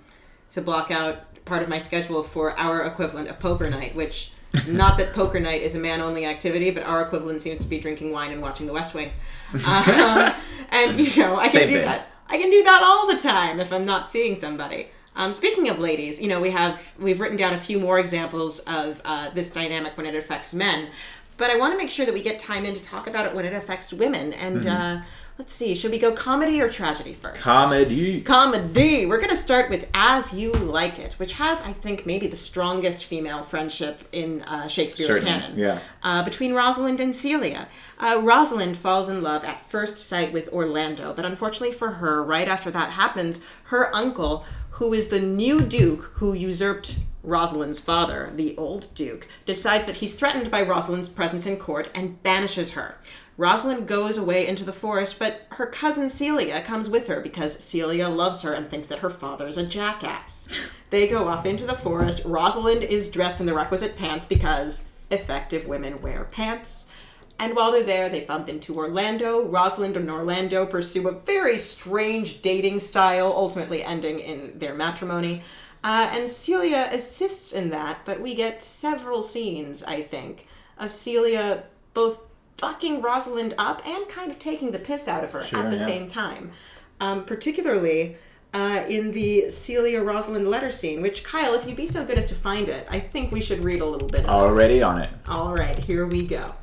to 0.50 0.60
block 0.60 0.90
out 0.90 1.44
part 1.44 1.62
of 1.62 1.68
my 1.68 1.78
schedule 1.78 2.22
for 2.22 2.58
our 2.58 2.84
equivalent 2.86 3.28
of 3.28 3.38
poker 3.40 3.68
night, 3.68 3.94
which 3.94 4.30
not 4.68 4.98
that 4.98 5.12
poker 5.12 5.40
night 5.40 5.62
is 5.62 5.74
a 5.74 5.78
man 5.78 6.00
only 6.00 6.26
activity, 6.26 6.70
but 6.70 6.82
our 6.84 7.00
equivalent 7.02 7.40
seems 7.42 7.58
to 7.60 7.66
be 7.66 7.78
drinking 7.78 8.12
wine 8.12 8.32
and 8.32 8.42
watching 8.42 8.66
The 8.66 8.72
West 8.72 8.94
Wing. 8.94 9.10
Um, 9.66 10.32
and 10.70 10.98
you 10.98 11.22
know, 11.22 11.36
I 11.36 11.44
can 11.48 11.52
Same 11.52 11.68
do 11.68 11.74
thing. 11.76 11.84
that. 11.84 12.08
I 12.28 12.38
can 12.38 12.50
do 12.50 12.62
that 12.64 12.82
all 12.82 13.06
the 13.06 13.18
time 13.18 13.60
if 13.60 13.70
I'm 13.72 13.84
not 13.84 14.08
seeing 14.08 14.34
somebody. 14.36 14.88
Um, 15.14 15.34
speaking 15.34 15.68
of 15.68 15.78
ladies, 15.78 16.22
you 16.22 16.28
know, 16.28 16.40
we 16.40 16.50
have 16.50 16.94
we've 16.98 17.20
written 17.20 17.36
down 17.36 17.52
a 17.52 17.58
few 17.58 17.78
more 17.78 17.98
examples 17.98 18.60
of 18.60 19.02
uh, 19.04 19.28
this 19.30 19.50
dynamic 19.50 19.94
when 19.98 20.06
it 20.06 20.14
affects 20.14 20.54
men, 20.54 20.88
but 21.36 21.50
I 21.50 21.56
want 21.56 21.72
to 21.72 21.78
make 21.78 21.90
sure 21.90 22.06
that 22.06 22.14
we 22.14 22.22
get 22.22 22.38
time 22.38 22.64
in 22.64 22.74
to 22.74 22.82
talk 22.82 23.06
about 23.06 23.26
it 23.26 23.34
when 23.34 23.44
it 23.44 23.52
affects 23.52 23.92
women. 23.92 24.32
And 24.32 24.66
uh, 24.66 25.00
let's 25.38 25.52
see, 25.52 25.74
should 25.74 25.90
we 25.90 25.98
go 25.98 26.12
comedy 26.12 26.60
or 26.60 26.68
tragedy 26.68 27.14
first? 27.14 27.40
comedy 27.40 28.20
comedy. 28.20 29.06
We're 29.06 29.16
going 29.18 29.30
to 29.30 29.36
start 29.36 29.70
with 29.70 29.88
As 29.94 30.32
You 30.32 30.52
Like 30.52 30.98
It, 30.98 31.14
which 31.14 31.34
has, 31.34 31.62
I 31.62 31.72
think, 31.72 32.06
maybe 32.06 32.26
the 32.26 32.36
strongest 32.36 33.04
female 33.04 33.42
friendship 33.42 34.02
in 34.12 34.42
uh, 34.42 34.68
Shakespeare's 34.68 35.16
Certainly, 35.16 35.32
canon. 35.40 35.58
yeah. 35.58 35.78
Uh, 36.02 36.22
between 36.22 36.52
Rosalind 36.52 37.00
and 37.00 37.14
Celia. 37.14 37.68
Uh, 37.98 38.20
Rosalind 38.22 38.76
falls 38.76 39.08
in 39.08 39.22
love 39.22 39.44
at 39.44 39.60
first 39.60 39.96
sight 39.98 40.32
with 40.32 40.48
Orlando, 40.52 41.12
but 41.14 41.24
unfortunately 41.24 41.72
for 41.72 41.92
her, 41.92 42.22
right 42.22 42.48
after 42.48 42.70
that 42.70 42.90
happens, 42.90 43.40
her 43.64 43.94
uncle, 43.94 44.44
who 44.76 44.92
is 44.92 45.08
the 45.08 45.20
new 45.20 45.60
duke 45.60 46.12
who 46.16 46.32
usurped 46.32 46.98
Rosalind's 47.22 47.80
father, 47.80 48.32
the 48.34 48.56
old 48.56 48.92
duke, 48.94 49.28
decides 49.44 49.86
that 49.86 49.96
he's 49.96 50.14
threatened 50.14 50.50
by 50.50 50.62
Rosalind's 50.62 51.08
presence 51.08 51.46
in 51.46 51.56
court 51.56 51.90
and 51.94 52.22
banishes 52.22 52.72
her. 52.72 52.96
Rosalind 53.36 53.88
goes 53.88 54.18
away 54.18 54.46
into 54.46 54.64
the 54.64 54.72
forest, 54.72 55.18
but 55.18 55.46
her 55.52 55.66
cousin 55.66 56.10
Celia 56.10 56.60
comes 56.60 56.90
with 56.90 57.08
her 57.08 57.20
because 57.20 57.62
Celia 57.62 58.08
loves 58.08 58.42
her 58.42 58.52
and 58.52 58.68
thinks 58.68 58.88
that 58.88 58.98
her 58.98 59.10
father's 59.10 59.56
a 59.56 59.64
jackass. 59.64 60.48
They 60.90 61.08
go 61.08 61.28
off 61.28 61.46
into 61.46 61.64
the 61.64 61.74
forest. 61.74 62.22
Rosalind 62.24 62.82
is 62.82 63.08
dressed 63.08 63.40
in 63.40 63.46
the 63.46 63.54
requisite 63.54 63.96
pants 63.96 64.26
because 64.26 64.84
effective 65.10 65.66
women 65.66 66.02
wear 66.02 66.24
pants. 66.24 66.90
And 67.38 67.56
while 67.56 67.72
they're 67.72 67.82
there, 67.82 68.08
they 68.08 68.20
bump 68.20 68.48
into 68.48 68.76
Orlando. 68.76 69.44
Rosalind 69.44 69.96
and 69.96 70.10
Orlando 70.10 70.66
pursue 70.66 71.08
a 71.08 71.12
very 71.12 71.58
strange 71.58 72.42
dating 72.42 72.80
style, 72.80 73.32
ultimately 73.34 73.82
ending 73.82 74.20
in 74.20 74.58
their 74.58 74.74
matrimony. 74.74 75.42
Uh, 75.84 76.08
and 76.12 76.30
Celia 76.30 76.88
assists 76.92 77.52
in 77.52 77.70
that, 77.70 78.00
but 78.04 78.20
we 78.20 78.34
get 78.34 78.62
several 78.62 79.20
scenes, 79.22 79.82
I 79.82 80.02
think, 80.02 80.46
of 80.78 80.92
Celia 80.92 81.64
both 81.92 82.22
fucking 82.58 83.02
Rosalind 83.02 83.54
up 83.58 83.84
and 83.86 84.08
kind 84.08 84.30
of 84.30 84.38
taking 84.38 84.70
the 84.70 84.78
piss 84.78 85.08
out 85.08 85.24
of 85.24 85.32
her 85.32 85.42
Sure, 85.42 85.58
at 85.60 85.70
the 85.70 85.76
yeah. 85.76 85.84
same 85.84 86.06
time. 86.06 86.52
Um, 87.00 87.24
particularly 87.24 88.16
uh, 88.54 88.84
in 88.88 89.10
the 89.10 89.50
Celia 89.50 90.00
Rosalind 90.02 90.46
letter 90.48 90.70
scene, 90.70 91.02
which, 91.02 91.24
Kyle, 91.24 91.54
if 91.54 91.66
you'd 91.66 91.76
be 91.76 91.88
so 91.88 92.04
good 92.04 92.16
as 92.18 92.26
to 92.26 92.34
find 92.36 92.68
it, 92.68 92.86
I 92.88 93.00
think 93.00 93.32
we 93.32 93.40
should 93.40 93.64
read 93.64 93.80
a 93.80 93.86
little 93.86 94.06
bit. 94.08 94.28
already 94.28 94.82
on 94.82 95.00
it 95.00 95.10
All 95.26 95.52
right, 95.54 95.82
here 95.84 96.06
we 96.06 96.24
go. 96.26 96.54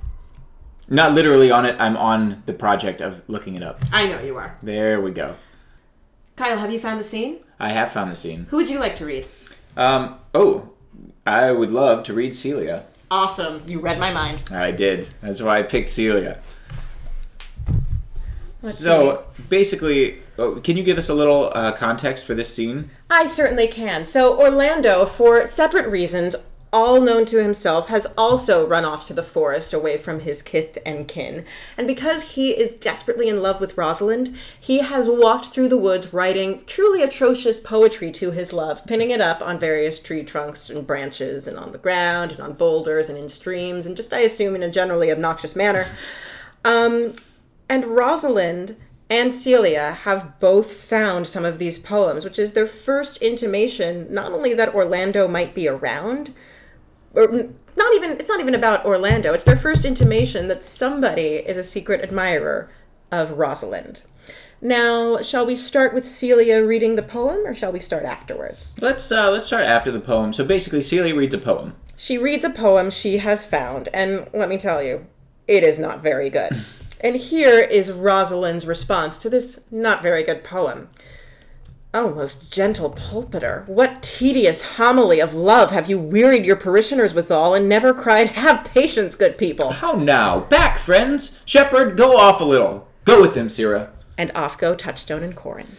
not 0.88 1.14
literally 1.14 1.52
on 1.52 1.66
it 1.66 1.76
i'm 1.80 1.96
on 1.98 2.42
the 2.46 2.54
project 2.54 3.00
of 3.02 3.22
looking 3.28 3.56
it 3.56 3.62
up 3.64 3.80
I 3.92 4.08
know 4.08 4.22
you 4.22 4.38
are. 4.38 4.58
there 4.64 5.02
we 5.02 5.12
go 5.12 5.36
Kyle, 6.38 6.58
have 6.58 6.72
you 6.72 6.80
found 6.80 7.00
the 7.00 7.04
scene? 7.04 7.40
I 7.60 7.70
have 7.72 7.92
found 7.92 8.12
the 8.12 8.16
scene 8.16 8.46
Who 8.50 8.58
would 8.58 8.70
you 8.70 8.80
like 8.80 8.96
to 8.98 9.06
read? 9.06 9.28
um 9.78 10.20
oh 10.34 10.70
i 11.26 11.52
would 11.52 11.72
love 11.72 12.04
to 12.04 12.14
read 12.14 12.34
celia 12.34 12.86
Awesome. 13.12 13.64
You 13.66 13.80
read 13.80 14.00
my 14.00 14.12
mind. 14.12 14.44
I 14.52 14.70
did. 14.70 15.08
That's 15.22 15.42
why 15.42 15.58
I 15.60 15.64
picked 15.64 15.90
Celia. 15.90 16.40
Let's 18.62 18.78
so 18.78 19.26
basically, 19.48 20.22
oh, 20.38 20.56
can 20.60 20.78
you 20.78 20.84
give 20.84 20.98
us 20.98 21.10
a 21.10 21.14
little 21.14 21.52
uh, 21.56 21.72
context 21.72 22.26
for 22.26 22.36
this 22.36 22.54
scene? 22.54 22.92
I 23.10 23.26
certainly 23.26 23.68
can. 23.68 24.06
So, 24.06 24.40
Orlando, 24.40 25.06
for 25.06 25.46
separate 25.46 25.88
reasons, 25.88 26.36
all 26.72 27.02
known 27.02 27.26
to 27.26 27.42
himself, 27.42 27.88
has 27.88 28.08
also 28.18 28.68
run 28.68 28.86
off 28.86 29.08
to 29.08 29.14
the 29.14 29.24
forest 29.24 29.74
away 29.74 29.98
from 29.98 30.22
his 30.22 30.42
kith 30.42 30.78
and 30.86 31.08
kin. 31.08 31.46
And 31.78 31.88
because 31.88 32.32
he 32.32 32.52
is 32.52 32.76
desperately 32.76 33.28
in 33.28 33.42
love 33.42 33.60
with 33.60 33.78
Rosalind, 33.78 34.36
he 34.60 34.80
has 34.80 35.10
walked 35.10 35.48
through 35.48 35.70
the 35.70 35.78
woods 35.78 36.14
writing 36.14 36.64
truly 36.66 37.02
atrocious 37.02 37.60
poetry 37.60 38.12
to 38.12 38.32
his 38.32 38.54
love, 38.54 38.86
pinning 38.86 39.12
it 39.12 39.22
up 39.22 39.42
on 39.42 39.60
various 39.60 40.00
tree 40.00 40.24
trunks 40.24 40.70
and 40.70 40.86
branches, 40.86 41.48
and 41.48 41.58
on 41.58 41.72
the 41.72 41.78
ground, 41.78 42.32
and 42.32 42.40
on 42.40 42.54
boulders, 42.54 43.10
and 43.10 43.18
in 43.18 43.30
streams, 43.30 43.86
and 43.86 43.98
just, 43.98 44.14
I 44.14 44.20
assume, 44.20 44.56
in 44.56 44.64
a 44.64 44.70
generally 44.70 45.12
obnoxious 45.12 45.56
manner. 45.56 45.88
Um, 46.64 47.14
and 47.68 47.86
Rosalind 47.86 48.76
and 49.10 49.34
Celia 49.34 49.92
have 50.04 50.40
both 50.40 50.72
found 50.72 51.26
some 51.26 51.46
of 51.46 51.58
these 51.58 51.80
poems, 51.80 52.24
which 52.24 52.38
is 52.38 52.52
their 52.52 52.68
first 52.68 53.18
intimation 53.18 54.08
not 54.14 54.32
only 54.32 54.54
that 54.54 54.76
Orlando 54.76 55.28
might 55.28 55.56
be 55.56 55.68
around, 55.68 56.34
or 57.14 57.28
not 57.78 57.96
even 57.96 58.12
it's 58.12 58.30
not 58.30 58.40
even 58.40 58.56
about 58.56 58.86
Orlando. 58.86 59.34
It's 59.34 59.44
their 59.44 59.56
first 59.56 59.86
intimation 59.86 60.48
that 60.48 60.64
somebody 60.64 61.38
is 61.38 61.58
a 61.58 61.64
secret 61.64 62.02
admirer 62.02 62.70
of 63.12 63.32
Rosalind. 63.32 64.04
Now, 64.62 65.22
shall 65.22 65.46
we 65.46 65.56
start 65.56 65.94
with 65.94 66.06
Celia 66.06 66.64
reading 66.64 66.96
the 66.96 67.02
poem, 67.02 67.46
or 67.46 67.54
shall 67.54 67.72
we 67.72 67.80
start 67.80 68.04
afterwards? 68.04 68.76
Let's 68.82 69.10
uh, 69.12 69.32
let's 69.32 69.46
start 69.46 69.64
after 69.64 69.92
the 69.92 70.02
poem. 70.02 70.34
So 70.34 70.44
basically, 70.44 70.82
Celia 70.82 71.16
reads 71.16 71.34
a 71.34 71.38
poem. 71.38 71.76
She 71.96 72.18
reads 72.18 72.44
a 72.44 72.50
poem 72.50 72.90
she 72.90 73.18
has 73.18 73.46
found, 73.46 73.88
and 73.94 74.30
let 74.34 74.50
me 74.50 74.58
tell 74.58 74.84
you, 74.84 75.08
it 75.48 75.64
is 75.64 75.80
not 75.80 76.02
very 76.02 76.30
good. 76.30 76.66
and 77.02 77.16
here 77.16 77.60
is 77.60 77.92
Rosalind's 77.92 78.68
response 78.68 79.18
to 79.20 79.30
this 79.30 79.64
not 79.72 80.02
very 80.04 80.24
good 80.24 80.44
poem. 80.44 80.90
Oh, 81.92 82.14
most 82.14 82.52
gentle 82.52 82.92
pulpiter, 82.92 83.64
what 83.66 84.04
tedious 84.04 84.76
homily 84.78 85.20
of 85.20 85.34
love 85.34 85.72
have 85.72 85.90
you 85.90 85.98
wearied 85.98 86.46
your 86.46 86.56
parishioners 86.56 87.16
withal, 87.16 87.56
and 87.56 87.68
never 87.68 87.96
cried, 87.96 88.28
Have 88.28 88.64
patience, 88.64 89.16
good 89.16 89.40
people! 89.40 89.72
How 89.72 89.94
now? 89.94 90.42
Back, 90.42 90.78
friends! 90.78 91.40
Shepherd, 91.46 91.98
go 91.98 92.16
off 92.16 92.42
a 92.42 92.46
little. 92.46 92.88
Go 93.06 93.20
with 93.20 93.36
him, 93.36 93.50
Sirrah. 93.50 93.90
And 94.20 94.32
off 94.36 94.56
go 94.56 94.76
Touchstone 94.76 95.24
and 95.24 95.36
Corin. 95.36 95.78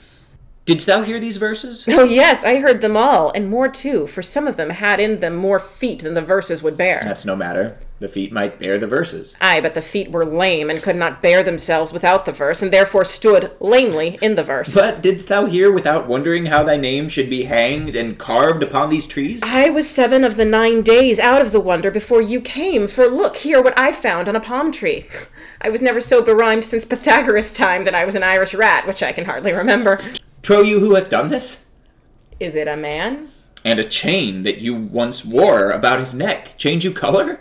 Didst 0.64 0.88
thou 0.88 1.02
hear 1.02 1.20
these 1.20 1.36
verses? 1.36 1.86
Oh, 1.88 2.02
yes, 2.02 2.44
I 2.44 2.56
heard 2.58 2.80
them 2.80 2.96
all, 2.96 3.30
and 3.30 3.48
more 3.48 3.68
too, 3.68 4.08
for 4.08 4.20
some 4.20 4.48
of 4.48 4.56
them 4.56 4.70
had 4.70 4.98
in 4.98 5.20
them 5.20 5.36
more 5.36 5.60
feet 5.60 6.02
than 6.02 6.14
the 6.14 6.22
verses 6.22 6.60
would 6.60 6.76
bear. 6.76 7.02
That's 7.04 7.24
no 7.24 7.36
matter. 7.36 7.78
The 8.00 8.08
feet 8.08 8.32
might 8.32 8.58
bear 8.58 8.78
the 8.78 8.86
verses. 8.86 9.36
Ay, 9.42 9.60
but 9.60 9.74
the 9.74 9.82
feet 9.82 10.10
were 10.10 10.24
lame 10.24 10.70
and 10.70 10.82
could 10.82 10.96
not 10.96 11.20
bear 11.20 11.42
themselves 11.42 11.92
without 11.92 12.24
the 12.24 12.32
verse, 12.32 12.62
and 12.62 12.72
therefore 12.72 13.04
stood 13.04 13.54
lamely 13.60 14.18
in 14.22 14.36
the 14.36 14.42
verse. 14.42 14.74
But 14.74 15.02
didst 15.02 15.28
thou 15.28 15.44
hear 15.44 15.70
without 15.70 16.08
wondering 16.08 16.46
how 16.46 16.62
thy 16.62 16.78
name 16.78 17.10
should 17.10 17.28
be 17.28 17.42
hanged 17.42 17.94
and 17.94 18.18
carved 18.18 18.62
upon 18.62 18.88
these 18.88 19.06
trees? 19.06 19.42
I 19.44 19.68
was 19.68 19.86
seven 19.86 20.24
of 20.24 20.36
the 20.36 20.46
nine 20.46 20.80
days 20.80 21.18
out 21.18 21.42
of 21.42 21.52
the 21.52 21.60
wonder 21.60 21.90
before 21.90 22.22
you 22.22 22.40
came, 22.40 22.88
for 22.88 23.06
look 23.06 23.36
here 23.36 23.62
what 23.62 23.78
I 23.78 23.92
found 23.92 24.30
on 24.30 24.36
a 24.36 24.40
palm 24.40 24.72
tree. 24.72 25.06
I 25.60 25.68
was 25.68 25.82
never 25.82 26.00
so 26.00 26.22
berhymed 26.22 26.64
since 26.64 26.86
Pythagoras' 26.86 27.52
time 27.52 27.84
that 27.84 27.94
I 27.94 28.06
was 28.06 28.14
an 28.14 28.22
Irish 28.22 28.54
rat, 28.54 28.86
which 28.86 29.02
I 29.02 29.12
can 29.12 29.26
hardly 29.26 29.52
remember. 29.52 30.00
Trow 30.40 30.62
you 30.62 30.80
who 30.80 30.94
hath 30.94 31.10
done 31.10 31.28
this? 31.28 31.66
Is 32.38 32.54
it 32.54 32.66
a 32.66 32.78
man? 32.78 33.30
And 33.62 33.78
a 33.78 33.84
chain 33.84 34.42
that 34.44 34.56
you 34.56 34.74
once 34.74 35.22
wore 35.22 35.70
about 35.70 36.00
his 36.00 36.14
neck. 36.14 36.56
Change 36.56 36.82
you 36.86 36.92
color? 36.92 37.38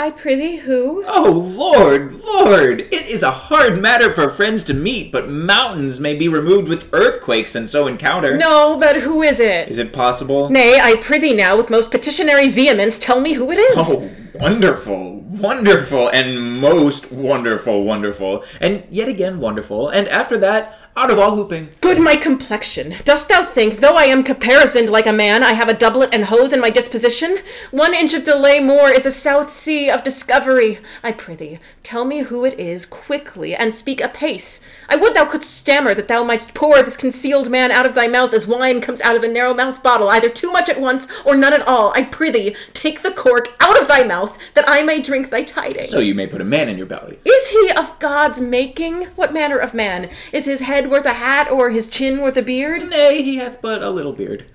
I 0.00 0.10
prithee 0.10 0.56
who? 0.56 1.04
Oh, 1.06 1.30
Lord, 1.30 2.22
Lord! 2.24 2.80
It 2.80 3.06
is 3.06 3.22
a 3.22 3.30
hard 3.30 3.82
matter 3.82 4.10
for 4.14 4.30
friends 4.30 4.64
to 4.64 4.72
meet, 4.72 5.12
but 5.12 5.28
mountains 5.28 6.00
may 6.00 6.14
be 6.16 6.26
removed 6.26 6.68
with 6.68 6.88
earthquakes 6.94 7.54
and 7.54 7.68
so 7.68 7.86
encounter. 7.86 8.34
No, 8.38 8.78
but 8.78 9.02
who 9.02 9.20
is 9.20 9.40
it? 9.40 9.68
Is 9.68 9.76
it 9.76 9.92
possible? 9.92 10.48
Nay, 10.48 10.80
I 10.80 10.96
prithee 10.96 11.34
now, 11.34 11.54
with 11.54 11.68
most 11.68 11.90
petitionary 11.90 12.48
vehemence, 12.48 12.98
tell 12.98 13.20
me 13.20 13.34
who 13.34 13.52
it 13.52 13.58
is. 13.58 13.76
Oh, 13.78 14.10
wonderful, 14.36 15.20
wonderful 15.20 16.08
and 16.08 16.58
most 16.58 17.12
wonderful, 17.12 17.84
wonderful, 17.84 18.42
and 18.58 18.82
yet 18.88 19.06
again 19.06 19.38
wonderful. 19.38 19.90
And 19.90 20.08
after 20.08 20.38
that, 20.38 20.78
out 21.00 21.10
of 21.10 21.18
all 21.18 21.34
hooping. 21.34 21.70
Good 21.80 21.98
my 21.98 22.14
complexion. 22.14 22.94
Dost 23.04 23.30
thou 23.30 23.42
think, 23.42 23.78
though 23.78 23.96
I 23.96 24.04
am 24.04 24.22
caparisoned 24.22 24.90
like 24.90 25.06
a 25.06 25.14
man, 25.14 25.42
I 25.42 25.54
have 25.54 25.70
a 25.70 25.74
doublet 25.74 26.12
and 26.12 26.26
hose 26.26 26.52
in 26.52 26.60
my 26.60 26.68
disposition? 26.68 27.38
One 27.70 27.94
inch 27.94 28.12
of 28.12 28.22
delay 28.22 28.60
more 28.60 28.90
is 28.90 29.06
a 29.06 29.10
south 29.10 29.50
sea 29.50 29.88
of 29.88 30.04
discovery. 30.04 30.78
I 31.02 31.12
prithee, 31.12 31.58
tell 31.82 32.04
me 32.04 32.18
who 32.18 32.44
it 32.44 32.60
is 32.60 32.84
quickly, 32.84 33.54
and 33.54 33.72
speak 33.72 34.02
apace. 34.02 34.60
I 34.90 34.96
would 34.96 35.14
thou 35.14 35.24
couldst 35.24 35.54
stammer 35.54 35.94
that 35.94 36.06
thou 36.06 36.22
mightst 36.22 36.52
pour 36.52 36.82
this 36.82 36.98
concealed 36.98 37.48
man 37.48 37.70
out 37.70 37.86
of 37.86 37.94
thy 37.94 38.06
mouth 38.06 38.34
as 38.34 38.46
wine 38.46 38.82
comes 38.82 39.00
out 39.00 39.16
of 39.16 39.22
a 39.22 39.28
narrow 39.28 39.54
mouthed 39.54 39.82
bottle, 39.82 40.10
either 40.10 40.28
too 40.28 40.52
much 40.52 40.68
at 40.68 40.82
once 40.82 41.08
or 41.24 41.34
none 41.34 41.54
at 41.54 41.66
all. 41.66 41.94
I 41.94 42.02
prithee, 42.02 42.54
take 42.74 43.00
the 43.00 43.10
cork 43.10 43.48
out 43.58 43.80
of 43.80 43.88
thy 43.88 44.04
mouth, 44.04 44.36
that 44.52 44.68
I 44.68 44.82
may 44.82 45.00
drink 45.00 45.30
thy 45.30 45.44
tidings. 45.44 45.88
So 45.88 46.00
you 46.00 46.14
may 46.14 46.26
put 46.26 46.42
a 46.42 46.44
man 46.44 46.68
in 46.68 46.76
your 46.76 46.86
belly. 46.86 47.20
Is 47.24 47.48
he 47.48 47.70
of 47.74 47.98
God's 48.00 48.42
making? 48.42 49.04
What 49.16 49.32
manner 49.32 49.56
of 49.56 49.72
man? 49.72 50.10
Is 50.30 50.44
his 50.44 50.60
head 50.60 50.89
worth 50.90 51.06
a 51.06 51.14
hat, 51.14 51.50
or 51.50 51.70
his 51.70 51.88
chin 51.88 52.20
worth 52.20 52.36
a 52.36 52.42
beard? 52.42 52.88
Nay, 52.90 53.22
he 53.22 53.36
hath 53.36 53.62
but 53.62 53.82
a 53.82 53.90
little 53.90 54.12
beard. 54.12 54.46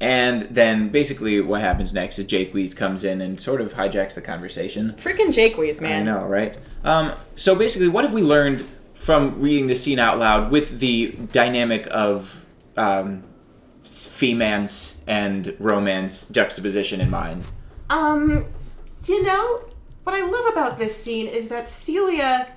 And 0.00 0.42
then 0.50 0.88
basically 0.88 1.40
what 1.40 1.60
happens 1.60 1.94
next 1.94 2.18
is 2.18 2.24
Jaques 2.24 2.74
comes 2.74 3.04
in 3.04 3.20
and 3.20 3.40
sort 3.40 3.60
of 3.60 3.74
hijacks 3.74 4.14
the 4.14 4.20
conversation. 4.20 4.94
Freaking 4.98 5.32
Jaques, 5.32 5.80
I 5.80 5.82
man. 5.82 6.08
I 6.08 6.12
know, 6.12 6.26
right? 6.26 6.58
Um, 6.82 7.12
so 7.36 7.54
basically, 7.54 7.86
what 7.86 8.02
have 8.02 8.12
we 8.12 8.20
learned 8.20 8.68
from 8.94 9.40
reading 9.40 9.68
the 9.68 9.76
scene 9.76 10.00
out 10.00 10.18
loud 10.18 10.50
with 10.50 10.80
the 10.80 11.16
dynamic 11.30 11.86
of 11.90 12.44
um, 12.76 13.22
femance 13.84 14.98
and 15.06 15.54
romance 15.60 16.28
juxtaposition 16.28 17.00
in 17.00 17.08
mind? 17.08 17.44
Um, 17.88 18.46
you 19.06 19.22
know, 19.22 19.64
what 20.02 20.16
I 20.16 20.26
love 20.26 20.52
about 20.52 20.78
this 20.78 20.96
scene 20.96 21.28
is 21.28 21.48
that 21.48 21.68
Celia 21.68 22.48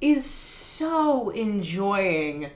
is 0.00 0.24
so 0.28 1.30
enjoying 1.30 2.50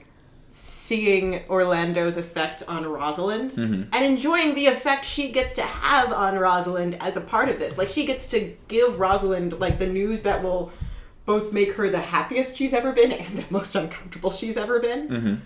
seeing 0.53 1.39
Orlando's 1.49 2.17
effect 2.17 2.61
on 2.67 2.85
Rosalind 2.85 3.53
and 3.57 3.93
enjoying 4.05 4.53
the 4.53 4.67
effect 4.67 5.05
she 5.05 5.31
gets 5.31 5.53
to 5.53 5.61
have 5.61 6.11
on 6.11 6.37
Rosalind 6.37 6.97
as 7.01 7.15
a 7.15 7.21
part 7.21 7.47
of 7.47 7.57
this. 7.57 7.77
Like 7.77 7.87
she 7.89 8.05
gets 8.05 8.29
to 8.31 8.53
give 8.67 8.99
Rosalind 8.99 9.59
like 9.59 9.79
the 9.79 9.87
news 9.87 10.23
that 10.23 10.43
will 10.43 10.71
both 11.25 11.53
make 11.53 11.73
her 11.73 11.87
the 11.87 11.99
happiest 12.01 12.57
she's 12.57 12.73
ever 12.73 12.91
been 12.91 13.13
and 13.13 13.37
the 13.37 13.45
most 13.49 13.75
uncomfortable 13.75 14.29
she's 14.31 14.57
ever 14.57 14.79
been. 14.79 15.41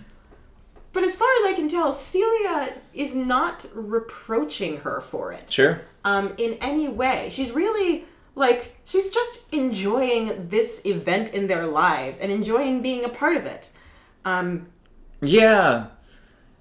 But 0.92 1.04
as 1.04 1.14
far 1.14 1.28
as 1.40 1.44
I 1.46 1.52
can 1.54 1.68
tell, 1.68 1.92
Celia 1.92 2.72
is 2.94 3.14
not 3.14 3.66
reproaching 3.74 4.78
her 4.78 5.00
for 5.00 5.30
it 5.32 5.50
Sure. 5.50 5.82
um, 6.04 6.32
in 6.38 6.54
any 6.60 6.88
way. 6.88 7.28
She's 7.30 7.52
really 7.52 8.06
like 8.36 8.76
she's 8.84 9.08
just 9.10 9.42
enjoying 9.52 10.48
this 10.48 10.82
event 10.84 11.34
in 11.34 11.48
their 11.48 11.66
lives 11.66 12.20
and 12.20 12.30
enjoying 12.30 12.82
being 12.82 13.04
a 13.04 13.08
part 13.08 13.36
of 13.36 13.46
it. 13.46 13.70
Um, 14.24 14.68
Yeah. 15.20 15.86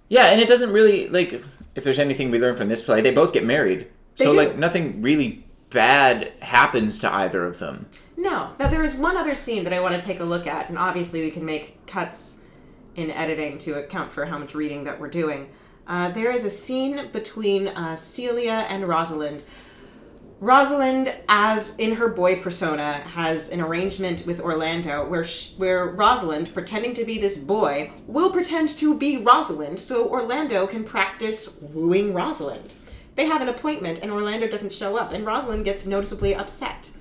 Yeah, 0.07 0.27
and 0.27 0.41
it 0.41 0.47
doesn't 0.47 0.71
really 0.71 1.07
like 1.09 1.43
if 1.75 1.83
there's 1.83 1.99
anything 1.99 2.31
we 2.31 2.39
learn 2.39 2.55
from 2.55 2.69
this 2.69 2.81
play, 2.81 3.01
they 3.01 3.11
both 3.11 3.33
get 3.33 3.45
married. 3.45 3.87
So 4.15 4.31
do. 4.31 4.37
like 4.37 4.57
nothing 4.57 5.01
really 5.01 5.45
bad 5.69 6.31
happens 6.41 6.99
to 6.99 7.13
either 7.13 7.45
of 7.45 7.59
them. 7.59 7.87
no, 8.15 8.53
now 8.57 8.69
there 8.69 8.83
is 8.83 8.95
one 8.95 9.17
other 9.17 9.35
scene 9.35 9.65
that 9.65 9.73
I 9.73 9.81
want 9.81 9.99
to 9.99 10.05
take 10.05 10.21
a 10.21 10.23
look 10.23 10.47
at, 10.47 10.69
and 10.69 10.77
obviously 10.77 11.21
we 11.21 11.31
can 11.31 11.43
make 11.43 11.85
cuts 11.85 12.39
in 12.95 13.11
editing 13.11 13.57
to 13.59 13.73
account 13.73 14.13
for 14.13 14.25
how 14.25 14.37
much 14.37 14.55
reading 14.55 14.85
that 14.85 14.99
we're 14.99 15.09
doing. 15.09 15.49
Uh, 15.85 16.09
there 16.09 16.31
is 16.31 16.45
a 16.45 16.49
scene 16.49 17.09
between 17.11 17.67
uh, 17.67 17.95
Celia 17.95 18.65
and 18.69 18.87
Rosalind. 18.87 19.43
Rosalind, 20.41 21.15
as 21.29 21.77
in 21.77 21.95
her 21.95 22.09
boy 22.09 22.41
persona, 22.41 22.93
has 22.93 23.49
an 23.49 23.61
arrangement 23.61 24.25
with 24.25 24.41
Orlando 24.41 25.07
where 25.07 25.23
sh- 25.23 25.51
where 25.55 25.85
Rosalind, 25.85 26.53
pretending 26.53 26.93
to 26.95 27.05
be 27.05 27.17
this 27.17 27.37
boy, 27.37 27.91
will 28.05 28.31
pretend 28.31 28.69
to 28.77 28.97
be 28.97 29.17
Rosalind, 29.17 29.79
so 29.79 30.09
Orlando 30.09 30.67
can 30.67 30.83
practice 30.83 31.55
wooing 31.61 32.13
Rosalind. 32.13 32.75
They 33.15 33.27
have 33.27 33.41
an 33.41 33.47
appointment, 33.47 33.99
and 34.01 34.11
Orlando 34.11 34.47
doesn't 34.47 34.73
show 34.73 34.97
up, 34.97 35.13
and 35.13 35.25
Rosalind 35.25 35.63
gets 35.63 35.85
noticeably 35.85 36.35
upset. 36.35 36.91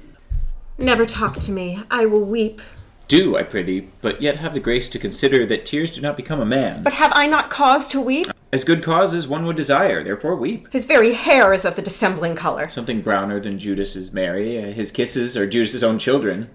Never 0.78 1.04
talk 1.04 1.40
to 1.40 1.50
me. 1.50 1.82
I 1.90 2.06
will 2.06 2.24
weep. 2.24 2.60
Do, 3.08 3.36
I 3.36 3.42
prithee, 3.42 3.90
but 4.00 4.22
yet 4.22 4.36
have 4.36 4.54
the 4.54 4.60
grace 4.60 4.88
to 4.90 4.98
consider 4.98 5.44
that 5.46 5.66
tears 5.66 5.90
do 5.90 6.00
not 6.00 6.16
become 6.16 6.40
a 6.40 6.46
man. 6.46 6.84
But 6.84 6.94
have 6.94 7.12
I 7.14 7.26
not 7.26 7.50
cause 7.50 7.88
to 7.88 8.00
weep? 8.00 8.28
As 8.54 8.62
good 8.62 8.84
cause 8.84 9.14
as 9.16 9.26
one 9.26 9.46
would 9.46 9.56
desire, 9.56 10.04
therefore 10.04 10.36
weep. 10.36 10.72
His 10.72 10.84
very 10.84 11.14
hair 11.14 11.52
is 11.52 11.64
of 11.64 11.74
the 11.74 11.82
dissembling 11.82 12.36
color. 12.36 12.68
Something 12.68 13.02
browner 13.02 13.40
than 13.40 13.58
Judas's 13.58 14.12
Mary. 14.12 14.56
Uh, 14.62 14.66
His 14.68 14.92
kisses 14.92 15.36
are 15.36 15.44
Judas's 15.44 15.82
own 15.82 15.98
children. 15.98 16.48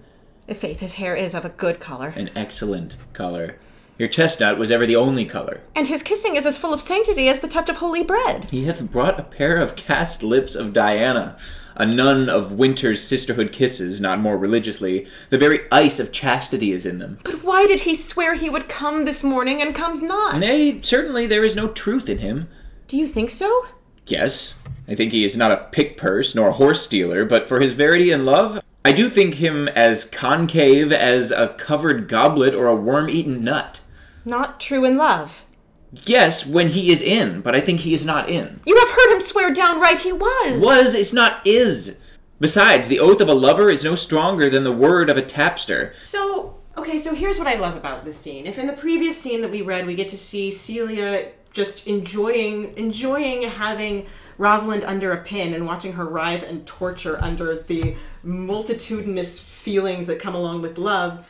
I' 0.48 0.54
faith, 0.54 0.80
his 0.80 0.94
hair 0.94 1.14
is 1.14 1.34
of 1.34 1.44
a 1.44 1.50
good 1.50 1.78
color. 1.78 2.14
An 2.16 2.30
excellent 2.34 2.96
color. 3.12 3.56
Your 3.98 4.08
chestnut 4.08 4.56
was 4.56 4.70
ever 4.70 4.86
the 4.86 4.96
only 4.96 5.26
color. 5.26 5.60
And 5.76 5.88
his 5.88 6.02
kissing 6.02 6.36
is 6.36 6.46
as 6.46 6.56
full 6.56 6.72
of 6.72 6.80
sanctity 6.80 7.28
as 7.28 7.40
the 7.40 7.48
touch 7.48 7.68
of 7.68 7.76
holy 7.76 8.02
bread. 8.02 8.46
He 8.46 8.64
hath 8.64 8.90
brought 8.90 9.20
a 9.20 9.24
pair 9.24 9.58
of 9.58 9.76
cast 9.76 10.22
lips 10.22 10.54
of 10.54 10.72
Diana, 10.72 11.36
a 11.80 11.86
nun 11.86 12.28
of 12.28 12.52
winter's 12.52 13.02
sisterhood 13.02 13.52
kisses, 13.52 14.02
not 14.02 14.20
more 14.20 14.36
religiously. 14.36 15.06
The 15.30 15.38
very 15.38 15.60
ice 15.72 15.98
of 15.98 16.12
chastity 16.12 16.72
is 16.72 16.84
in 16.84 16.98
them. 16.98 17.18
But 17.24 17.42
why 17.42 17.66
did 17.66 17.80
he 17.80 17.94
swear 17.94 18.34
he 18.34 18.50
would 18.50 18.68
come 18.68 19.06
this 19.06 19.24
morning 19.24 19.62
and 19.62 19.74
comes 19.74 20.02
not? 20.02 20.38
Nay, 20.38 20.82
certainly 20.82 21.26
there 21.26 21.42
is 21.42 21.56
no 21.56 21.68
truth 21.68 22.10
in 22.10 22.18
him. 22.18 22.48
Do 22.86 22.98
you 22.98 23.06
think 23.06 23.30
so? 23.30 23.66
Yes, 24.06 24.56
I 24.86 24.94
think 24.94 25.12
he 25.12 25.24
is 25.24 25.38
not 25.38 25.52
a 25.52 25.68
pick 25.72 25.96
purse 25.96 26.34
nor 26.34 26.48
a 26.48 26.52
horse 26.52 26.82
stealer, 26.82 27.24
but 27.24 27.48
for 27.48 27.60
his 27.60 27.72
verity 27.72 28.10
and 28.10 28.26
love, 28.26 28.62
I 28.84 28.92
do 28.92 29.08
think 29.08 29.36
him 29.36 29.66
as 29.68 30.04
concave 30.04 30.92
as 30.92 31.30
a 31.30 31.48
covered 31.48 32.08
goblet 32.08 32.54
or 32.54 32.66
a 32.66 32.76
worm 32.76 33.08
eaten 33.08 33.42
nut. 33.42 33.80
Not 34.26 34.60
true 34.60 34.84
in 34.84 34.98
love. 34.98 35.46
Yes, 35.92 36.46
when 36.46 36.68
he 36.68 36.90
is 36.90 37.02
in, 37.02 37.40
but 37.40 37.56
I 37.56 37.60
think 37.60 37.80
he 37.80 37.94
is 37.94 38.04
not 38.04 38.28
in. 38.28 38.60
You 38.66 38.76
have 38.76 38.90
heard 38.90 39.14
him 39.14 39.20
swear 39.20 39.52
downright 39.52 40.00
he 40.00 40.12
was. 40.12 40.62
Was 40.62 40.94
is 40.94 41.12
not 41.12 41.44
is. 41.46 41.96
Besides, 42.38 42.88
the 42.88 43.00
oath 43.00 43.20
of 43.20 43.28
a 43.28 43.34
lover 43.34 43.70
is 43.70 43.84
no 43.84 43.94
stronger 43.94 44.48
than 44.48 44.64
the 44.64 44.72
word 44.72 45.10
of 45.10 45.16
a 45.16 45.22
tapster. 45.22 45.92
So, 46.04 46.58
okay, 46.76 46.96
so 46.96 47.14
here's 47.14 47.38
what 47.38 47.48
I 47.48 47.54
love 47.54 47.76
about 47.76 48.04
this 48.04 48.16
scene. 48.16 48.46
If 48.46 48.58
in 48.58 48.66
the 48.66 48.72
previous 48.72 49.20
scene 49.20 49.42
that 49.42 49.50
we 49.50 49.62
read, 49.62 49.86
we 49.86 49.94
get 49.94 50.08
to 50.10 50.18
see 50.18 50.50
Celia 50.50 51.32
just 51.52 51.86
enjoying 51.86 52.76
enjoying 52.76 53.42
having 53.42 54.06
Rosalind 54.38 54.84
under 54.84 55.12
a 55.12 55.22
pin 55.22 55.52
and 55.52 55.66
watching 55.66 55.92
her 55.94 56.06
writhe 56.06 56.44
and 56.44 56.66
torture 56.66 57.22
under 57.22 57.56
the 57.56 57.96
multitudinous 58.22 59.38
feelings 59.38 60.06
that 60.06 60.18
come 60.18 60.34
along 60.34 60.62
with 60.62 60.78
love. 60.78 61.26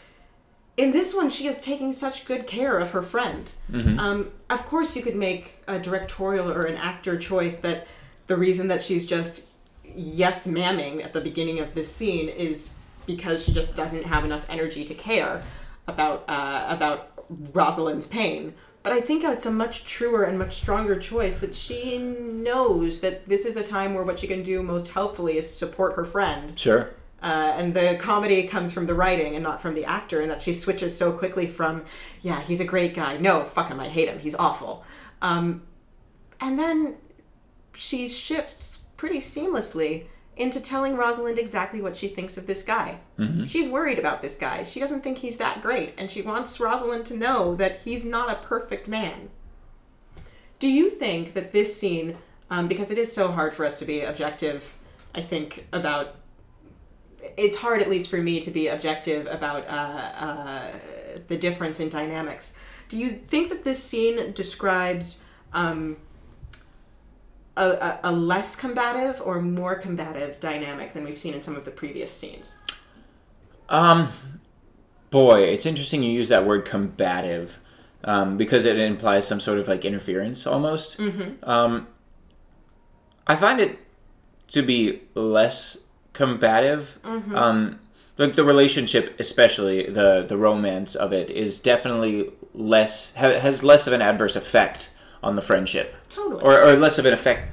In 0.81 0.93
this 0.93 1.15
one, 1.15 1.29
she 1.29 1.47
is 1.47 1.61
taking 1.61 1.93
such 1.93 2.25
good 2.25 2.47
care 2.47 2.79
of 2.79 2.93
her 2.93 3.03
friend. 3.03 3.53
Um, 3.99 4.31
of 4.49 4.65
course, 4.65 4.97
you 4.97 5.03
could 5.03 5.15
make 5.15 5.63
a 5.69 5.79
directorial 5.79 6.51
or 6.51 6.65
an 6.65 6.77
actor 6.77 7.19
choice 7.19 7.59
that 7.59 7.87
the 8.29 8.37
reason 8.37 8.69
that 8.69 8.83
she's 8.83 9.05
just 9.07 9.45
yes 9.85 10.47
mamming 10.47 11.05
at 11.05 11.13
the 11.13 11.21
beginning 11.21 11.59
of 11.59 11.75
this 11.75 11.95
scene 11.95 12.31
is 12.31 12.77
because 13.05 13.45
she 13.45 13.53
just 13.53 13.77
doesn't 13.77 14.05
have 14.05 14.25
enough 14.25 14.47
energy 14.49 14.83
to 14.87 14.95
care 14.95 15.43
about 15.87 16.25
uh, 16.29 16.65
about 16.67 17.13
Rosalind's 17.53 18.07
pain. 18.07 18.55
But 18.83 18.95
I 18.95 19.03
think 19.03 19.23
it's 19.23 19.45
a 19.45 19.51
much 19.51 19.85
truer 19.85 20.23
and 20.23 20.39
much 20.39 20.55
stronger 20.57 20.99
choice 20.99 21.37
that 21.39 21.55
she 21.55 21.99
knows 21.99 23.01
that 23.01 23.29
this 23.29 23.45
is 23.45 23.59
a 23.59 23.63
time 23.63 23.93
where 23.93 24.05
what 24.05 24.19
she 24.19 24.27
can 24.27 24.43
do 24.43 24.63
most 24.63 24.89
helpfully 24.89 25.37
is 25.37 25.55
support 25.55 25.97
her 25.97 26.07
friend. 26.07 26.59
Sure. 26.59 26.95
Uh, 27.23 27.53
and 27.57 27.75
the 27.75 27.97
comedy 28.01 28.45
comes 28.45 28.73
from 28.73 28.87
the 28.87 28.95
writing 28.95 29.35
and 29.35 29.43
not 29.43 29.61
from 29.61 29.75
the 29.75 29.85
actor, 29.85 30.21
and 30.21 30.31
that 30.31 30.43
she 30.43 30.53
switches 30.53 30.97
so 30.97 31.13
quickly 31.13 31.47
from, 31.47 31.85
yeah, 32.23 32.41
he's 32.41 32.61
a 32.61 32.65
great 32.65 32.95
guy. 32.95 33.19
No, 33.19 33.45
fuck 33.45 33.69
him, 33.69 33.79
I 33.79 33.89
hate 33.89 34.09
him. 34.09 34.19
He's 34.19 34.35
awful. 34.35 34.85
Um, 35.21 35.63
and 36.41 36.59
then 36.59 36.97
she 37.75 38.09
shifts 38.09 38.85
pretty 38.97 39.19
seamlessly 39.19 40.07
into 40.37 40.61
telling 40.61 40.97
Rosalind 40.97 41.39
exactly 41.39 41.83
what 41.83 41.97
she 41.97 42.09
thinks 42.09 42.39
of 42.39 42.47
this 42.47 42.63
guy. 42.63 43.01
She's 43.47 43.69
worried 43.69 43.99
about 43.99 44.23
this 44.23 44.39
guy. 44.39 44.63
She 44.63 44.81
doesn't 44.81 45.03
think 45.03 45.19
he's 45.19 45.37
that 45.37 45.61
great, 45.61 45.93
and 45.99 46.11
she 46.11 46.23
wants 46.23 46.59
Rosalind 46.59 47.05
to 47.07 47.17
know 47.17 47.55
that 47.57 47.81
he's 47.85 48.07
not 48.07 48.31
a 48.31 48.47
perfect 48.47 48.89
man. 48.89 49.29
Do 50.59 50.69
you 50.69 50.89
think 50.89 51.35
that 51.35 51.53
this 51.53 51.79
scene, 51.79 52.17
um, 52.49 52.69
because 52.69 52.91
it 52.91 52.97
is 52.97 53.13
so 53.13 53.31
hard 53.33 53.53
for 53.53 53.67
us 53.67 53.79
to 53.81 53.85
be 53.85 54.01
objective, 54.01 54.79
I 55.15 55.21
think, 55.21 55.67
about 55.73 56.15
it's 57.37 57.57
hard, 57.57 57.83
at 57.83 57.91
least 57.91 58.11
for 58.11 58.19
me, 58.19 58.41
to 58.41 58.51
be 58.51 58.69
objective 58.69 59.27
about 59.27 59.67
uh, 59.69 59.71
uh, 59.71 60.73
the 61.29 61.37
difference 61.37 61.81
in 61.81 61.89
dynamics. 61.89 62.55
Do 62.89 62.99
you 62.99 63.11
think 63.11 63.51
that 63.51 63.65
this 63.65 63.83
scene 63.83 64.33
describes 64.33 65.23
um, 65.53 65.97
a, 67.57 67.99
a, 68.05 68.13
less 68.13 68.57
combative 68.57 69.21
or 69.25 69.41
more 69.41 69.75
combative 69.75 70.41
dynamic 70.41 70.93
than 70.93 71.05
we've 71.05 71.19
seen 71.19 71.35
in 71.35 71.43
some 71.43 71.57
of 71.57 71.65
the 71.65 71.71
previous 71.71 72.11
scenes? 72.11 72.59
Um, 73.69 74.13
boy, 75.11 75.43
it's 75.43 75.67
interesting 75.67 76.03
you 76.03 76.13
use 76.13 76.29
that 76.29 76.47
word 76.47 76.65
combative 76.65 77.59
um, 78.05 78.37
because 78.37 78.65
it 78.65 78.79
implies 78.79 79.27
some 79.27 79.41
sort 79.41 79.59
of 79.59 79.69
like 79.69 79.85
interference 79.85 80.47
almost. 80.47 80.99
Mm-hmm. 80.99 81.49
Um, 81.49 81.87
I 83.27 83.37
find 83.37 83.61
it 83.61 83.79
to 84.49 84.63
be 84.63 85.03
less 85.15 85.77
combative. 86.13 86.99
Um, 87.05 87.81
like 88.19 88.35
the 88.35 88.45
relationship, 88.45 89.15
especially 89.19 89.87
the 89.89 90.25
the 90.29 90.37
romance 90.37 90.95
of 90.95 91.13
it, 91.13 91.31
is 91.31 91.59
definitely 91.61 92.31
less 92.55 93.15
ha- 93.15 93.39
has 93.39 93.65
less 93.65 93.87
of 93.87 93.93
an 93.93 94.03
adverse 94.03 94.37
effect 94.37 94.93
on 95.23 95.37
the 95.37 95.43
friendship, 95.43 95.95
Totally. 96.09 96.43
or 96.43 96.63
or 96.63 96.75
less 96.77 96.99
of 96.99 97.07
an 97.07 97.15
effect 97.15 97.51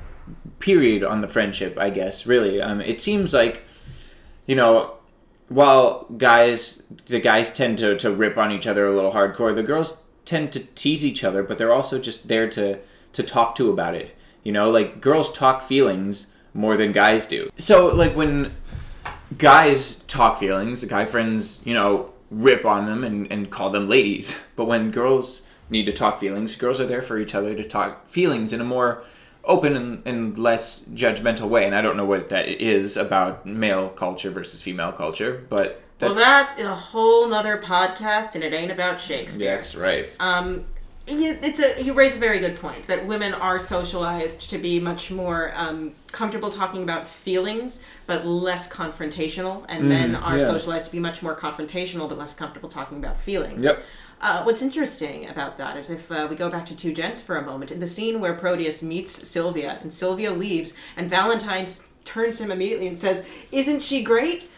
period 0.60 1.03
on 1.03 1.22
the 1.22 1.28
friendship. 1.28 1.78
I 1.78 1.89
guess 1.89 2.26
really, 2.26 2.62
um, 2.62 2.82
it 2.82 2.99
seems 3.01 3.34
like 3.34 3.64
you 4.45 4.55
know. 4.55 4.93
While 5.49 6.08
guys, 6.18 6.84
the 7.05 7.22
guys 7.22 7.53
tend 7.53 7.78
to, 7.78 7.95
to 7.99 8.12
rip 8.12 8.38
on 8.38 8.51
each 8.51 8.68
other 8.68 8.86
a 8.86 8.91
little 8.91 9.14
hardcore, 9.14 9.55
the 9.55 9.64
girls 9.64 10.01
tend 10.26 10.51
to 10.51 10.60
tease 10.76 11.05
each 11.05 11.24
other, 11.24 11.41
but 11.41 11.58
they're 11.58 11.72
also 11.72 11.99
just 11.99 12.28
there 12.28 12.49
to 12.49 12.80
to 13.14 13.24
talk 13.24 13.55
to 13.55 13.72
about 13.72 13.95
it. 13.95 14.14
You 14.43 14.51
know, 14.51 14.70
like 14.70 14.99
girls 14.99 15.32
talk 15.32 15.62
feelings 15.64 16.34
more 16.58 16.76
than 16.76 16.91
guys 16.91 17.28
do. 17.28 17.49
So 17.55 17.88
like 17.88 18.16
when 18.16 18.51
guys 19.38 19.95
talk 20.08 20.39
feelings, 20.39 20.82
the 20.82 20.88
guy 20.88 21.05
friends, 21.05 21.62
you 21.64 21.74
know, 21.74 22.12
rip 22.32 22.66
on 22.66 22.86
them 22.88 23.03
and, 23.03 23.32
and 23.32 23.49
call 23.49 23.70
them 23.70 23.88
ladies. 23.88 24.38
But 24.58 24.66
when 24.66 24.89
girls 24.89 25.43
need 25.70 25.86
to 25.86 25.93
talk 25.93 26.20
feelings, 26.20 26.55
girls 26.55 26.82
are 26.82 26.88
there 26.88 27.03
for 27.03 27.20
each 27.20 27.36
other 27.36 27.53
to 27.53 27.64
talk 27.64 28.10
feelings 28.10 28.53
in 28.53 28.60
a 28.60 28.64
more 28.64 29.03
open 29.43 29.76
and, 29.76 30.01
and 30.03 30.36
less 30.36 30.86
judgmental 30.86 31.47
way. 31.47 31.68
And 31.68 31.76
I 31.76 31.84
don't 31.84 31.95
know 31.95 32.05
what 32.05 32.30
that 32.30 32.47
is 32.47 32.97
about 32.97 33.45
male 33.45 33.89
culture 33.89 34.32
versus 34.32 34.64
female 34.64 34.91
culture, 34.91 35.45
but 35.47 35.84
that's, 35.99 36.16
well, 36.16 36.16
that's 36.16 36.60
a 36.60 36.76
whole 36.76 37.28
nother 37.28 37.60
podcast, 37.60 38.34
and 38.34 38.43
it 38.43 38.51
ain't 38.51 38.72
about 38.72 38.99
Shakespeare. 38.99 39.51
that's 39.51 39.76
right. 39.76 40.16
Um, 40.20 40.66
you, 41.08 41.38
it's 41.41 41.60
a 41.60 41.82
you 41.84 41.93
raise 41.93 42.16
a 42.16 42.20
very 42.20 42.39
good 42.39 42.55
point 42.60 42.88
that 42.88 43.05
women 43.08 43.34
are 43.34 43.60
socialized 43.60 44.49
to 44.49 44.58
be 44.58 44.80
much 44.80 45.10
more 45.12 45.53
um, 45.55 45.93
comfortable 46.12 46.49
talking 46.49 46.84
about 46.84 47.08
feelings, 47.08 47.82
but 48.05 48.26
less 48.26 48.72
confrontational, 48.72 49.66
and 49.70 49.88
men 49.88 50.16
are 50.16 50.36
Mm, 50.36 50.39
yeah. 50.39 50.45
socialized 50.45 50.86
to 50.88 50.91
be 50.91 50.99
much 50.99 51.22
more 51.22 51.36
confrontational, 51.36 52.08
but 52.10 52.18
less 52.18 52.34
comfortable 52.34 52.70
talking 52.70 52.97
about 52.97 53.20
feelings. 53.20 53.64
Yep. 53.64 53.84
Uh, 54.20 54.43
what's 54.43 54.62
interesting 54.64 55.30
about 55.30 55.58
that 55.58 55.78
is 55.78 55.89
if 55.89 56.12
uh, 56.12 56.28
we 56.30 56.36
go 56.36 56.49
back 56.49 56.66
to 56.66 56.76
Two 56.76 56.91
Gents 56.93 57.22
for 57.22 57.38
a 57.38 57.41
moment, 57.45 57.72
in 57.72 57.80
the 57.80 57.88
scene 57.88 58.20
where 58.20 58.34
Proteus 58.34 58.82
meets 58.82 59.28
Sylvia 59.28 59.78
and 59.82 59.93
Sylvia 59.93 60.32
leaves, 60.32 60.74
and 60.95 61.10
Valentine 61.10 61.68
turns 62.03 62.38
to 62.38 62.43
him 62.43 62.51
immediately 62.51 62.88
and 62.88 62.97
says, 62.97 63.24
"Isn't 63.51 63.84
she 63.84 64.03
great?" 64.03 64.49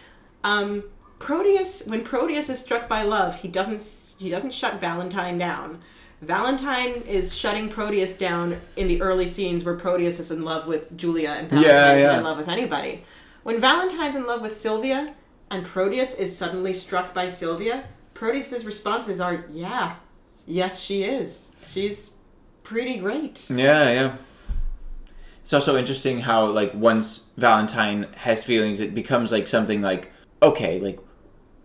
Um, 0.43 0.84
Proteus, 1.20 1.84
when 1.86 2.04
Proteus 2.06 2.50
is 2.50 2.60
struck 2.60 2.88
by 2.88 3.04
love, 3.04 3.41
he 3.41 3.47
doesn't 3.50 3.82
he 4.18 4.30
doesn't 4.30 4.54
shut 4.54 4.80
Valentine 4.80 5.38
down. 5.38 5.82
Valentine 6.22 7.01
is 7.07 7.36
shutting 7.36 7.70
Proteus 7.70 8.17
down 8.17 8.59
in 8.76 8.88
the 8.88 9.01
early 9.01 9.26
scenes 9.28 9.63
where 9.63 9.76
Proteus 9.76 10.20
is 10.20 10.32
in 10.32 10.43
love 10.43 10.67
with 10.67 10.95
Julia 10.97 11.30
and 11.32 11.49
Valentine 11.49 11.76
Yeah, 11.76 11.97
yeah. 11.97 12.17
in 12.17 12.24
love 12.24 12.38
with 12.38 12.49
anybody. 12.49 13.05
When 13.43 13.61
Valentine's 13.61 14.15
in 14.17 14.28
love 14.28 14.41
with 14.41 14.55
Sylvia 14.55 15.13
and 15.49 15.65
Proteus 15.65 16.15
is 16.15 16.38
suddenly 16.38 16.74
struck 16.74 17.13
by 17.13 17.30
Sylvia, 17.30 17.86
Proteus's 18.13 18.65
responses 18.65 19.22
are, 19.22 19.45
"Yeah, 19.49 19.95
yes, 20.45 20.82
she 20.82 21.03
is. 21.03 21.55
She's 21.70 22.15
pretty 22.63 22.97
great." 22.97 23.49
Yeah, 23.49 23.89
yeah. 23.91 24.15
It's 25.41 25.53
also 25.53 25.78
interesting 25.78 26.20
how 26.20 26.45
like 26.47 26.74
once 26.74 27.28
Valentine 27.38 28.07
has 28.17 28.43
feelings, 28.43 28.82
it 28.82 28.93
becomes 28.93 29.32
like 29.32 29.47
something 29.47 29.82
like 29.82 30.11
okay, 30.43 30.80
like 30.80 30.99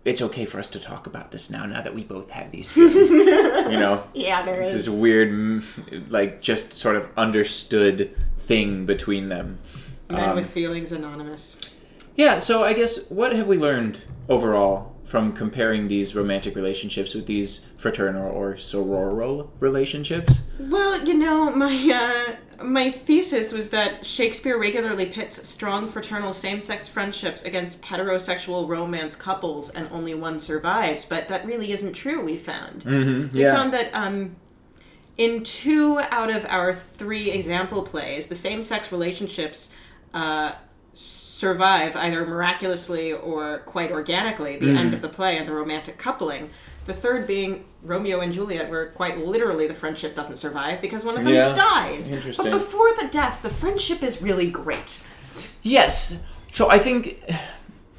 it's 0.05 0.21
okay 0.21 0.45
for 0.45 0.59
us 0.59 0.69
to 0.69 0.79
talk 0.79 1.07
about 1.07 1.31
this 1.31 1.49
now. 1.49 1.65
Now 1.65 1.81
that 1.81 1.93
we 1.95 2.03
both 2.03 2.29
have 2.29 2.51
these 2.51 2.71
feelings, 2.71 3.09
you 3.09 3.77
know, 3.79 4.03
Yeah, 4.13 4.43
there 4.45 4.61
it's 4.61 4.73
is. 4.73 4.85
this 4.85 4.89
weird, 4.93 5.63
like 6.09 6.41
just 6.41 6.71
sort 6.73 6.95
of 6.95 7.07
understood 7.17 8.15
thing 8.37 8.85
between 8.85 9.29
them. 9.29 9.57
Men 10.09 10.29
Um, 10.29 10.35
with 10.35 10.49
feelings 10.49 10.91
anonymous. 10.91 11.57
Yeah, 12.15 12.37
so 12.37 12.63
I 12.63 12.73
guess 12.73 13.09
what 13.09 13.33
have 13.35 13.47
we 13.47 13.57
learned 13.57 13.97
overall 14.29 14.95
from 15.03 15.33
comparing 15.33 15.87
these 15.87 16.15
romantic 16.15 16.55
relationships 16.55 17.13
with 17.13 17.25
these 17.25 17.65
fraternal 17.77 18.31
or 18.31 18.53
sororal 18.53 19.49
relationships? 19.59 20.41
Well, 20.59 21.03
you 21.05 21.13
know, 21.15 21.51
my 21.51 21.75
uh, 21.75 22.35
my 22.61 22.91
thesis 22.91 23.51
was 23.51 23.69
that 23.69 24.05
Shakespeare 24.05 24.57
regularly 24.57 25.05
pits 25.05 25.47
strong 25.47 25.87
fraternal 25.87 26.33
same-sex 26.33 26.87
friendships 26.89 27.43
against 27.43 27.81
heterosexual 27.81 28.67
romance 28.67 29.15
couples, 29.15 29.69
and 29.69 29.89
only 29.91 30.13
one 30.13 30.39
survives. 30.39 31.05
But 31.05 31.27
that 31.27 31.45
really 31.45 31.71
isn't 31.71 31.93
true. 31.93 32.23
We 32.23 32.37
found. 32.37 32.83
Mm-hmm. 32.83 33.37
We 33.37 33.43
found 33.43 33.73
that 33.73 33.93
um, 33.93 34.35
in 35.17 35.43
two 35.43 35.99
out 36.09 36.29
of 36.29 36.45
our 36.45 36.73
three 36.73 37.31
example 37.31 37.83
plays, 37.83 38.27
the 38.27 38.35
same-sex 38.35 38.91
relationships 38.91 39.73
uh, 40.13 40.53
survive 40.93 41.95
either 41.95 42.25
miraculously 42.25 43.11
or 43.11 43.59
quite 43.59 43.91
organically. 43.91 44.57
The 44.57 44.69
end 44.69 44.93
of 44.93 45.01
the 45.01 45.09
play 45.09 45.37
and 45.37 45.47
the 45.47 45.53
romantic 45.53 45.97
coupling. 45.97 46.51
The 46.85 46.93
third 46.93 47.25
being 47.27 47.65
Romeo 47.83 48.19
and 48.19 48.31
Juliet, 48.31 48.69
where 48.69 48.87
quite 48.87 49.17
literally 49.17 49.67
the 49.67 49.73
friendship 49.73 50.15
doesn't 50.15 50.37
survive 50.37 50.81
because 50.81 51.05
one 51.05 51.17
of 51.17 51.23
them 51.23 51.33
Yeah. 51.33 51.53
dies. 51.53 52.09
Interesting. 52.09 52.45
But 52.45 52.51
before 52.51 52.91
the 52.99 53.07
death, 53.07 53.41
the 53.41 53.49
friendship 53.49 54.03
is 54.03 54.21
really 54.21 54.49
great. 54.49 55.01
Yes. 55.63 56.17
So 56.53 56.69
I 56.69 56.79
think, 56.79 57.21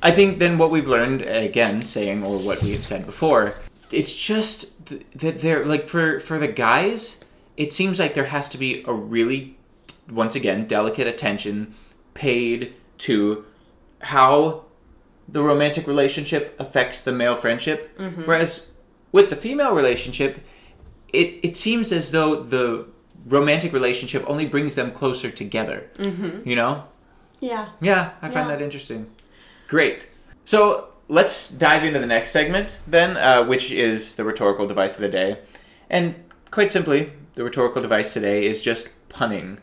I 0.02 0.10
think 0.10 0.38
then 0.38 0.58
what 0.58 0.70
we've 0.70 0.88
learned 0.88 1.22
again, 1.22 1.82
saying 1.82 2.24
or 2.24 2.38
what 2.38 2.62
we 2.62 2.72
have 2.72 2.86
said 2.86 3.06
before, 3.06 3.54
it's 3.90 4.14
just 4.16 4.72
that 5.18 5.40
they're 5.40 5.64
like 5.64 5.88
for 5.88 6.20
for 6.20 6.38
the 6.38 6.48
guys, 6.48 7.18
it 7.56 7.72
seems 7.72 7.98
like 7.98 8.14
there 8.14 8.26
has 8.26 8.48
to 8.50 8.58
be 8.58 8.84
a 8.86 8.92
really, 8.92 9.56
once 10.10 10.34
again, 10.34 10.66
delicate 10.66 11.06
attention 11.06 11.74
paid 12.14 12.74
to 12.98 13.44
how 14.00 14.64
the 15.28 15.42
romantic 15.42 15.86
relationship 15.86 16.54
affects 16.58 17.02
the 17.02 17.12
male 17.12 17.34
friendship, 17.34 17.96
mm-hmm. 17.98 18.22
whereas 18.22 18.68
with 19.16 19.30
the 19.30 19.36
female 19.46 19.72
relationship, 19.82 20.32
it 21.20 21.28
it 21.42 21.54
seems 21.56 21.86
as 22.00 22.10
though 22.16 22.30
the 22.54 22.66
romantic 23.36 23.72
relationship 23.72 24.22
only 24.32 24.46
brings 24.54 24.74
them 24.74 24.88
closer 25.00 25.30
together. 25.42 25.78
Mm-hmm. 25.98 26.48
You 26.48 26.56
know. 26.60 26.84
Yeah. 27.40 27.64
Yeah, 27.80 28.02
I 28.22 28.28
find 28.28 28.48
Yeah. 28.48 28.56
that 28.56 28.62
interesting. 28.62 29.00
Great. 29.68 30.08
So 30.44 30.88
let's 31.08 31.36
dive 31.66 31.82
into 31.88 32.00
the 32.04 32.10
next 32.16 32.30
segment 32.30 32.78
then, 32.86 33.10
uh, 33.16 33.44
which 33.52 33.66
is 33.86 34.16
the 34.16 34.24
rhetorical 34.24 34.66
device 34.66 34.94
of 34.98 35.02
the 35.06 35.12
day. 35.22 35.30
And 35.90 36.04
quite 36.50 36.70
simply, 36.70 37.00
the 37.34 37.44
rhetorical 37.44 37.80
device 37.82 38.12
today 38.12 38.38
is 38.50 38.60
just 38.70 38.84
punning, 39.08 39.58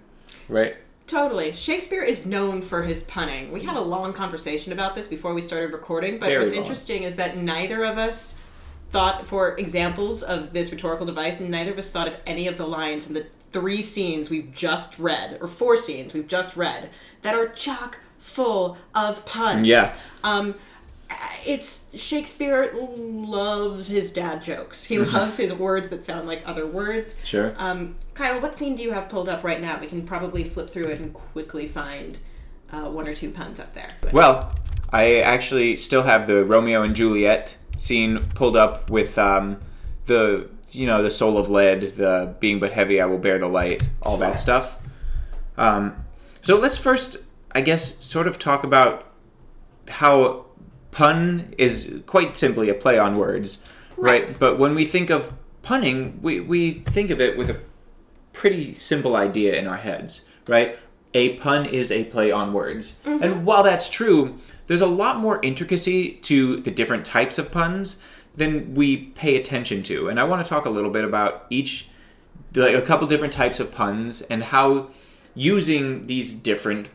right? 0.50 0.76
Totally. 1.08 1.52
Shakespeare 1.68 2.06
is 2.14 2.26
known 2.26 2.62
for 2.62 2.84
his 2.84 3.04
punning. 3.04 3.52
We 3.52 3.62
had 3.70 3.76
a 3.76 3.86
long 3.96 4.14
conversation 4.14 4.72
about 4.78 4.96
this 4.96 5.08
before 5.08 5.34
we 5.34 5.42
started 5.42 5.72
recording, 5.74 6.14
but 6.20 6.28
Very 6.28 6.40
what's 6.40 6.54
long. 6.54 6.64
interesting 6.64 7.04
is 7.04 7.16
that 7.18 7.32
neither 7.38 7.84
of 7.92 7.98
us 7.98 8.36
thought 8.94 9.28
for 9.28 9.58
examples 9.58 10.22
of 10.22 10.54
this 10.54 10.72
rhetorical 10.72 11.06
device, 11.06 11.40
and 11.40 11.50
neither 11.50 11.72
of 11.72 11.78
us 11.80 11.90
thought 11.90 12.08
of 12.08 12.16
any 12.28 12.48
of 12.48 12.58
the 12.58 12.68
lines 12.68 13.08
in 13.08 13.16
the 13.16 13.26
three 13.52 13.82
scenes 13.82 14.30
we've 14.30 14.54
just 14.54 15.00
read, 15.00 15.40
or 15.42 15.48
four 15.48 15.76
scenes 15.76 16.14
we've 16.14 16.28
just 16.28 16.56
read, 16.56 16.92
that 17.24 17.34
are 17.34 17.48
chock 17.48 18.00
full 18.20 18.78
of 18.94 19.26
puns. 19.26 19.68
Yeah. 19.68 19.94
Um, 20.24 20.54
it's 21.46 21.86
Shakespeare 21.96 22.72
loves 22.76 23.88
his 23.88 24.12
dad 24.12 24.44
jokes. 24.44 24.86
He 24.86 25.00
loves 25.00 25.38
his 25.38 25.52
words 25.52 25.90
that 25.90 26.06
sound 26.06 26.28
like 26.28 26.44
other 26.46 26.66
words. 26.66 27.20
Sure. 27.24 27.56
Um, 27.58 27.96
Kyle, 28.14 28.40
what 28.40 28.58
scene 28.58 28.76
do 28.76 28.84
you 28.84 28.94
have 28.94 29.10
pulled 29.10 29.28
up 29.28 29.44
right 29.44 29.60
now? 29.60 29.80
We 29.80 29.88
can 29.88 30.06
probably 30.06 30.44
flip 30.44 30.70
through 30.70 30.88
it 30.88 31.00
and 31.00 31.14
quickly 31.14 31.68
find 31.68 32.20
uh, 32.72 32.90
one 32.90 33.08
or 33.08 33.14
two 33.14 33.32
puns 33.32 33.60
up 33.60 33.74
there. 33.74 33.90
Well, 34.12 34.54
I 34.92 35.20
actually 35.20 35.78
still 35.78 36.04
have 36.04 36.28
the 36.28 36.46
Romeo 36.46 36.84
and 36.84 36.96
Juliet 36.96 37.58
scene 37.78 38.20
pulled 38.36 38.56
up 38.56 38.90
with 38.90 39.18
um, 39.18 39.60
the 40.06 40.50
you 40.72 40.88
know 40.88 41.04
the 41.04 41.10
soul 41.10 41.38
of 41.38 41.50
lead, 41.50 41.96
the 41.96 42.36
being 42.40 42.60
but 42.60 42.72
heavy, 42.72 43.00
I 43.00 43.06
will 43.06 43.18
bear 43.18 43.38
the 43.38 43.48
light, 43.48 43.90
all 44.02 44.18
that 44.18 44.40
stuff. 44.40 44.80
Um, 45.58 46.04
so 46.42 46.58
let's 46.58 46.78
first, 46.78 47.18
I 47.52 47.62
guess, 47.62 48.04
sort 48.04 48.28
of 48.28 48.40
talk 48.40 48.64
about 48.64 49.08
how 49.88 50.46
pun 50.92 51.54
is 51.58 52.02
quite 52.06 52.38
simply 52.38 52.70
a 52.70 52.74
play 52.74 52.98
on 52.98 53.18
words, 53.18 53.64
right? 53.98 54.28
Right. 54.28 54.40
But 54.40 54.60
when 54.60 54.76
we 54.76 54.86
think 54.86 55.10
of 55.10 55.34
punning, 55.62 56.20
we, 56.22 56.40
we 56.40 56.80
think 56.86 57.10
of 57.10 57.22
it 57.22 57.38
with 57.38 57.50
a 57.50 57.60
pretty 58.34 58.74
simple 58.74 59.16
idea 59.16 59.56
in 59.56 59.68
our 59.68 59.78
heads, 59.78 60.26
right? 60.48 60.78
A 61.14 61.36
pun 61.38 61.66
is 61.66 61.92
a 61.92 62.06
play 62.06 62.32
on 62.32 62.54
words. 62.54 63.00
And 63.06 63.46
while 63.46 63.64
that's 63.64 63.90
true, 63.90 64.40
there's 64.68 64.82
a 64.82 64.88
lot 64.88 65.20
more 65.20 65.40
intricacy 65.44 66.14
to 66.24 66.58
the 66.62 66.72
different 66.72 67.06
types 67.06 67.38
of 67.38 67.52
puns 67.52 68.00
than 68.36 68.74
we 68.74 68.98
pay 68.98 69.36
attention 69.36 69.84
to. 69.84 70.10
And 70.10 70.20
I 70.20 70.24
want 70.24 70.44
to 70.44 70.50
talk 70.50 70.66
a 70.66 70.70
little 70.70 70.90
bit 70.90 71.04
about 71.04 71.46
each, 71.50 71.90
like 72.56 72.76
a 72.76 72.82
couple 72.82 73.08
different 73.08 73.34
types 73.34 73.60
of 73.60 73.72
puns 73.72 74.22
and 74.24 74.44
how 74.44 74.90
using 75.36 76.04
these 76.04 76.34
different 76.34 76.88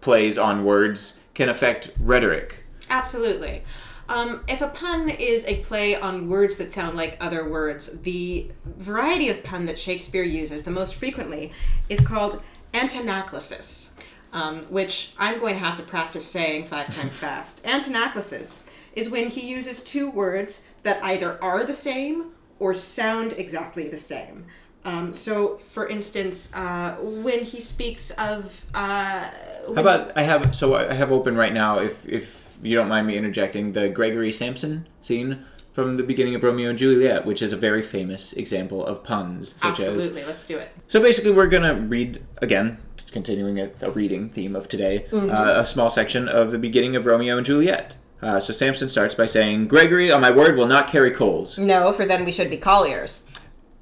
plays 0.00 0.38
on 0.38 0.64
words 0.64 1.20
can 1.34 1.48
affect 1.48 1.92
rhetoric. 2.00 2.64
Absolutely. 2.88 3.62
Um, 4.08 4.42
if 4.48 4.60
a 4.60 4.66
pun 4.66 5.08
is 5.08 5.46
a 5.46 5.58
play 5.58 5.94
on 5.94 6.28
words 6.28 6.56
that 6.56 6.72
sound 6.72 6.96
like 6.96 7.16
other 7.20 7.48
words, 7.48 8.00
the 8.00 8.50
variety 8.64 9.28
of 9.28 9.44
pun 9.44 9.66
that 9.66 9.78
Shakespeare 9.78 10.24
uses 10.24 10.64
the 10.64 10.72
most 10.72 10.96
frequently 10.96 11.52
is 11.88 12.00
called 12.00 12.42
antanaclasis. 12.72 13.90
um, 14.32 14.60
which 14.66 15.12
I'm 15.18 15.40
going 15.40 15.54
to 15.54 15.60
have 15.60 15.76
to 15.78 15.82
practice 15.82 16.24
saying 16.26 16.66
five 16.66 16.94
times 17.00 17.16
fast. 17.16 17.62
Antanaclasis 17.64 18.60
is 18.94 19.10
when 19.10 19.28
he 19.28 19.48
uses 19.48 19.82
two 19.82 20.08
words 20.10 20.64
that 20.84 21.02
either 21.02 21.42
are 21.42 21.64
the 21.64 21.74
same 21.74 22.32
or 22.60 22.72
sound 22.74 23.32
exactly 23.34 23.88
the 23.88 23.96
same. 23.96 24.44
Um, 24.84 25.12
so, 25.12 25.56
for 25.58 25.86
instance, 25.88 26.50
uh, 26.54 26.96
when 27.00 27.44
he 27.44 27.60
speaks 27.60 28.12
of. 28.12 28.64
Uh, 28.72 29.28
How 29.66 29.74
about 29.76 30.16
I 30.16 30.22
have 30.22 30.54
so 30.56 30.74
I 30.74 30.94
have 30.94 31.12
open 31.12 31.36
right 31.36 31.52
now. 31.52 31.80
If 31.80 32.06
if 32.08 32.56
you 32.62 32.76
don't 32.76 32.88
mind 32.88 33.06
me 33.06 33.16
interjecting, 33.16 33.72
the 33.72 33.88
Gregory 33.88 34.32
Samson 34.32 34.86
scene 35.00 35.44
from 35.72 35.96
the 35.96 36.02
beginning 36.02 36.34
of 36.34 36.42
Romeo 36.42 36.70
and 36.70 36.78
Juliet, 36.78 37.24
which 37.24 37.42
is 37.42 37.52
a 37.52 37.56
very 37.56 37.82
famous 37.82 38.32
example 38.32 38.84
of 38.84 39.04
puns, 39.04 39.54
such 39.56 39.80
as 39.80 39.88
Absolutely, 39.88 40.24
let's 40.24 40.44
do 40.46 40.58
it. 40.58 40.70
So 40.88 41.00
basically, 41.00 41.30
we're 41.30 41.46
gonna 41.46 41.74
read 41.74 42.22
again, 42.38 42.78
continuing 43.12 43.58
a, 43.60 43.70
a 43.82 43.90
reading 43.90 44.28
theme 44.28 44.56
of 44.56 44.68
today, 44.68 45.06
uh, 45.12 45.54
a 45.56 45.66
small 45.66 45.90
section 45.90 46.28
of 46.28 46.50
the 46.50 46.58
beginning 46.58 46.96
of 46.96 47.06
Romeo 47.06 47.36
and 47.36 47.46
Juliet. 47.46 47.96
Uh, 48.22 48.38
so 48.38 48.52
Samson 48.52 48.88
starts 48.88 49.14
by 49.14 49.24
saying, 49.26 49.68
"Gregory, 49.68 50.12
on 50.12 50.20
my 50.20 50.30
word, 50.30 50.56
will 50.56 50.66
not 50.66 50.88
carry 50.88 51.10
coals. 51.10 51.58
No, 51.58 51.90
for 51.92 52.04
then 52.04 52.24
we 52.24 52.32
should 52.32 52.50
be 52.50 52.58
colliers. 52.58 53.22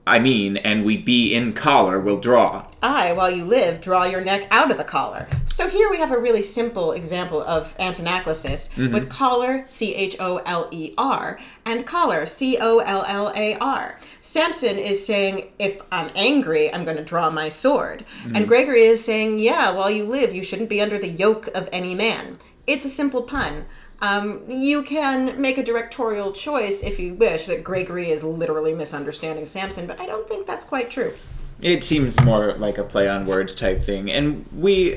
I 0.09 0.19
mean, 0.19 0.57
and 0.57 0.85
we 0.85 0.97
be 0.97 1.35
in 1.35 1.53
choler 1.53 2.01
will 2.01 2.21
draw." 2.21 2.67
I, 2.83 3.13
while 3.13 3.31
you 3.31 3.45
live, 3.45 3.81
draw 3.81 4.05
your 4.05 4.21
neck 4.21 4.47
out 4.51 4.71
of 4.71 4.77
the 4.77 4.85
collar. 4.85 5.27
So 5.47 5.69
here 5.69 5.91
we 5.91 5.99
have 5.99 6.13
a 6.13 6.19
really 6.19 6.43
simple 6.43 6.93
example 6.93 7.43
of 7.43 7.77
antanaclasis 7.79 8.71
mm-hmm. 8.71 8.93
with 8.93 9.09
choler, 9.09 9.65
C 9.67 9.95
H 9.95 10.17
O 10.21 10.37
L 10.39 10.69
E 10.71 10.95
R, 10.97 11.41
and 11.65 11.85
collar, 11.85 12.25
C 12.25 12.57
O 12.61 12.79
L 12.79 13.05
L 13.09 13.33
A 13.35 13.57
R. 13.57 13.99
Samson 14.21 14.79
is 14.79 15.05
saying, 15.05 15.51
if 15.59 15.83
I'm 15.91 16.11
angry, 16.15 16.73
I'm 16.73 16.85
going 16.85 16.97
to 16.97 17.05
draw 17.05 17.31
my 17.31 17.49
sword. 17.49 18.05
Mm-hmm. 18.23 18.37
And 18.37 18.49
Gregory 18.49 18.83
is 18.83 19.05
saying, 19.05 19.41
yeah, 19.41 19.71
while 19.71 19.91
you 19.91 20.05
live, 20.05 20.33
you 20.33 20.45
shouldn't 20.45 20.69
be 20.69 20.81
under 20.81 20.99
the 20.99 21.09
yoke 21.09 21.49
of 21.49 21.69
any 21.73 21.95
man. 21.95 22.39
It's 22.67 22.85
a 22.85 22.91
simple 22.91 23.23
pun. 23.23 23.65
Um, 24.01 24.43
you 24.49 24.83
can 24.83 25.41
make 25.41 25.59
a 25.59 25.65
directorial 25.65 26.33
choice 26.33 26.83
if 26.83 27.01
you 27.01 27.15
wish 27.15 27.47
that 27.47 27.65
Gregory 27.65 28.11
is 28.11 28.23
literally 28.23 28.73
misunderstanding 28.75 29.45
Samson, 29.47 29.87
but 29.87 30.01
I 30.01 30.07
don't 30.07 30.29
think 30.29 30.47
that's 30.47 30.65
quite 30.65 30.91
true. 30.91 31.15
It 31.61 31.83
seems 31.83 32.21
more 32.23 32.55
like 32.55 32.79
a 32.79 32.85
play 32.85 33.09
on 33.09 33.27
words 33.27 33.55
type 33.55 33.83
thing, 33.83 34.11
and 34.11 34.47
we, 34.57 34.97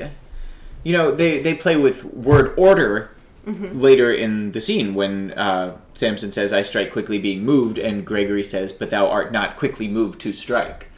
you 0.84 0.92
know, 0.92 1.12
they 1.12 1.40
they 1.40 1.54
play 1.54 1.76
with 1.76 2.04
word 2.04 2.54
order 2.56 3.10
later 3.44 4.12
in 4.12 4.52
the 4.52 4.60
scene 4.60 4.94
when 4.94 5.32
uh, 5.32 5.76
Samson 5.94 6.30
says, 6.30 6.52
"I 6.52 6.62
strike 6.62 6.92
quickly, 6.92 7.18
being 7.18 7.44
moved," 7.44 7.78
and 7.78 8.06
Gregory 8.06 8.44
says, 8.44 8.70
"But 8.70 8.90
thou 8.90 9.08
art 9.08 9.32
not 9.32 9.56
quickly 9.56 9.88
moved 9.88 10.20
to 10.20 10.32
strike," 10.32 10.90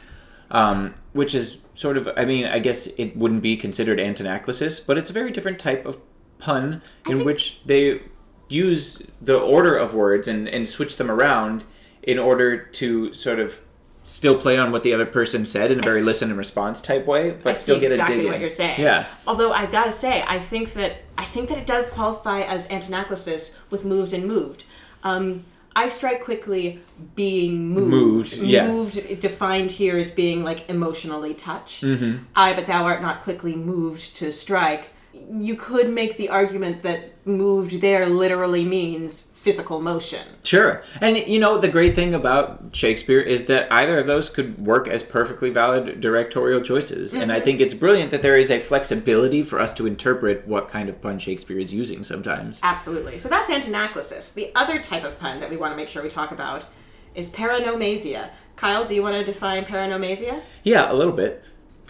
um, 0.51 0.93
which 1.13 1.33
is 1.33 1.57
sort 1.73 1.97
of, 1.97 2.07
I 2.15 2.25
mean, 2.25 2.45
I 2.45 2.59
guess 2.59 2.85
it 2.97 3.17
wouldn't 3.17 3.41
be 3.41 3.57
considered 3.57 3.97
antanaclasis, 3.97 4.85
but 4.85 4.97
it's 4.97 5.09
a 5.09 5.13
very 5.13 5.31
different 5.31 5.57
type 5.57 5.85
of 5.85 5.97
pun 6.39 6.81
in 7.09 7.25
which 7.25 7.61
they 7.65 8.01
use 8.47 9.01
the 9.21 9.39
order 9.39 9.75
of 9.75 9.93
words 9.93 10.27
and, 10.27 10.47
and 10.47 10.67
switch 10.67 10.97
them 10.97 11.09
around 11.09 11.63
in 12.03 12.19
order 12.19 12.57
to 12.57 13.11
sort 13.13 13.39
of 13.39 13.61
still 14.03 14.39
play 14.39 14.57
on 14.57 14.71
what 14.71 14.83
the 14.83 14.93
other 14.93 15.05
person 15.05 15.45
said 15.45 15.71
in 15.71 15.79
a 15.79 15.81
very 15.81 16.03
listen 16.03 16.29
and 16.29 16.37
response 16.37 16.79
type 16.79 17.07
way, 17.07 17.31
but 17.31 17.47
I 17.49 17.53
still 17.53 17.79
get 17.79 17.91
exactly 17.91 18.15
a 18.15 18.17
dig 18.19 18.27
what 18.27 18.35
in. 18.35 18.41
you're 18.41 18.49
saying. 18.51 18.79
Yeah. 18.79 19.07
Although 19.25 19.51
I've 19.51 19.71
got 19.71 19.85
to 19.85 19.91
say, 19.91 20.23
I 20.27 20.39
think 20.39 20.73
that 20.73 21.01
I 21.17 21.25
think 21.25 21.49
that 21.49 21.57
it 21.57 21.65
does 21.65 21.89
qualify 21.89 22.41
as 22.41 22.67
antanaclasis 22.67 23.55
with 23.71 23.83
moved 23.83 24.13
and 24.13 24.25
moved. 24.27 24.65
Um, 25.03 25.43
I 25.75 25.89
strike 25.89 26.23
quickly, 26.23 26.81
being 27.15 27.69
moved. 27.69 27.91
Moved, 27.91 28.37
yeah. 28.37 28.67
Moved 28.67 29.19
defined 29.19 29.71
here 29.71 29.97
as 29.97 30.11
being 30.11 30.43
like 30.43 30.69
emotionally 30.69 31.33
touched. 31.33 31.83
Mm-hmm. 31.83 32.23
I, 32.35 32.53
but 32.53 32.67
thou 32.67 32.85
art 32.85 33.01
not 33.01 33.23
quickly 33.23 33.55
moved 33.55 34.15
to 34.17 34.31
strike. 34.31 34.91
You 35.31 35.55
could 35.55 35.89
make 35.89 36.17
the 36.17 36.29
argument 36.29 36.83
that 36.83 37.13
moved 37.25 37.81
there 37.81 38.05
literally 38.07 38.63
means 38.63 39.21
physical 39.21 39.79
motion. 39.79 40.25
Sure. 40.43 40.83
And 41.01 41.17
you 41.17 41.39
know, 41.39 41.57
the 41.57 41.67
great 41.67 41.95
thing 41.95 42.13
about 42.13 42.63
Shakespeare 42.73 43.19
is 43.19 43.45
that 43.45 43.71
either 43.71 43.99
of 43.99 44.07
those 44.07 44.29
could 44.29 44.57
work 44.57 44.87
as 44.87 45.03
perfectly 45.03 45.49
valid 45.49 46.01
directorial 46.01 46.61
choices. 46.61 47.13
And 47.13 47.31
I 47.31 47.39
think 47.39 47.61
it's 47.61 47.73
brilliant 47.73 48.11
that 48.11 48.21
there 48.21 48.35
is 48.35 48.49
a 48.49 48.59
flexibility 48.59 49.43
for 49.43 49.59
us 49.59 49.73
to 49.75 49.85
interpret 49.85 50.47
what 50.47 50.69
kind 50.69 50.89
of 50.89 51.01
pun 51.01 51.19
Shakespeare 51.19 51.59
is 51.59 51.73
using 51.73 52.03
sometimes. 52.03 52.59
Absolutely. 52.63 53.17
So 53.17 53.29
that's 53.29 53.49
antanaclasis. 53.49 54.33
The 54.33 54.51
other 54.55 54.79
type 54.79 55.03
of 55.03 55.19
pun 55.19 55.39
that 55.39 55.49
we 55.49 55.57
want 55.57 55.73
to 55.73 55.77
make 55.77 55.89
sure 55.89 56.01
we 56.01 56.09
talk 56.09 56.31
about 56.31 56.65
is 57.13 57.31
paronomasia. 57.31 58.29
Kyle, 58.55 58.85
do 58.85 58.95
you 58.95 59.01
want 59.01 59.15
to 59.15 59.23
define 59.23 59.65
paronomasia? 59.65 60.41
Yeah, 60.63 60.91
a 60.91 60.93
little 60.93 61.13
bit. 61.13 61.43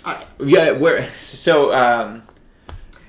All 0.04 0.14
right. 0.14 0.28
Yeah, 0.44 0.72
where 0.72 1.10
so 1.12 1.74
um, 1.74 2.24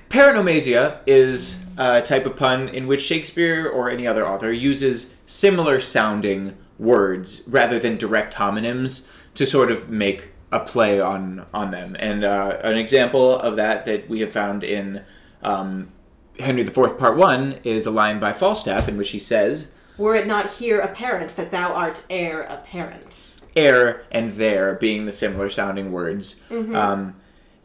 paronomasia 0.09 0.99
is 1.05 1.63
a 1.77 2.01
type 2.01 2.25
of 2.25 2.35
pun 2.35 2.69
in 2.69 2.87
which 2.87 3.01
Shakespeare 3.01 3.67
or 3.67 3.89
any 3.89 4.07
other 4.07 4.27
author 4.27 4.51
uses 4.51 5.15
similar 5.25 5.79
sounding 5.79 6.57
words 6.79 7.43
rather 7.47 7.79
than 7.79 7.97
direct 7.97 8.35
homonyms 8.35 9.07
to 9.35 9.45
sort 9.45 9.71
of 9.71 9.89
make 9.89 10.31
a 10.51 10.59
play 10.59 10.99
on 10.99 11.45
on 11.53 11.71
them. 11.71 11.95
And 11.99 12.23
uh, 12.23 12.59
an 12.63 12.77
example 12.77 13.37
of 13.39 13.55
that 13.57 13.85
that 13.85 14.09
we 14.09 14.21
have 14.21 14.31
found 14.31 14.63
in 14.63 15.03
um, 15.43 15.91
Henry 16.39 16.61
IV 16.61 16.97
Part 16.97 17.17
One 17.17 17.59
is 17.63 17.85
a 17.85 17.91
line 17.91 18.19
by 18.19 18.33
Falstaff 18.33 18.87
in 18.87 18.97
which 18.97 19.11
he 19.11 19.19
says, 19.19 19.71
Were 19.97 20.15
it 20.15 20.27
not 20.27 20.51
here 20.55 20.79
apparent 20.79 21.35
that 21.35 21.51
thou 21.51 21.73
art 21.73 22.03
heir 22.09 22.41
apparent. 22.41 23.23
Heir 23.55 24.03
and 24.11 24.31
"there" 24.31 24.75
being 24.75 25.05
the 25.05 25.11
similar 25.11 25.49
sounding 25.49 25.91
words. 25.91 26.39
Um, 26.75 27.15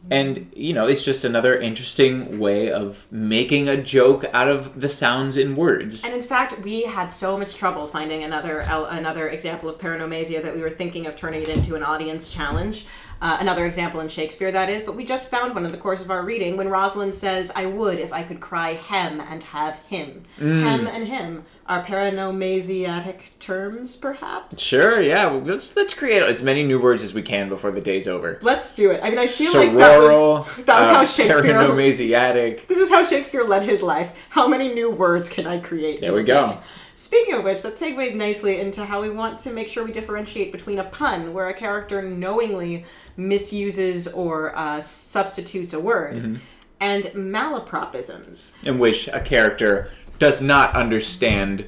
and 0.09 0.51
you 0.55 0.73
know, 0.73 0.87
it's 0.87 1.03
just 1.03 1.23
another 1.23 1.57
interesting 1.59 2.39
way 2.39 2.71
of 2.71 3.07
making 3.11 3.69
a 3.69 3.81
joke 3.81 4.25
out 4.33 4.47
of 4.47 4.79
the 4.79 4.89
sounds 4.89 5.37
in 5.37 5.55
words. 5.55 6.03
And 6.03 6.13
in 6.13 6.23
fact, 6.23 6.59
we 6.61 6.83
had 6.83 7.09
so 7.09 7.37
much 7.37 7.55
trouble 7.55 7.87
finding 7.87 8.23
another 8.23 8.59
another 8.59 9.29
example 9.29 9.69
of 9.69 9.77
paronomasia 9.77 10.41
that 10.41 10.55
we 10.55 10.61
were 10.61 10.69
thinking 10.69 11.07
of 11.07 11.15
turning 11.15 11.41
it 11.41 11.49
into 11.49 11.75
an 11.75 11.83
audience 11.83 12.29
challenge. 12.29 12.85
Uh, 13.21 13.37
another 13.39 13.65
example 13.65 14.01
in 14.01 14.09
Shakespeare, 14.09 14.51
that 14.51 14.69
is, 14.69 14.83
but 14.83 14.97
we 14.97 15.05
just 15.05 15.29
found 15.29 15.55
one 15.55 15.65
in 15.65 15.71
the 15.71 15.77
course 15.77 16.01
of 16.01 16.11
our 16.11 16.25
reading 16.25 16.57
when 16.57 16.67
Rosalind 16.67 17.15
says, 17.15 17.53
I 17.55 17.65
would 17.67 17.97
if 17.97 18.11
I 18.11 18.21
could 18.21 18.41
cry 18.41 18.73
hem 18.73 19.21
and 19.21 19.41
have 19.43 19.77
him. 19.87 20.23
Hem 20.37 20.87
and 20.87 21.07
him 21.07 21.45
are 21.65 21.83
paronomasiatic 21.83 23.29
terms, 23.39 23.95
perhaps? 23.95 24.59
Sure, 24.59 25.01
yeah. 25.01 25.27
well, 25.27 25.39
Let's 25.41 25.75
let's 25.75 25.93
create 25.93 26.21
as 26.23 26.41
many 26.41 26.63
new 26.63 26.79
words 26.79 27.03
as 27.03 27.13
we 27.13 27.21
can 27.21 27.47
before 27.49 27.71
the 27.71 27.81
day's 27.81 28.07
over. 28.07 28.37
Let's 28.41 28.73
do 28.73 28.91
it. 28.91 28.99
I 29.03 29.09
mean, 29.09 29.19
I 29.19 29.27
feel 29.27 29.53
like 29.53 29.75
that 29.77 29.99
Sororal, 30.01 30.45
was, 30.45 30.55
that 30.65 30.79
was 30.79 30.89
uh, 30.89 30.93
how 30.93 31.05
Shakespeare. 31.05 31.53
Paronomasiatic. 31.53 32.67
This 32.67 32.77
is 32.77 32.89
how 32.89 33.05
Shakespeare 33.05 33.43
led 33.43 33.63
his 33.63 33.81
life. 33.81 34.27
How 34.29 34.47
many 34.47 34.73
new 34.73 34.91
words 34.91 35.29
can 35.29 35.47
I 35.47 35.59
create? 35.59 36.01
There 36.01 36.13
we 36.13 36.23
go. 36.23 36.53
day? 36.53 36.57
Speaking 36.95 37.33
of 37.35 37.43
which, 37.43 37.63
that 37.63 37.73
segues 37.73 38.13
nicely 38.13 38.59
into 38.59 38.85
how 38.85 39.01
we 39.01 39.09
want 39.09 39.39
to 39.39 39.51
make 39.51 39.67
sure 39.67 39.83
we 39.83 39.91
differentiate 39.91 40.51
between 40.51 40.77
a 40.79 40.83
pun, 40.83 41.33
where 41.33 41.47
a 41.47 41.53
character 41.53 42.01
knowingly 42.03 42.85
misuses 43.17 44.07
or 44.09 44.55
uh, 44.55 44.79
substitutes 44.81 45.73
a 45.73 45.79
word, 45.79 46.13
Mm-hmm. 46.15 46.35
and 46.79 47.03
malapropisms. 47.15 48.51
in 48.63 48.77
which 48.79 49.07
a 49.07 49.19
character 49.19 49.89
does 50.19 50.41
not 50.41 50.75
understand 50.75 51.65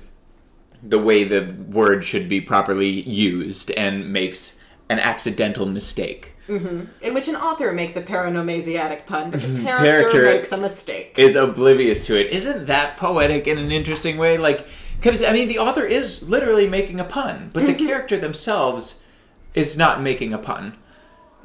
the 0.84 1.00
way 1.00 1.24
the 1.24 1.56
word 1.70 2.04
should 2.04 2.30
be 2.30 2.40
properly 2.42 2.90
used 2.90 3.72
and 3.72 4.12
makes 4.14 4.58
an 4.90 5.00
accidental 5.00 5.66
mistake. 5.66 6.34
In 6.48 6.90
which 7.16 7.28
an 7.28 7.36
author 7.36 7.72
makes 7.74 7.96
a 7.96 8.04
paronomasiatic 8.04 9.08
pun, 9.08 9.32
but 9.32 9.42
the 9.42 9.48
character, 9.48 9.64
Mm-hmm. 9.64 9.84
Character- 9.84 10.24
makes 10.26 10.52
a 10.52 10.58
mistake. 10.58 11.16
Is 11.18 11.36
oblivious 11.36 12.06
to 12.06 12.20
it. 12.20 12.32
Isn't 12.32 12.68
that 12.68 12.98
poetic 12.98 13.48
in 13.48 13.58
an 13.58 13.72
interesting 13.72 14.18
way? 14.18 14.38
Like, 14.38 14.68
because 15.02 15.24
I 15.24 15.34
mean, 15.34 15.48
the 15.48 15.58
author 15.58 15.84
is 15.84 16.22
literally 16.22 16.70
making 16.70 17.00
a 17.00 17.04
pun, 17.04 17.50
but 17.52 17.66
the 17.66 17.74
character 17.74 18.18
themselves 18.20 19.02
is 19.56 19.76
not 19.76 20.04
making 20.04 20.34
a 20.34 20.38
pun. 20.38 20.78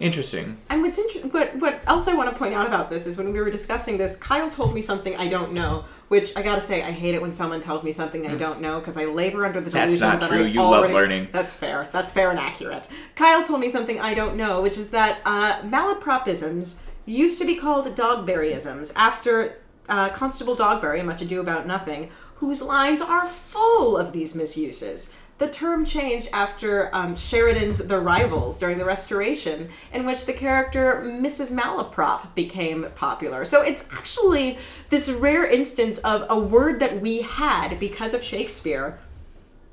Interesting. 0.01 0.57
And 0.71 0.83
what's 0.83 0.99
inter- 0.99 1.29
what 1.29 1.55
what 1.57 1.83
else 1.87 2.09
I 2.09 2.15
want 2.15 2.31
to 2.31 2.37
point 2.37 2.55
out 2.55 2.67
about 2.67 2.89
this 2.91 3.07
is 3.07 3.19
when 3.19 3.33
we 3.33 3.39
were 3.41 3.51
discussing 3.51 3.99
this, 3.99 4.17
Kyle 4.17 4.49
told 4.51 4.75
me 4.75 4.81
something 4.81 5.15
I 5.17 5.29
don't 5.29 5.53
know, 5.53 5.85
which 6.09 6.35
I 6.37 6.43
gotta 6.43 6.61
say 6.61 6.83
I 6.83 6.91
hate 6.91 7.15
it 7.15 7.21
when 7.21 7.33
someone 7.35 7.61
tells 7.61 7.85
me 7.85 7.93
something 7.93 8.27
I 8.27 8.35
don't 8.35 8.61
know 8.61 8.81
because 8.81 8.97
I 8.97 9.05
labor 9.05 9.45
under 9.45 9.61
the 9.61 9.71
Hmm. 9.71 9.77
That's 9.77 9.93
delusion 9.93 10.09
not 10.09 10.21
that 10.23 10.31
true. 10.31 10.45
I 10.45 10.47
You 10.49 10.63
love 10.63 10.91
learning. 10.91 11.29
That's 11.33 11.53
fair. 11.53 11.89
That's 11.93 12.13
fair 12.13 12.31
and 12.31 12.39
accurate. 12.39 12.87
Kyle 13.15 13.45
told 13.45 13.61
me 13.61 13.69
something 13.69 14.01
I 14.01 14.15
don't 14.15 14.37
know, 14.37 14.63
which 14.63 14.79
is 14.79 14.89
that 14.89 15.21
uh, 15.27 15.61
malapropisms 15.63 16.79
used 17.07 17.39
to 17.39 17.45
be 17.47 17.57
called 17.57 17.87
dogberryisms 17.95 18.93
after 18.97 19.59
uh, 19.89 20.09
Constable 20.11 20.57
Dogberry, 20.57 21.05
Much 21.05 21.21
Ado 21.23 21.41
About 21.41 21.67
Nothing, 21.67 22.11
whose 22.37 22.63
lines 22.63 23.01
are 23.03 23.27
full 23.27 23.97
of 23.97 24.13
these 24.13 24.35
misuses. 24.35 25.11
The 25.41 25.49
term 25.49 25.87
changed 25.87 26.29
after 26.35 26.95
um, 26.95 27.17
Sheridan's 27.17 27.79
The 27.79 27.99
Rivals 27.99 28.59
during 28.59 28.77
the 28.77 28.85
Restoration, 28.85 29.71
in 29.91 30.05
which 30.05 30.27
the 30.27 30.35
character 30.35 31.03
Mrs. 31.03 31.51
Malaprop 31.51 32.35
became 32.35 32.89
popular. 32.95 33.47
So 33.47 33.63
it's 33.63 33.87
actually 33.91 34.59
this 34.91 35.09
rare 35.09 35.47
instance 35.47 35.97
of 36.01 36.27
a 36.29 36.39
word 36.39 36.79
that 36.81 37.01
we 37.01 37.23
had 37.23 37.81
because 37.81 38.13
of 38.13 38.23
Shakespeare 38.23 39.01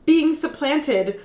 being 0.05 0.34
supplanted 0.34 1.20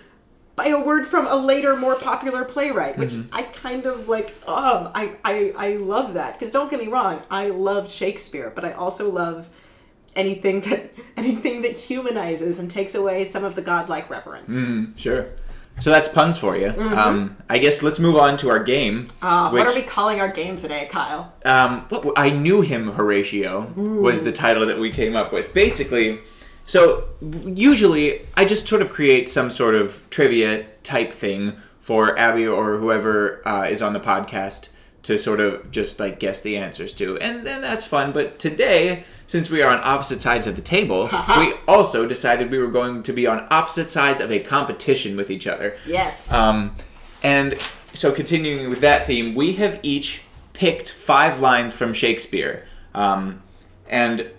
by 0.56 0.66
a 0.66 0.84
word 0.84 1.06
from 1.06 1.28
a 1.28 1.36
later, 1.36 1.76
more 1.76 1.94
popular 1.94 2.44
playwright, 2.44 2.98
which 2.98 3.10
Mm-hmm. 3.10 3.32
I 3.32 3.42
kind 3.44 3.86
of 3.86 4.08
like. 4.08 4.34
Oh, 4.48 4.90
I 4.92 5.14
I, 5.24 5.54
I 5.56 5.76
love 5.76 6.14
that 6.14 6.32
because 6.32 6.50
don't 6.50 6.68
get 6.68 6.80
me 6.80 6.88
wrong, 6.88 7.22
I 7.30 7.50
love 7.50 7.92
Shakespeare, 7.92 8.50
but 8.52 8.64
I 8.64 8.72
also 8.72 9.08
love 9.08 9.48
anything 10.14 10.60
that 10.62 10.92
anything 11.16 11.62
that 11.62 11.72
humanizes 11.72 12.58
and 12.58 12.70
takes 12.70 12.94
away 12.94 13.24
some 13.24 13.44
of 13.44 13.54
the 13.54 13.62
godlike 13.62 14.10
reverence. 14.10 14.56
Mm, 14.56 14.96
sure. 14.98 15.28
So 15.80 15.90
that's 15.90 16.06
puns 16.06 16.36
for 16.36 16.56
you. 16.56 16.68
Um, 16.68 17.36
I 17.48 17.58
guess 17.58 17.82
let's 17.82 17.98
move 17.98 18.16
on 18.16 18.36
to 18.38 18.50
our 18.50 18.62
game. 18.62 19.08
Uh, 19.22 19.50
which, 19.50 19.60
what 19.60 19.70
are 19.70 19.74
we 19.74 19.82
calling 19.82 20.20
our 20.20 20.28
game 20.28 20.58
today, 20.58 20.86
Kyle? 20.90 21.32
Um, 21.46 21.88
I 22.14 22.28
knew 22.28 22.60
him, 22.60 22.92
Horatio, 22.92 23.72
was 23.74 24.22
the 24.22 24.32
title 24.32 24.66
that 24.66 24.78
we 24.78 24.90
came 24.90 25.16
up 25.16 25.32
with. 25.32 25.54
Basically, 25.54 26.20
so 26.66 27.08
usually 27.46 28.20
I 28.36 28.44
just 28.44 28.68
sort 28.68 28.82
of 28.82 28.90
create 28.90 29.28
some 29.28 29.48
sort 29.50 29.74
of 29.74 30.08
trivia 30.10 30.66
type 30.82 31.12
thing 31.12 31.54
for 31.80 32.16
Abby 32.18 32.46
or 32.46 32.78
whoever 32.78 33.46
uh, 33.48 33.64
is 33.64 33.82
on 33.82 33.92
the 33.92 34.00
podcast 34.00 34.68
to 35.02 35.18
sort 35.18 35.40
of 35.40 35.70
just 35.70 35.98
like 35.98 36.20
guess 36.20 36.40
the 36.40 36.56
answers 36.56 36.94
to, 36.94 37.18
and 37.18 37.46
then 37.46 37.60
that's 37.60 37.84
fun. 37.84 38.12
But 38.12 38.38
today, 38.38 39.04
since 39.26 39.50
we 39.50 39.62
are 39.62 39.70
on 39.72 39.80
opposite 39.82 40.22
sides 40.22 40.46
of 40.46 40.56
the 40.56 40.62
table, 40.62 41.10
we 41.36 41.54
also 41.66 42.06
decided 42.06 42.50
we 42.50 42.58
were 42.58 42.70
going 42.70 43.02
to 43.02 43.12
be 43.12 43.26
on 43.26 43.46
opposite 43.50 43.90
sides 43.90 44.20
of 44.20 44.30
a 44.30 44.38
competition 44.38 45.16
with 45.16 45.30
each 45.30 45.46
other. 45.46 45.76
Yes. 45.86 46.32
Um, 46.32 46.76
and 47.22 47.60
so, 47.94 48.12
continuing 48.12 48.70
with 48.70 48.80
that 48.80 49.06
theme, 49.06 49.34
we 49.34 49.54
have 49.54 49.80
each 49.82 50.22
picked 50.52 50.90
five 50.90 51.40
lines 51.40 51.74
from 51.74 51.92
Shakespeare. 51.92 52.66
Um, 52.94 53.42
and 53.88 54.30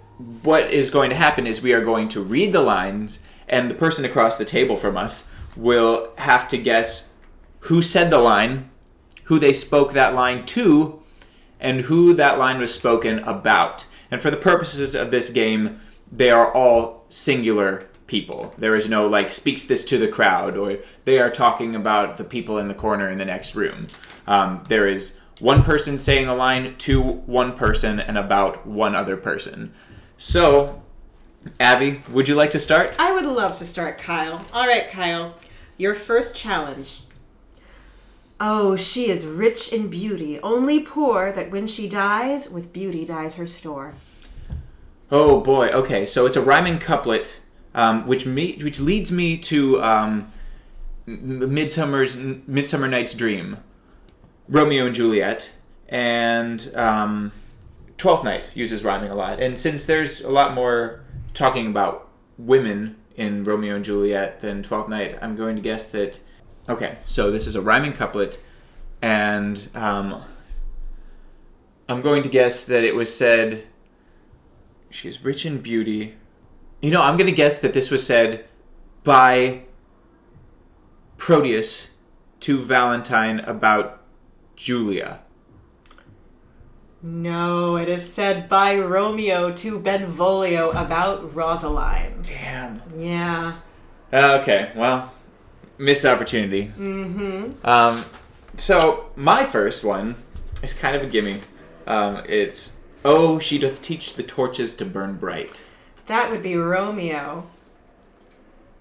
what 0.43 0.71
is 0.71 0.89
going 0.89 1.09
to 1.09 1.15
happen 1.15 1.45
is 1.45 1.61
we 1.61 1.73
are 1.73 1.83
going 1.83 2.07
to 2.09 2.21
read 2.21 2.53
the 2.53 2.61
lines, 2.61 3.21
and 3.47 3.69
the 3.69 3.75
person 3.75 4.05
across 4.05 4.37
the 4.37 4.45
table 4.45 4.75
from 4.75 4.97
us 4.97 5.29
will 5.55 6.11
have 6.17 6.47
to 6.47 6.57
guess 6.57 7.11
who 7.61 7.81
said 7.81 8.09
the 8.09 8.19
line, 8.19 8.69
who 9.25 9.39
they 9.39 9.53
spoke 9.53 9.93
that 9.93 10.13
line 10.13 10.45
to, 10.47 11.01
and 11.59 11.81
who 11.81 12.13
that 12.13 12.37
line 12.37 12.59
was 12.59 12.73
spoken 12.73 13.19
about. 13.19 13.85
And 14.11 14.21
for 14.21 14.29
the 14.29 14.37
purposes 14.37 14.95
of 14.95 15.11
this 15.11 15.29
game, 15.29 15.79
they 16.11 16.29
are 16.29 16.53
all 16.53 17.05
singular 17.09 17.87
people. 18.07 18.53
There 18.57 18.75
is 18.75 18.87
no 18.87 19.07
like 19.07 19.31
speaks 19.31 19.65
this 19.65 19.85
to 19.85 19.97
the 19.97 20.07
crowd, 20.07 20.57
or 20.57 20.77
they 21.05 21.19
are 21.19 21.29
talking 21.29 21.75
about 21.75 22.17
the 22.17 22.23
people 22.23 22.59
in 22.59 22.67
the 22.67 22.73
corner 22.73 23.09
in 23.09 23.17
the 23.17 23.25
next 23.25 23.55
room. 23.55 23.87
Um, 24.27 24.63
there 24.67 24.87
is 24.87 25.19
one 25.39 25.63
person 25.63 25.97
saying 25.97 26.27
a 26.27 26.35
line 26.35 26.75
to 26.77 27.01
one 27.01 27.53
person 27.53 27.99
and 27.99 28.17
about 28.17 28.67
one 28.67 28.95
other 28.95 29.17
person. 29.17 29.73
So, 30.17 30.81
Abby, 31.59 32.01
would 32.09 32.27
you 32.27 32.35
like 32.35 32.51
to 32.51 32.59
start? 32.59 32.95
I 32.99 33.13
would 33.13 33.25
love 33.25 33.57
to 33.57 33.65
start, 33.65 33.97
Kyle. 33.97 34.45
All 34.53 34.67
right, 34.67 34.89
Kyle. 34.89 35.35
Your 35.77 35.95
first 35.95 36.35
challenge. 36.35 37.02
Oh, 38.45 38.75
she 38.75 39.09
is 39.09 39.25
rich 39.25 39.71
in 39.71 39.87
beauty, 39.87 40.37
only 40.41 40.81
poor 40.81 41.31
that 41.31 41.49
when 41.49 41.65
she 41.65 41.87
dies, 41.87 42.49
with 42.49 42.73
beauty 42.73 43.05
dies 43.05 43.35
her 43.35 43.47
store. 43.47 43.93
Oh 45.09 45.39
boy. 45.39 45.69
Okay, 45.69 46.05
so 46.05 46.25
it's 46.25 46.35
a 46.35 46.41
rhyming 46.41 46.77
couplet, 46.77 47.39
um, 47.73 48.05
which 48.05 48.25
me 48.25 48.59
which 48.61 48.81
leads 48.81 49.13
me 49.13 49.37
to 49.37 49.81
um, 49.81 50.29
Midsummer's 51.05 52.17
Midsummer 52.17 52.89
Night's 52.89 53.13
Dream, 53.13 53.59
Romeo 54.49 54.87
and 54.87 54.93
Juliet, 54.93 55.53
and 55.87 56.69
um, 56.75 57.31
Twelfth 57.97 58.25
Night 58.25 58.49
uses 58.53 58.83
rhyming 58.83 59.09
a 59.09 59.15
lot. 59.15 59.39
And 59.39 59.57
since 59.57 59.85
there's 59.85 60.19
a 60.19 60.29
lot 60.29 60.53
more 60.53 60.99
talking 61.33 61.67
about 61.67 62.09
women 62.37 62.97
in 63.15 63.45
Romeo 63.45 63.77
and 63.77 63.85
Juliet 63.85 64.41
than 64.41 64.63
Twelfth 64.63 64.89
Night, 64.89 65.17
I'm 65.21 65.37
going 65.37 65.55
to 65.55 65.61
guess 65.61 65.89
that. 65.91 66.19
Okay, 66.69 66.97
so 67.03 67.29
this 67.29 67.45
is 67.45 67.55
a 67.55 67.61
rhyming 67.61 67.93
couplet, 67.93 68.39
and 69.01 69.67
um, 69.75 70.23
I'm 71.89 72.01
going 72.01 72.23
to 72.23 72.29
guess 72.29 72.65
that 72.65 72.83
it 72.83 72.95
was 72.95 73.15
said. 73.15 73.67
She's 74.89 75.23
rich 75.23 75.45
in 75.45 75.59
beauty. 75.59 76.15
You 76.81 76.91
know, 76.91 77.01
I'm 77.01 77.17
going 77.17 77.29
to 77.29 77.35
guess 77.35 77.59
that 77.59 77.73
this 77.73 77.89
was 77.91 78.05
said 78.05 78.45
by 79.03 79.63
Proteus 81.17 81.89
to 82.41 82.59
Valentine 82.59 83.39
about 83.41 84.01
Julia. 84.55 85.21
No, 87.01 87.75
it 87.75 87.89
is 87.89 88.13
said 88.13 88.47
by 88.47 88.77
Romeo 88.77 89.51
to 89.51 89.79
Benvolio 89.79 90.71
about 90.71 91.35
Rosaline. 91.35 92.21
Damn. 92.21 92.81
Yeah. 92.95 93.57
Okay, 94.13 94.71
well, 94.75 95.11
missed 95.77 96.05
opportunity. 96.05 96.71
Mm-hmm. 96.77 97.65
Um, 97.67 98.05
so 98.57 99.11
my 99.15 99.43
first 99.45 99.83
one 99.83 100.15
is 100.61 100.73
kind 100.73 100.95
of 100.95 101.03
a 101.03 101.07
gimme. 101.07 101.41
Um, 101.87 102.23
it's 102.27 102.73
oh, 103.03 103.39
she 103.39 103.57
doth 103.59 103.81
teach 103.81 104.13
the 104.15 104.23
torches 104.23 104.75
to 104.75 104.85
burn 104.85 105.17
bright. 105.17 105.61
That 106.07 106.29
would 106.31 106.41
be 106.43 106.55
Romeo. 106.55 107.47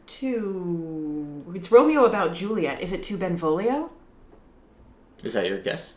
To. 0.06 1.52
It's 1.54 1.70
Romeo 1.72 2.04
about 2.04 2.34
Juliet. 2.34 2.80
Is 2.80 2.92
it 2.92 3.02
to 3.04 3.16
Benvolio? 3.16 3.90
Is 5.24 5.32
that 5.34 5.46
your 5.46 5.58
guess? 5.58 5.94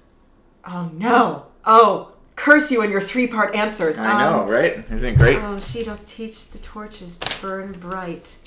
Oh, 0.66 0.90
no. 0.94 1.52
Oh, 1.66 2.12
curse 2.36 2.72
you 2.72 2.82
and 2.82 2.92
your 2.92 3.02
three 3.02 3.28
part 3.28 3.56
answers. 3.56 3.98
I 4.00 4.20
know, 4.24 4.42
Um, 4.44 4.50
right? 4.50 4.86
Isn't 4.92 5.16
it 5.16 5.18
great? 5.20 5.38
Oh, 5.38 5.60
she 5.60 5.84
doth 5.84 6.08
teach 6.08 6.48
the 6.50 6.60
torches 6.60 7.18
to 7.18 7.42
burn 7.42 7.74
bright. 7.74 8.38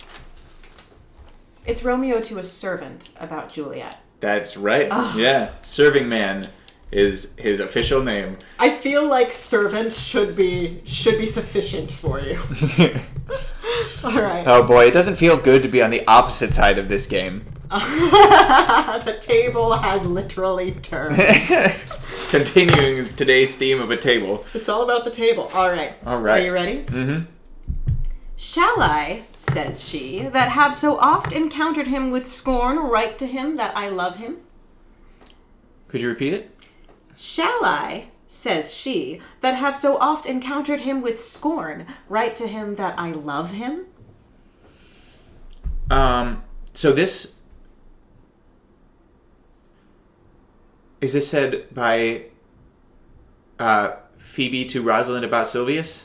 It's 1.66 1.84
Romeo 1.84 2.20
to 2.20 2.38
a 2.38 2.42
servant 2.42 3.10
about 3.20 3.52
Juliet. 3.52 4.00
That's 4.20 4.56
right. 4.56 4.88
Yeah, 5.16 5.50
serving 5.62 6.08
man 6.08 6.48
is 6.90 7.34
his 7.38 7.60
official 7.60 8.02
name. 8.02 8.38
I 8.58 8.70
feel 8.70 9.06
like 9.06 9.30
servant 9.32 9.92
should 9.92 10.34
be 10.34 10.80
should 10.84 11.18
be 11.18 11.26
sufficient 11.26 11.92
for 11.92 12.20
you. 12.20 12.38
All 14.04 14.20
right. 14.20 14.44
Oh 14.46 14.62
boy, 14.66 14.86
it 14.86 14.92
doesn't 14.92 15.16
feel 15.16 15.36
good 15.36 15.62
to 15.62 15.68
be 15.68 15.82
on 15.82 15.90
the 15.90 16.06
opposite 16.06 16.50
side 16.52 16.78
of 16.78 16.88
this 16.88 17.06
game. 17.06 17.44
the 17.68 19.18
table 19.20 19.74
has 19.74 20.02
literally 20.04 20.72
turned. 20.72 21.16
Continuing 22.30 23.14
today's 23.14 23.56
theme 23.56 23.80
of 23.80 23.90
a 23.90 23.96
table. 23.96 24.44
it's 24.54 24.68
all 24.70 24.82
about 24.82 25.04
the 25.04 25.10
table. 25.10 25.50
All 25.52 25.68
right. 25.68 25.94
All 26.06 26.18
right. 26.18 26.40
Are 26.40 26.44
you 26.44 26.52
ready? 26.52 26.84
Mm-hmm. 26.84 27.30
Shall 28.40 28.80
I, 28.80 29.24
says 29.32 29.84
she, 29.84 30.20
that 30.22 30.50
have 30.50 30.72
so 30.72 30.96
oft 30.98 31.32
encountered 31.32 31.88
him 31.88 32.08
with 32.08 32.24
scorn, 32.24 32.78
write 32.78 33.18
to 33.18 33.26
him 33.26 33.56
that 33.56 33.76
I 33.76 33.88
love 33.88 34.14
him? 34.14 34.36
Could 35.88 36.02
you 36.02 36.08
repeat 36.08 36.32
it? 36.32 36.56
Shall 37.16 37.64
I, 37.64 38.10
says 38.28 38.72
she, 38.72 39.20
that 39.40 39.56
have 39.56 39.76
so 39.76 39.98
oft 39.98 40.24
encountered 40.24 40.82
him 40.82 41.02
with 41.02 41.20
scorn, 41.20 41.84
write 42.08 42.36
to 42.36 42.46
him 42.46 42.76
that 42.76 42.96
I 42.96 43.10
love 43.10 43.54
him? 43.54 43.86
Um. 45.90 46.44
So 46.74 46.92
this 46.92 47.34
is 51.00 51.12
this 51.12 51.28
said 51.28 51.74
by 51.74 52.26
uh, 53.58 53.96
Phoebe 54.16 54.64
to 54.66 54.80
Rosalind 54.80 55.24
about 55.24 55.46
Silvius? 55.46 56.04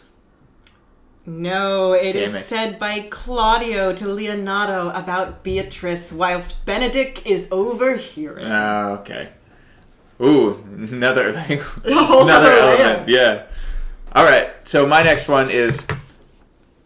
No, 1.25 1.93
it 1.93 2.15
is 2.15 2.31
Damn 2.33 2.41
it. 2.41 2.43
said 2.43 2.79
by 2.79 3.07
Claudio 3.09 3.93
to 3.93 4.05
Leonato 4.05 4.93
about 4.97 5.41
Beatrice, 5.43 6.11
whilst 6.11 6.65
Benedick 6.65 7.25
is 7.25 7.47
overhearing. 7.49 8.45
Uh, 8.45 8.97
okay. 8.99 9.29
Ooh, 10.21 10.61
another 10.75 11.31
thing. 11.43 11.61
another 11.85 12.51
element. 12.51 13.07
Yeah. 13.09 13.45
All 14.13 14.25
right. 14.25 14.49
So 14.67 14.85
my 14.85 15.01
next 15.01 15.29
one 15.29 15.49
is 15.49 15.87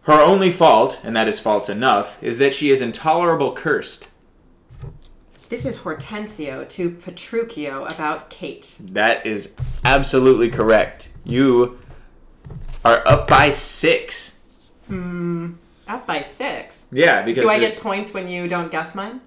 her 0.01 0.13
only 0.21 0.51
fault, 0.51 0.99
and 1.03 1.15
that 1.15 1.27
is 1.27 1.39
fault 1.39 1.69
enough, 1.69 2.21
is 2.23 2.37
that 2.37 2.53
she 2.53 2.69
is 2.69 2.81
intolerable 2.81 3.53
cursed. 3.53 4.09
This 5.49 5.65
is 5.65 5.77
Hortensio 5.77 6.65
to 6.65 6.89
Petruchio 6.91 7.89
about 7.89 8.29
Kate. 8.29 8.75
That 8.79 9.25
is 9.25 9.55
absolutely 9.83 10.49
correct. 10.49 11.11
You 11.23 11.79
are 12.85 13.07
up 13.07 13.27
by 13.27 13.51
six. 13.51 14.37
Hmm, 14.87 15.53
up 15.87 16.07
by 16.07 16.21
six. 16.21 16.87
Yeah, 16.91 17.21
because 17.23 17.43
Do 17.43 17.49
I 17.49 17.59
there's- 17.59 17.75
get 17.75 17.83
points 17.83 18.13
when 18.13 18.27
you 18.27 18.47
don't 18.47 18.71
guess 18.71 18.95
mine? 18.95 19.21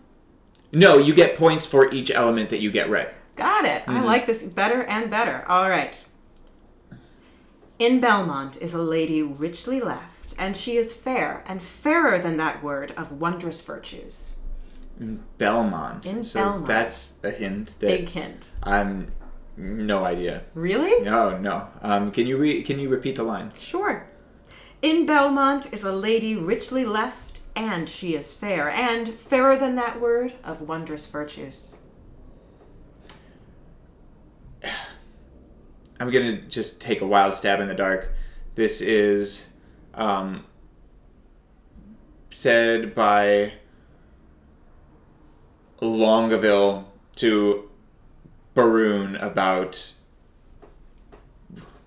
no. 0.72 0.98
You 0.98 1.12
get 1.14 1.36
points 1.36 1.66
for 1.66 1.90
each 1.92 2.11
element 2.11 2.51
that 2.51 2.61
you 2.61 2.70
get 2.70 2.88
right. 2.90 3.09
Got 3.36 3.64
it. 3.64 3.82
I 3.86 3.94
mm-hmm. 3.94 4.05
like 4.05 4.26
this 4.26 4.42
better 4.42 4.82
and 4.84 5.11
better. 5.11 5.44
All 5.48 5.68
right. 5.68 6.05
In 7.78 7.98
Belmont 8.01 8.59
is 8.61 8.74
a 8.74 8.82
lady 8.82 9.22
richly 9.22 9.80
left, 9.80 10.34
and 10.38 10.55
she 10.57 10.76
is 10.76 10.92
fair, 10.92 11.42
and 11.46 11.62
fairer 11.62 12.18
than 12.18 12.36
that 12.36 12.62
word 12.62 12.92
of 12.96 13.11
wondrous 13.12 13.62
virtues. 13.62 14.34
Belmont. 15.38 16.05
In 16.07 16.22
so 16.22 16.40
Belmont. 16.40 16.66
that's 16.66 17.14
a 17.22 17.30
hint 17.30 17.68
that 17.80 17.86
Big 17.86 18.09
hint. 18.11 18.51
I'm 18.62 19.11
no 19.61 20.04
idea. 20.04 20.42
Really? 20.54 21.04
No, 21.04 21.36
no. 21.36 21.68
Um, 21.82 22.11
can 22.11 22.26
you 22.26 22.36
re- 22.38 22.62
can 22.62 22.78
you 22.78 22.88
repeat 22.88 23.16
the 23.16 23.22
line? 23.22 23.52
Sure. 23.58 24.08
In 24.80 25.04
Belmont 25.04 25.72
is 25.72 25.84
a 25.84 25.92
lady 25.92 26.34
richly 26.34 26.86
left, 26.86 27.40
and 27.54 27.88
she 27.88 28.14
is 28.14 28.32
fair, 28.32 28.70
and 28.70 29.08
fairer 29.08 29.56
than 29.56 29.74
that 29.76 30.00
word 30.00 30.34
of 30.42 30.62
wondrous 30.62 31.06
virtues. 31.06 31.76
I'm 36.00 36.11
gonna 36.11 36.40
just 36.40 36.80
take 36.80 37.02
a 37.02 37.06
wild 37.06 37.34
stab 37.36 37.61
in 37.61 37.68
the 37.68 37.74
dark. 37.74 38.14
This 38.54 38.80
is 38.80 39.50
um, 39.92 40.46
said 42.30 42.94
by 42.94 43.52
Longaville 45.82 46.86
to 47.16 47.69
About 48.64 49.92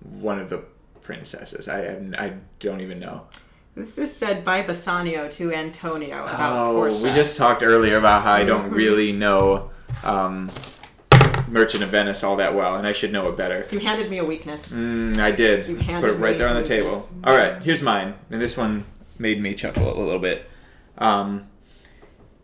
one 0.00 0.38
of 0.38 0.50
the 0.50 0.62
princesses. 1.02 1.68
I 1.68 1.96
I 2.18 2.34
don't 2.60 2.80
even 2.80 2.98
know. 2.98 3.26
This 3.76 3.98
is 3.98 4.14
said 4.14 4.44
by 4.44 4.62
Bassanio 4.62 5.28
to 5.30 5.52
Antonio 5.52 6.22
about 6.22 6.52
Oh, 6.68 6.72
Portia. 6.74 7.02
we 7.02 7.10
just 7.10 7.36
talked 7.36 7.62
earlier 7.64 7.98
about 7.98 8.22
how 8.22 8.32
I 8.32 8.44
don't 8.44 8.70
really 8.70 9.10
know 9.12 9.70
um, 10.04 10.48
Merchant 11.48 11.82
of 11.82 11.88
Venice 11.90 12.22
all 12.22 12.36
that 12.36 12.54
well, 12.54 12.76
and 12.76 12.86
I 12.86 12.92
should 12.92 13.10
know 13.12 13.28
it 13.28 13.36
better. 13.36 13.66
You 13.72 13.80
handed 13.80 14.10
me 14.10 14.18
a 14.18 14.24
weakness. 14.24 14.72
Mm, 14.74 15.18
I 15.18 15.32
did. 15.32 15.66
You 15.66 15.74
handed 15.76 16.08
Put 16.08 16.14
it 16.16 16.22
right 16.22 16.38
there 16.38 16.46
on 16.48 16.54
the 16.54 16.60
this. 16.62 16.68
table. 16.68 17.02
All 17.24 17.34
right, 17.36 17.60
here's 17.64 17.82
mine, 17.82 18.14
and 18.30 18.40
this 18.40 18.56
one 18.56 18.84
made 19.18 19.40
me 19.42 19.54
chuckle 19.54 19.92
a 19.92 20.02
little 20.02 20.20
bit. 20.20 20.48
Um, 20.98 21.48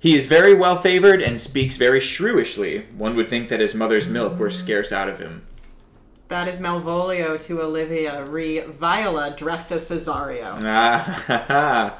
he 0.00 0.16
is 0.16 0.26
very 0.26 0.54
well 0.54 0.76
favored 0.76 1.22
and 1.22 1.40
speaks 1.40 1.76
very 1.76 2.00
shrewishly. 2.00 2.86
One 2.96 3.14
would 3.16 3.28
think 3.28 3.48
that 3.50 3.60
his 3.60 3.74
mother's 3.74 4.08
milk 4.08 4.38
were 4.38 4.50
scarce 4.50 4.90
out 4.92 5.08
of 5.08 5.18
him. 5.20 5.42
That 6.28 6.48
is 6.48 6.58
Malvolio 6.58 7.38
to 7.40 7.60
Olivia, 7.62 8.24
re 8.24 8.60
Viola 8.60 9.34
dressed 9.36 9.70
as 9.72 9.88
Cesario. 9.90 10.56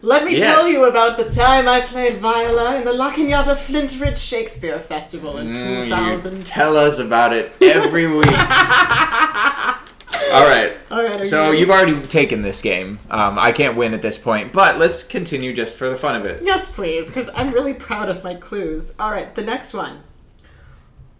Let 0.00 0.24
me 0.24 0.36
Yeah. 0.38 0.54
tell 0.54 0.68
you 0.68 0.84
about 0.84 1.16
the 1.18 1.24
time 1.28 1.66
I 1.68 1.80
played 1.80 2.18
Viola 2.18 2.76
in 2.76 2.84
the 2.84 2.92
La 2.92 3.10
Cañada 3.12 3.56
Flintridge 3.56 4.16
Shakespeare 4.16 4.78
Festival 4.78 5.38
in 5.38 5.48
Mm, 5.54 5.78
you 5.88 5.94
2000. 5.96 6.46
tell 6.46 6.76
us 6.76 6.98
about 6.98 7.32
it 7.32 7.50
every 7.60 8.06
week. 8.06 8.24
All 10.32 10.46
right. 10.46 10.72
All 10.90 11.04
right, 11.04 11.24
So 11.24 11.50
you- 11.52 11.60
you've 11.60 11.70
already 11.70 12.00
taken 12.06 12.42
this 12.42 12.62
game. 12.62 12.98
Um, 13.10 13.38
I 13.38 13.52
can't 13.52 13.76
win 13.76 13.92
at 13.94 14.02
this 14.02 14.16
point, 14.18 14.52
but 14.52 14.78
let's 14.78 15.04
continue 15.04 15.52
just 15.52 15.76
for 15.76 15.88
the 15.90 15.96
fun 15.96 16.16
of 16.16 16.24
it. 16.24 16.42
Yes, 16.44 16.70
please, 16.70 17.08
because 17.08 17.28
I'm 17.34 17.52
really 17.52 17.74
proud 17.74 18.08
of 18.08 18.24
my 18.24 18.34
clues. 18.34 18.94
All 18.98 19.10
right, 19.10 19.34
the 19.34 19.42
next 19.42 19.74
one. 19.74 20.02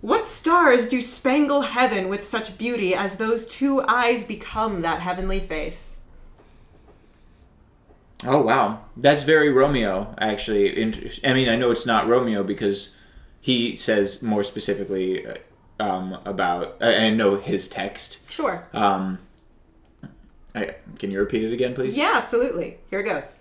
What 0.01 0.27
stars 0.27 0.87
do 0.87 1.03
spangle 1.03 1.63
heaven 1.63 2.09
with 2.09 2.23
such 2.23 2.57
beauty 2.57 2.95
as 2.95 3.17
those 3.17 3.45
two 3.47 3.83
eyes 3.89 4.23
become 4.25 4.81
that 4.81 5.01
heavenly 5.01 5.41
face? 5.41 6.03
Oh 8.25 8.41
wow, 8.41 8.81
that's 8.97 9.23
very 9.23 9.49
Romeo. 9.51 10.15
Actually, 10.19 10.73
I 11.25 11.33
mean, 11.33 11.49
I 11.49 11.57
know 11.57 11.71
it's 11.71 11.87
not 11.87 12.09
Romeo 12.09 12.43
because 12.43 12.97
he 13.41 13.77
says 13.77 14.23
more 14.23 14.43
specifically 14.43 15.25
uh, 15.27 15.35
um, 15.79 16.19
about. 16.25 16.77
I, 16.81 17.07
I 17.07 17.11
know 17.11 17.37
his 17.37 17.69
text. 17.69 18.31
Sure. 18.31 18.67
Um, 18.73 19.19
I, 20.55 20.75
can 20.99 21.11
you 21.11 21.19
repeat 21.19 21.45
it 21.45 21.53
again, 21.53 21.75
please? 21.75 21.97
Yeah, 21.97 22.13
absolutely. 22.15 22.79
Here 22.91 23.01
it 23.01 23.05
goes. 23.05 23.39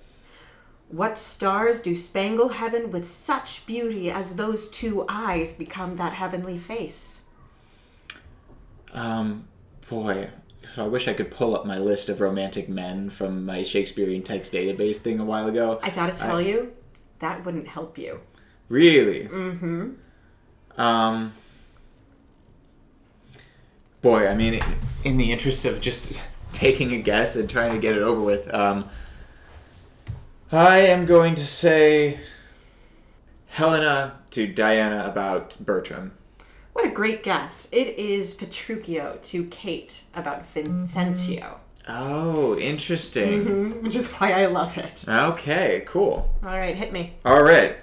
What 0.89 1.17
stars 1.17 1.81
do 1.81 1.95
spangle 1.95 2.49
heaven 2.49 2.91
with 2.91 3.05
such 3.05 3.65
beauty 3.65 4.09
as 4.09 4.35
those 4.35 4.69
two 4.69 5.05
eyes 5.09 5.51
become 5.51 5.97
that 5.97 6.13
heavenly 6.13 6.57
face? 6.57 7.21
Um, 8.93 9.47
boy, 9.89 10.29
so 10.73 10.85
I 10.85 10.87
wish 10.87 11.09
I 11.09 11.13
could 11.13 11.29
pull 11.29 11.55
up 11.55 11.65
my 11.65 11.77
list 11.77 12.07
of 12.07 12.21
romantic 12.21 12.69
men 12.69 13.09
from 13.09 13.45
my 13.45 13.63
Shakespearean 13.63 14.23
text 14.23 14.53
database 14.53 14.97
thing 14.97 15.19
a 15.19 15.25
while 15.25 15.47
ago. 15.47 15.79
I 15.83 15.89
gotta 15.89 16.13
tell 16.13 16.41
you, 16.41 16.71
that 17.19 17.43
wouldn't 17.43 17.67
help 17.67 17.97
you. 17.97 18.21
Really? 18.69 19.27
Mm-hmm. 19.27 20.81
Um. 20.81 21.33
Boy, 24.07 24.25
I 24.25 24.35
mean, 24.35 24.63
in 25.03 25.17
the 25.17 25.33
interest 25.33 25.65
of 25.65 25.81
just 25.81 26.21
taking 26.53 26.93
a 26.93 26.97
guess 26.97 27.35
and 27.35 27.49
trying 27.49 27.73
to 27.73 27.77
get 27.77 27.93
it 27.93 28.01
over 28.01 28.21
with, 28.21 28.47
um, 28.53 28.87
I 30.49 30.77
am 30.77 31.05
going 31.05 31.35
to 31.35 31.45
say 31.45 32.17
Helena 33.47 34.13
to 34.31 34.47
Diana 34.47 35.03
about 35.05 35.57
Bertram. 35.59 36.13
What 36.71 36.85
a 36.85 36.89
great 36.89 37.21
guess. 37.21 37.67
It 37.73 37.99
is 37.99 38.33
Petruchio 38.33 39.21
to 39.23 39.43
Kate 39.47 40.03
about 40.15 40.43
Vincentio, 40.53 41.55
Oh, 41.89 42.57
interesting. 42.57 43.83
which 43.83 43.93
is 43.97 44.09
why 44.13 44.31
I 44.31 44.45
love 44.45 44.77
it. 44.77 45.03
Okay, 45.05 45.83
cool. 45.85 46.33
All 46.45 46.57
right, 46.57 46.77
hit 46.77 46.93
me. 46.93 47.17
All 47.25 47.43
right. 47.43 47.75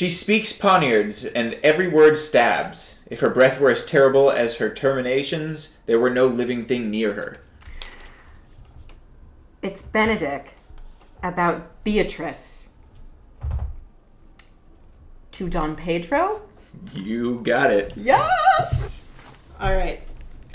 She 0.00 0.08
speaks 0.08 0.50
poniards, 0.54 1.26
and 1.26 1.58
every 1.62 1.86
word 1.86 2.16
stabs. 2.16 3.00
If 3.10 3.20
her 3.20 3.28
breath 3.28 3.60
were 3.60 3.70
as 3.70 3.84
terrible 3.84 4.30
as 4.30 4.56
her 4.56 4.72
terminations, 4.72 5.76
there 5.84 6.00
were 6.00 6.08
no 6.08 6.26
living 6.26 6.64
thing 6.64 6.90
near 6.90 7.12
her. 7.12 7.36
It's 9.60 9.82
Benedick 9.82 10.52
about 11.22 11.84
Beatrice 11.84 12.70
to 15.32 15.50
Don 15.50 15.76
Pedro. 15.76 16.40
You 16.94 17.42
got 17.42 17.70
it. 17.70 17.92
Yes! 17.94 19.04
All 19.60 19.74
right. 19.76 20.00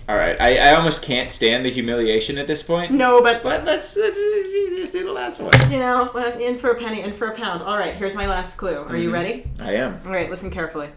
All 0.08 0.16
right. 0.16 0.40
I, 0.40 0.58
I 0.58 0.76
almost 0.76 1.02
can't 1.02 1.32
stand 1.32 1.66
the 1.66 1.72
humiliation 1.72 2.38
at 2.38 2.46
this 2.48 2.62
point. 2.62 2.92
No, 2.92 3.22
but 3.22 3.42
But 3.42 3.66
let's 3.66 3.98
let's 3.98 4.18
just 4.20 4.94
do 4.94 5.04
the 5.04 5.12
last 5.12 5.40
one. 5.40 5.52
you 5.72 5.80
know, 5.80 6.12
uh, 6.14 6.38
in 6.40 6.56
for 6.58 6.70
a 6.72 6.76
penny, 6.76 7.02
in 7.02 7.12
for 7.12 7.28
a 7.28 7.36
pound. 7.36 7.64
All 7.64 7.78
right, 7.78 7.96
here's 7.96 8.14
my 8.16 8.28
last 8.28 8.56
clue. 8.58 8.84
Are 8.84 8.96
you 8.98 9.12
ready? 9.12 9.46
I 9.60 9.74
am. 9.74 10.00
All 10.06 10.12
right, 10.12 10.30
listen 10.30 10.52
carefully. 10.52 10.90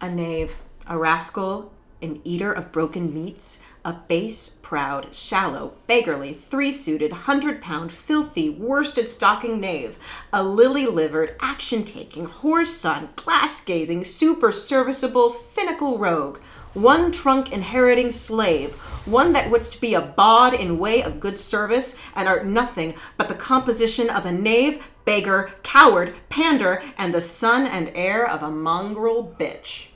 A 0.00 0.10
knave, 0.10 0.56
a 0.88 0.98
rascal, 0.98 1.72
an 2.02 2.20
eater 2.24 2.52
of 2.52 2.72
broken 2.72 3.12
meats, 3.14 3.60
a 3.84 3.92
base, 3.92 4.48
proud, 4.48 5.14
shallow, 5.14 5.74
beggarly, 5.86 6.32
three 6.32 6.70
suited, 6.70 7.12
hundred 7.12 7.60
pound, 7.62 7.92
filthy, 7.92 8.50
worsted 8.50 9.08
stocking 9.08 9.60
knave, 9.60 9.98
a 10.32 10.42
lily 10.42 10.86
livered, 10.86 11.36
action 11.40 11.84
taking, 11.84 12.26
whore's 12.26 12.74
son, 12.74 13.08
glass 13.16 13.60
gazing, 13.60 14.04
super 14.04 14.52
serviceable, 14.52 15.30
finical 15.30 15.98
rogue, 15.98 16.38
one 16.74 17.10
trunk 17.10 17.52
inheriting 17.52 18.10
slave, 18.10 18.74
one 19.06 19.32
that 19.32 19.50
wouldst 19.50 19.80
be 19.80 19.94
a 19.94 20.00
bawd 20.00 20.52
in 20.54 20.78
way 20.78 21.02
of 21.02 21.20
good 21.20 21.38
service, 21.38 21.96
and 22.14 22.28
art 22.28 22.46
nothing 22.46 22.94
but 23.16 23.28
the 23.28 23.34
composition 23.34 24.10
of 24.10 24.26
a 24.26 24.32
knave, 24.32 24.86
beggar, 25.04 25.52
coward, 25.62 26.14
pander, 26.28 26.82
and 26.98 27.14
the 27.14 27.20
son 27.20 27.66
and 27.66 27.90
heir 27.94 28.26
of 28.26 28.42
a 28.42 28.50
mongrel 28.50 29.34
bitch. 29.38 29.86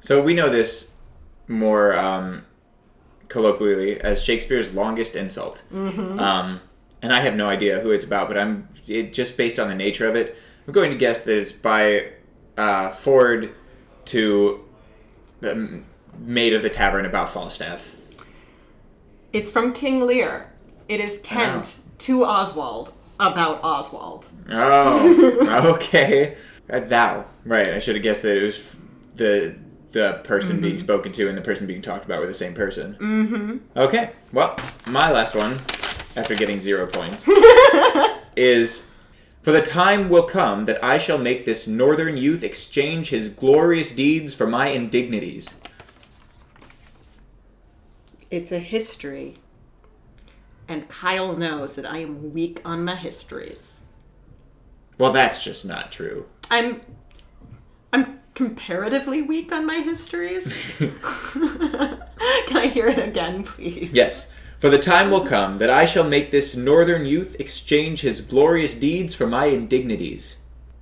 So 0.00 0.22
we 0.22 0.34
know 0.34 0.48
this 0.48 0.92
more 1.50 1.92
um, 1.94 2.44
colloquially 3.28 4.00
as 4.00 4.22
Shakespeare's 4.22 4.72
longest 4.72 5.16
insult. 5.16 5.62
Um, 5.72 6.60
and 7.02 7.12
I 7.12 7.20
have 7.20 7.34
no 7.34 7.48
idea 7.48 7.80
who 7.80 7.90
it's 7.90 8.04
about, 8.04 8.28
but 8.28 8.38
I'm 8.38 8.68
it, 8.86 9.12
just 9.12 9.36
based 9.36 9.58
on 9.58 9.68
the 9.68 9.74
nature 9.74 10.08
of 10.08 10.16
it. 10.16 10.36
I'm 10.66 10.72
going 10.72 10.90
to 10.90 10.96
guess 10.96 11.24
that 11.24 11.36
it's 11.36 11.52
by 11.52 12.12
uh, 12.56 12.90
Ford 12.90 13.52
to 14.06 14.64
the 15.40 15.82
maid 16.18 16.52
of 16.52 16.62
the 16.62 16.70
tavern 16.70 17.06
about 17.06 17.28
Falstaff. 17.30 17.94
It's 19.32 19.50
from 19.50 19.72
King 19.72 20.00
Lear. 20.00 20.52
It 20.88 21.00
is 21.00 21.18
Kent 21.18 21.76
to 21.98 22.24
Oswald 22.24 22.92
about 23.18 23.62
Oswald. 23.62 24.28
Oh, 24.50 25.74
okay. 25.76 26.36
Uh, 26.68 26.80
thou, 26.80 27.24
right? 27.44 27.70
I 27.70 27.78
should 27.78 27.94
have 27.96 28.02
guessed 28.02 28.22
that 28.22 28.36
it 28.36 28.42
was 28.42 28.58
f- 28.58 28.76
the 29.14 29.54
the 29.92 30.20
person 30.24 30.60
being 30.60 30.78
spoken 30.78 31.12
to 31.12 31.28
and 31.28 31.36
the 31.36 31.42
person 31.42 31.66
being 31.66 31.82
talked 31.82 32.04
about 32.04 32.20
were 32.20 32.26
the 32.26 32.34
same 32.34 32.54
person. 32.54 32.96
Mm-hmm. 33.00 33.78
Okay. 33.78 34.12
Well, 34.32 34.56
my 34.86 35.10
last 35.10 35.34
one, 35.34 35.60
after 36.16 36.34
getting 36.34 36.60
zero 36.60 36.86
points, 36.86 37.26
is 38.36 38.88
for 39.42 39.52
the 39.52 39.62
time 39.62 40.08
will 40.08 40.24
come 40.24 40.64
that 40.64 40.82
I 40.84 40.98
shall 40.98 41.18
make 41.18 41.44
this 41.44 41.66
northern 41.66 42.16
youth 42.16 42.44
exchange 42.44 43.08
his 43.08 43.30
glorious 43.30 43.92
deeds 43.92 44.34
for 44.34 44.46
my 44.46 44.68
indignities. 44.68 45.54
It's 48.30 48.52
a 48.52 48.58
history. 48.58 49.36
And 50.68 50.88
Kyle 50.88 51.34
knows 51.34 51.74
that 51.74 51.84
I 51.84 51.98
am 51.98 52.32
weak 52.32 52.60
on 52.64 52.84
my 52.84 52.94
histories. 52.94 53.80
Well, 54.98 55.12
that's 55.12 55.42
just 55.42 55.66
not 55.66 55.90
true. 55.90 56.26
I'm 56.50 56.80
I'm 57.92 58.19
comparatively 58.40 59.20
weak 59.20 59.52
on 59.52 59.66
my 59.66 59.80
histories. 59.80 60.46
Can 60.78 62.56
I 62.56 62.70
hear 62.72 62.86
it 62.86 62.98
again, 62.98 63.44
please? 63.44 63.92
Yes. 63.92 64.32
For 64.60 64.70
the 64.70 64.78
time 64.78 65.10
will 65.10 65.26
come 65.26 65.58
that 65.58 65.68
I 65.68 65.84
shall 65.84 66.04
make 66.04 66.30
this 66.30 66.56
northern 66.56 67.04
youth 67.04 67.36
exchange 67.38 68.00
his 68.00 68.22
glorious 68.22 68.74
deeds 68.74 69.14
for 69.14 69.26
my 69.26 69.44
indignities. 69.44 70.38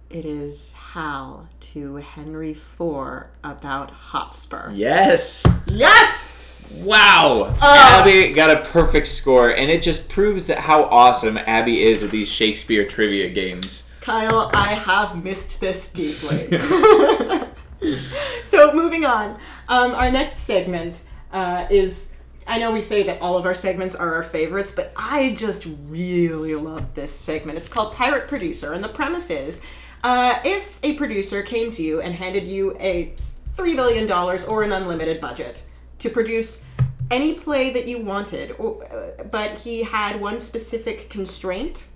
It 0.08 0.24
is 0.24 0.70
Hal 0.70 1.48
to 1.72 1.96
Henry 1.96 2.52
IV 2.52 3.24
about 3.42 3.90
Hotspur. 3.90 4.70
Yes. 4.72 5.44
Yes! 5.66 6.84
Wow! 6.86 7.56
Uh. 7.60 8.00
Abby 8.00 8.32
got 8.32 8.50
a 8.50 8.60
perfect 8.70 9.08
score, 9.08 9.50
and 9.50 9.68
it 9.68 9.82
just 9.82 10.08
proves 10.08 10.46
that 10.46 10.58
how 10.58 10.84
awesome 10.84 11.38
Abby 11.38 11.82
is 11.82 12.04
at 12.04 12.12
these 12.12 12.28
Shakespeare 12.28 12.86
trivia 12.86 13.28
games. 13.30 13.82
Kyle, 14.08 14.50
I 14.54 14.72
have 14.72 15.22
missed 15.22 15.60
this 15.60 15.86
deeply. 15.88 16.48
so 18.42 18.72
moving 18.72 19.04
on, 19.04 19.38
um, 19.68 19.92
our 19.92 20.10
next 20.10 20.38
segment 20.38 21.02
uh, 21.32 21.66
is. 21.70 22.12
I 22.50 22.56
know 22.56 22.70
we 22.70 22.80
say 22.80 23.02
that 23.02 23.20
all 23.20 23.36
of 23.36 23.44
our 23.44 23.52
segments 23.52 23.94
are 23.94 24.14
our 24.14 24.22
favorites, 24.22 24.72
but 24.72 24.90
I 24.96 25.34
just 25.36 25.66
really 25.86 26.54
love 26.54 26.94
this 26.94 27.12
segment. 27.12 27.58
It's 27.58 27.68
called 27.68 27.92
Tyrant 27.92 28.26
Producer, 28.26 28.72
and 28.72 28.82
the 28.82 28.88
premise 28.88 29.28
is 29.28 29.62
uh, 30.02 30.38
if 30.44 30.78
a 30.82 30.94
producer 30.94 31.42
came 31.42 31.70
to 31.72 31.82
you 31.82 32.00
and 32.00 32.14
handed 32.14 32.44
you 32.44 32.76
a 32.78 33.12
$3 33.50 33.76
billion 33.76 34.10
or 34.10 34.62
an 34.62 34.72
unlimited 34.72 35.20
budget 35.20 35.64
to 35.98 36.08
produce 36.08 36.62
any 37.10 37.34
play 37.34 37.70
that 37.72 37.86
you 37.88 37.98
wanted, 37.98 38.54
or, 38.58 38.84
uh, 38.92 39.24
but 39.24 39.56
he 39.58 39.82
had 39.82 40.20
one 40.20 40.38
specific 40.38 41.08
constraint, 41.10 41.86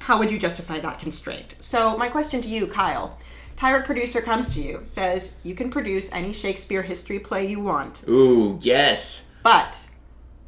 how 0.00 0.18
would 0.18 0.30
you 0.30 0.38
justify 0.38 0.78
that 0.80 0.98
constraint? 0.98 1.54
So, 1.60 1.96
my 1.96 2.08
question 2.08 2.42
to 2.42 2.48
you, 2.48 2.66
Kyle. 2.66 3.16
Tyrant 3.62 3.84
producer 3.84 4.20
comes 4.20 4.52
to 4.54 4.60
you, 4.60 4.80
says 4.82 5.36
you 5.44 5.54
can 5.54 5.70
produce 5.70 6.10
any 6.10 6.32
Shakespeare 6.32 6.82
history 6.82 7.20
play 7.20 7.46
you 7.46 7.60
want, 7.60 8.02
Ooh, 8.08 8.58
yes. 8.60 9.30
but 9.44 9.86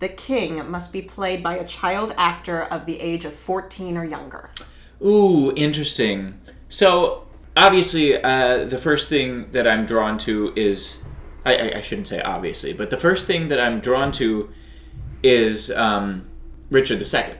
the 0.00 0.08
king 0.08 0.68
must 0.68 0.92
be 0.92 1.00
played 1.00 1.40
by 1.40 1.54
a 1.54 1.64
child 1.64 2.12
actor 2.16 2.62
of 2.62 2.86
the 2.86 2.98
age 2.98 3.24
of 3.24 3.32
14 3.32 3.96
or 3.96 4.04
younger. 4.04 4.50
Ooh, 5.00 5.52
interesting. 5.54 6.40
So, 6.68 7.28
obviously, 7.56 8.20
uh, 8.20 8.64
the 8.64 8.78
first 8.78 9.08
thing 9.08 9.52
that 9.52 9.68
I'm 9.68 9.86
drawn 9.86 10.18
to 10.18 10.52
is. 10.56 10.98
I, 11.44 11.54
I, 11.54 11.78
I 11.78 11.80
shouldn't 11.82 12.08
say 12.08 12.20
obviously, 12.20 12.72
but 12.72 12.90
the 12.90 12.96
first 12.96 13.28
thing 13.28 13.46
that 13.46 13.60
I'm 13.60 13.78
drawn 13.78 14.10
to 14.12 14.50
is 15.22 15.70
um, 15.70 16.26
Richard 16.68 17.00
II. 17.00 17.36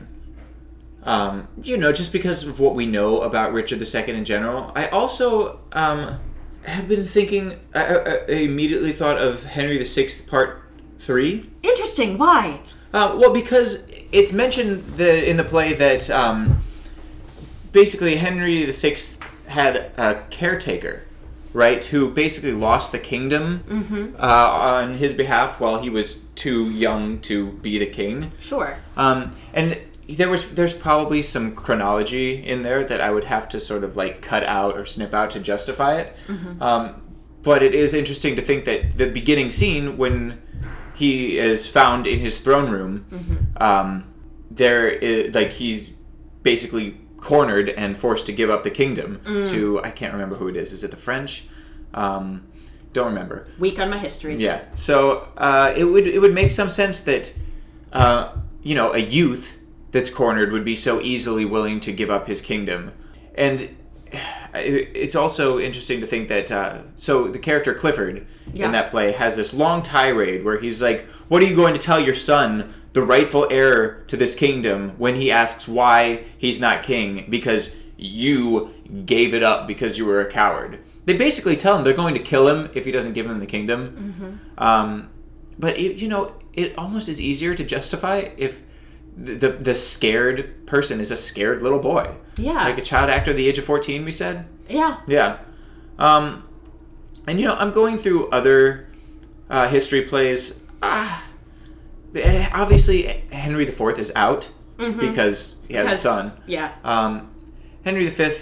Um, 1.05 1.49
you 1.63 1.77
know, 1.77 1.93
just 1.93 2.13
because 2.13 2.45
of 2.45 2.61
what 2.61 2.75
we 2.75 2.87
know 2.87 3.21
about 3.21 3.53
Richard 3.53 3.83
II 3.83 4.15
in 4.15 4.25
general. 4.25 4.73
I 4.75 4.89
also 4.89 5.61
um, 5.73 6.19
have 6.65 6.89
been 6.89 7.07
thinking, 7.07 7.59
I, 7.75 7.97
I, 7.97 8.25
immediately 8.27 8.93
thought 8.93 9.19
of 9.19 9.45
Henry 9.45 9.83
VI 9.85 10.09
Part 10.27 10.63
3. 10.99 11.49
Interesting, 11.63 12.17
why? 12.17 12.61
Uh, 12.93 13.17
well, 13.19 13.33
because 13.33 13.87
it's 14.13 14.33
mentioned 14.33 14.87
the, 14.97 15.29
in 15.29 15.37
the 15.37 15.45
play 15.45 15.75
that 15.75 16.09
um, 16.09 16.63
basically 17.73 18.17
Henry 18.17 18.71
VI 18.71 18.97
had 19.47 19.77
a 19.99 20.25
caretaker, 20.31 21.03
right, 21.53 21.85
who 21.85 22.11
basically 22.11 22.53
lost 22.53 22.93
the 22.93 22.99
kingdom 22.99 24.15
uh, 24.19 24.23
on 24.23 24.95
his 24.95 25.13
behalf 25.13 25.61
while 25.61 25.83
he 25.83 25.91
was 25.91 26.25
too 26.35 26.71
young 26.71 27.21
to 27.21 27.53
be 27.53 27.79
the 27.79 27.87
king. 27.87 28.33
Sure. 28.39 28.79
Um, 28.97 29.35
and 29.53 29.79
there 30.09 30.29
was 30.29 30.51
there's 30.51 30.75
probably 30.75 31.23
some 31.23 31.55
chronology 31.55 32.45
in 32.45 32.63
there 32.63 32.85
that 32.85 33.01
I 33.01 33.11
would 33.11 33.25
have 33.25 33.49
to 33.51 33.61
sort 33.61 33.85
of 33.85 33.97
like 33.97 34.21
cut 34.23 34.45
out 34.45 34.77
or 34.77 34.85
snip 34.85 35.15
out 35.15 35.31
to 35.33 35.41
justify 35.41 35.99
it. 36.01 36.17
Um, 36.61 37.03
but 37.43 37.63
it 37.63 37.75
is 37.75 37.95
interesting 37.95 38.37
to 38.37 38.43
think 38.43 38.65
that 38.65 38.97
the 38.97 39.11
beginning 39.11 39.51
scene 39.51 39.97
when 39.97 40.41
he 40.95 41.39
is 41.39 41.67
found 41.67 42.07
in 42.07 42.19
his 42.21 42.39
throne 42.41 42.71
room, 42.71 43.51
um, 43.59 44.05
there 44.51 44.89
is 44.89 45.35
like 45.35 45.51
he's 45.53 45.91
basically 46.43 47.01
cornered 47.19 47.71
and 47.71 47.97
forced 47.97 48.27
to 48.27 48.33
give 48.33 48.51
up 48.51 48.63
the 48.65 48.71
kingdom 48.71 49.21
to 49.47 49.83
I 49.83 49.91
can't 49.91 50.13
remember 50.13 50.37
who 50.37 50.49
it 50.49 50.57
is. 50.57 50.73
Is 50.73 50.85
it 50.85 50.91
the 50.91 50.97
French? 50.97 51.47
Um, 51.95 52.47
don't 52.93 53.07
remember. 53.07 53.51
Weak 53.59 53.79
on 53.81 53.91
my 53.91 53.99
histories. 53.99 54.41
Yeah. 54.41 54.65
So 54.75 55.29
uh, 55.37 55.73
it 55.77 55.85
would 55.85 56.07
it 56.07 56.21
would 56.21 56.35
make 56.35 56.51
some 56.51 56.69
sense 56.69 57.01
that 57.03 57.35
uh, 57.93 58.37
you 58.63 58.75
know 58.75 58.93
a 58.93 58.99
youth 58.99 59.59
that's 59.95 60.11
cornered 60.11 60.51
would 60.53 60.65
be 60.65 60.77
so 60.77 61.01
easily 61.01 61.45
willing 61.45 61.79
to 61.81 61.93
give 61.93 62.11
up 62.11 62.27
his 62.27 62.41
kingdom, 62.43 62.93
and 63.35 63.75
it's 64.55 65.15
also 65.15 65.59
interesting 65.59 66.01
to 66.01 66.07
think 66.07 66.29
that 66.29 66.51
uh, 66.53 66.79
so 66.97 67.29
the 67.29 67.39
character 67.39 67.73
Clifford 67.75 68.27
Yeah. 68.53 68.67
in 68.67 68.73
that 68.73 68.91
play 68.91 69.13
has 69.13 69.37
this 69.37 69.55
long 69.55 69.83
tirade 69.83 70.45
where 70.45 70.59
he's 70.59 70.83
like, 70.83 71.07
"What 71.29 71.43
are 71.43 71.47
you 71.47 71.57
going 71.57 71.75
to 71.75 71.81
tell 71.81 72.01
your 72.01 72.15
son?" 72.15 72.75
The 72.93 73.03
rightful 73.03 73.49
heir 73.51 74.05
to 74.07 74.17
this 74.17 74.37
kingdom, 74.37 74.91
when 74.99 75.17
he 75.17 75.29
asks 75.31 75.67
why 75.67 76.25
he's 76.39 76.61
not 76.61 76.85
king, 76.85 77.27
because 77.29 77.75
you 77.97 78.73
gave 79.05 79.35
it 79.35 79.43
up 79.43 79.67
because 79.67 79.99
you 79.99 80.05
were 80.07 80.21
a 80.21 80.31
coward. 80.31 80.79
They 81.05 81.17
basically 81.17 81.57
tell 81.57 81.77
him 81.77 81.83
they're 81.83 81.93
going 82.05 82.15
to 82.15 82.23
kill 82.23 82.47
him 82.49 82.71
if 82.73 82.85
he 82.85 82.93
doesn't 82.93 83.15
give 83.15 83.27
them 83.29 83.41
the 83.41 83.47
kingdom. 83.47 84.41
Um, 84.59 85.09
but 85.59 85.77
it, 85.77 85.97
you 85.97 86.07
know, 86.09 86.35
it 86.53 86.77
almost 86.79 87.09
is 87.09 87.21
easier 87.21 87.55
to 87.57 87.65
justify 87.65 88.29
if 88.37 88.63
the, 89.17 89.49
the 89.51 89.75
scared 89.75 90.67
person 90.67 91.01
is 91.01 91.11
a 91.11 91.17
scared 91.17 91.63
little 91.63 91.79
boy. 91.79 92.15
Yeah. 92.37 92.65
like 92.65 92.79
a 92.79 92.83
child 92.83 93.11
actor 93.11 93.31
at 93.31 93.37
the 93.37 93.49
age 93.49 93.59
of 93.59 93.65
fourteen. 93.65 94.05
We 94.05 94.11
said, 94.11 94.47
Yeah. 94.69 95.01
yeah. 95.07 95.39
Um, 95.99 96.49
and 97.27 97.41
you 97.41 97.47
know, 97.47 97.55
I'm 97.55 97.71
going 97.71 97.97
through 97.99 98.29
other 98.31 98.89
uh, 99.49 99.69
history 99.69 100.03
plays. 100.03 100.59
Ah, 100.83 101.25
eh, 102.15 102.49
obviously 102.53 103.05
Henry 103.31 103.67
IV 103.69 103.99
is 103.99 104.13
out 104.17 104.51
because 104.77 105.57
he 105.69 105.75
has 105.75 105.93
a 105.93 105.97
son. 105.97 106.43
Yeah. 106.47 106.77
Um, 106.85 107.31
Henry 107.85 108.09
V 108.09 108.33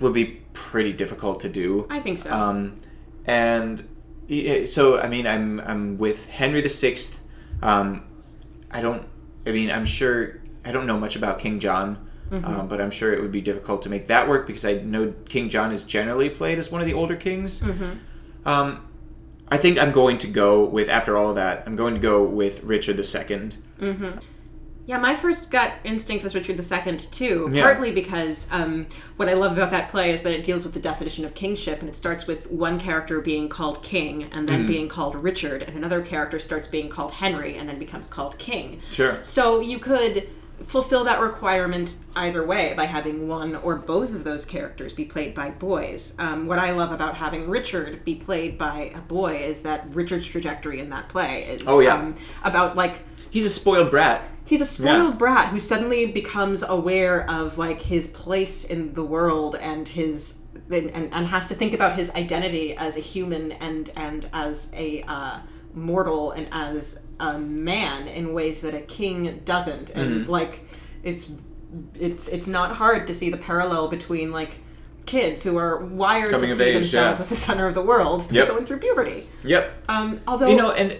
would 0.00 0.14
be 0.14 0.42
pretty 0.52 0.92
difficult 0.92 1.40
to 1.40 1.48
do. 1.48 1.86
I 1.90 1.98
think 2.00 2.18
so. 2.18 2.32
Um, 2.32 2.78
and 3.26 3.86
so, 4.66 5.00
I 5.00 5.08
mean, 5.08 5.26
I'm 5.26 5.60
I'm 5.60 5.98
with 5.98 6.28
Henry 6.30 6.62
VI. 6.66 6.96
Um, 7.62 8.04
I 8.70 8.80
don't. 8.80 9.06
I 9.46 9.52
mean, 9.52 9.70
I'm 9.70 9.86
sure. 9.86 10.40
I 10.64 10.70
don't 10.70 10.86
know 10.86 10.98
much 10.98 11.16
about 11.16 11.38
King 11.40 11.58
John, 11.58 12.08
um, 12.30 12.68
but 12.68 12.80
I'm 12.80 12.90
sure 12.92 13.12
it 13.12 13.20
would 13.20 13.32
be 13.32 13.40
difficult 13.40 13.82
to 13.82 13.88
make 13.88 14.06
that 14.06 14.28
work 14.28 14.46
because 14.46 14.64
I 14.64 14.74
know 14.74 15.12
King 15.28 15.48
John 15.48 15.72
is 15.72 15.82
generally 15.84 16.30
played 16.30 16.58
as 16.58 16.70
one 16.70 16.80
of 16.80 16.86
the 16.86 16.94
older 16.94 17.16
kings. 17.16 17.62
Um, 18.44 18.86
I 19.48 19.56
think 19.58 19.78
I'm 19.78 19.90
going 19.92 20.18
to 20.18 20.28
go 20.28 20.64
with 20.64 20.88
after 20.88 21.16
all 21.16 21.28
of 21.30 21.34
that. 21.36 21.64
I'm 21.66 21.76
going 21.76 21.94
to 21.94 22.00
go 22.00 22.22
with 22.24 22.62
Richard 22.64 22.96
II. 22.98 23.50
Yeah, 24.84 24.98
my 24.98 25.14
first 25.14 25.50
gut 25.50 25.74
instinct 25.84 26.24
was 26.24 26.34
Richard 26.34 26.58
II 26.58 26.96
too. 26.98 27.48
Yeah. 27.52 27.62
Partly 27.62 27.92
because 27.92 28.48
um, 28.50 28.86
what 29.16 29.28
I 29.28 29.34
love 29.34 29.52
about 29.52 29.70
that 29.70 29.90
play 29.90 30.10
is 30.10 30.22
that 30.22 30.32
it 30.32 30.42
deals 30.42 30.64
with 30.64 30.74
the 30.74 30.80
definition 30.80 31.24
of 31.24 31.34
kingship, 31.34 31.80
and 31.80 31.88
it 31.88 31.94
starts 31.94 32.26
with 32.26 32.50
one 32.50 32.80
character 32.80 33.20
being 33.20 33.48
called 33.48 33.82
king, 33.84 34.24
and 34.32 34.46
Mm. 34.46 34.46
then 34.48 34.66
being 34.66 34.88
called 34.88 35.14
Richard, 35.14 35.62
and 35.62 35.76
another 35.76 36.00
character 36.02 36.38
starts 36.40 36.66
being 36.66 36.88
called 36.88 37.12
Henry, 37.12 37.56
and 37.56 37.68
then 37.68 37.78
becomes 37.78 38.08
called 38.08 38.38
king. 38.38 38.80
Sure. 38.90 39.18
So 39.22 39.60
you 39.60 39.78
could 39.78 40.28
fulfill 40.64 41.02
that 41.04 41.20
requirement 41.20 41.96
either 42.14 42.44
way 42.46 42.72
by 42.76 42.84
having 42.84 43.26
one 43.26 43.56
or 43.56 43.74
both 43.74 44.14
of 44.14 44.22
those 44.22 44.44
characters 44.44 44.92
be 44.92 45.04
played 45.04 45.34
by 45.34 45.50
boys. 45.50 46.14
Um, 46.20 46.46
what 46.46 46.58
I 46.60 46.70
love 46.70 46.92
about 46.92 47.16
having 47.16 47.48
Richard 47.48 48.04
be 48.04 48.14
played 48.14 48.58
by 48.58 48.92
a 48.94 49.00
boy 49.00 49.38
is 49.38 49.62
that 49.62 49.86
Richard's 49.90 50.26
trajectory 50.26 50.78
in 50.78 50.90
that 50.90 51.08
play 51.08 51.42
is 51.44 51.62
Oh, 51.66 51.80
yeah. 51.80 51.96
um, 51.96 52.14
about 52.44 52.76
like 52.76 52.98
He's 53.32 53.46
a 53.46 53.50
spoiled 53.50 53.90
brat. 53.90 54.22
He's 54.44 54.60
a 54.60 54.66
spoiled 54.66 55.12
Yeah. 55.14 55.16
brat 55.16 55.48
who 55.48 55.58
suddenly 55.58 56.06
becomes 56.06 56.62
aware 56.62 57.28
of 57.30 57.56
like 57.58 57.80
his 57.82 58.06
place 58.08 58.64
in 58.64 58.92
the 58.94 59.02
world 59.04 59.56
and 59.58 59.88
his 59.88 60.38
and, 60.70 60.90
and 61.14 61.26
has 61.26 61.46
to 61.46 61.54
think 61.54 61.72
about 61.74 61.96
his 61.96 62.10
identity 62.10 62.76
as 62.76 62.96
a 62.96 63.00
human 63.00 63.52
and 63.52 63.90
and 63.96 64.28
as 64.32 64.70
a 64.74 65.02
uh, 65.08 65.38
mortal 65.74 66.32
and 66.32 66.46
as 66.52 67.00
a 67.20 67.38
man 67.38 68.06
in 68.08 68.34
ways 68.34 68.60
that 68.60 68.74
a 68.74 68.80
king 68.80 69.40
doesn't 69.44 69.90
and 69.90 70.22
Mm-hmm. 70.22 70.30
like 70.30 70.60
it's 71.02 71.30
it's 71.98 72.28
it's 72.28 72.46
not 72.46 72.76
hard 72.76 73.06
to 73.06 73.14
see 73.14 73.30
the 73.30 73.38
parallel 73.38 73.88
between 73.88 74.30
like 74.30 74.58
kids 75.06 75.42
who 75.42 75.56
are 75.56 75.78
wired 75.86 76.30
Coming 76.32 76.48
to 76.48 76.54
see 76.54 76.62
age, 76.64 76.74
themselves 76.74 77.18
yeah. 77.18 77.22
as 77.24 77.28
the 77.30 77.34
center 77.34 77.66
of 77.66 77.74
the 77.74 77.82
world 77.82 78.26
Yep. 78.30 78.48
going 78.48 78.64
through 78.66 78.78
puberty 78.78 79.26
Yep. 79.42 79.72
um 79.88 80.20
although 80.28 80.48
You 80.48 80.56
know, 80.56 80.70
and 80.72 80.98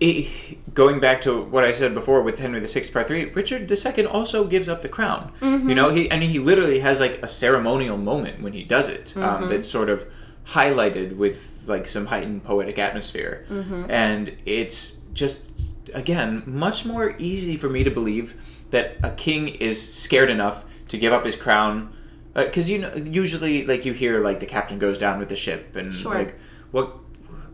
it, 0.00 0.74
going 0.74 1.00
back 1.00 1.20
to 1.22 1.42
what 1.42 1.64
I 1.64 1.72
said 1.72 1.94
before 1.94 2.22
with 2.22 2.38
Henry 2.38 2.64
VI, 2.64 2.84
Part 2.92 3.08
Three, 3.08 3.24
Richard 3.26 3.70
II 3.70 4.06
also 4.06 4.44
gives 4.44 4.68
up 4.68 4.82
the 4.82 4.88
crown. 4.88 5.32
You 5.68 5.74
know, 5.74 5.88
mm-hmm. 5.88 5.96
he 5.96 6.10
and 6.10 6.22
he 6.22 6.38
literally 6.38 6.80
has 6.80 7.00
like 7.00 7.22
a 7.22 7.28
ceremonial 7.28 7.96
moment 7.96 8.42
when 8.42 8.52
he 8.52 8.62
does 8.62 8.88
it. 8.88 9.16
Um, 9.16 9.22
mm-hmm. 9.22 9.46
that's 9.46 9.68
sort 9.68 9.88
of 9.88 10.06
highlighted 10.46 11.16
with 11.16 11.64
like 11.66 11.86
some 11.86 12.06
heightened 12.06 12.44
poetic 12.44 12.78
atmosphere, 12.78 13.44
mm-hmm. 13.48 13.90
and 13.90 14.36
it's 14.46 14.98
just 15.12 15.50
again 15.94 16.42
much 16.46 16.84
more 16.84 17.16
easy 17.18 17.56
for 17.56 17.68
me 17.68 17.82
to 17.82 17.90
believe 17.90 18.40
that 18.70 18.96
a 19.02 19.10
king 19.10 19.48
is 19.48 19.92
scared 19.92 20.30
enough 20.30 20.64
to 20.88 20.98
give 20.98 21.12
up 21.12 21.24
his 21.24 21.36
crown. 21.36 21.92
Uh, 22.36 22.44
because 22.44 22.70
you 22.70 22.78
know, 22.78 22.94
usually, 22.94 23.66
like 23.66 23.84
you 23.84 23.92
hear, 23.92 24.22
like 24.22 24.38
the 24.38 24.46
captain 24.46 24.78
goes 24.78 24.96
down 24.96 25.18
with 25.18 25.28
the 25.28 25.36
ship, 25.36 25.74
and 25.74 25.92
Sure. 25.92 26.14
like 26.14 26.38
what 26.70 26.96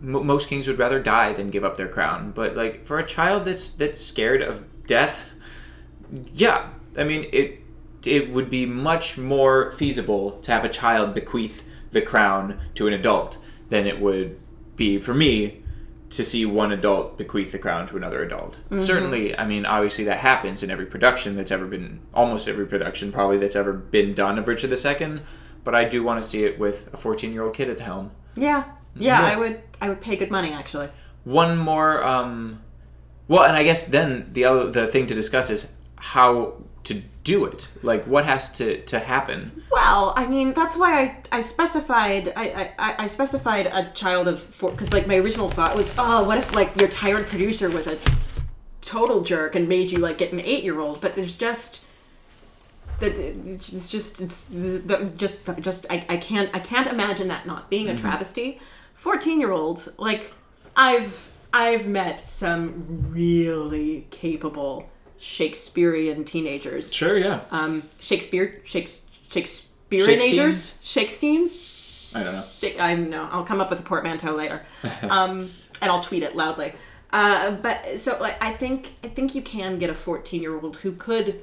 m- 0.03 0.27
most 0.27 0.49
kings 0.49 0.67
would 0.67 0.79
rather 0.79 1.01
die 1.01 1.33
than 1.33 1.51
give 1.51 1.65
up 1.65 1.77
their 1.77 1.89
crown. 1.89 2.33
But 2.33 2.57
like 2.57 2.87
for 2.87 2.99
a 2.99 3.07
child 3.07 3.45
that's 3.45 3.71
that's 3.71 4.01
scared 4.01 4.43
of 4.43 4.65
death, 4.87 5.33
yeah, 6.33 6.71
I 6.97 7.05
mean 7.05 7.29
it 7.33 7.61
it 8.05 8.31
would 8.31 8.51
be 8.51 8.67
much 8.67 9.17
more 9.17 9.73
feasible 9.73 10.33
to 10.43 10.53
have 10.53 10.65
a 10.65 10.69
child 10.69 11.15
bequeath 11.15 11.67
the 11.93 12.03
crown 12.03 12.61
to 12.75 12.87
an 12.87 12.93
adult 12.93 13.39
than 13.69 13.87
it 13.87 14.01
would 14.01 14.39
be 14.77 14.99
for 14.99 15.15
me 15.15 15.63
to 16.11 16.25
see 16.25 16.47
one 16.47 16.71
adult 16.71 17.19
bequeath 17.19 17.51
the 17.51 17.59
crown 17.59 17.87
to 17.89 17.97
another 17.97 18.23
adult. 18.23 18.61
Mm-hmm. 18.67 18.81
Certainly, 18.81 19.37
I 19.37 19.47
mean, 19.47 19.67
obviously 19.67 20.05
that 20.05 20.19
happens 20.19 20.63
in 20.63 20.71
every 20.71 20.87
production 20.87 21.35
that's 21.35 21.51
ever 21.51 21.67
been, 21.67 22.01
almost 22.13 22.47
every 22.47 22.67
production 22.67 23.11
probably 23.11 23.39
that's 23.39 23.57
ever 23.57 23.73
been 23.73 24.15
done 24.15 24.39
of 24.39 24.47
Richard 24.47 24.71
II. 24.73 25.21
But 25.65 25.75
I 25.75 25.85
do 25.85 26.03
want 26.03 26.23
to 26.23 26.29
see 26.29 26.45
it 26.45 26.59
with 26.59 26.93
a 26.93 26.97
14 26.97 27.33
year 27.33 27.43
old 27.43 27.55
kid 27.55 27.69
at 27.69 27.79
the 27.79 27.85
helm. 27.85 28.13
Yeah. 28.37 28.65
Yeah, 28.97 29.21
Yeah. 29.21 29.27
I 29.27 29.37
would 29.37 29.61
I 29.81 29.89
would 29.89 30.01
pay 30.01 30.17
good 30.17 30.31
money 30.31 30.53
actually. 30.53 30.89
One 31.25 31.57
more, 31.57 32.05
um, 32.05 32.61
well, 33.29 33.45
and 33.45 33.57
I 33.57 33.63
guess 33.63 33.87
then 33.87 34.29
the 34.33 34.45
other 34.45 34.71
the 34.71 34.87
thing 34.87 35.07
to 35.07 35.15
discuss 35.15 35.51
is 35.51 35.73
how 35.97 36.55
to 36.85 37.03
do 37.25 37.47
it. 37.47 37.69
Like, 37.83 38.05
what 38.05 38.27
has 38.27 38.51
to 38.53 38.83
to 38.83 38.99
happen? 38.99 39.63
Well, 39.71 40.13
I 40.17 40.27
mean, 40.27 40.53
that's 40.53 40.77
why 40.77 41.01
I, 41.03 41.39
I 41.39 41.41
specified 41.41 42.33
I, 42.37 42.73
I, 42.79 42.95
I 43.05 43.07
specified 43.07 43.67
a 43.67 43.91
child 43.95 44.29
of 44.29 44.41
four 44.43 44.71
because 44.71 44.93
like 44.93 45.07
my 45.07 45.17
original 45.17 45.51
thought 45.51 45.75
was, 45.75 45.95
oh, 45.99 46.25
what 46.25 46.39
if 46.39 46.55
like 46.55 46.79
your 46.79 46.89
tired 46.89 47.27
producer 47.27 47.71
was 47.71 47.87
a 47.87 47.99
total 48.83 49.23
jerk 49.23 49.55
and 49.55 49.67
made 49.69 49.91
you 49.91 49.99
like 49.99 50.19
get 50.19 50.33
an 50.33 50.41
eight 50.41 50.63
year 50.63 50.79
old? 50.81 51.01
But 51.01 51.15
there's 51.17 51.37
just 51.37 51.81
that 53.01 53.13
it's 53.19 53.91
just 53.91 54.21
it's 54.21 54.45
the, 54.45 54.79
the, 54.79 55.13
just 55.17 55.41
just 55.61 55.87
I, 55.91 56.05
I 56.09 56.17
can't 56.19 56.51
I 56.55 56.59
can't 56.59 56.87
imagine 56.87 57.29
that 57.29 57.47
not 57.47 57.71
being 57.71 57.89
a 57.89 57.97
travesty. 57.97 58.61
Fourteen 58.95 59.41
year 59.41 59.53
olds 59.53 59.89
like 59.99 60.33
I've 60.77 61.31
I've 61.53 61.87
met 61.87 62.21
some 62.21 63.11
really 63.11 64.07
capable 64.11 64.89
Shakespearean 65.19 66.25
teenagers 66.25 66.93
Sure, 66.93 67.17
yeah. 67.17 67.41
um, 67.51 67.85
Shakespeare, 67.99 68.61
Shakes, 68.65 69.07
Shakespeareanagers, 69.31 70.81
Shakesteens. 70.83 72.15
I 72.17 72.23
don't 72.23 72.33
know. 72.33 72.83
I 72.85 72.95
know. 72.95 73.29
I'll 73.31 73.45
come 73.45 73.61
up 73.61 73.71
with 73.71 73.81
a 73.81 73.83
portmanteau 73.83 74.35
later, 74.35 74.65
um, 75.03 75.51
and 75.81 75.91
I'll 75.91 76.01
tweet 76.01 76.23
it 76.23 76.37
loudly. 76.37 76.73
Uh, 77.13 77.53
but 77.53 77.99
so 78.01 78.19
like, 78.21 78.43
I 78.43 78.53
think 78.53 78.95
I 79.05 79.09
think 79.09 79.35
you 79.35 79.43
can 79.43 79.79
get 79.79 79.91
a 79.91 79.95
fourteen-year-old 79.95 80.79
who 80.79 80.93
could, 80.93 81.43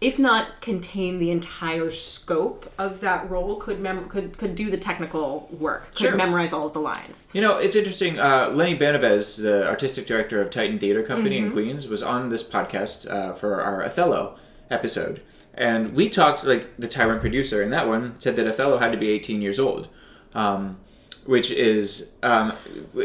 if 0.00 0.18
not 0.18 0.60
contain 0.60 1.18
the 1.18 1.30
entire 1.30 1.90
scope 1.90 2.72
of 2.78 3.00
that 3.00 3.28
role, 3.30 3.56
could 3.56 3.80
mem- 3.80 4.08
could 4.08 4.38
could 4.38 4.54
do 4.54 4.70
the 4.70 4.76
technical 4.76 5.48
work, 5.50 5.90
could 5.90 5.98
Sure. 5.98 6.16
memorize 6.16 6.52
all 6.52 6.66
of 6.66 6.72
the 6.72 6.80
lines. 6.80 7.28
You 7.32 7.40
know, 7.40 7.56
it's 7.58 7.74
interesting. 7.74 8.18
Uh, 8.20 8.50
Lenny 8.54 8.76
Banovez, 8.78 9.42
the 9.42 9.66
artistic 9.66 10.06
director 10.06 10.40
of 10.40 10.50
Titan 10.50 10.78
Theater 10.78 11.02
Company 11.02 11.38
in 11.38 11.50
Queens, 11.52 11.88
was 11.88 12.02
on 12.02 12.28
this 12.28 12.42
podcast 12.42 13.10
uh, 13.10 13.32
for 13.32 13.60
our 13.60 13.82
Othello 13.84 14.36
episode. 14.70 15.20
And 15.54 15.92
we 15.94 16.08
talked, 16.08 16.44
like, 16.44 16.76
the 16.78 16.86
Tyrant 16.86 17.20
producer 17.20 17.60
in 17.62 17.70
that 17.70 17.88
one 17.88 18.14
said 18.20 18.36
that 18.36 18.46
Othello 18.46 18.78
had 18.78 18.92
to 18.92 18.98
be 18.98 19.08
18 19.10 19.42
years 19.42 19.58
old. 19.58 19.88
Um, 20.34 20.78
which 21.24 21.50
is, 21.50 22.12
um, 22.22 22.52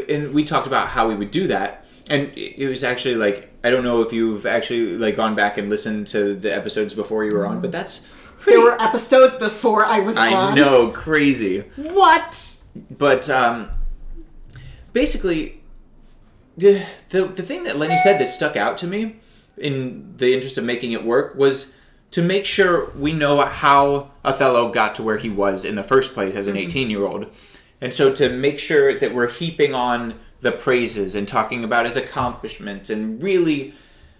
and 0.08 0.32
we 0.32 0.44
talked 0.44 0.66
about 0.66 0.88
how 0.88 1.06
we 1.08 1.14
would 1.14 1.30
do 1.30 1.46
that. 1.48 1.83
And 2.10 2.30
it 2.36 2.68
was 2.68 2.84
actually 2.84 3.14
like, 3.14 3.50
I 3.64 3.70
don't 3.70 3.82
know 3.82 4.02
if 4.02 4.12
you've 4.12 4.44
actually, 4.44 4.98
like, 4.98 5.16
gone 5.16 5.34
back 5.34 5.56
and 5.56 5.70
listened 5.70 6.06
to 6.08 6.34
the 6.34 6.54
episodes 6.54 6.92
before 6.92 7.24
you 7.24 7.34
were 7.34 7.46
on, 7.46 7.62
but 7.62 7.72
that's 7.72 8.04
pretty. 8.40 8.58
There 8.58 8.64
were 8.64 8.80
episodes 8.80 9.36
before 9.36 9.86
I 9.86 10.00
was 10.00 10.16
I 10.18 10.34
on. 10.34 10.54
know, 10.54 10.90
crazy. 10.90 11.60
What? 11.76 12.56
but 12.90 13.30
um, 13.30 13.70
basically, 14.92 15.60
the, 16.56 16.84
the 17.10 17.24
the 17.24 17.42
thing 17.42 17.64
that 17.64 17.78
Lenny 17.78 17.98
said 17.98 18.20
that 18.20 18.28
stuck 18.28 18.56
out 18.56 18.78
to 18.78 18.86
me, 18.86 19.16
in 19.56 20.14
the 20.16 20.34
interest 20.34 20.58
of 20.58 20.64
making 20.64 20.92
it 20.92 21.04
work, 21.04 21.34
was 21.36 21.74
to 22.10 22.22
make 22.22 22.44
sure 22.44 22.90
we 22.90 23.12
know 23.12 23.40
how 23.40 24.10
Othello 24.24 24.70
got 24.70 24.94
to 24.96 25.02
where 25.02 25.18
he 25.18 25.30
was 25.30 25.64
in 25.64 25.74
the 25.74 25.82
first 25.82 26.14
place 26.14 26.34
as 26.34 26.46
an 26.46 26.56
eighteen 26.56 26.90
year 26.90 27.04
old, 27.04 27.26
and 27.80 27.92
so 27.92 28.12
to 28.14 28.28
make 28.28 28.58
sure 28.58 28.98
that 28.98 29.14
we're 29.14 29.30
heaping 29.30 29.74
on 29.74 30.18
the 30.44 30.52
praises 30.52 31.14
and 31.14 31.26
talking 31.26 31.64
about 31.64 31.86
his 31.86 31.96
accomplishments 31.96 32.90
and 32.90 33.22
really 33.22 33.72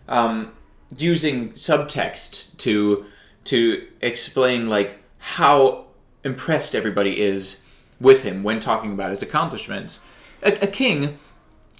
um, 0.09 0.53
using 0.97 1.53
subtext 1.53 2.57
to 2.57 3.05
to 3.45 3.87
explain 4.01 4.67
like 4.67 5.03
how 5.19 5.85
impressed 6.25 6.75
everybody 6.75 7.21
is 7.21 7.63
with 8.01 8.23
him 8.23 8.43
when 8.43 8.59
talking 8.59 8.93
about 8.93 9.11
his 9.11 9.23
accomplishments. 9.23 10.03
A, 10.43 10.55
a 10.63 10.67
king 10.67 11.19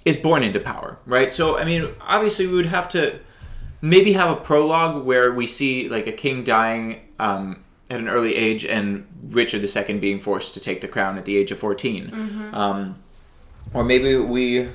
is 0.05 0.15
born 0.15 0.43
into 0.43 0.59
power, 0.59 0.99
right? 1.07 1.33
So 1.33 1.57
I 1.57 1.65
mean, 1.65 1.95
obviously 1.99 2.45
we 2.45 2.53
would 2.53 2.67
have 2.67 2.87
to 2.89 3.19
maybe 3.81 4.13
have 4.13 4.29
a 4.29 4.39
prologue 4.39 5.03
where 5.03 5.33
we 5.33 5.47
see 5.47 5.89
like 5.89 6.05
a 6.05 6.11
king 6.11 6.43
dying 6.43 7.01
um, 7.17 7.63
at 7.89 7.99
an 7.99 8.07
early 8.07 8.35
age 8.35 8.63
and 8.63 9.07
Richard 9.23 9.67
II 9.67 9.97
being 9.97 10.19
forced 10.19 10.53
to 10.53 10.59
take 10.59 10.81
the 10.81 10.87
crown 10.87 11.17
at 11.17 11.25
the 11.25 11.35
age 11.35 11.49
of 11.49 11.57
14 11.57 12.13
um, 12.53 13.01
or 13.73 13.83
maybe 13.83 14.15
we 14.17 14.69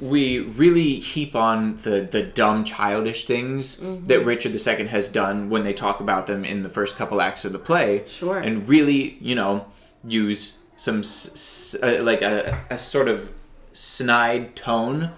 we 0.00 0.38
really 0.38 1.00
heap 1.00 1.34
on 1.34 1.76
the 1.78 2.00
the 2.10 2.22
dumb 2.22 2.64
childish 2.64 3.26
things 3.26 3.78
that 4.06 4.24
Richard 4.24 4.52
II 4.54 4.86
has 4.88 5.08
done 5.08 5.50
when 5.50 5.64
they 5.64 5.72
talk 5.72 5.98
about 6.00 6.26
them 6.26 6.44
in 6.44 6.62
the 6.62 6.68
first 6.68 6.96
couple 6.96 7.20
acts 7.20 7.44
of 7.44 7.52
the 7.52 7.58
play. 7.58 8.04
Sure. 8.06 8.38
and 8.38 8.68
really 8.68 9.18
you 9.20 9.34
know 9.34 9.66
use 10.04 10.58
some 10.76 11.00
s- 11.00 11.74
s- 11.74 11.82
uh, 11.82 12.00
like 12.04 12.22
a, 12.22 12.60
a 12.70 12.78
sort 12.78 13.08
of 13.08 13.28
snide 13.72 14.54
tone 14.54 15.10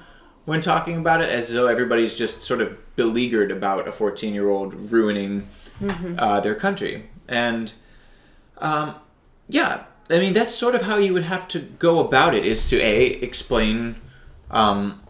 when 0.47 0.61
talking 0.61 0.97
about 0.97 1.21
it 1.21 1.29
as 1.29 1.53
though 1.53 1.67
everybody's 1.67 2.15
just 2.15 2.43
sort 2.43 2.61
of 2.63 2.79
beleaguered 2.97 3.51
about 3.51 3.87
a 3.87 3.93
14 3.93 4.33
year 4.33 4.49
old 4.49 4.73
ruining 4.91 5.47
uh, 6.19 6.41
their 6.41 6.55
country. 6.55 7.11
And 7.29 7.73
um, 8.59 8.95
yeah 9.49 9.85
i 10.11 10.19
mean 10.19 10.33
that's 10.33 10.55
sort 10.55 10.75
of 10.75 10.83
how 10.83 10.97
you 10.97 11.13
would 11.13 11.25
have 11.25 11.47
to 11.49 11.59
go 11.59 12.01
about 12.01 12.35
it 12.35 12.45
is 12.45 12.69
to 12.69 12.81
a 12.81 13.07
explain 13.07 13.97
um, 14.51 15.01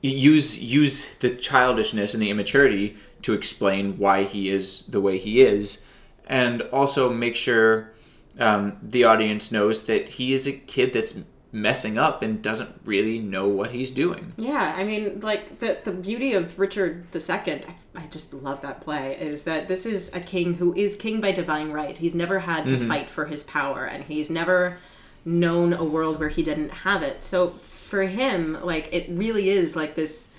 use 0.00 0.62
use 0.62 1.14
the 1.16 1.30
childishness 1.30 2.14
and 2.14 2.22
the 2.22 2.30
immaturity 2.30 2.96
to 3.22 3.32
explain 3.32 3.98
why 3.98 4.22
he 4.22 4.50
is 4.50 4.82
the 4.82 5.00
way 5.00 5.18
he 5.18 5.42
is 5.42 5.82
and 6.26 6.62
also 6.72 7.10
make 7.10 7.36
sure 7.36 7.92
um, 8.38 8.76
the 8.82 9.04
audience 9.04 9.52
knows 9.52 9.84
that 9.84 10.08
he 10.10 10.32
is 10.32 10.46
a 10.46 10.52
kid 10.52 10.92
that's 10.92 11.18
messing 11.54 11.96
up 11.96 12.20
and 12.20 12.42
doesn't 12.42 12.80
really 12.84 13.20
know 13.20 13.46
what 13.46 13.70
he's 13.70 13.92
doing 13.92 14.32
Yeah, 14.36 14.74
I 14.76 14.82
mean, 14.82 15.20
like 15.20 15.60
the 15.60 15.78
the 15.84 15.92
beauty 15.92 16.34
of 16.34 16.58
Richard 16.58 17.06
II, 17.14 17.30
I, 17.30 17.74
I 17.94 18.06
just 18.10 18.34
love 18.34 18.60
that 18.62 18.80
play. 18.80 19.16
Is 19.16 19.44
that 19.44 19.68
this 19.68 19.86
is 19.86 20.12
a 20.12 20.20
king 20.20 20.54
who 20.54 20.74
is 20.74 20.96
king 20.96 21.20
by 21.20 21.30
divine 21.30 21.70
right. 21.70 21.96
He's 21.96 22.14
never 22.14 22.40
had 22.40 22.66
to 22.68 22.88
fight 22.88 23.08
for 23.08 23.26
his 23.26 23.44
power, 23.44 23.84
and 23.84 24.02
he's 24.02 24.28
never 24.28 24.78
known 25.24 25.72
a 25.72 25.84
world 25.84 26.18
where 26.18 26.28
he 26.28 26.42
didn't 26.42 26.70
have 26.70 27.04
it. 27.04 27.22
So 27.22 27.50
for 27.62 28.02
him, 28.02 28.58
like 28.62 28.88
it 28.92 29.06
really 29.08 29.48
is 29.48 29.76
like 29.76 29.94
this. 29.94 30.32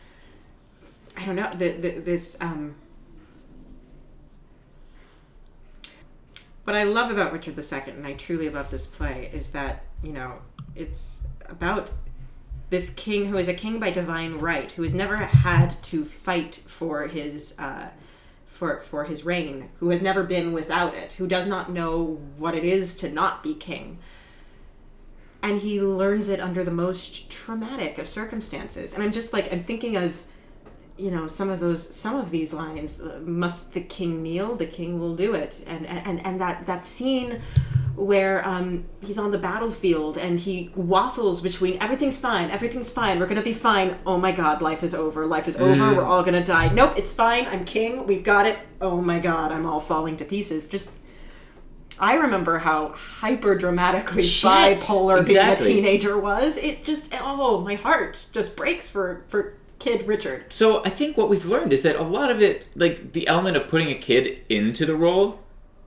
I 1.15 1.25
don't 1.25 1.37
know 1.37 1.49
the, 1.55 1.71
the, 1.71 1.89
this. 1.99 2.35
um 2.41 2.75
What 6.65 6.75
I 6.75 6.83
love 6.83 7.09
about 7.09 7.31
Richard 7.31 7.57
II, 7.57 7.93
and 7.93 8.05
I 8.05 8.13
truly 8.13 8.49
love 8.49 8.69
this 8.69 8.85
play, 8.85 9.29
is 9.31 9.51
that 9.51 9.85
you 10.03 10.11
know 10.11 10.39
it's 10.75 11.23
about 11.47 11.91
this 12.69 12.89
king 12.89 13.27
who 13.27 13.37
is 13.37 13.47
a 13.47 13.53
king 13.53 13.79
by 13.79 13.91
divine 13.91 14.37
right, 14.37 14.71
who 14.71 14.81
has 14.81 14.93
never 14.93 15.17
had 15.17 15.81
to 15.83 16.03
fight 16.03 16.55
for 16.65 17.07
his 17.07 17.57
uh, 17.59 17.89
for 18.45 18.81
for 18.81 19.05
his 19.05 19.25
reign, 19.25 19.69
who 19.79 19.89
has 19.89 20.01
never 20.01 20.23
been 20.23 20.53
without 20.53 20.95
it, 20.95 21.13
who 21.13 21.27
does 21.27 21.47
not 21.47 21.71
know 21.71 22.19
what 22.37 22.55
it 22.55 22.63
is 22.63 22.95
to 22.97 23.09
not 23.09 23.43
be 23.43 23.53
king. 23.53 23.99
And 25.41 25.61
he 25.61 25.79
learns 25.79 26.27
it 26.27 26.39
under 26.39 26.63
the 26.63 26.71
most 26.71 27.29
traumatic 27.29 27.99
of 27.99 28.07
circumstances. 28.07 28.95
And 28.95 29.03
I'm 29.03 29.11
just 29.11 29.31
like 29.31 29.51
I'm 29.53 29.63
thinking 29.63 29.95
of 29.95 30.23
you 30.97 31.11
know 31.11 31.27
some 31.27 31.49
of 31.49 31.59
those 31.59 31.95
some 31.95 32.15
of 32.15 32.31
these 32.31 32.53
lines 32.53 33.01
uh, 33.01 33.19
must 33.23 33.73
the 33.73 33.81
king 33.81 34.23
kneel 34.23 34.55
the 34.55 34.65
king 34.65 34.99
will 34.99 35.13
do 35.13 35.33
it 35.33 35.63
and 35.67 35.85
and 35.85 36.25
and 36.25 36.39
that 36.39 36.65
that 36.65 36.85
scene 36.85 37.41
where 37.95 38.45
um, 38.47 38.85
he's 39.01 39.17
on 39.17 39.31
the 39.31 39.37
battlefield 39.37 40.17
and 40.17 40.39
he 40.39 40.71
waffles 40.75 41.41
between 41.41 41.81
everything's 41.81 42.19
fine 42.19 42.49
everything's 42.51 42.89
fine 42.89 43.19
we're 43.19 43.27
gonna 43.27 43.41
be 43.41 43.53
fine 43.53 43.97
oh 44.05 44.17
my 44.17 44.31
god 44.31 44.61
life 44.61 44.83
is 44.83 44.93
over 44.93 45.25
life 45.25 45.47
is 45.47 45.59
over 45.59 45.95
we're 45.95 46.03
all 46.03 46.23
gonna 46.23 46.43
die 46.43 46.67
nope 46.69 46.93
it's 46.97 47.13
fine 47.13 47.45
i'm 47.47 47.63
king 47.65 48.05
we've 48.05 48.23
got 48.23 48.45
it 48.45 48.59
oh 48.81 49.01
my 49.01 49.19
god 49.19 49.51
i'm 49.51 49.65
all 49.65 49.79
falling 49.79 50.17
to 50.17 50.25
pieces 50.25 50.67
just 50.67 50.91
I 51.97 52.15
remember 52.15 52.57
how 52.57 52.89
hyper 52.89 53.55
dramatically 53.55 54.23
bipolar 54.23 55.21
exactly. 55.21 55.73
being 55.73 55.85
a 55.85 55.87
teenager 55.87 56.17
was. 56.19 56.57
It 56.57 56.83
just 56.83 57.13
oh 57.21 57.61
my 57.61 57.75
heart 57.75 58.27
just 58.33 58.57
breaks 58.57 58.89
for 58.89 59.23
for 59.27 59.53
kid 59.79 60.07
Richard. 60.07 60.51
So 60.51 60.83
I 60.83 60.89
think 60.89 61.15
what 61.15 61.29
we've 61.29 61.45
learned 61.45 61.71
is 61.71 61.83
that 61.83 61.95
a 61.95 62.03
lot 62.03 62.31
of 62.31 62.41
it, 62.41 62.67
like 62.75 63.13
the 63.13 63.27
element 63.27 63.55
of 63.55 63.67
putting 63.67 63.89
a 63.89 63.95
kid 63.95 64.41
into 64.49 64.85
the 64.85 64.95
role, 64.95 65.39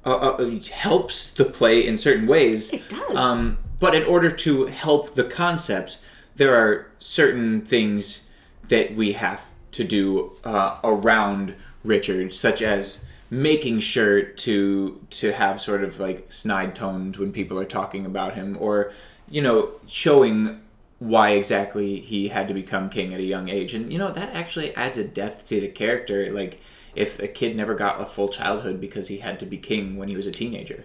uh, 0.08 0.36
uh, 0.38 0.60
helps 0.72 1.30
the 1.30 1.44
play 1.44 1.86
in 1.86 1.98
certain 1.98 2.26
ways. 2.26 2.72
It 2.72 2.88
does. 2.88 3.16
Um, 3.16 3.58
but 3.80 3.94
in 3.94 4.04
order 4.04 4.30
to 4.30 4.66
help 4.66 5.14
the 5.14 5.24
concept, 5.24 5.98
there 6.36 6.54
are 6.54 6.90
certain 6.98 7.60
things 7.62 8.26
that 8.68 8.94
we 8.94 9.12
have 9.12 9.44
to 9.72 9.84
do 9.84 10.32
uh, 10.44 10.78
around 10.82 11.54
Richard, 11.84 12.34
such 12.34 12.62
as 12.62 13.06
making 13.30 13.78
sure 13.78 14.22
to 14.22 15.00
to 15.10 15.32
have 15.32 15.60
sort 15.60 15.84
of 15.84 16.00
like 16.00 16.32
snide 16.32 16.74
tones 16.74 17.18
when 17.18 17.32
people 17.32 17.58
are 17.58 17.64
talking 17.64 18.06
about 18.06 18.34
him, 18.34 18.56
or 18.58 18.92
you 19.30 19.42
know, 19.42 19.72
showing 19.86 20.60
why 20.98 21.30
exactly 21.30 22.00
he 22.00 22.28
had 22.28 22.48
to 22.48 22.54
become 22.54 22.90
king 22.90 23.14
at 23.14 23.20
a 23.20 23.24
young 23.24 23.48
age. 23.48 23.74
And 23.74 23.92
you 23.92 23.98
know, 23.98 24.10
that 24.10 24.34
actually 24.34 24.74
adds 24.74 24.98
a 24.98 25.04
depth 25.04 25.48
to 25.48 25.60
the 25.60 25.68
character. 25.68 26.32
Like 26.32 26.60
if 26.94 27.18
a 27.18 27.28
kid 27.28 27.56
never 27.56 27.74
got 27.74 28.00
a 28.00 28.06
full 28.06 28.28
childhood 28.28 28.80
because 28.80 29.08
he 29.08 29.18
had 29.18 29.38
to 29.40 29.46
be 29.46 29.56
king 29.58 29.96
when 29.96 30.08
he 30.08 30.16
was 30.16 30.26
a 30.26 30.32
teenager. 30.32 30.84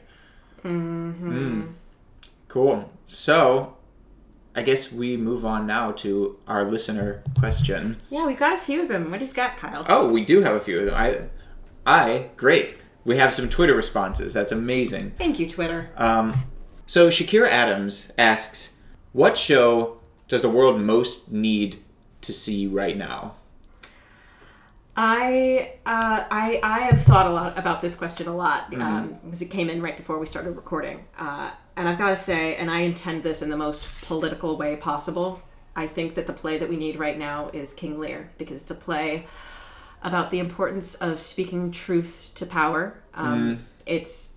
Mm-hmm. 0.64 1.72
Cool. 2.48 2.92
So 3.08 3.76
I 4.56 4.62
guess 4.62 4.92
we 4.92 5.18
move 5.18 5.46
on 5.46 5.66
now 5.66 5.92
to 5.94 6.38
our 6.48 6.64
listener 6.64 7.24
question. 7.40 8.00
Yeah, 8.10 8.26
we've 8.28 8.38
got 8.38 8.54
a 8.54 8.62
few 8.62 8.84
of 8.84 8.88
them. 8.88 9.10
What 9.10 9.20
do 9.20 9.26
you 9.26 9.34
got, 9.34 9.58
Kyle? 9.58 9.86
Oh, 9.90 10.08
we 10.08 10.24
do 10.24 10.42
have 10.42 10.56
a 10.56 10.60
few 10.60 10.80
of 10.80 10.86
them. 10.86 10.96
I, 10.96 11.22
I, 11.86 12.30
great. 12.38 12.78
We 13.04 13.18
have 13.18 13.34
some 13.34 13.50
Twitter 13.50 13.76
responses. 13.76 14.34
That's 14.34 14.52
amazing. 14.52 15.14
Thank 15.18 15.40
you, 15.40 15.50
Twitter. 15.50 15.90
Um, 15.98 16.46
so 16.86 17.10
Shakira 17.10 17.50
Adams 17.50 18.12
asks, 18.18 18.78
"What 19.12 19.38
show 19.38 20.00
does 20.28 20.44
the 20.44 20.50
world 20.50 20.80
most 20.80 21.32
need 21.32 21.82
to 22.22 22.32
see 22.32 22.68
right 22.68 22.96
now?" 22.96 23.36
I 24.96 25.74
uh, 25.86 26.24
I 26.30 26.60
I 26.62 26.80
have 26.82 27.02
thought 27.04 27.26
a 27.26 27.32
lot 27.32 27.58
about 27.58 27.82
this 27.82 27.96
question 27.96 28.28
a 28.28 28.36
lot 28.36 28.72
um, 28.76 29.18
because 29.24 29.42
it 29.42 29.50
came 29.50 29.70
in 29.70 29.82
right 29.82 29.98
before 29.98 30.20
we 30.20 30.26
started 30.26 30.52
recording, 30.52 31.06
uh, 31.18 31.52
and 31.76 31.90
I've 31.90 31.98
got 31.98 32.10
to 32.10 32.16
say, 32.16 32.56
and 32.58 32.70
I 32.70 32.82
intend 32.82 33.24
this 33.24 33.42
in 33.42 33.50
the 33.50 33.58
most 33.58 33.88
political 34.04 34.56
way 34.56 34.76
possible. 34.76 35.42
I 35.76 35.88
think 35.88 36.14
that 36.14 36.28
the 36.28 36.34
play 36.34 36.60
that 36.60 36.70
we 36.70 36.78
need 36.78 36.98
right 36.98 37.18
now 37.18 37.50
is 37.54 37.74
King 37.74 38.00
Lear 38.00 38.30
because 38.38 38.62
it's 38.62 38.70
a 38.70 38.76
play 38.76 39.26
about 40.04 40.30
the 40.30 40.38
importance 40.38 40.94
of 40.96 41.20
speaking 41.20 41.72
truth 41.72 42.30
to 42.36 42.46
power. 42.46 43.02
Um, 43.16 43.66
It's 43.88 44.34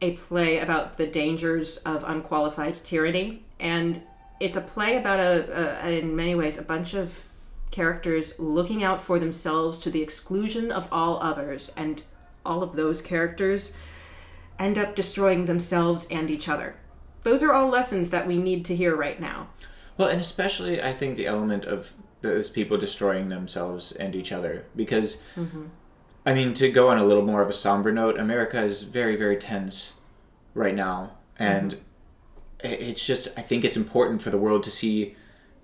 a 0.00 0.14
play 0.14 0.58
about 0.58 0.96
the 0.96 1.06
dangers 1.06 1.76
of 1.78 2.02
unqualified 2.04 2.74
tyranny, 2.76 3.42
and 3.60 4.00
it's 4.40 4.56
a 4.56 4.60
play 4.62 4.96
about 4.96 5.20
a, 5.20 5.84
a 5.84 5.98
in 5.98 6.16
many 6.16 6.34
ways 6.34 6.56
a 6.56 6.62
bunch 6.62 6.94
of 6.94 7.27
characters 7.70 8.38
looking 8.38 8.82
out 8.82 9.00
for 9.00 9.18
themselves 9.18 9.78
to 9.78 9.90
the 9.90 10.02
exclusion 10.02 10.70
of 10.70 10.88
all 10.90 11.22
others, 11.22 11.72
and 11.76 12.02
all 12.44 12.62
of 12.62 12.74
those 12.76 13.02
characters 13.02 13.72
end 14.58 14.78
up 14.78 14.94
destroying 14.94 15.44
themselves 15.44 16.06
and 16.10 16.30
each 16.30 16.48
other. 16.48 16.76
Those 17.22 17.42
are 17.42 17.52
all 17.52 17.68
lessons 17.68 18.10
that 18.10 18.26
we 18.26 18.38
need 18.38 18.64
to 18.66 18.76
hear 18.76 18.94
right 18.96 19.20
now. 19.20 19.48
Well, 19.96 20.08
and 20.08 20.20
especially 20.20 20.82
I 20.82 20.92
think 20.92 21.16
the 21.16 21.26
element 21.26 21.64
of 21.64 21.94
those 22.22 22.50
people 22.50 22.76
destroying 22.76 23.28
themselves 23.28 23.92
and 23.92 24.14
each 24.16 24.32
other 24.32 24.64
because 24.74 25.22
mm-hmm. 25.36 25.66
I 26.26 26.34
mean 26.34 26.54
to 26.54 26.70
go 26.70 26.88
on 26.88 26.98
a 26.98 27.04
little 27.04 27.24
more 27.24 27.42
of 27.42 27.48
a 27.48 27.52
somber 27.52 27.92
note, 27.92 28.18
America 28.18 28.62
is 28.62 28.82
very 28.82 29.16
very 29.16 29.36
tense 29.36 29.94
right 30.54 30.74
now 30.74 31.12
and 31.38 31.72
mm-hmm. 31.72 32.66
i- 32.66 32.82
it's 32.88 33.06
just 33.06 33.28
I 33.36 33.42
think 33.42 33.64
it's 33.64 33.76
important 33.76 34.22
for 34.22 34.30
the 34.30 34.38
world 34.38 34.62
to 34.64 34.70
see 34.70 35.16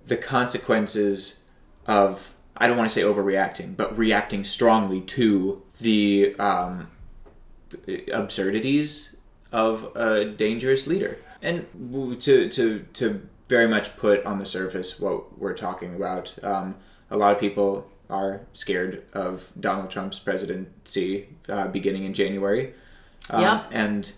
the 0.07 0.17
consequences 0.17 1.44
of 1.87 2.35
I 2.57 2.67
don't 2.67 2.77
want 2.77 2.89
to 2.89 2.95
say 2.95 3.03
overreacting, 3.03 3.77
but 3.77 3.97
reacting 3.99 4.45
strongly 4.45 5.01
to 5.01 5.63
the 5.81 6.37
um, 6.39 6.89
absurdities 8.13 9.17
of 9.53 9.95
a 9.97 10.25
dangerous 10.25 10.87
leader. 10.87 11.19
And 11.43 11.67
to 12.21 12.49
to 12.49 12.87
to 12.95 13.29
very 13.49 13.69
much 13.69 13.97
put 13.97 14.25
on 14.25 14.39
the 14.39 14.47
surface 14.47 14.99
what 14.99 15.39
we're 15.39 15.55
talking 15.55 15.95
about, 15.95 16.35
um, 16.43 16.77
a 17.11 17.17
lot 17.17 17.33
of 17.33 17.41
people 17.41 17.91
are 18.09 18.43
scared 18.53 19.03
of 19.13 19.51
Donald 19.59 19.91
Trump's 19.91 20.19
presidency 20.19 21.29
uh, 21.49 21.69
beginning 21.69 22.05
in 22.05 22.15
January. 22.15 22.75
Um, 23.31 23.43
Yep. 23.43 23.67
And 23.73 24.13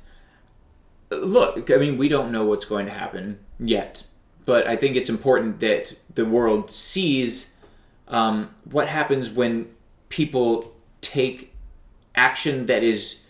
look, 1.11 1.71
I 1.71 1.77
mean, 1.77 1.97
we 1.99 2.09
don't 2.09 2.33
know 2.33 2.45
what's 2.45 2.65
going 2.65 2.87
to 2.87 2.93
happen 2.93 3.39
yet, 3.59 4.05
but 4.45 4.67
I 4.67 4.77
think 4.77 4.97
it's 4.97 5.09
important 5.09 5.61
that 5.61 5.97
the 6.15 6.25
world 6.25 6.71
sees 6.71 7.55
um, 8.09 8.51
what 8.65 8.89
happens 8.89 9.31
when 9.31 9.69
people 10.09 10.75
take 11.01 11.55
action 12.15 12.67
that 12.67 12.83
is 12.83 13.23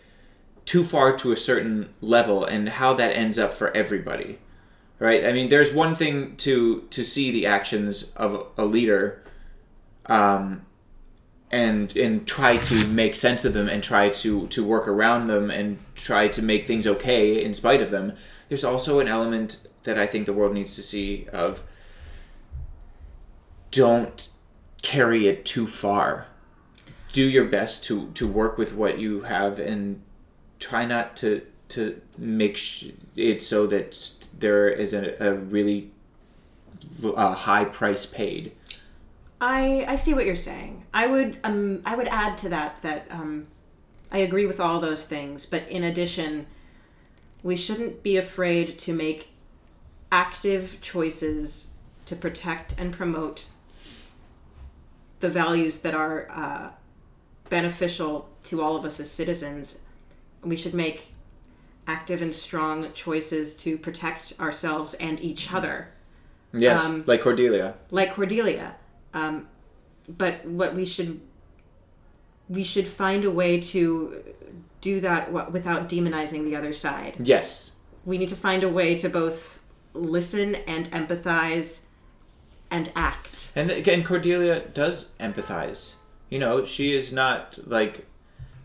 too 0.65 0.85
far 0.85 1.17
to 1.17 1.33
a 1.33 1.37
certain 1.37 1.89
level 2.01 2.45
and 2.45 2.69
how 2.69 2.95
that 2.95 3.13
ends 3.13 3.39
up 3.39 3.55
for 3.55 3.75
everybody 3.77 4.39
right? 4.99 5.25
I 5.25 5.33
mean 5.33 5.49
there's 5.49 5.73
one 5.73 5.95
thing 5.95 6.37
to 6.37 6.83
to 6.91 7.05
see 7.05 7.31
the 7.31 7.47
actions 7.47 8.13
of 8.17 8.47
a 8.57 8.65
leader 8.65 9.23
um 10.07 10.65
and 11.51 11.95
and 11.97 12.27
try 12.27 12.57
to 12.57 12.87
make 12.89 13.15
sense 13.15 13.45
of 13.45 13.53
them 13.53 13.69
and 13.69 13.83
try 13.83 14.09
to 14.11 14.47
to 14.49 14.65
work 14.65 14.89
around 14.89 15.27
them 15.27 15.51
and 15.51 15.79
try 15.95 16.29
to 16.29 16.43
make 16.43 16.67
things 16.67 16.87
okay 16.87 17.43
in 17.43 17.55
spite 17.55 17.81
of 17.81 17.91
them. 17.91 18.15
There's 18.49 18.65
also 18.65 19.01
an 19.01 19.09
element 19.09 19.59
that 19.87 19.99
i 19.99 20.07
think 20.07 20.27
the 20.27 20.33
world 20.33 20.53
needs 20.53 20.75
to 20.75 20.83
see 20.83 21.27
of 21.33 21.63
don't 23.71 24.29
carry 24.87 25.27
it 25.27 25.45
too 25.45 25.67
far 25.67 26.29
do 27.11 27.29
your 27.29 27.45
best 27.45 27.85
to 27.85 28.09
to 28.13 28.25
work 28.25 28.57
with 28.57 28.73
what 28.73 29.01
you 29.01 29.23
have 29.23 29.59
and 29.59 30.01
try 30.61 30.87
not 30.87 31.17
to 31.17 31.45
to 31.69 32.01
make 32.17 32.57
sh- 32.57 32.93
it 33.17 33.43
so 33.43 33.67
that 33.67 34.11
there 34.39 34.69
is 34.69 34.95
a, 34.95 35.17
a 35.19 35.35
really 35.35 35.91
uh, 37.03 37.35
high 37.35 37.65
price 37.65 38.07
paid 38.07 38.53
I 39.41 39.85
I 39.89 39.97
see 39.97 40.15
what 40.15 40.25
you're 40.25 40.37
saying. 40.37 40.87
I 40.95 41.07
would 41.07 41.39
um 41.45 41.83
I 41.85 41.95
would 41.97 42.09
add 42.09 42.39
to 42.39 42.49
that 42.51 42.81
that 42.83 43.07
um 43.11 43.49
I 44.11 44.19
agree 44.19 44.47
with 44.47 44.61
all 44.61 44.81
those 44.81 45.05
things, 45.05 45.45
but 45.47 45.69
in 45.69 45.83
addition, 45.83 46.47
we 47.43 47.57
shouldn't 47.57 48.03
be 48.03 48.17
afraid 48.17 48.79
to 48.79 48.93
make 48.95 49.31
active 50.13 50.79
choices 50.81 51.73
to 52.07 52.15
protect 52.15 52.79
and 52.79 52.93
promote 52.93 53.49
the 55.21 55.29
values 55.29 55.81
that 55.81 55.95
are 55.95 56.31
uh, 56.31 56.71
beneficial 57.49 58.29
to 58.45 58.63
all 58.63 58.77
of 58.77 58.85
us 58.85 59.01
as 59.01 59.11
citizens. 59.11 59.81
We 60.43 60.57
should 60.57 60.75
make 60.75 61.09
active 61.87 62.21
and 62.21 62.35
strong 62.35 62.93
choices 62.93 63.55
to 63.55 63.79
protect 63.79 64.33
ourselves 64.41 64.95
and 64.95 65.21
each 65.21 65.53
other 65.53 65.89
yes 66.53 66.85
Um, 66.85 67.05
like 67.07 67.23
cordelia 67.23 67.75
like 67.91 68.15
Cordelia. 68.15 68.75
Um, 69.15 69.49
but 70.09 70.45
what 70.45 70.75
we 70.75 70.85
should 70.85 71.21
we 72.49 72.63
should 72.63 72.87
find 72.87 73.25
a 73.25 73.31
way 73.31 73.61
to 73.61 74.23
do 74.81 75.01
that 75.01 75.33
without 75.53 75.89
demonizing 75.89 76.45
the 76.45 76.55
other 76.55 76.73
side. 76.73 77.17
yes 77.23 77.73
We 78.05 78.19
need 78.19 78.29
to 78.29 78.37
find 78.37 78.63
a 78.63 78.69
way 78.69 78.95
to 78.97 79.09
both 79.09 79.65
listen 79.95 80.55
and 80.67 80.89
empathize 80.91 81.86
and 82.71 82.91
act. 82.97 83.51
and 83.55 83.71
again 83.71 84.03
cordelia 84.05 84.61
does 84.75 85.13
empathize. 85.21 85.95
You 86.31 86.39
know 86.39 86.65
she 86.65 86.95
is 86.95 87.13
not 87.13 87.59
like 87.67 88.07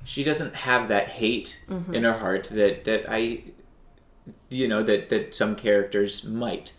she 0.04 0.24
doesn't 0.24 0.56
have 0.56 0.88
that 0.90 1.10
hate 1.10 1.64
in 1.94 2.04
her 2.04 2.18
heart 2.18 2.48
that 2.52 2.84
that 2.86 3.06
i 3.08 3.44
you 4.50 4.68
know 4.68 4.82
that 4.84 5.10
that 5.10 5.34
some 5.36 5.56
characters 5.56 6.24
might. 6.24 6.74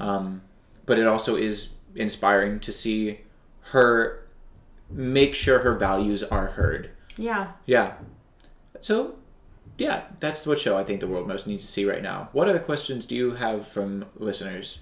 Um 0.00 0.42
but 0.86 0.98
it 0.98 1.06
also 1.06 1.36
is 1.36 1.70
inspiring 1.94 2.60
to 2.60 2.72
see 2.72 3.20
her 3.72 4.26
make 4.90 5.34
sure 5.34 5.60
her 5.60 5.74
values 5.74 6.22
are 6.22 6.48
heard. 6.48 6.90
Yeah. 7.16 7.52
yeah. 7.64 7.94
So 8.80 9.16
yeah 9.78 10.04
that's 10.20 10.46
what 10.46 10.56
show 10.60 10.78
i 10.78 10.84
think 10.84 11.00
the 11.00 11.06
world 11.08 11.26
most 11.26 11.46
needs 11.48 11.62
to 11.62 11.68
see 11.68 11.84
right 11.84 12.02
now. 12.02 12.28
What 12.32 12.48
other 12.48 12.58
questions 12.60 13.06
do 13.06 13.16
you 13.16 13.32
have 13.32 13.66
from 13.66 14.06
listeners 14.16 14.80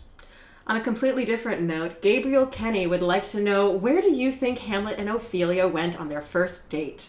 On 0.67 0.77
a 0.77 0.81
completely 0.81 1.25
different 1.25 1.61
note, 1.63 2.01
Gabriel 2.03 2.47
Kenny 2.47 2.87
would 2.87 3.03
like 3.03 3.25
to 3.29 3.41
know 3.41 3.71
where 3.71 4.01
do 4.01 4.13
you 4.13 4.31
think 4.31 4.59
Hamlet 4.61 4.97
and 4.99 5.09
Ophelia 5.09 5.67
went 5.67 5.99
on 6.01 6.09
their 6.09 6.23
first 6.23 6.69
date? 6.71 7.09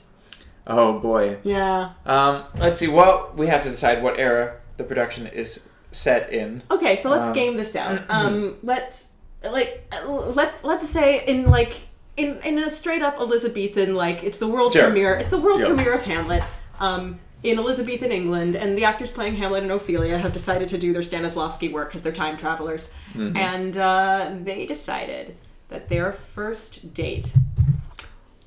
oh 0.66 0.98
boy 1.00 1.38
Yeah. 1.44 1.92
Um, 2.06 2.46
let's 2.58 2.80
see. 2.80 2.88
Well, 2.88 3.32
we 3.36 3.48
have 3.48 3.62
to 3.64 3.70
decide 3.70 4.02
what 4.02 4.18
era 4.18 4.58
the 4.78 4.84
production 4.86 5.28
is 5.28 5.70
set 5.92 6.32
in. 6.32 6.64
Okay, 6.72 6.96
so 6.96 7.10
let's 7.10 7.28
Um, 7.28 7.34
game 7.34 7.58
this 7.58 7.76
out. 7.76 8.02
Um, 8.10 8.56
let's 8.64 9.12
like 9.44 9.94
let's 10.08 10.64
let's 10.64 10.88
say 10.88 11.24
in 11.26 11.50
like 11.52 11.74
in 12.16 12.40
in 12.44 12.58
a 12.60 12.70
straight 12.70 13.02
up 13.02 13.18
Elizabethan 13.20 13.94
like 13.96 14.24
it's 14.24 14.38
the 14.38 14.48
world 14.48 14.72
Sure. 14.74 14.84
premiere. 14.84 15.16
It's 15.16 15.30
the 15.30 15.38
world 15.38 15.60
premiere 15.62 15.94
of 15.94 16.04
Hamlet. 16.04 16.44
Um, 16.80 17.20
in 17.44 17.60
Elizabethan 17.60 18.12
England, 18.12 18.56
and 18.56 18.78
the 18.78 18.86
actors 18.86 19.12
playing 19.12 19.36
Hamlet 19.36 19.64
and 19.64 19.72
Ophelia 19.72 20.18
have 20.18 20.32
decided 20.34 20.70
to 20.70 20.78
do 20.78 20.94
their 20.94 21.02
Stanislavski 21.02 21.72
work 21.72 21.90
because 21.90 22.02
they're 22.02 22.12
time 22.14 22.38
travelers, 22.38 22.92
and 23.36 23.78
uh, 23.78 24.34
they 24.42 24.66
decided 24.66 25.36
that 25.70 25.90
their 25.90 26.12
first 26.14 26.94
date 26.94 27.34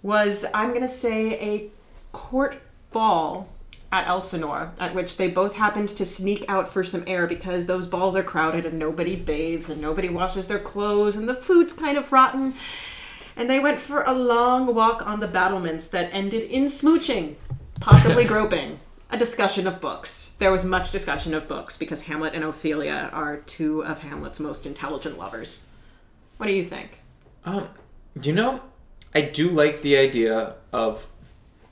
was 0.03 0.45
I'm 0.55 0.73
gonna 0.73 0.89
say 0.89 1.33
a 1.41 1.71
court 2.13 2.59
ball 2.93 3.49
at 3.93 4.07
Elsinore, 4.09 4.73
at 4.79 4.95
which 4.95 5.17
they 5.17 5.29
both 5.29 5.55
happened 5.55 5.89
to 5.89 6.05
sneak 6.05 6.45
out 6.49 6.69
for 6.69 6.83
some 6.83 7.05
air 7.07 7.27
because 7.27 7.67
those 7.67 7.87
balls 7.87 8.17
are 8.17 8.23
crowded 8.23 8.67
and 8.67 8.79
nobody 8.79 9.17
bathes 9.17 9.71
and 9.71 9.81
nobody 9.81 10.09
washes 10.09 10.49
their 10.49 10.59
clothes 10.59 11.17
and 11.17 11.29
the 11.29 11.35
food's 11.35 11.73
kind 11.73 11.97
of 11.97 12.11
rotten. 12.13 12.55
And 13.37 13.49
they 13.51 13.61
went 13.61 13.79
for 13.79 14.03
a 14.03 14.13
long 14.13 14.75
walk 14.75 15.07
on 15.07 15.21
the 15.21 15.29
battlements 15.29 15.89
that 15.89 16.11
ended 16.13 16.45
in 16.45 16.65
smooching, 16.65 17.37
possibly 17.81 18.25
groping. 18.33 18.79
A 19.09 19.17
discussion 19.17 19.67
of 19.67 19.81
books. 19.81 20.35
There 20.39 20.51
was 20.51 20.65
much 20.65 20.91
discussion 20.91 21.33
of 21.33 21.47
books 21.47 21.77
because 21.77 22.03
Hamlet 22.03 22.35
and 22.35 22.43
Ophelia 22.45 23.09
are 23.13 23.39
two 23.39 23.85
of 23.85 24.01
Hamlet's 24.01 24.41
most 24.41 24.67
intelligent 24.67 25.17
lovers. 25.17 25.65
What 26.39 26.47
do 26.47 26.53
you 26.53 26.65
think? 26.65 27.01
Um, 27.45 27.69
you 28.21 28.33
know, 28.33 28.61
I 29.15 29.21
do 29.23 29.51
like 29.51 29.83
the 29.83 29.97
idea 29.97 30.57
of 30.73 31.09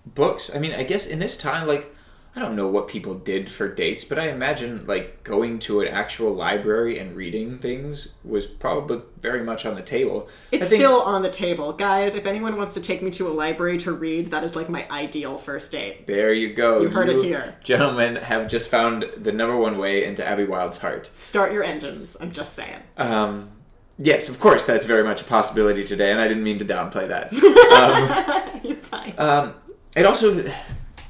books. 0.07 0.51
I 0.55 0.59
mean, 0.59 0.73
I 0.73 0.85
guess 0.85 1.07
in 1.07 1.19
this 1.19 1.37
time, 1.37 1.67
like, 1.67 1.94
I 2.37 2.41
don't 2.41 2.57
know 2.57 2.67
what 2.67 2.89
people 2.89 3.15
did 3.15 3.49
for 3.49 3.73
dates, 3.73 4.03
but 4.03 4.19
I 4.19 4.29
imagine 4.29 4.87
like 4.87 5.23
going 5.23 5.61
to 5.61 5.83
an 5.83 5.89
actual 5.89 6.35
library 6.35 6.99
and 6.99 7.15
reading 7.15 7.59
things 7.59 8.09
was 8.25 8.45
probably 8.45 9.03
very 9.21 9.45
much 9.45 9.65
on 9.65 9.77
the 9.77 9.83
table. 9.83 10.29
It's 10.51 10.69
think- 10.69 10.81
still 10.81 11.01
on 11.03 11.23
the 11.23 11.31
table, 11.31 11.73
guys. 11.73 12.17
If 12.17 12.27
anyone 12.27 12.57
wants 12.57 12.75
to 12.75 12.81
take 12.81 13.03
me 13.03 13.13
to 13.13 13.29
a 13.29 13.31
library 13.33 13.79
to 13.79 13.93
read, 13.93 14.33
that 14.33 14.43
is 14.43 14.57
like 14.57 14.69
my 14.69 14.85
ideal 14.91 15.39
first 15.39 15.71
date. 15.71 16.09
There 16.09 16.33
you 16.33 16.53
go. 16.55 16.83
You 16.83 16.89
heard 16.89 17.09
it 17.09 17.23
here. 17.25 17.55
Gentlemen 17.63 18.17
have 18.17 18.49
just 18.49 18.69
found 18.69 19.05
the 19.17 19.31
number 19.31 19.57
one 19.57 19.79
way 19.79 20.05
into 20.05 20.27
Abby 20.27 20.45
Wild's 20.45 20.79
heart. 20.79 21.11
Start 21.15 21.53
your 21.53 21.63
engines. 21.63 22.17
I'm 22.21 22.33
just 22.33 22.55
saying. 22.55 22.81
Um, 22.97 23.51
yes, 23.97 24.29
of 24.29 24.41
course, 24.41 24.65
that's 24.67 24.87
very 24.87 25.05
much 25.05 25.21
a 25.21 25.25
possibility 25.25 25.85
today, 25.85 26.11
and 26.11 26.21
I 26.21 26.27
didn't 26.27 26.43
mean 26.43 26.59
to 26.59 26.65
downplay 26.65 27.07
that. 27.07 27.33
um, 28.53 28.61
You're 28.65 28.77
fine. 28.79 29.15
um, 29.19 29.55
it 29.95 30.05
also 30.05 30.53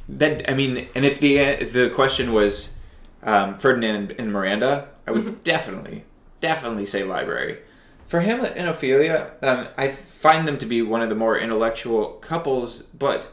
that 0.08 0.48
I 0.50 0.54
mean, 0.54 0.88
and 0.94 1.04
if 1.04 1.18
the 1.18 1.64
the 1.64 1.90
question 1.90 2.32
was 2.32 2.74
um, 3.22 3.58
Ferdinand 3.58 4.14
and 4.18 4.32
Miranda, 4.32 4.88
I 5.06 5.10
would 5.10 5.42
definitely 5.44 6.04
definitely 6.40 6.86
say 6.86 7.04
library. 7.04 7.58
For 8.06 8.20
Hamlet 8.20 8.52
and 8.54 8.68
Ophelia, 8.68 9.32
um, 9.42 9.68
I 9.78 9.88
find 9.88 10.46
them 10.46 10.58
to 10.58 10.66
be 10.66 10.82
one 10.82 11.00
of 11.00 11.08
the 11.08 11.14
more 11.14 11.38
intellectual 11.38 12.12
couples, 12.20 12.82
but 12.82 13.30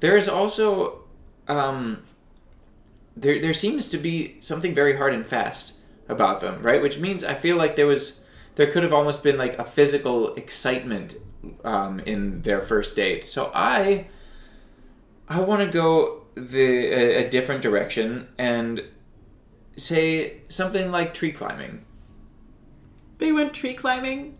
there 0.00 0.16
is 0.16 0.28
also 0.28 1.02
um, 1.48 2.04
there 3.16 3.40
there 3.40 3.52
seems 3.52 3.88
to 3.90 3.98
be 3.98 4.36
something 4.40 4.74
very 4.74 4.96
hard 4.96 5.12
and 5.12 5.26
fast 5.26 5.74
about 6.08 6.40
them, 6.40 6.62
right? 6.62 6.80
Which 6.80 6.98
means 6.98 7.24
I 7.24 7.34
feel 7.34 7.56
like 7.56 7.76
there 7.76 7.86
was 7.86 8.20
there 8.54 8.70
could 8.70 8.82
have 8.82 8.92
almost 8.92 9.22
been 9.22 9.38
like 9.38 9.58
a 9.58 9.64
physical 9.64 10.34
excitement 10.34 11.16
um, 11.64 12.00
in 12.00 12.42
their 12.42 12.60
first 12.60 12.94
date. 12.94 13.28
So 13.28 13.50
I 13.54 14.06
I 15.28 15.40
want 15.40 15.60
to 15.62 15.68
go 15.68 16.22
the 16.34 16.86
a, 16.92 17.26
a 17.26 17.30
different 17.30 17.62
direction 17.62 18.28
and 18.38 18.82
say 19.76 20.40
something 20.48 20.90
like 20.90 21.14
tree 21.14 21.32
climbing. 21.32 21.84
they 23.18 23.32
went 23.32 23.54
tree 23.54 23.74
climbing. 23.74 24.38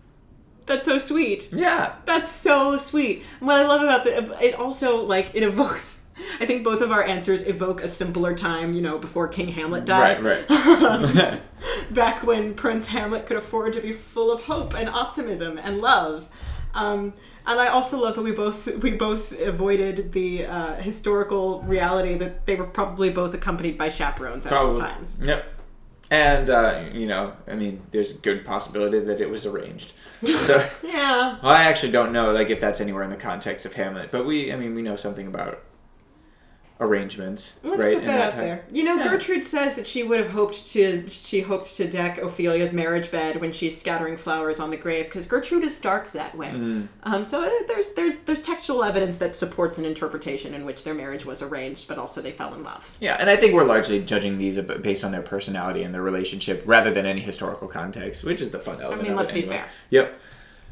That's 0.66 0.86
so 0.86 0.98
sweet. 0.98 1.52
Yeah. 1.52 1.96
That's 2.04 2.30
so 2.30 2.78
sweet. 2.78 3.24
And 3.40 3.48
What 3.48 3.56
I 3.56 3.66
love 3.66 3.82
about 3.82 4.04
the 4.04 4.38
it 4.44 4.54
also 4.54 5.04
like 5.04 5.30
it 5.34 5.42
evokes. 5.42 6.04
I 6.40 6.46
think 6.46 6.62
both 6.62 6.80
of 6.82 6.90
our 6.92 7.02
answers 7.02 7.46
evoke 7.46 7.82
a 7.82 7.88
simpler 7.88 8.34
time, 8.34 8.74
you 8.74 8.82
know, 8.82 8.98
before 8.98 9.28
King 9.28 9.48
Hamlet 9.48 9.84
died. 9.84 10.22
Right, 10.22 10.48
right. 10.48 11.40
back 11.90 12.22
when 12.22 12.54
Prince 12.54 12.88
Hamlet 12.88 13.26
could 13.26 13.36
afford 13.36 13.72
to 13.74 13.80
be 13.80 13.92
full 13.92 14.32
of 14.32 14.44
hope 14.44 14.74
and 14.74 14.88
optimism 14.88 15.58
and 15.58 15.80
love. 15.80 16.28
Um, 16.74 17.14
and 17.46 17.60
I 17.60 17.68
also 17.68 18.00
love 18.00 18.14
that 18.16 18.22
we 18.22 18.32
both 18.32 18.66
we 18.78 18.92
both 18.92 19.38
avoided 19.40 20.12
the 20.12 20.46
uh, 20.46 20.74
historical 20.76 21.60
reality 21.62 22.14
that 22.14 22.46
they 22.46 22.56
were 22.56 22.66
probably 22.66 23.10
both 23.10 23.34
accompanied 23.34 23.76
by 23.78 23.88
chaperones 23.88 24.46
at 24.46 24.52
all 24.52 24.74
times. 24.76 25.18
Yep. 25.20 25.44
And 26.10 26.50
uh, 26.50 26.84
you 26.92 27.06
know, 27.06 27.34
I 27.48 27.54
mean, 27.54 27.82
there's 27.90 28.16
a 28.16 28.18
good 28.18 28.44
possibility 28.44 29.00
that 29.00 29.20
it 29.20 29.30
was 29.30 29.46
arranged. 29.46 29.94
So, 30.24 30.56
Yeah. 30.84 31.38
well, 31.42 31.52
I 31.52 31.62
actually 31.64 31.92
don't 31.92 32.12
know, 32.12 32.32
like, 32.32 32.50
if 32.50 32.60
that's 32.60 32.80
anywhere 32.80 33.02
in 33.02 33.10
the 33.10 33.16
context 33.16 33.64
of 33.66 33.72
Hamlet. 33.72 34.10
But 34.10 34.26
we, 34.26 34.52
I 34.52 34.56
mean, 34.56 34.74
we 34.74 34.82
know 34.82 34.96
something 34.96 35.26
about 35.26 35.62
arrangements, 36.82 37.58
Let's 37.62 37.82
right? 37.82 37.94
put 37.94 38.02
in 38.02 38.08
that, 38.08 38.20
out 38.20 38.32
time. 38.32 38.40
there. 38.40 38.64
You 38.72 38.84
know, 38.84 38.96
Yeah. 38.96 39.08
Gertrude 39.08 39.44
says 39.44 39.76
that 39.76 39.86
she 39.86 40.02
would 40.02 40.18
have 40.20 40.30
hoped 40.30 40.68
to 40.72 41.08
she 41.08 41.40
hoped 41.40 41.74
to 41.76 41.86
deck 41.88 42.18
Ophelia's 42.18 42.72
marriage 42.72 43.10
bed 43.10 43.40
when 43.40 43.52
she's 43.52 43.78
scattering 43.78 44.16
flowers 44.16 44.60
on 44.60 44.70
the 44.70 44.76
grave 44.76 45.06
because 45.06 45.26
Gertrude 45.26 45.64
is 45.64 45.78
dark 45.78 46.12
that 46.12 46.36
way. 46.36 46.48
Mm. 46.48 46.88
Um, 47.04 47.24
so 47.24 47.42
uh, 47.44 47.50
there's 47.68 47.92
there's 47.94 48.18
there's 48.20 48.42
textual 48.42 48.84
evidence 48.84 49.16
that 49.18 49.36
supports 49.36 49.78
an 49.78 49.84
interpretation 49.84 50.54
in 50.54 50.64
which 50.64 50.84
their 50.84 50.94
marriage 50.94 51.24
was 51.24 51.42
arranged, 51.42 51.88
but 51.88 51.98
also 51.98 52.20
they 52.20 52.32
fell 52.32 52.54
in 52.54 52.62
love. 52.62 52.96
Yeah, 53.00 53.16
and 53.18 53.30
I 53.30 53.36
think 53.36 53.54
we're 53.54 53.64
largely 53.64 54.00
judging 54.02 54.38
these 54.38 54.58
based 54.60 55.04
on 55.04 55.12
their 55.12 55.22
personality 55.22 55.82
and 55.82 55.94
their 55.94 56.02
relationship 56.02 56.62
rather 56.66 56.90
than 56.90 57.06
any 57.06 57.20
historical 57.20 57.68
context, 57.68 58.24
which 58.24 58.40
is 58.40 58.50
the 58.50 58.58
fun 58.58 58.80
element. 58.80 59.00
I 59.00 59.04
mean, 59.04 59.12
of 59.12 59.18
let's 59.18 59.30
it 59.30 59.34
be 59.34 59.40
anyway. 59.42 59.56
fair. 59.56 59.68
Yep. 59.90 60.20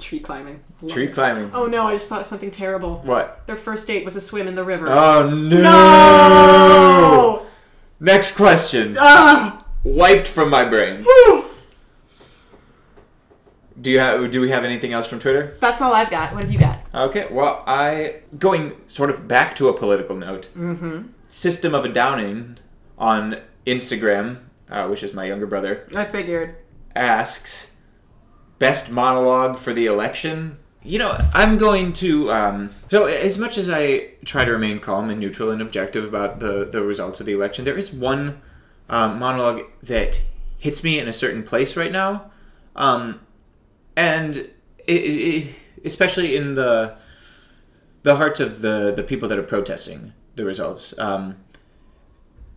Tree 0.00 0.20
climbing. 0.20 0.60
Love 0.82 0.92
Tree 0.92 1.06
it. 1.06 1.14
climbing. 1.14 1.50
Oh 1.54 1.66
no! 1.66 1.86
I 1.86 1.94
just 1.94 2.08
thought 2.08 2.22
of 2.22 2.26
something 2.26 2.50
terrible. 2.50 2.98
What? 3.04 3.46
Their 3.46 3.56
first 3.56 3.86
date 3.86 4.04
was 4.04 4.16
a 4.16 4.20
swim 4.20 4.48
in 4.48 4.54
the 4.54 4.64
river. 4.64 4.88
Oh 4.88 5.28
no! 5.28 5.60
no! 5.62 7.46
Next 8.00 8.34
question. 8.36 8.94
Ah! 8.98 9.64
Wiped 9.84 10.26
from 10.28 10.50
my 10.50 10.64
brain. 10.64 11.02
Whew. 11.02 11.44
Do 13.80 13.90
you 13.90 13.98
have? 13.98 14.30
Do 14.30 14.40
we 14.40 14.50
have 14.50 14.64
anything 14.64 14.92
else 14.92 15.06
from 15.06 15.18
Twitter? 15.20 15.56
That's 15.60 15.80
all 15.80 15.94
I've 15.94 16.10
got. 16.10 16.34
What 16.34 16.42
have 16.44 16.52
you 16.52 16.58
got? 16.58 16.80
Okay. 16.94 17.28
Well, 17.30 17.62
I 17.66 18.16
going 18.38 18.72
sort 18.88 19.10
of 19.10 19.26
back 19.26 19.54
to 19.56 19.68
a 19.68 19.72
political 19.76 20.16
note. 20.16 20.48
Mm-hmm. 20.56 21.08
System 21.28 21.74
of 21.74 21.84
a 21.84 21.88
Downing 21.88 22.58
on 22.98 23.38
Instagram, 23.66 24.40
uh, 24.68 24.86
which 24.88 25.02
is 25.02 25.14
my 25.14 25.24
younger 25.24 25.46
brother, 25.46 25.88
I 25.94 26.04
figured. 26.04 26.56
asks 26.94 27.72
best 28.60 28.90
monologue 28.90 29.58
for 29.58 29.72
the 29.72 29.86
election. 29.86 30.58
You 30.84 31.00
know, 31.00 31.18
I'm 31.34 31.58
going 31.58 31.92
to. 31.94 32.30
Um, 32.30 32.70
so, 32.88 33.06
as 33.06 33.36
much 33.36 33.58
as 33.58 33.68
I 33.68 34.12
try 34.24 34.44
to 34.44 34.52
remain 34.52 34.78
calm 34.78 35.10
and 35.10 35.18
neutral 35.18 35.50
and 35.50 35.60
objective 35.60 36.04
about 36.04 36.38
the 36.38 36.64
the 36.64 36.82
results 36.82 37.18
of 37.18 37.26
the 37.26 37.32
election, 37.32 37.64
there 37.64 37.76
is 37.76 37.92
one 37.92 38.40
um, 38.88 39.18
monologue 39.18 39.62
that 39.82 40.20
hits 40.56 40.84
me 40.84 40.98
in 40.98 41.08
a 41.08 41.12
certain 41.12 41.42
place 41.42 41.76
right 41.76 41.90
now, 41.90 42.30
um, 42.76 43.20
and 43.96 44.36
it, 44.86 44.92
it, 44.92 45.54
especially 45.84 46.36
in 46.36 46.54
the 46.54 46.96
the 48.04 48.16
hearts 48.16 48.40
of 48.40 48.62
the 48.62 48.92
the 48.94 49.02
people 49.02 49.28
that 49.28 49.38
are 49.38 49.42
protesting 49.42 50.12
the 50.36 50.44
results. 50.44 50.98
Um, 50.98 51.36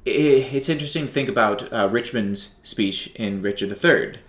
it, 0.05 0.53
it's 0.53 0.69
interesting 0.69 1.07
to 1.07 1.11
think 1.11 1.27
about 1.27 1.71
uh, 1.73 1.89
Richmond's 1.91 2.55
speech 2.63 3.07
in 3.15 3.41
Richard 3.41 3.83
III, 3.83 4.19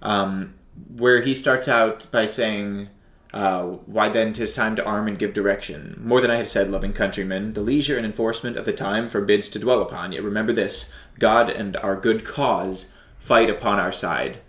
um, 0.00 0.54
where 0.96 1.22
he 1.22 1.34
starts 1.34 1.68
out 1.68 2.06
by 2.10 2.26
saying, 2.26 2.88
uh, 3.32 3.62
Why 3.62 4.08
then 4.08 4.32
'tis 4.32 4.54
time 4.54 4.76
to 4.76 4.84
arm 4.84 5.08
and 5.08 5.18
give 5.18 5.32
direction. 5.32 5.98
More 6.02 6.20
than 6.20 6.30
I 6.30 6.36
have 6.36 6.48
said, 6.48 6.70
loving 6.70 6.92
countrymen, 6.92 7.54
the 7.54 7.60
leisure 7.60 7.96
and 7.96 8.04
enforcement 8.06 8.56
of 8.56 8.64
the 8.64 8.72
time 8.72 9.08
forbids 9.08 9.48
to 9.50 9.58
dwell 9.58 9.80
upon. 9.80 10.12
Yet 10.12 10.22
remember 10.22 10.52
this 10.52 10.90
God 11.18 11.48
and 11.48 11.76
our 11.76 11.96
good 11.96 12.24
cause 12.24 12.92
fight 13.18 13.48
upon 13.48 13.78
our 13.78 13.92
side. 13.92 14.40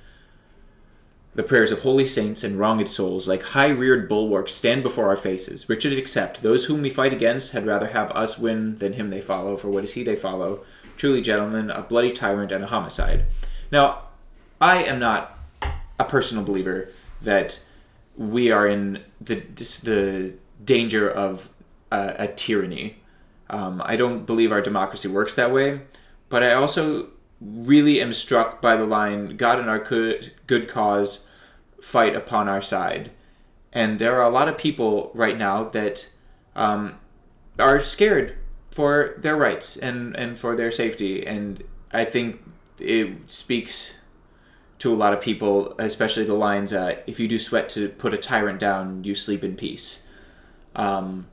The 1.35 1.43
prayers 1.43 1.71
of 1.71 1.79
holy 1.79 2.05
saints 2.05 2.43
and 2.43 2.59
wronged 2.59 2.87
souls, 2.87 3.27
like 3.27 3.41
high 3.41 3.69
reared 3.69 4.07
bulwarks, 4.07 4.53
stand 4.53 4.83
before 4.83 5.07
our 5.07 5.15
faces. 5.15 5.67
Richard 5.67 5.93
except, 5.93 6.43
those 6.43 6.65
whom 6.65 6.83
we 6.83 6.91
fight 6.91 7.11
against 7.11 7.53
had 7.53 7.65
rather 7.65 7.87
have 7.87 8.11
us 8.11 8.37
win 8.37 8.77
than 8.77 8.93
him 8.93 9.09
they 9.09 9.21
follow, 9.21 9.57
for 9.57 9.69
what 9.69 9.83
is 9.83 9.93
he 9.93 10.03
they 10.03 10.15
follow? 10.15 10.63
Truly, 10.95 11.21
gentlemen, 11.21 11.71
a 11.71 11.81
bloody 11.81 12.11
tyrant 12.11 12.51
and 12.51 12.63
a 12.63 12.67
homicide. 12.67 13.25
Now, 13.71 14.09
I 14.61 14.83
am 14.83 14.99
not 14.99 15.39
a 15.99 16.05
personal 16.05 16.43
believer 16.43 16.89
that 17.21 17.63
we 18.17 18.51
are 18.51 18.67
in 18.67 19.03
the 19.21 19.35
the 19.83 20.33
danger 20.63 21.09
of 21.09 21.49
a, 21.91 22.15
a 22.19 22.27
tyranny. 22.27 22.97
Um, 23.49 23.81
I 23.85 23.95
don't 23.95 24.25
believe 24.25 24.51
our 24.51 24.61
democracy 24.61 25.07
works 25.07 25.35
that 25.35 25.51
way, 25.51 25.81
but 26.29 26.43
I 26.43 26.53
also 26.53 27.09
really 27.41 28.01
am 28.01 28.13
struck 28.13 28.61
by 28.61 28.75
the 28.77 28.85
line 28.85 29.35
God 29.37 29.59
and 29.59 29.69
our 29.69 29.79
good, 29.79 30.67
cause 30.67 31.27
fight 31.81 32.15
upon 32.15 32.47
our 32.47 32.61
side. 32.61 33.11
And 33.71 33.99
there 33.99 34.15
are 34.15 34.23
a 34.23 34.33
lot 34.33 34.47
of 34.47 34.57
people 34.57 35.11
right 35.13 35.37
now 35.37 35.65
that 35.65 36.09
um, 36.55 36.95
are 37.59 37.79
scared 37.79 38.37
for 38.71 39.15
their 39.17 39.35
rights 39.35 39.77
and, 39.77 40.15
and 40.15 40.37
for 40.37 40.55
their 40.55 40.71
safety. 40.71 41.25
And 41.25 41.63
I 41.91 42.05
think 42.05 42.41
it 42.79 43.29
speaks 43.29 43.95
to 44.83 44.93
a 44.93 44.95
lot 44.95 45.13
of 45.13 45.21
people, 45.21 45.73
especially 45.79 46.25
the 46.25 46.33
lines, 46.33 46.73
uh, 46.73 46.97
if 47.07 47.17
you 47.17 47.25
do 47.25 47.39
sweat 47.39 47.69
to 47.69 47.87
put 47.87 48.13
a 48.13 48.17
tyrant 48.17 48.59
down, 48.59 49.01
you 49.05 49.15
sleep 49.15 49.41
in 49.41 49.55
peace. 49.55 50.05
Um, 50.75 51.27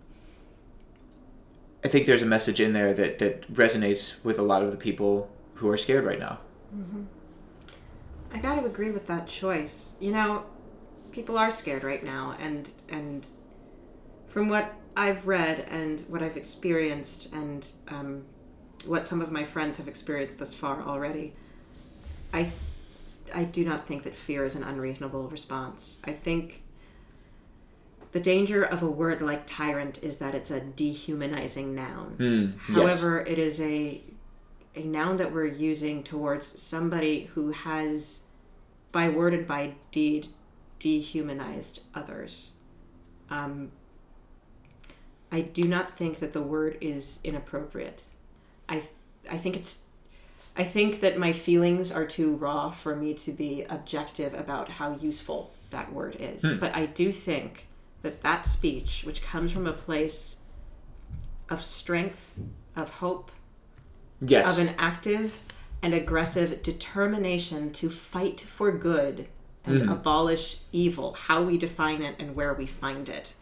I 1.85 1.89
think 1.89 2.07
there's 2.07 2.23
a 2.23 2.27
message 2.27 2.61
in 2.61 2.75
there 2.75 2.95
that, 2.95 3.19
that 3.19 3.53
resonates 3.53 4.25
with 4.25 4.39
a 4.39 4.43
lot 4.43 4.63
of 4.63 4.71
the 4.71 4.77
people 4.77 5.29
who 5.55 5.69
are 5.69 5.77
scared 5.77 6.05
right 6.05 6.21
now. 6.21 6.39
I 8.33 8.39
got 8.39 8.55
to 8.61 8.67
agree 8.67 8.93
with 8.93 9.09
that 9.09 9.27
choice. 9.27 9.97
You 9.99 10.13
know, 10.13 10.45
people 11.11 11.37
are 11.37 11.51
scared 11.51 11.83
right 11.83 12.05
now, 12.05 12.37
and 12.39 12.71
and 12.89 13.29
from 14.29 14.49
what 14.49 14.73
I've 14.97 15.27
read 15.27 15.67
and 15.69 16.03
what 16.03 16.23
I've 16.23 16.37
experienced, 16.37 17.33
and 17.33 17.67
um, 17.89 18.23
what 18.87 19.09
some 19.09 19.21
of 19.21 19.33
my 19.33 19.43
friends 19.43 19.79
have 19.79 19.89
experienced 19.89 20.39
thus 20.39 20.55
far 20.55 20.83
already, 20.83 21.35
I 22.33 22.53
I 23.35 23.45
do 23.45 23.65
not 23.65 23.87
think 23.87 24.03
that 24.05 24.15
fear 24.15 24.45
is 24.45 24.55
an 24.55 24.63
unreasonable 24.63 25.29
response. 25.29 26.01
I 26.05 26.13
think 26.13 26.63
the 28.13 28.21
danger 28.21 28.63
of 28.63 28.83
a 28.83 28.91
word 28.91 29.23
like 29.23 29.47
tyrant 29.47 30.03
is 30.03 30.19
that 30.19 30.35
it's 30.35 30.51
a 30.51 30.61
dehumanizing 30.61 31.75
noun. 31.75 32.17
Mm, 32.19 32.53
yes. 32.69 32.77
However, 32.77 33.21
it 33.21 33.39
is 33.39 33.61
a 33.61 34.03
a 34.75 34.83
noun 34.85 35.17
that 35.17 35.33
we're 35.33 35.47
using 35.47 36.03
towards 36.03 36.61
somebody 36.61 37.25
who 37.35 37.51
has, 37.51 38.23
by 38.93 39.09
word 39.09 39.35
and 39.35 39.47
by 39.47 39.75
deed, 39.91 40.29
dehumanized 40.79 41.81
others. 41.93 42.53
Um, 43.29 43.73
I 45.33 45.41
do 45.41 45.65
not 45.65 45.97
think 45.97 46.21
that 46.21 46.33
the 46.33 46.43
word 46.43 46.79
is 46.81 47.21
inappropriate. 47.25 48.07
I 48.69 48.83
I 49.31 49.37
think 49.37 49.57
it's 49.57 49.83
I 50.61 50.65
think 50.65 51.01
that 51.01 51.17
my 51.17 51.33
feelings 51.33 51.91
are 51.91 52.05
too 52.05 52.37
raw 52.37 52.69
for 52.71 52.95
me 52.95 53.15
to 53.15 53.33
be 53.33 53.65
objective 53.71 54.35
about 54.35 54.69
how 54.69 54.95
useful 54.95 55.55
that 55.71 55.91
word 55.91 56.19
is. 56.21 56.45
But 56.61 56.77
I 56.77 56.85
do 56.85 57.11
think 57.13 57.67
that 58.03 58.21
that 58.21 58.47
speech, 58.47 59.03
which 59.07 59.23
comes 59.23 59.53
from 59.53 59.67
a 59.67 59.73
place 59.73 60.41
of 61.49 61.63
strength, 61.63 62.39
of 62.77 62.91
hope, 62.91 63.31
Yes. 64.21 64.59
of 64.59 64.69
an 64.69 64.75
active 64.77 65.41
and 65.81 65.95
aggressive 65.95 66.63
determination 66.63 67.73
to 67.73 67.89
fight 67.89 68.39
for 68.39 68.71
good 68.71 69.29
and 69.65 69.89
abolish 69.89 70.59
evil, 70.73 71.15
how 71.15 71.43
we 71.43 71.57
define 71.57 72.03
it 72.03 72.17
and 72.19 72.37
where 72.37 72.53
we 72.53 72.67
find 72.67 73.09
it, 73.09 73.33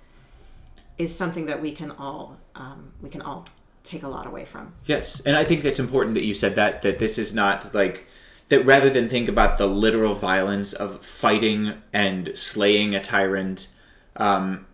is 0.98 1.12
something 1.12 1.46
that 1.46 1.60
we 1.60 1.72
can 1.72 1.90
all 1.90 2.38
um, 2.54 2.92
we 3.02 3.08
can 3.08 3.22
all 3.22 3.48
take 3.82 4.02
a 4.02 4.08
lot 4.08 4.26
away 4.26 4.44
from. 4.44 4.74
Yes, 4.86 5.20
and 5.20 5.36
I 5.36 5.44
think 5.44 5.62
that's 5.62 5.78
important 5.78 6.14
that 6.14 6.24
you 6.24 6.34
said 6.34 6.54
that 6.56 6.82
that 6.82 6.98
this 6.98 7.18
is 7.18 7.34
not 7.34 7.74
like 7.74 8.06
that 8.48 8.64
rather 8.64 8.90
than 8.90 9.08
think 9.08 9.28
about 9.28 9.58
the 9.58 9.66
literal 9.66 10.14
violence 10.14 10.72
of 10.72 11.04
fighting 11.04 11.74
and 11.92 12.36
slaying 12.36 12.94
a 12.94 13.00
tyrant, 13.00 13.68
um, 14.16 14.66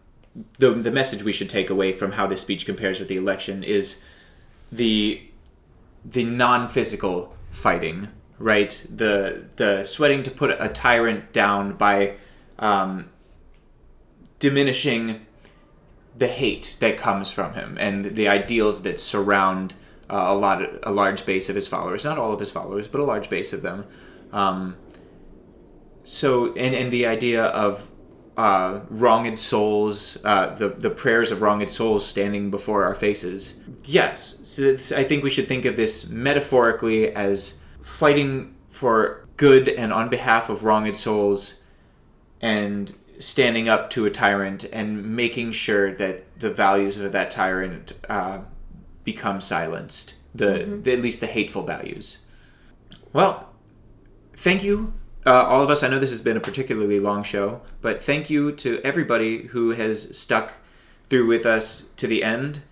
the 0.59 0.71
the 0.75 0.91
message 0.91 1.23
we 1.23 1.33
should 1.33 1.51
take 1.51 1.71
away 1.71 1.93
from 1.93 2.13
how 2.13 2.27
this 2.27 2.43
speech 2.43 2.67
compares 2.67 2.99
with 2.99 3.09
the 3.09 3.17
election 3.17 3.63
is 3.63 4.03
the 4.71 5.23
the 6.05 6.25
non-physical 6.25 7.35
fighting, 7.51 8.09
right? 8.39 8.87
The 8.95 9.45
the 9.57 9.85
sweating 9.85 10.23
to 10.25 10.31
put 10.31 10.57
a 10.59 10.69
tyrant 10.69 11.33
down 11.33 11.77
by 11.77 12.17
um, 12.59 13.11
diminishing 14.39 15.27
the 16.17 16.29
hate 16.29 16.77
that 16.81 16.97
comes 16.97 17.31
from 17.31 17.55
him 17.55 17.77
and 17.81 18.17
the 18.17 18.29
ideals 18.29 18.83
that 18.83 19.01
surround 19.01 19.75
uh, 20.09 20.27
a 20.29 20.35
lot 20.35 20.63
a 20.83 20.93
large 20.93 21.27
base 21.27 21.49
of 21.49 21.55
his 21.55 21.67
followers. 21.67 22.05
Not 22.05 22.19
all 22.19 22.33
of 22.33 22.41
his 22.41 22.51
followers 22.51 22.89
but 22.89 23.01
a 23.01 23.05
large 23.05 23.29
base 23.29 23.53
of 23.53 23.63
them. 23.63 23.85
Um, 24.33 24.77
so 26.05 26.53
and, 26.55 26.75
and 26.75 26.93
the 26.93 27.07
idea 27.07 27.45
of 27.47 27.91
uh, 28.37 28.81
wronged 28.91 29.39
souls 29.39 30.19
uh, 30.25 30.55
the, 30.55 30.69
the 30.69 30.91
prayers 30.91 31.31
of 31.31 31.41
wronged 31.41 31.71
souls 31.71 32.05
standing 32.05 32.51
before 32.51 32.85
our 32.85 32.95
faces. 32.95 33.61
Yes 33.85 34.41
so 34.45 34.77
i 34.97 35.05
think 35.05 35.23
we 35.23 35.31
should 35.31 35.49
think 35.49 35.65
of 35.65 35.77
this 35.77 36.09
metaphorically 36.09 37.11
as 37.15 37.61
fighting 37.83 38.55
for 38.71 39.27
good 39.37 39.69
and 39.69 39.93
on 39.93 40.09
behalf 40.09 40.49
of 40.49 40.65
wronged 40.65 40.97
souls 40.97 41.61
and 42.41 42.95
standing 43.19 43.69
up 43.69 43.91
to 43.91 44.07
a 44.07 44.11
tyrant 44.11 44.65
and 44.65 45.17
making 45.17 45.53
sure 45.53 45.93
that 45.95 46.39
the 46.39 46.51
values 46.51 46.99
of 46.99 47.13
that 47.13 47.31
tyrant 47.31 47.93
uh, 48.09 48.41
become 49.05 49.41
silenced. 49.41 50.15
The, 50.35 50.81
the 50.83 50.93
at 50.93 51.01
least 51.01 51.21
the 51.21 51.27
hateful 51.27 51.63
values. 51.63 52.19
Well 53.13 53.51
thank 54.37 54.63
you 54.63 54.95
uh, 55.27 55.45
all 55.45 55.63
of 55.63 55.71
us. 55.71 55.83
I 55.83 55.89
know 55.89 55.99
this 55.99 56.11
has 56.11 56.21
been 56.21 56.37
a 56.37 56.41
particularly 56.41 57.01
long 57.01 57.23
show 57.23 57.63
but 57.81 58.03
thank 58.03 58.29
you 58.29 58.53
to 58.53 58.81
everybody 58.83 59.45
who 59.49 59.71
has 59.71 60.17
stuck 60.17 60.55
through 61.09 61.27
with 61.27 61.47
us 61.47 61.87
to 61.97 62.07
the 62.07 62.23
end. 62.23 62.63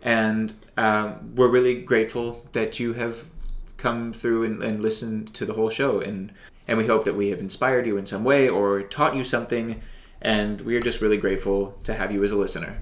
And 0.00 0.54
um, 0.76 1.34
we're 1.34 1.48
really 1.48 1.80
grateful 1.82 2.44
that 2.52 2.80
you 2.80 2.94
have 2.94 3.26
come 3.76 4.12
through 4.12 4.44
and, 4.44 4.62
and 4.62 4.82
listened 4.82 5.34
to 5.34 5.44
the 5.44 5.54
whole 5.54 5.70
show. 5.70 6.00
And 6.00 6.32
and 6.68 6.78
we 6.78 6.86
hope 6.86 7.04
that 7.04 7.14
we 7.14 7.28
have 7.30 7.40
inspired 7.40 7.86
you 7.86 7.96
in 7.96 8.06
some 8.06 8.24
way 8.24 8.48
or 8.48 8.82
taught 8.82 9.14
you 9.16 9.24
something. 9.24 9.82
And 10.20 10.60
we 10.60 10.76
are 10.76 10.80
just 10.80 11.00
really 11.00 11.16
grateful 11.16 11.76
to 11.82 11.94
have 11.94 12.12
you 12.12 12.22
as 12.22 12.30
a 12.30 12.36
listener. 12.36 12.78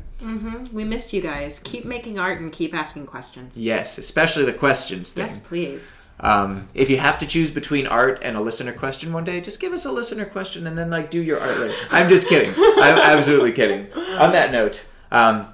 We 0.73 0.85
missed 0.85 1.15
you 1.15 1.23
guys. 1.23 1.59
Keep 1.61 1.87
making 1.87 2.19
art 2.19 2.39
and 2.41 2.53
keep 2.53 2.75
asking 2.75 3.07
questions. 3.07 3.59
yes 3.59 3.97
especially 3.97 4.45
the 4.45 4.53
questions 4.53 5.15
thing. 5.15 5.27
Yes, 5.27 5.39
please. 5.39 6.09
um, 6.21 6.69
if 6.75 6.91
you 6.91 6.99
have 6.99 7.19
to 7.21 7.27
choose 7.27 7.51
between 7.51 7.87
art 7.87 8.19
and 8.23 8.37
a 8.37 8.41
listener 8.43 8.73
question 8.75 9.15
one 9.15 9.25
day 9.25 9.41
just 9.41 9.59
give 9.61 9.73
us 9.73 9.87
a 9.87 9.91
listener 9.93 10.27
question 10.27 10.67
and 10.67 10.77
then 10.77 10.91
like 10.91 11.09
do 11.09 11.23
your 11.23 11.41
art. 11.41 11.59
Later 11.59 11.73
i'm 11.91 12.11
just 12.11 12.29
kidding. 12.29 12.53
I'm 12.59 12.99
absolutely 12.99 13.53
kidding. 13.53 13.91
On 14.19 14.33
that 14.33 14.53
note 14.53 14.85
um, 15.11 15.47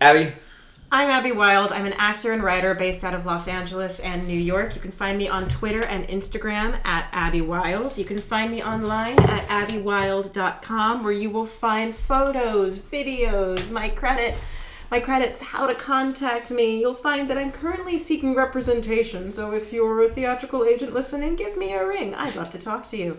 abby 0.00 0.32
I'm 0.96 1.10
Abby 1.10 1.32
Wild. 1.32 1.72
I'm 1.72 1.86
an 1.86 1.94
actor 1.94 2.32
and 2.32 2.40
writer 2.40 2.72
based 2.72 3.02
out 3.02 3.14
of 3.14 3.26
Los 3.26 3.48
Angeles 3.48 3.98
and 3.98 4.28
New 4.28 4.38
York. 4.38 4.76
You 4.76 4.80
can 4.80 4.92
find 4.92 5.18
me 5.18 5.26
on 5.26 5.48
Twitter 5.48 5.84
and 5.86 6.06
Instagram 6.06 6.78
at 6.86 7.08
Abby 7.10 7.40
Wild. 7.40 7.98
You 7.98 8.04
can 8.04 8.16
find 8.16 8.48
me 8.48 8.62
online 8.62 9.18
at 9.18 9.44
abbywild.com 9.48 11.02
where 11.02 11.12
you 11.12 11.30
will 11.30 11.46
find 11.46 11.92
photos, 11.92 12.78
videos, 12.78 13.72
my 13.72 13.88
credit, 13.88 14.36
my 14.88 15.00
credits, 15.00 15.42
how 15.42 15.66
to 15.66 15.74
contact 15.74 16.52
me. 16.52 16.78
You'll 16.78 16.94
find 16.94 17.28
that 17.28 17.38
I'm 17.38 17.50
currently 17.50 17.98
seeking 17.98 18.36
representation, 18.36 19.32
so 19.32 19.52
if 19.52 19.72
you're 19.72 20.00
a 20.04 20.08
theatrical 20.08 20.62
agent 20.62 20.94
listening, 20.94 21.34
give 21.34 21.56
me 21.56 21.72
a 21.74 21.84
ring. 21.84 22.14
I'd 22.14 22.36
love 22.36 22.50
to 22.50 22.58
talk 22.60 22.86
to 22.90 22.96
you. 22.96 23.18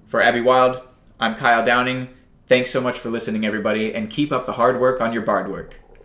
For 0.07 0.21
Abby 0.21 0.41
Wild, 0.41 0.81
I'm 1.19 1.35
Kyle 1.35 1.65
Downing. 1.65 2.07
Thanks 2.47 2.71
so 2.71 2.79
much 2.81 2.97
for 2.97 3.09
listening, 3.09 3.45
everybody, 3.45 3.93
and 3.93 4.09
keep 4.09 4.31
up 4.31 4.45
the 4.45 4.53
hard 4.53 4.79
work 4.79 5.01
on 5.01 5.11
your 5.13 5.23
bard 5.23 5.51
work. 5.51 5.75